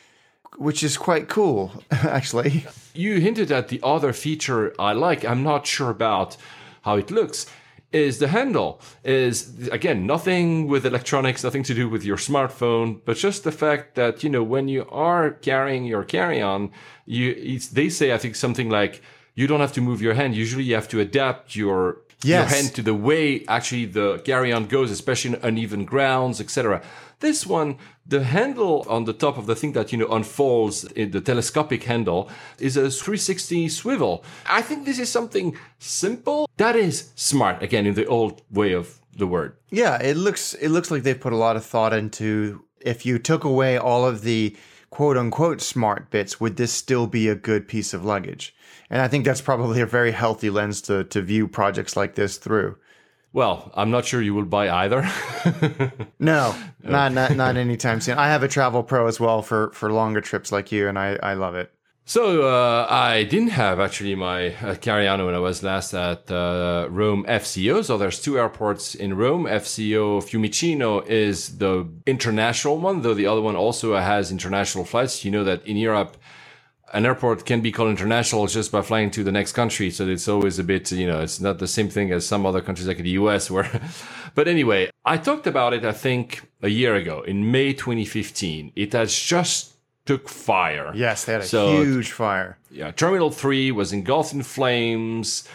which 0.57 0.83
is 0.83 0.97
quite 0.97 1.29
cool 1.29 1.73
actually. 1.91 2.65
you 2.93 3.21
hinted 3.21 3.51
at 3.53 3.69
the 3.69 3.81
other 3.83 4.13
feature 4.13 4.75
I 4.79 4.93
like. 4.93 5.25
I'm 5.25 5.43
not 5.45 5.67
sure 5.67 5.91
about 5.91 6.37
how 6.83 6.97
it 6.97 7.11
looks. 7.11 7.47
Is 7.93 8.19
the 8.19 8.27
handle 8.27 8.81
is 9.05 9.69
again 9.69 10.07
nothing 10.07 10.67
with 10.67 10.85
electronics, 10.85 11.45
nothing 11.45 11.63
to 11.63 11.75
do 11.75 11.89
with 11.89 12.05
your 12.05 12.17
smartphone, 12.17 13.01
but 13.05 13.17
just 13.17 13.45
the 13.45 13.53
fact 13.53 13.95
that 13.95 14.25
you 14.25 14.31
know 14.31 14.43
when 14.43 14.67
you 14.67 14.89
are 14.91 15.31
carrying 15.31 15.85
your 15.85 16.03
carry-on, 16.03 16.73
you 17.07 17.61
they 17.79 17.89
say 17.89 18.13
I 18.13 18.19
think 18.19 18.35
something 18.35 18.69
like 18.69 19.01
you 19.37 19.47
don't 19.47 19.61
have 19.61 19.73
to 19.75 19.81
move 19.81 20.03
your 20.03 20.15
hand. 20.15 20.35
Usually 20.35 20.65
you 20.65 20.75
have 20.75 20.89
to 20.89 20.99
adapt 20.99 21.55
your 21.55 22.04
your 22.25 22.45
hand 22.45 22.75
to 22.75 22.83
the 22.83 22.95
way 22.95 23.45
actually 23.47 23.87
the 23.87 24.19
carry-on 24.25 24.67
goes, 24.67 24.91
especially 24.91 25.35
in 25.35 25.41
uneven 25.43 25.85
grounds, 25.85 26.41
etc. 26.41 26.83
This 27.21 27.47
one, 27.47 27.79
the 28.07 28.25
handle 28.25 28.85
on 28.89 29.05
the 29.05 29.13
top 29.13 29.39
of 29.39 29.47
the 29.47 29.55
thing 29.55 29.73
that 29.73 29.93
you 29.93 29.99
know 29.99 30.09
unfolds 30.09 30.85
in 30.85 31.11
the 31.11 31.21
telescopic 31.21 31.85
handle 31.85 32.29
is 32.59 32.77
a 32.77 32.91
360 32.91 33.69
swivel. 33.69 34.25
I 34.47 34.63
think 34.63 34.85
this 34.85 34.99
is 34.99 35.11
something 35.11 35.57
simple 35.79 36.49
that 36.57 36.77
is 36.77 37.11
smart. 37.15 37.63
Again, 37.63 37.87
in 37.87 37.95
the 37.95 38.07
old 38.07 38.43
way 38.51 38.73
of 38.73 39.01
the 39.17 39.27
word. 39.27 39.57
Yeah, 39.71 40.01
it 40.03 40.17
looks 40.17 40.55
it 40.55 40.69
looks 40.69 40.91
like 40.91 41.03
they've 41.03 41.19
put 41.19 41.33
a 41.33 41.37
lot 41.37 41.57
of 41.57 41.65
thought 41.65 41.93
into 41.93 42.65
if 42.81 43.07
you 43.07 43.19
took 43.19 43.45
away 43.45 43.77
all 43.77 44.07
of 44.07 44.23
the 44.23 44.57
quote 44.91 45.17
unquote 45.17 45.61
smart 45.61 46.11
bits, 46.11 46.41
would 46.41 46.57
this 46.57 46.73
still 46.73 47.07
be 47.07 47.29
a 47.29 47.35
good 47.35 47.67
piece 47.67 47.95
of 47.95 48.05
luggage? 48.05 48.55
And 48.95 49.03
I 49.03 49.09
think 49.09 49.25
that's 49.25 49.41
probably 49.41 49.81
a 49.81 49.87
very 49.87 50.13
healthy 50.13 50.51
lens 50.51 50.81
to 50.83 51.03
to 51.03 51.21
view 51.21 51.49
projects 51.49 51.97
like 51.97 52.15
this 52.15 52.39
through. 52.39 52.77
Well, 53.33 53.73
I'm 53.75 53.91
not 53.91 54.05
sure 54.05 54.23
you 54.23 54.35
will 54.35 54.45
buy 54.45 54.71
either. 54.71 55.03
No, 56.21 56.55
not 56.83 57.13
not 57.13 57.35
not 57.35 57.57
anytime 57.57 58.01
soon. 58.01 58.19
I 58.19 58.29
have 58.29 58.45
a 58.45 58.49
Travelpro 58.49 59.09
as 59.09 59.19
well 59.19 59.43
for 59.43 59.73
for 59.73 59.93
longer 59.93 60.21
trips 60.21 60.53
like 60.53 60.71
you, 60.71 60.89
and 60.89 60.97
I 60.97 61.19
I 61.31 61.35
love 61.35 61.57
it. 61.57 61.73
So 62.07 62.43
uh, 62.43 62.87
I 62.89 63.25
didn't 63.25 63.49
have 63.49 63.81
actually 63.81 64.15
my 64.15 64.55
uh, 64.57 64.75
carry-on 64.77 65.25
when 65.25 65.35
I 65.35 65.39
was 65.39 65.63
last 65.63 65.93
at 65.95 66.31
uh, 66.31 66.87
Rome 66.89 67.25
FCO. 67.27 67.83
So 67.83 67.99
there's 67.99 68.21
two 68.21 68.39
airports 68.39 68.95
in 68.95 69.15
Rome. 69.17 69.45
FCO 69.47 70.23
Fiumicino 70.23 71.05
is 71.07 71.59
the 71.59 71.89
international 72.07 72.79
one, 72.79 73.03
though 73.03 73.15
the 73.15 73.27
other 73.27 73.41
one 73.41 73.57
also 73.57 73.97
has 73.97 74.31
international 74.31 74.85
flights. 74.85 75.25
You 75.25 75.33
know 75.33 75.45
that 75.45 75.67
in 75.67 75.77
Europe, 75.79 76.17
an 76.95 77.05
airport 77.05 77.45
can 77.45 77.61
be 77.61 77.73
called 77.73 77.91
international 77.91 78.47
just 78.47 78.71
by 78.73 78.81
flying 78.81 79.11
to 79.11 79.25
the 79.25 79.33
next 79.33 79.53
country. 79.53 79.91
So 79.91 80.07
it's 80.09 80.29
always 80.29 80.59
a 80.59 80.65
bit, 80.65 80.91
you 80.93 81.07
know, 81.07 81.21
it's 81.21 81.41
not 81.41 81.59
the 81.59 81.67
same 81.67 81.89
thing 81.91 82.13
as 82.13 82.25
some 82.27 82.47
other 82.47 82.63
countries 82.63 82.87
like 82.87 82.99
the 82.99 83.11
US 83.11 83.51
where, 83.51 83.69
but 84.35 84.47
anyway, 84.49 84.91
I 85.05 85.17
talked 85.19 85.47
about 85.47 85.75
it, 85.75 85.85
I 85.85 85.93
think 85.93 86.49
a 86.63 86.69
year 86.69 86.95
ago 86.95 87.23
in 87.23 87.51
May 87.51 87.73
2015. 87.73 88.73
It 88.77 88.93
has 88.93 89.13
just 89.19 89.75
took 90.07 90.29
fire. 90.29 90.93
Yes, 90.95 91.25
they 91.25 91.33
had 91.33 91.43
a 91.43 91.47
So- 91.47 91.83
huge 91.83 92.13
fire. 92.13 92.59
Yeah, 92.71 92.91
Terminal 92.93 93.31
3 93.31 93.73
was 93.73 93.93
engulfed 93.93 94.33
in 94.33 94.43
flames. 94.43 95.49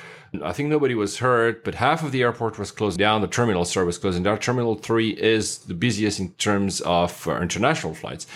I 0.44 0.52
think 0.54 0.70
nobody 0.70 0.94
was 0.94 1.18
hurt, 1.18 1.64
but 1.64 1.76
half 1.76 2.04
of 2.04 2.12
the 2.12 2.22
airport 2.22 2.60
was 2.60 2.72
closed 2.72 3.00
down. 3.00 3.22
The 3.22 3.28
terminal, 3.28 3.62
was 3.62 3.98
closing 3.98 4.24
down. 4.24 4.38
Terminal 4.40 4.76
3 4.76 5.10
is 5.12 5.60
the 5.60 5.74
busiest 5.74 6.20
in 6.20 6.30
terms 6.34 6.82
of 6.82 7.28
uh, 7.28 7.40
international 7.42 7.96
flights. 7.96 8.28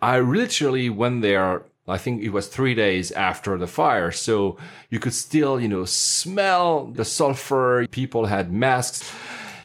I 0.00 0.20
literally 0.20 0.88
went 0.88 1.20
there, 1.22 1.62
I 1.88 1.98
think 1.98 2.22
it 2.22 2.30
was 2.30 2.46
three 2.46 2.74
days 2.74 3.10
after 3.12 3.58
the 3.58 3.66
fire. 3.66 4.10
So 4.12 4.56
you 4.88 4.98
could 4.98 5.14
still, 5.14 5.60
you 5.60 5.68
know, 5.68 5.84
smell 5.84 6.86
the 6.86 7.04
sulfur. 7.04 7.86
People 7.90 8.26
had 8.26 8.52
masks. 8.52 9.12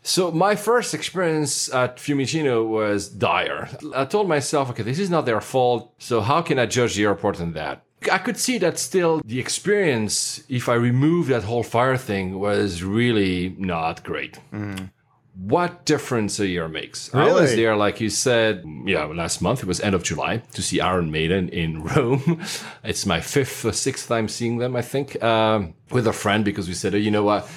So 0.01 0.31
my 0.31 0.55
first 0.55 0.93
experience 0.93 1.71
at 1.73 1.97
Fiumicino 1.97 2.65
was 2.65 3.09
dire. 3.09 3.69
I 3.93 4.05
told 4.05 4.27
myself, 4.27 4.69
okay, 4.69 4.83
this 4.83 4.99
is 4.99 5.09
not 5.09 5.25
their 5.25 5.41
fault. 5.41 5.93
So 5.99 6.21
how 6.21 6.41
can 6.41 6.57
I 6.57 6.65
judge 6.65 6.95
the 6.95 7.03
airport 7.03 7.41
on 7.41 7.53
that? 7.53 7.83
I 8.11 8.19
could 8.19 8.37
see 8.37 8.57
that 8.59 8.79
still 8.79 9.21
the 9.25 9.39
experience, 9.39 10.43
if 10.49 10.69
I 10.69 10.75
remove 10.75 11.27
that 11.27 11.43
whole 11.43 11.63
fire 11.63 11.97
thing, 11.97 12.39
was 12.39 12.83
really 12.83 13.55
not 13.57 14.03
great. 14.03 14.39
Mm. 14.53 14.91
What 15.39 15.85
difference 15.85 16.39
a 16.39 16.47
year 16.47 16.67
makes. 16.67 17.13
I 17.13 17.31
was 17.31 17.55
there, 17.55 17.75
like 17.75 18.01
you 18.01 18.09
said, 18.09 18.63
yeah, 18.85 19.05
last 19.05 19.39
month. 19.39 19.61
It 19.61 19.67
was 19.67 19.79
end 19.79 19.93
of 19.93 20.01
July 20.03 20.37
to 20.53 20.61
see 20.63 20.79
Iron 20.81 21.11
Maiden 21.11 21.49
in 21.49 21.83
Rome. 21.95 22.41
it's 22.83 23.05
my 23.05 23.21
fifth 23.21 23.63
or 23.63 23.71
sixth 23.71 24.07
time 24.07 24.27
seeing 24.29 24.57
them, 24.57 24.75
I 24.75 24.81
think, 24.81 25.21
um, 25.23 25.75
with 25.91 26.07
a 26.07 26.13
friend 26.13 26.43
because 26.43 26.67
we 26.67 26.73
said, 26.73 26.95
oh, 26.95 26.97
you 26.97 27.11
know 27.11 27.23
what? 27.23 27.47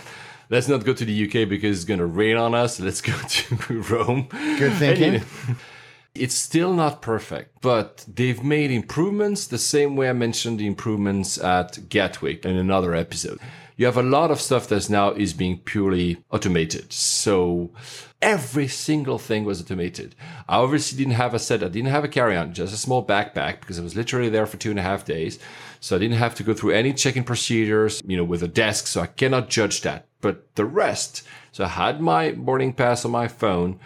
Let's 0.51 0.69
not 0.69 0.85
go 0.85 0.93
to 0.93 1.05
the 1.05 1.25
UK 1.25 1.49
because 1.49 1.79
it's 1.79 1.85
going 1.87 2.01
to 2.01 2.07
rain 2.07 2.37
on 2.37 2.55
us. 2.55 2.81
Let's 2.81 3.01
go 3.13 3.17
to 3.17 3.81
Rome. 3.91 4.29
Good 4.31 4.75
thinking. 4.75 5.15
And, 5.15 5.15
you 5.15 5.21
know, 5.49 5.57
it's 6.15 6.35
still 6.35 6.75
not 6.75 7.03
perfect, 7.03 7.61
but 7.63 8.05
they've 8.13 8.43
made 8.43 8.71
improvements 8.71 9.47
the 9.47 9.59
same 9.59 9.95
way 9.97 10.11
I 10.11 10.13
mentioned 10.13 10.59
the 10.59 10.67
improvements 10.67 11.39
at 11.39 11.89
Gatwick 11.89 12.45
in 12.45 12.57
another 12.57 12.95
episode. 12.95 13.39
You 13.81 13.87
have 13.87 13.97
a 13.97 14.03
lot 14.03 14.31
of 14.31 14.43
stuff 14.43 14.69
that's 14.69 14.91
now 14.91 15.13
is 15.13 15.33
being 15.33 15.61
purely 15.61 16.23
automated. 16.31 16.93
So 16.93 17.71
every 18.21 18.69
single 18.69 19.19
thing 19.19 19.47
was 19.47 19.63
automated. 19.63 20.15
I 20.47 20.59
obviously 20.59 20.99
didn't 20.99 21.15
have 21.15 21.33
a 21.33 21.39
set. 21.39 21.63
I 21.63 21.69
didn't 21.69 21.89
have 21.89 22.05
a 22.05 22.09
carry-on, 22.09 22.53
just 22.53 22.75
a 22.75 22.77
small 22.77 23.03
backpack 23.03 23.61
because 23.61 23.79
I 23.79 23.83
was 23.83 23.97
literally 23.97 24.29
there 24.29 24.45
for 24.45 24.59
two 24.59 24.69
and 24.69 24.79
a 24.79 24.83
half 24.83 25.07
days. 25.07 25.39
So 25.81 25.97
I 25.97 25.99
didn't 25.99 26.19
have 26.19 26.35
to 26.35 26.43
go 26.43 26.53
through 26.53 26.73
any 26.73 26.93
check-in 26.93 27.25
procedures, 27.25 28.03
you 28.05 28.19
know, 28.19 28.25
with 28.25 28.43
a 28.43 28.49
desk. 28.49 28.87
So 28.87 29.01
I 29.01 29.07
cannot 29.07 29.49
judge 29.49 29.81
that. 29.81 30.05
But 30.21 30.55
the 30.57 30.67
rest, 30.67 31.27
so 31.51 31.65
I 31.65 31.69
had 31.69 32.03
my 32.03 32.33
boarding 32.33 32.75
pass 32.75 33.07
on 33.07 33.13
my 33.13 33.29
phone 33.29 33.81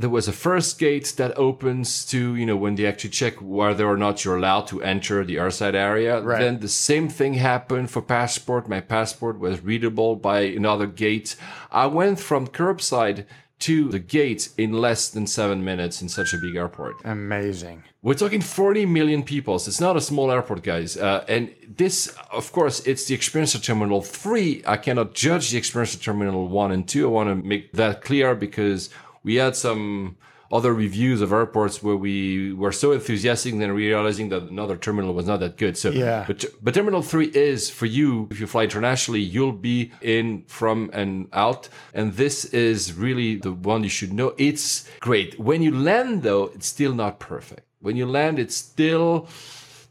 there 0.00 0.08
was 0.18 0.28
a 0.28 0.32
first 0.32 0.78
gate 0.78 1.12
that 1.16 1.36
opens 1.36 2.04
to 2.12 2.36
you 2.36 2.46
know 2.46 2.56
when 2.64 2.74
they 2.76 2.86
actually 2.86 3.10
check 3.10 3.34
whether 3.42 3.84
or 3.92 3.96
not 4.04 4.14
you're 4.24 4.36
allowed 4.36 4.66
to 4.68 4.80
enter 4.82 5.24
the 5.24 5.36
airside 5.36 5.74
area 5.74 6.12
Right. 6.22 6.40
then 6.40 6.60
the 6.60 6.68
same 6.88 7.08
thing 7.08 7.34
happened 7.34 7.90
for 7.90 8.00
passport 8.00 8.68
my 8.68 8.80
passport 8.80 9.38
was 9.40 9.60
readable 9.70 10.14
by 10.30 10.40
another 10.60 10.86
gate 10.86 11.34
i 11.72 11.86
went 11.86 12.20
from 12.28 12.46
curbside 12.46 13.24
to 13.58 13.88
the 13.88 13.98
gate 13.98 14.50
in 14.56 14.70
less 14.72 15.08
than 15.08 15.26
seven 15.26 15.64
minutes 15.64 16.00
in 16.02 16.08
such 16.08 16.32
a 16.32 16.38
big 16.38 16.54
airport 16.54 16.94
Amazing. 17.04 17.82
we're 18.02 18.14
talking 18.14 18.40
40 18.40 18.86
million 18.86 19.24
people. 19.24 19.58
So 19.58 19.68
it's 19.70 19.80
not 19.80 19.96
a 19.96 20.00
small 20.00 20.30
airport, 20.30 20.62
guys. 20.62 20.96
Uh, 20.96 21.24
and 21.28 21.52
this, 21.76 22.14
of 22.30 22.52
course, 22.52 22.76
it's 22.86 23.04
the 23.08 23.14
experience 23.16 23.56
of 23.56 23.62
Terminal 23.64 24.00
3. 24.00 24.62
I 24.64 24.76
cannot 24.76 25.08
judge 25.26 25.50
the 25.50 25.58
experience 25.58 25.92
of 25.96 26.00
Terminal 26.02 26.46
1 26.46 26.70
and 26.70 26.86
2. 26.88 27.08
I 27.08 27.10
want 27.10 27.28
to 27.30 27.34
make 27.34 27.72
that 27.72 28.02
clear 28.02 28.36
because 28.36 28.90
we 29.28 29.34
had 29.44 29.54
some 29.54 30.16
other 30.50 30.72
reviews 30.72 31.20
of 31.20 31.30
airports 31.32 31.82
where 31.82 31.98
we 32.08 32.54
were 32.62 32.72
so 32.72 32.92
enthusiastic 32.92 33.52
and 33.52 33.60
then 33.60 33.72
realizing 33.72 34.30
that 34.30 34.42
another 34.54 34.76
terminal 34.86 35.12
was 35.12 35.26
not 35.26 35.38
that 35.40 35.54
good. 35.62 35.76
So, 35.76 35.90
Yeah. 35.90 36.24
but, 36.26 36.38
but 36.64 36.72
Terminal 36.72 37.02
3 37.02 37.26
is 37.50 37.68
for 37.78 37.84
you, 37.84 38.08
if 38.30 38.40
you 38.40 38.46
fly 38.46 38.62
internationally, 38.64 39.20
you'll 39.20 39.60
be 39.72 39.92
in, 40.00 40.44
from, 40.46 40.78
and 41.00 41.10
out. 41.34 41.68
And 41.92 42.14
this 42.22 42.46
is 42.46 42.94
really 42.94 43.30
the 43.46 43.52
one 43.52 43.80
you 43.84 43.90
should 43.98 44.14
know. 44.14 44.32
It's 44.38 44.88
great. 45.00 45.38
When 45.38 45.60
you 45.60 45.72
land, 45.90 46.22
though, 46.22 46.44
it's 46.54 46.66
still 46.76 46.94
not 46.94 47.12
perfect. 47.32 47.64
When 47.86 47.96
you 48.00 48.06
land, 48.06 48.38
it's 48.38 48.56
still 48.56 49.28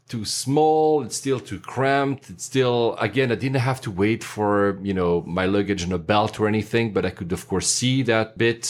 too 0.08 0.24
small. 0.24 1.02
It's 1.04 1.16
still 1.16 1.38
too 1.50 1.60
cramped. 1.60 2.30
It's 2.30 2.44
still, 2.52 2.96
again, 3.08 3.30
I 3.30 3.36
didn't 3.36 3.60
have 3.70 3.80
to 3.82 3.90
wait 3.92 4.24
for, 4.24 4.78
you 4.82 4.94
know, 4.94 5.22
my 5.38 5.46
luggage 5.46 5.84
on 5.86 5.92
a 5.92 5.98
belt 6.12 6.40
or 6.40 6.48
anything, 6.48 6.92
but 6.92 7.04
I 7.06 7.10
could, 7.10 7.30
of 7.38 7.46
course, 7.46 7.68
see 7.68 8.02
that 8.04 8.36
bit. 8.36 8.62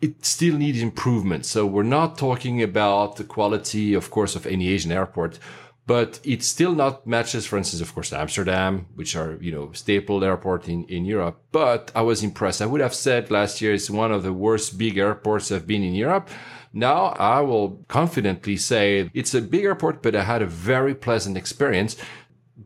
It 0.00 0.24
still 0.24 0.56
needs 0.56 0.80
improvement. 0.80 1.44
So 1.44 1.66
we're 1.66 1.82
not 1.82 2.16
talking 2.16 2.62
about 2.62 3.16
the 3.16 3.24
quality, 3.24 3.94
of 3.94 4.10
course, 4.10 4.34
of 4.34 4.46
any 4.46 4.68
Asian 4.68 4.92
airport, 4.92 5.38
but 5.86 6.20
it 6.24 6.42
still 6.42 6.74
not 6.74 7.06
matches, 7.06 7.46
for 7.46 7.58
instance, 7.58 7.82
of 7.82 7.92
course, 7.92 8.12
Amsterdam, 8.12 8.86
which 8.94 9.16
are, 9.16 9.36
you 9.40 9.52
know, 9.52 9.72
staple 9.72 10.22
airport 10.24 10.68
in, 10.68 10.84
in 10.84 11.04
Europe. 11.04 11.42
But 11.52 11.90
I 11.94 12.02
was 12.02 12.22
impressed. 12.22 12.62
I 12.62 12.66
would 12.66 12.80
have 12.80 12.94
said 12.94 13.30
last 13.30 13.60
year 13.60 13.74
it's 13.74 13.90
one 13.90 14.12
of 14.12 14.22
the 14.22 14.32
worst 14.32 14.78
big 14.78 14.96
airports 14.98 15.50
I've 15.50 15.66
been 15.66 15.82
in 15.82 15.94
Europe. 15.94 16.30
Now 16.72 17.06
I 17.06 17.40
will 17.40 17.84
confidently 17.88 18.56
say 18.56 19.10
it's 19.12 19.34
a 19.34 19.40
big 19.42 19.64
airport, 19.64 20.02
but 20.02 20.14
I 20.14 20.22
had 20.22 20.42
a 20.42 20.46
very 20.46 20.94
pleasant 20.94 21.36
experience. 21.36 21.96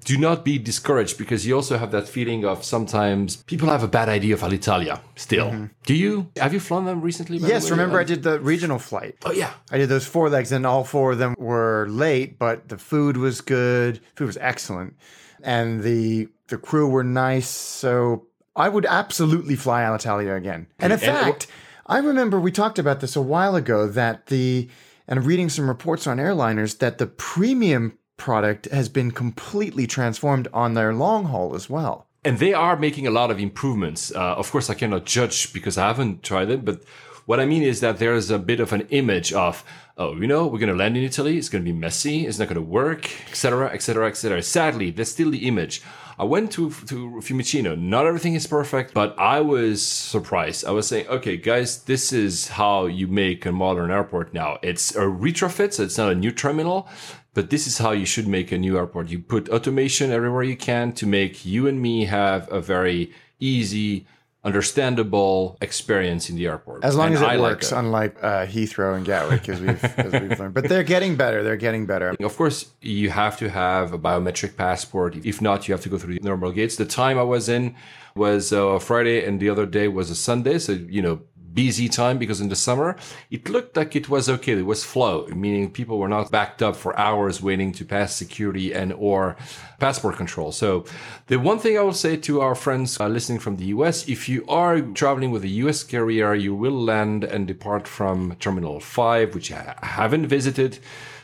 Do 0.04 0.18
not 0.18 0.44
be 0.44 0.58
discouraged 0.58 1.18
because 1.18 1.46
you 1.46 1.54
also 1.54 1.78
have 1.78 1.90
that 1.92 2.08
feeling 2.08 2.44
of 2.44 2.64
sometimes 2.64 3.36
people 3.36 3.68
have 3.68 3.82
a 3.82 3.88
bad 3.88 4.08
idea 4.08 4.34
of 4.34 4.40
Alitalia 4.40 5.00
still. 5.16 5.50
Mm-hmm. 5.50 5.66
Do 5.84 5.94
you? 5.94 6.30
Have 6.36 6.52
you 6.52 6.60
flown 6.60 6.84
them 6.84 7.00
recently? 7.00 7.38
Yes, 7.38 7.70
remember 7.70 7.98
I 7.98 8.02
um, 8.02 8.06
did 8.06 8.22
the 8.22 8.40
regional 8.40 8.78
flight. 8.78 9.16
Oh, 9.24 9.32
yeah. 9.32 9.52
I 9.70 9.78
did 9.78 9.88
those 9.88 10.06
four 10.06 10.28
legs, 10.28 10.52
and 10.52 10.66
all 10.66 10.84
four 10.84 11.12
of 11.12 11.18
them 11.18 11.34
were 11.38 11.86
late, 11.88 12.38
but 12.38 12.68
the 12.68 12.78
food 12.78 13.16
was 13.16 13.40
good. 13.40 14.00
Food 14.16 14.26
was 14.26 14.38
excellent, 14.40 14.96
and 15.42 15.82
the 15.82 16.28
the 16.48 16.58
crew 16.58 16.88
were 16.88 17.04
nice. 17.04 17.48
So 17.48 18.26
I 18.56 18.68
would 18.68 18.86
absolutely 18.86 19.56
fly 19.56 19.82
Alitalia 19.82 20.36
again. 20.36 20.66
And 20.78 20.92
in 20.92 20.98
And- 20.98 21.02
fact, 21.02 21.46
I 21.86 21.98
remember 21.98 22.40
we 22.40 22.52
talked 22.52 22.78
about 22.78 23.00
this 23.00 23.16
a 23.16 23.22
while 23.22 23.56
ago 23.56 23.86
that 23.88 24.26
the 24.26 24.68
and 25.06 25.18
I'm 25.18 25.24
reading 25.26 25.50
some 25.50 25.68
reports 25.68 26.06
on 26.06 26.16
airliners 26.16 26.78
that 26.78 26.98
the 26.98 27.06
premium 27.06 27.98
product 28.16 28.66
has 28.70 28.88
been 28.88 29.10
completely 29.10 29.86
transformed 29.86 30.48
on 30.52 30.74
their 30.74 30.94
long 30.94 31.24
haul 31.26 31.54
as 31.54 31.68
well. 31.70 32.06
and 32.26 32.38
they 32.38 32.54
are 32.54 32.76
making 32.76 33.06
a 33.06 33.10
lot 33.10 33.30
of 33.30 33.38
improvements. 33.38 34.10
Uh, 34.14 34.34
of 34.40 34.50
course, 34.50 34.70
I 34.70 34.74
cannot 34.74 35.04
judge 35.04 35.52
because 35.52 35.76
I 35.76 35.88
haven't 35.88 36.22
tried 36.22 36.48
it, 36.48 36.64
but 36.64 36.82
what 37.26 37.38
I 37.38 37.44
mean 37.44 37.62
is 37.62 37.80
that 37.80 37.98
there's 37.98 38.30
a 38.30 38.38
bit 38.38 38.60
of 38.60 38.72
an 38.72 38.82
image 38.90 39.30
of, 39.34 39.62
oh, 39.98 40.14
you 40.16 40.26
know, 40.26 40.46
we're 40.46 40.58
going 40.58 40.72
to 40.72 40.82
land 40.84 40.96
in 40.96 41.04
Italy. 41.04 41.36
It's 41.36 41.50
going 41.50 41.64
to 41.64 41.70
be 41.72 41.78
messy. 41.78 42.26
It's 42.26 42.38
not 42.38 42.48
going 42.48 42.56
to 42.56 42.62
work, 42.62 43.10
etc., 43.28 43.68
etc., 43.76 44.08
etc. 44.08 44.42
Sadly, 44.42 44.90
that's 44.90 45.10
still 45.10 45.30
the 45.30 45.46
image. 45.46 45.82
I 46.18 46.24
went 46.24 46.52
to 46.52 46.70
to 46.90 46.96
Fiumicino. 47.26 47.76
Not 47.78 48.06
everything 48.06 48.34
is 48.36 48.46
perfect, 48.46 48.94
but 48.94 49.14
I 49.18 49.40
was 49.40 49.84
surprised. 49.84 50.64
I 50.64 50.70
was 50.70 50.86
saying, 50.86 51.06
okay, 51.08 51.36
guys, 51.36 51.82
this 51.84 52.12
is 52.12 52.48
how 52.48 52.86
you 52.86 53.06
make 53.08 53.44
a 53.46 53.52
modern 53.52 53.90
airport 53.90 54.32
now. 54.32 54.58
It's 54.62 54.94
a 54.94 55.06
retrofit, 55.24 55.72
so 55.74 55.82
it's 55.82 55.98
not 55.98 56.12
a 56.12 56.14
new 56.14 56.30
terminal. 56.30 56.88
But 57.34 57.50
this 57.50 57.66
is 57.66 57.78
how 57.78 57.90
you 57.90 58.06
should 58.06 58.28
make 58.28 58.52
a 58.52 58.58
new 58.58 58.76
airport. 58.78 59.08
You 59.08 59.18
put 59.18 59.48
automation 59.48 60.12
everywhere 60.12 60.44
you 60.44 60.56
can 60.56 60.92
to 60.92 61.06
make 61.06 61.44
you 61.44 61.66
and 61.66 61.82
me 61.82 62.04
have 62.04 62.50
a 62.52 62.60
very 62.60 63.12
easy, 63.40 64.06
understandable 64.44 65.58
experience 65.60 66.30
in 66.30 66.36
the 66.36 66.46
airport. 66.46 66.84
As 66.84 66.94
long 66.96 67.08
And 67.08 67.16
as 67.16 67.22
it 67.22 67.28
I 67.28 67.38
works, 67.38 67.70
that. 67.70 67.78
unlike 67.80 68.16
uh, 68.22 68.46
Heathrow 68.46 68.96
and 68.96 69.04
Gatwick, 69.04 69.48
as 69.48 69.60
we've, 69.60 69.84
as 69.84 70.12
we've 70.12 70.38
learned. 70.38 70.54
But 70.54 70.68
they're 70.68 70.84
getting 70.84 71.16
better. 71.16 71.42
They're 71.42 71.56
getting 71.56 71.86
better. 71.86 72.14
Of 72.20 72.36
course, 72.36 72.70
you 72.80 73.10
have 73.10 73.36
to 73.38 73.50
have 73.50 73.92
a 73.92 73.98
biometric 73.98 74.56
passport. 74.56 75.16
If 75.26 75.42
not, 75.42 75.66
you 75.66 75.74
have 75.74 75.82
to 75.82 75.88
go 75.88 75.98
through 75.98 76.14
the 76.14 76.20
normal 76.20 76.52
gates. 76.52 76.76
The 76.76 76.86
time 76.86 77.18
I 77.18 77.24
was 77.24 77.48
in 77.48 77.74
was 78.14 78.52
uh, 78.52 78.78
Friday, 78.78 79.24
and 79.26 79.40
the 79.40 79.50
other 79.50 79.66
day 79.66 79.88
was 79.88 80.08
a 80.08 80.14
Sunday. 80.14 80.58
So, 80.60 80.72
you 80.72 81.02
know, 81.02 81.20
busy 81.54 81.88
time 81.88 82.18
because 82.18 82.40
in 82.40 82.48
the 82.48 82.56
summer, 82.56 82.96
it 83.30 83.48
looked 83.48 83.76
like 83.76 83.94
it 83.96 84.08
was 84.08 84.28
okay. 84.28 84.52
It 84.52 84.66
was 84.66 84.84
flow, 84.84 85.26
meaning 85.28 85.70
people 85.70 85.98
were 85.98 86.08
not 86.08 86.30
backed 86.30 86.62
up 86.62 86.76
for 86.76 86.98
hours 86.98 87.40
waiting 87.42 87.72
to 87.72 87.84
pass 87.84 88.14
security 88.14 88.72
and 88.74 88.92
or 88.92 89.36
passport 89.78 90.16
control. 90.16 90.52
So 90.52 90.84
the 91.28 91.36
one 91.38 91.58
thing 91.58 91.78
I 91.78 91.82
will 91.82 91.92
say 91.92 92.16
to 92.16 92.40
our 92.40 92.54
friends 92.54 92.98
uh, 93.00 93.08
listening 93.08 93.38
from 93.38 93.56
the 93.56 93.66
US, 93.66 94.08
if 94.08 94.28
you 94.28 94.44
are 94.48 94.80
traveling 94.80 95.30
with 95.30 95.44
a 95.44 95.48
US 95.64 95.82
carrier, 95.84 96.34
you 96.34 96.54
will 96.54 96.78
land 96.92 97.24
and 97.24 97.46
depart 97.46 97.86
from 97.86 98.36
Terminal 98.40 98.80
5, 98.80 99.34
which 99.34 99.52
I 99.52 99.76
haven't 99.82 100.26
visited. 100.26 100.78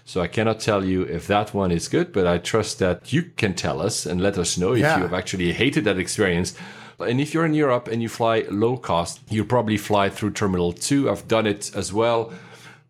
So 0.05 0.21
I 0.21 0.27
cannot 0.27 0.59
tell 0.61 0.85
you 0.85 1.03
if 1.03 1.27
that 1.29 1.55
one 1.55 1.71
is 1.71 1.87
good, 1.87 2.13
but 2.13 2.27
I 2.27 2.39
trust 2.39 2.79
that 2.81 3.13
you 3.13 3.23
can 3.37 3.55
tell 3.55 3.81
us 3.81 4.07
and 4.07 4.21
let 4.21 4.39
us 4.39 4.59
know 4.59 4.73
if 4.73 4.81
Yeah. 4.81 4.97
you 4.97 5.03
have 5.03 5.15
actually 5.15 5.53
hated 5.53 5.85
that 5.85 5.99
experience. 5.99 6.55
And 7.03 7.21
if 7.21 7.35
you're 7.35 7.47
in 7.47 7.55
Europe 7.55 7.89
and 7.89 8.03
you 8.03 8.09
fly 8.09 8.45
low 8.51 8.77
cost, 8.77 9.21
you 9.29 9.45
probably 9.45 9.77
fly 9.77 10.11
through 10.11 10.33
Terminal 10.33 10.73
2. 10.73 11.11
I've 11.11 11.27
done 11.29 11.47
it 11.47 11.75
as 11.75 11.93
well. 11.93 12.33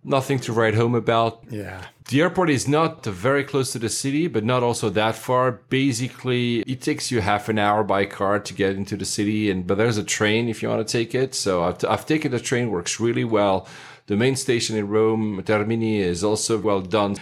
Nothing 0.02 0.38
to 0.40 0.52
write 0.52 0.74
home 0.74 0.94
about. 0.94 1.44
Yeah. 1.50 1.84
The 2.08 2.22
airport 2.22 2.50
is 2.50 2.66
not 2.66 3.04
very 3.04 3.44
close 3.44 3.70
to 3.72 3.78
the 3.78 3.88
city, 3.88 4.26
but 4.26 4.44
not 4.44 4.62
also 4.62 4.88
that 4.90 5.14
far. 5.14 5.52
Basically, 5.52 6.60
it 6.60 6.80
takes 6.80 7.12
you 7.12 7.20
half 7.20 7.48
an 7.48 7.58
hour 7.58 7.84
by 7.84 8.06
car 8.06 8.40
to 8.40 8.54
get 8.54 8.76
into 8.76 8.96
the 8.96 9.04
city, 9.04 9.50
and 9.50 9.66
but 9.66 9.78
there's 9.78 9.98
a 9.98 10.02
train 10.02 10.48
if 10.48 10.62
you 10.62 10.68
want 10.68 10.86
to 10.86 10.90
take 10.90 11.14
it. 11.14 11.34
So 11.34 11.62
I've, 11.62 11.84
I've 11.84 12.06
taken 12.06 12.32
the 12.32 12.40
train; 12.40 12.70
works 12.70 12.98
really 12.98 13.22
well. 13.22 13.68
The 14.06 14.16
main 14.16 14.34
station 14.34 14.76
in 14.76 14.88
Rome, 14.88 15.40
Termini, 15.44 15.98
is 15.98 16.24
also 16.24 16.58
well 16.58 16.80
done. 16.80 17.16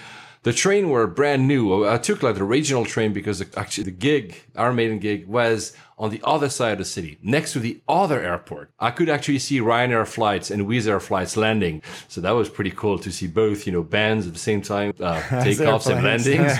The 0.45 0.55
train 0.55 0.89
were 0.89 1.07
brand 1.07 1.47
new. 1.47 1.87
I 1.87 1.99
took 1.99 2.23
like 2.23 2.37
the 2.37 2.45
regional 2.45 2.87
train 2.87 3.13
because 3.13 3.45
actually 3.59 3.85
the 3.85 3.91
gig, 3.91 4.37
Iron 4.57 4.77
Maiden 4.77 4.99
gig, 4.99 5.27
was 5.27 5.77
on 5.99 6.11
the 6.11 6.21
other 6.25 6.49
side 6.49 6.73
of 6.73 6.79
the 6.79 6.85
city, 6.85 7.19
next 7.23 7.53
to 7.53 7.59
the 7.59 7.81
other 7.89 8.21
airport. 8.21 8.71
I 8.79 8.91
could 8.91 9.09
actually 9.09 9.41
see 9.41 9.61
Ryanair 9.61 10.07
flights 10.07 10.51
and 10.51 10.67
Wizz 10.67 10.87
Air 10.87 11.01
flights 11.01 11.37
landing. 11.37 11.83
So 12.07 12.21
that 12.21 12.31
was 12.31 12.49
pretty 12.49 12.71
cool 12.71 12.99
to 13.01 13.11
see 13.11 13.27
both, 13.27 13.67
you 13.67 13.73
know, 13.73 13.83
bands 13.83 14.27
at 14.27 14.33
the 14.33 14.39
same 14.39 14.63
time, 14.63 14.95
uh, 15.01 15.21
takeoffs 15.29 15.91
and 15.91 16.05
landings. 16.05 16.53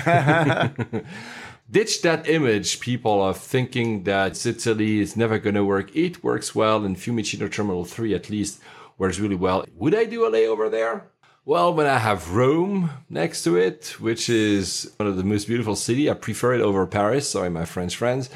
Ditch 1.71 2.01
that 2.01 2.27
image, 2.27 2.79
people, 2.79 3.23
of 3.23 3.37
thinking 3.37 4.03
that 4.03 4.35
Sicily 4.35 4.99
is 4.99 5.15
never 5.15 5.37
going 5.37 5.55
to 5.55 5.63
work. 5.63 5.95
It 5.95 6.23
works 6.23 6.55
well, 6.55 6.83
in 6.83 6.95
Fiumicino 6.95 7.51
Terminal 7.51 7.85
3 7.85 8.15
at 8.15 8.29
least 8.29 8.59
works 8.97 9.19
really 9.19 9.35
well. 9.35 9.65
Would 9.75 9.95
I 9.95 10.05
do 10.05 10.25
a 10.25 10.31
layover 10.31 10.69
there? 10.69 11.05
Well, 11.45 11.73
when 11.73 11.87
I 11.87 11.99
have 11.99 12.35
Rome 12.35 12.89
next 13.09 13.43
to 13.43 13.55
it, 13.55 13.95
which 13.99 14.29
is 14.29 14.91
one 14.97 15.07
of 15.07 15.15
the 15.15 15.23
most 15.23 15.47
beautiful 15.47 15.75
city, 15.75 16.09
I 16.09 16.13
prefer 16.13 16.53
it 16.53 16.61
over 16.61 16.85
Paris. 16.85 17.29
Sorry, 17.29 17.49
my 17.49 17.65
French 17.65 17.95
friends. 17.95 18.29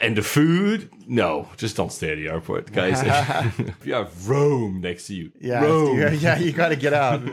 And 0.00 0.16
the 0.16 0.22
food, 0.22 0.90
no, 1.06 1.48
just 1.56 1.76
don't 1.76 1.92
stay 1.92 2.12
at 2.12 2.16
the 2.16 2.28
airport, 2.28 2.72
guys. 2.72 3.02
if 3.58 3.84
you 3.86 3.94
have 3.94 4.28
Rome 4.28 4.80
next 4.80 5.06
to 5.08 5.14
you, 5.14 5.32
Yeah. 5.40 5.64
Rome. 5.64 5.98
you- 5.98 6.08
yeah. 6.10 6.38
You 6.38 6.52
got 6.52 6.68
to 6.68 6.76
get 6.76 6.92
out. 6.94 7.20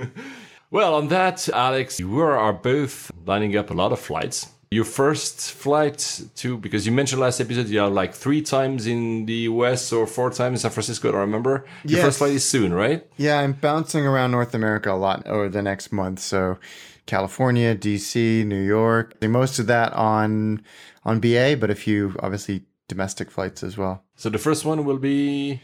Well, 0.72 0.96
on 0.96 1.08
that, 1.10 1.48
Alex, 1.50 2.00
you 2.02 2.20
are 2.20 2.52
both 2.52 3.10
lining 3.26 3.56
up 3.56 3.70
a 3.70 3.74
lot 3.74 3.94
of 3.94 4.00
flights. 4.00 4.48
Your 4.72 4.84
first 4.84 5.52
flight 5.54 6.22
to, 6.38 6.58
because 6.58 6.86
you 6.86 6.92
mentioned 6.92 7.22
last 7.22 7.40
episode, 7.40 7.68
you 7.68 7.80
are 7.82 7.88
like 7.90 8.14
three 8.14 8.42
times 8.42 8.86
in 8.88 9.26
the 9.26 9.48
US 9.54 9.94
or 9.94 10.06
four 10.06 10.32
times 10.32 10.56
in 10.60 10.62
San 10.64 10.72
Francisco, 10.72 11.10
I 11.10 11.12
don't 11.12 11.22
remember. 11.22 11.66
Your 11.86 12.00
Yes. 12.00 12.06
first 12.06 12.18
flight 12.18 12.32
is 12.34 12.44
soon, 12.44 12.74
right? 12.74 13.06
Yeah, 13.16 13.40
I'm 13.40 13.54
bouncing 13.54 14.06
around 14.06 14.32
North 14.32 14.54
America 14.54 14.92
a 14.92 14.98
lot 14.98 15.26
over 15.28 15.48
the 15.48 15.62
next 15.62 15.94
month. 15.94 16.20
So, 16.20 16.58
California, 17.06 17.74
DC, 17.76 18.44
New 18.46 18.62
York. 18.62 19.14
Most 19.22 19.60
of 19.60 19.68
that 19.68 19.94
on 19.94 20.62
on 21.06 21.20
BA, 21.20 21.58
but 21.60 21.70
a 21.70 21.76
few 21.76 22.16
obviously 22.20 22.64
domestic 22.88 23.32
flights 23.32 23.64
as 23.64 23.78
well. 23.78 24.04
So 24.16 24.30
the 24.30 24.38
first 24.38 24.66
one 24.66 24.86
will 24.86 24.98
be. 24.98 25.62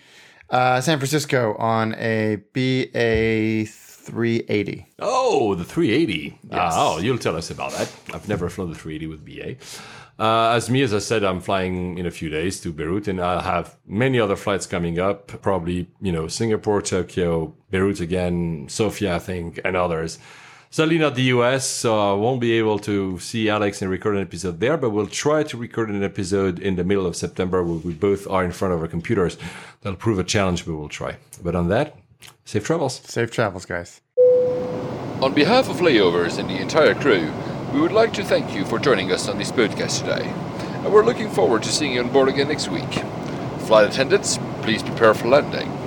Uh, 0.50 0.82
San 0.82 0.98
Francisco 0.98 1.56
on 1.58 1.96
a 1.96 2.36
BA 2.54 3.66
380. 3.66 4.88
Oh, 5.00 5.56
the 5.56 5.64
380. 5.64 6.38
Ah, 6.52 6.72
oh, 6.74 7.00
you'll 7.00 7.18
tell 7.18 7.38
us 7.38 7.50
about 7.50 7.72
that. 7.72 7.90
I've 8.14 8.28
never 8.28 8.50
flown 8.50 8.70
the 8.70 8.76
380 8.76 9.08
with 9.08 9.26
BA. 9.26 9.56
Uh, 10.20 10.52
as 10.52 10.70
me, 10.70 10.82
as 10.82 10.94
I 10.94 11.00
said, 11.00 11.24
I'm 11.24 11.40
flying 11.40 11.98
in 11.98 12.06
a 12.06 12.12
few 12.12 12.30
days 12.30 12.60
to 12.62 12.72
Beirut, 12.74 13.08
and 13.08 13.22
I'll 13.22 13.40
have 13.40 13.78
many 13.88 14.20
other 14.20 14.36
flights 14.36 14.68
coming 14.68 15.00
up. 15.00 15.28
Probably, 15.42 15.88
you 16.02 16.12
know, 16.12 16.28
Singapore, 16.28 16.82
Tokyo, 16.82 17.56
Beirut 17.70 18.02
again, 18.02 18.68
Sofia, 18.70 19.16
I 19.16 19.20
think, 19.20 19.60
and 19.64 19.76
others. 19.76 20.20
Sadly, 20.74 20.98
not 20.98 21.16
the 21.16 21.24
US, 21.24 21.68
so 21.68 22.00
I 22.00 22.14
won't 22.14 22.40
be 22.40 22.54
able 22.54 22.80
to 22.80 23.20
see 23.20 23.50
Alex 23.50 23.82
and 23.82 23.92
record 23.92 24.16
an 24.16 24.22
episode 24.22 24.62
there, 24.62 24.78
but 24.78 24.92
we'll 24.92 25.06
try 25.06 25.44
to 25.44 25.58
record 25.58 25.90
an 25.90 26.02
episode 26.02 26.60
in 26.60 26.78
the 26.78 26.86
middle 26.86 27.06
of 27.06 27.18
September 27.18 27.62
where 27.62 27.76
we 27.76 27.92
both 27.94 28.26
are 28.30 28.46
in 28.46 28.54
front 28.54 28.74
of 28.74 28.80
our 28.80 28.88
computers. 28.88 29.38
That'll 29.82 29.98
prove 29.98 30.18
a 30.18 30.24
challenge, 30.24 30.66
but 30.66 30.78
we'll 30.78 30.88
try. 30.88 31.18
But 31.44 31.56
on 31.56 31.68
that, 31.68 31.98
safe 32.46 32.64
travels. 32.64 33.02
Safe 33.04 33.30
travels, 33.30 33.66
guys. 33.66 34.00
On 35.22 35.34
behalf 35.34 35.70
of 35.70 35.82
Layovers 35.82 36.40
and 36.40 36.50
the 36.50 36.62
entire 36.62 36.96
crew, 36.96 37.34
we 37.74 37.82
would 37.82 37.92
like 37.92 38.14
to 38.14 38.24
thank 38.24 38.56
you 38.56 38.64
for 38.64 38.80
joining 38.80 39.12
us 39.12 39.28
on 39.28 39.38
this 39.38 39.52
podcast 39.52 40.00
today, 40.00 40.26
and 40.26 40.94
we're 40.94 41.04
looking 41.04 41.30
forward 41.30 41.64
to 41.64 41.70
seeing 41.70 41.96
you 41.96 42.02
on 42.02 42.14
board 42.14 42.30
again 42.30 42.48
next 42.48 42.70
week. 42.70 42.94
Flight 43.68 43.90
attendants, 43.90 44.40
please 44.62 44.82
prepare 44.82 45.14
for 45.14 45.28
landing. 45.28 45.81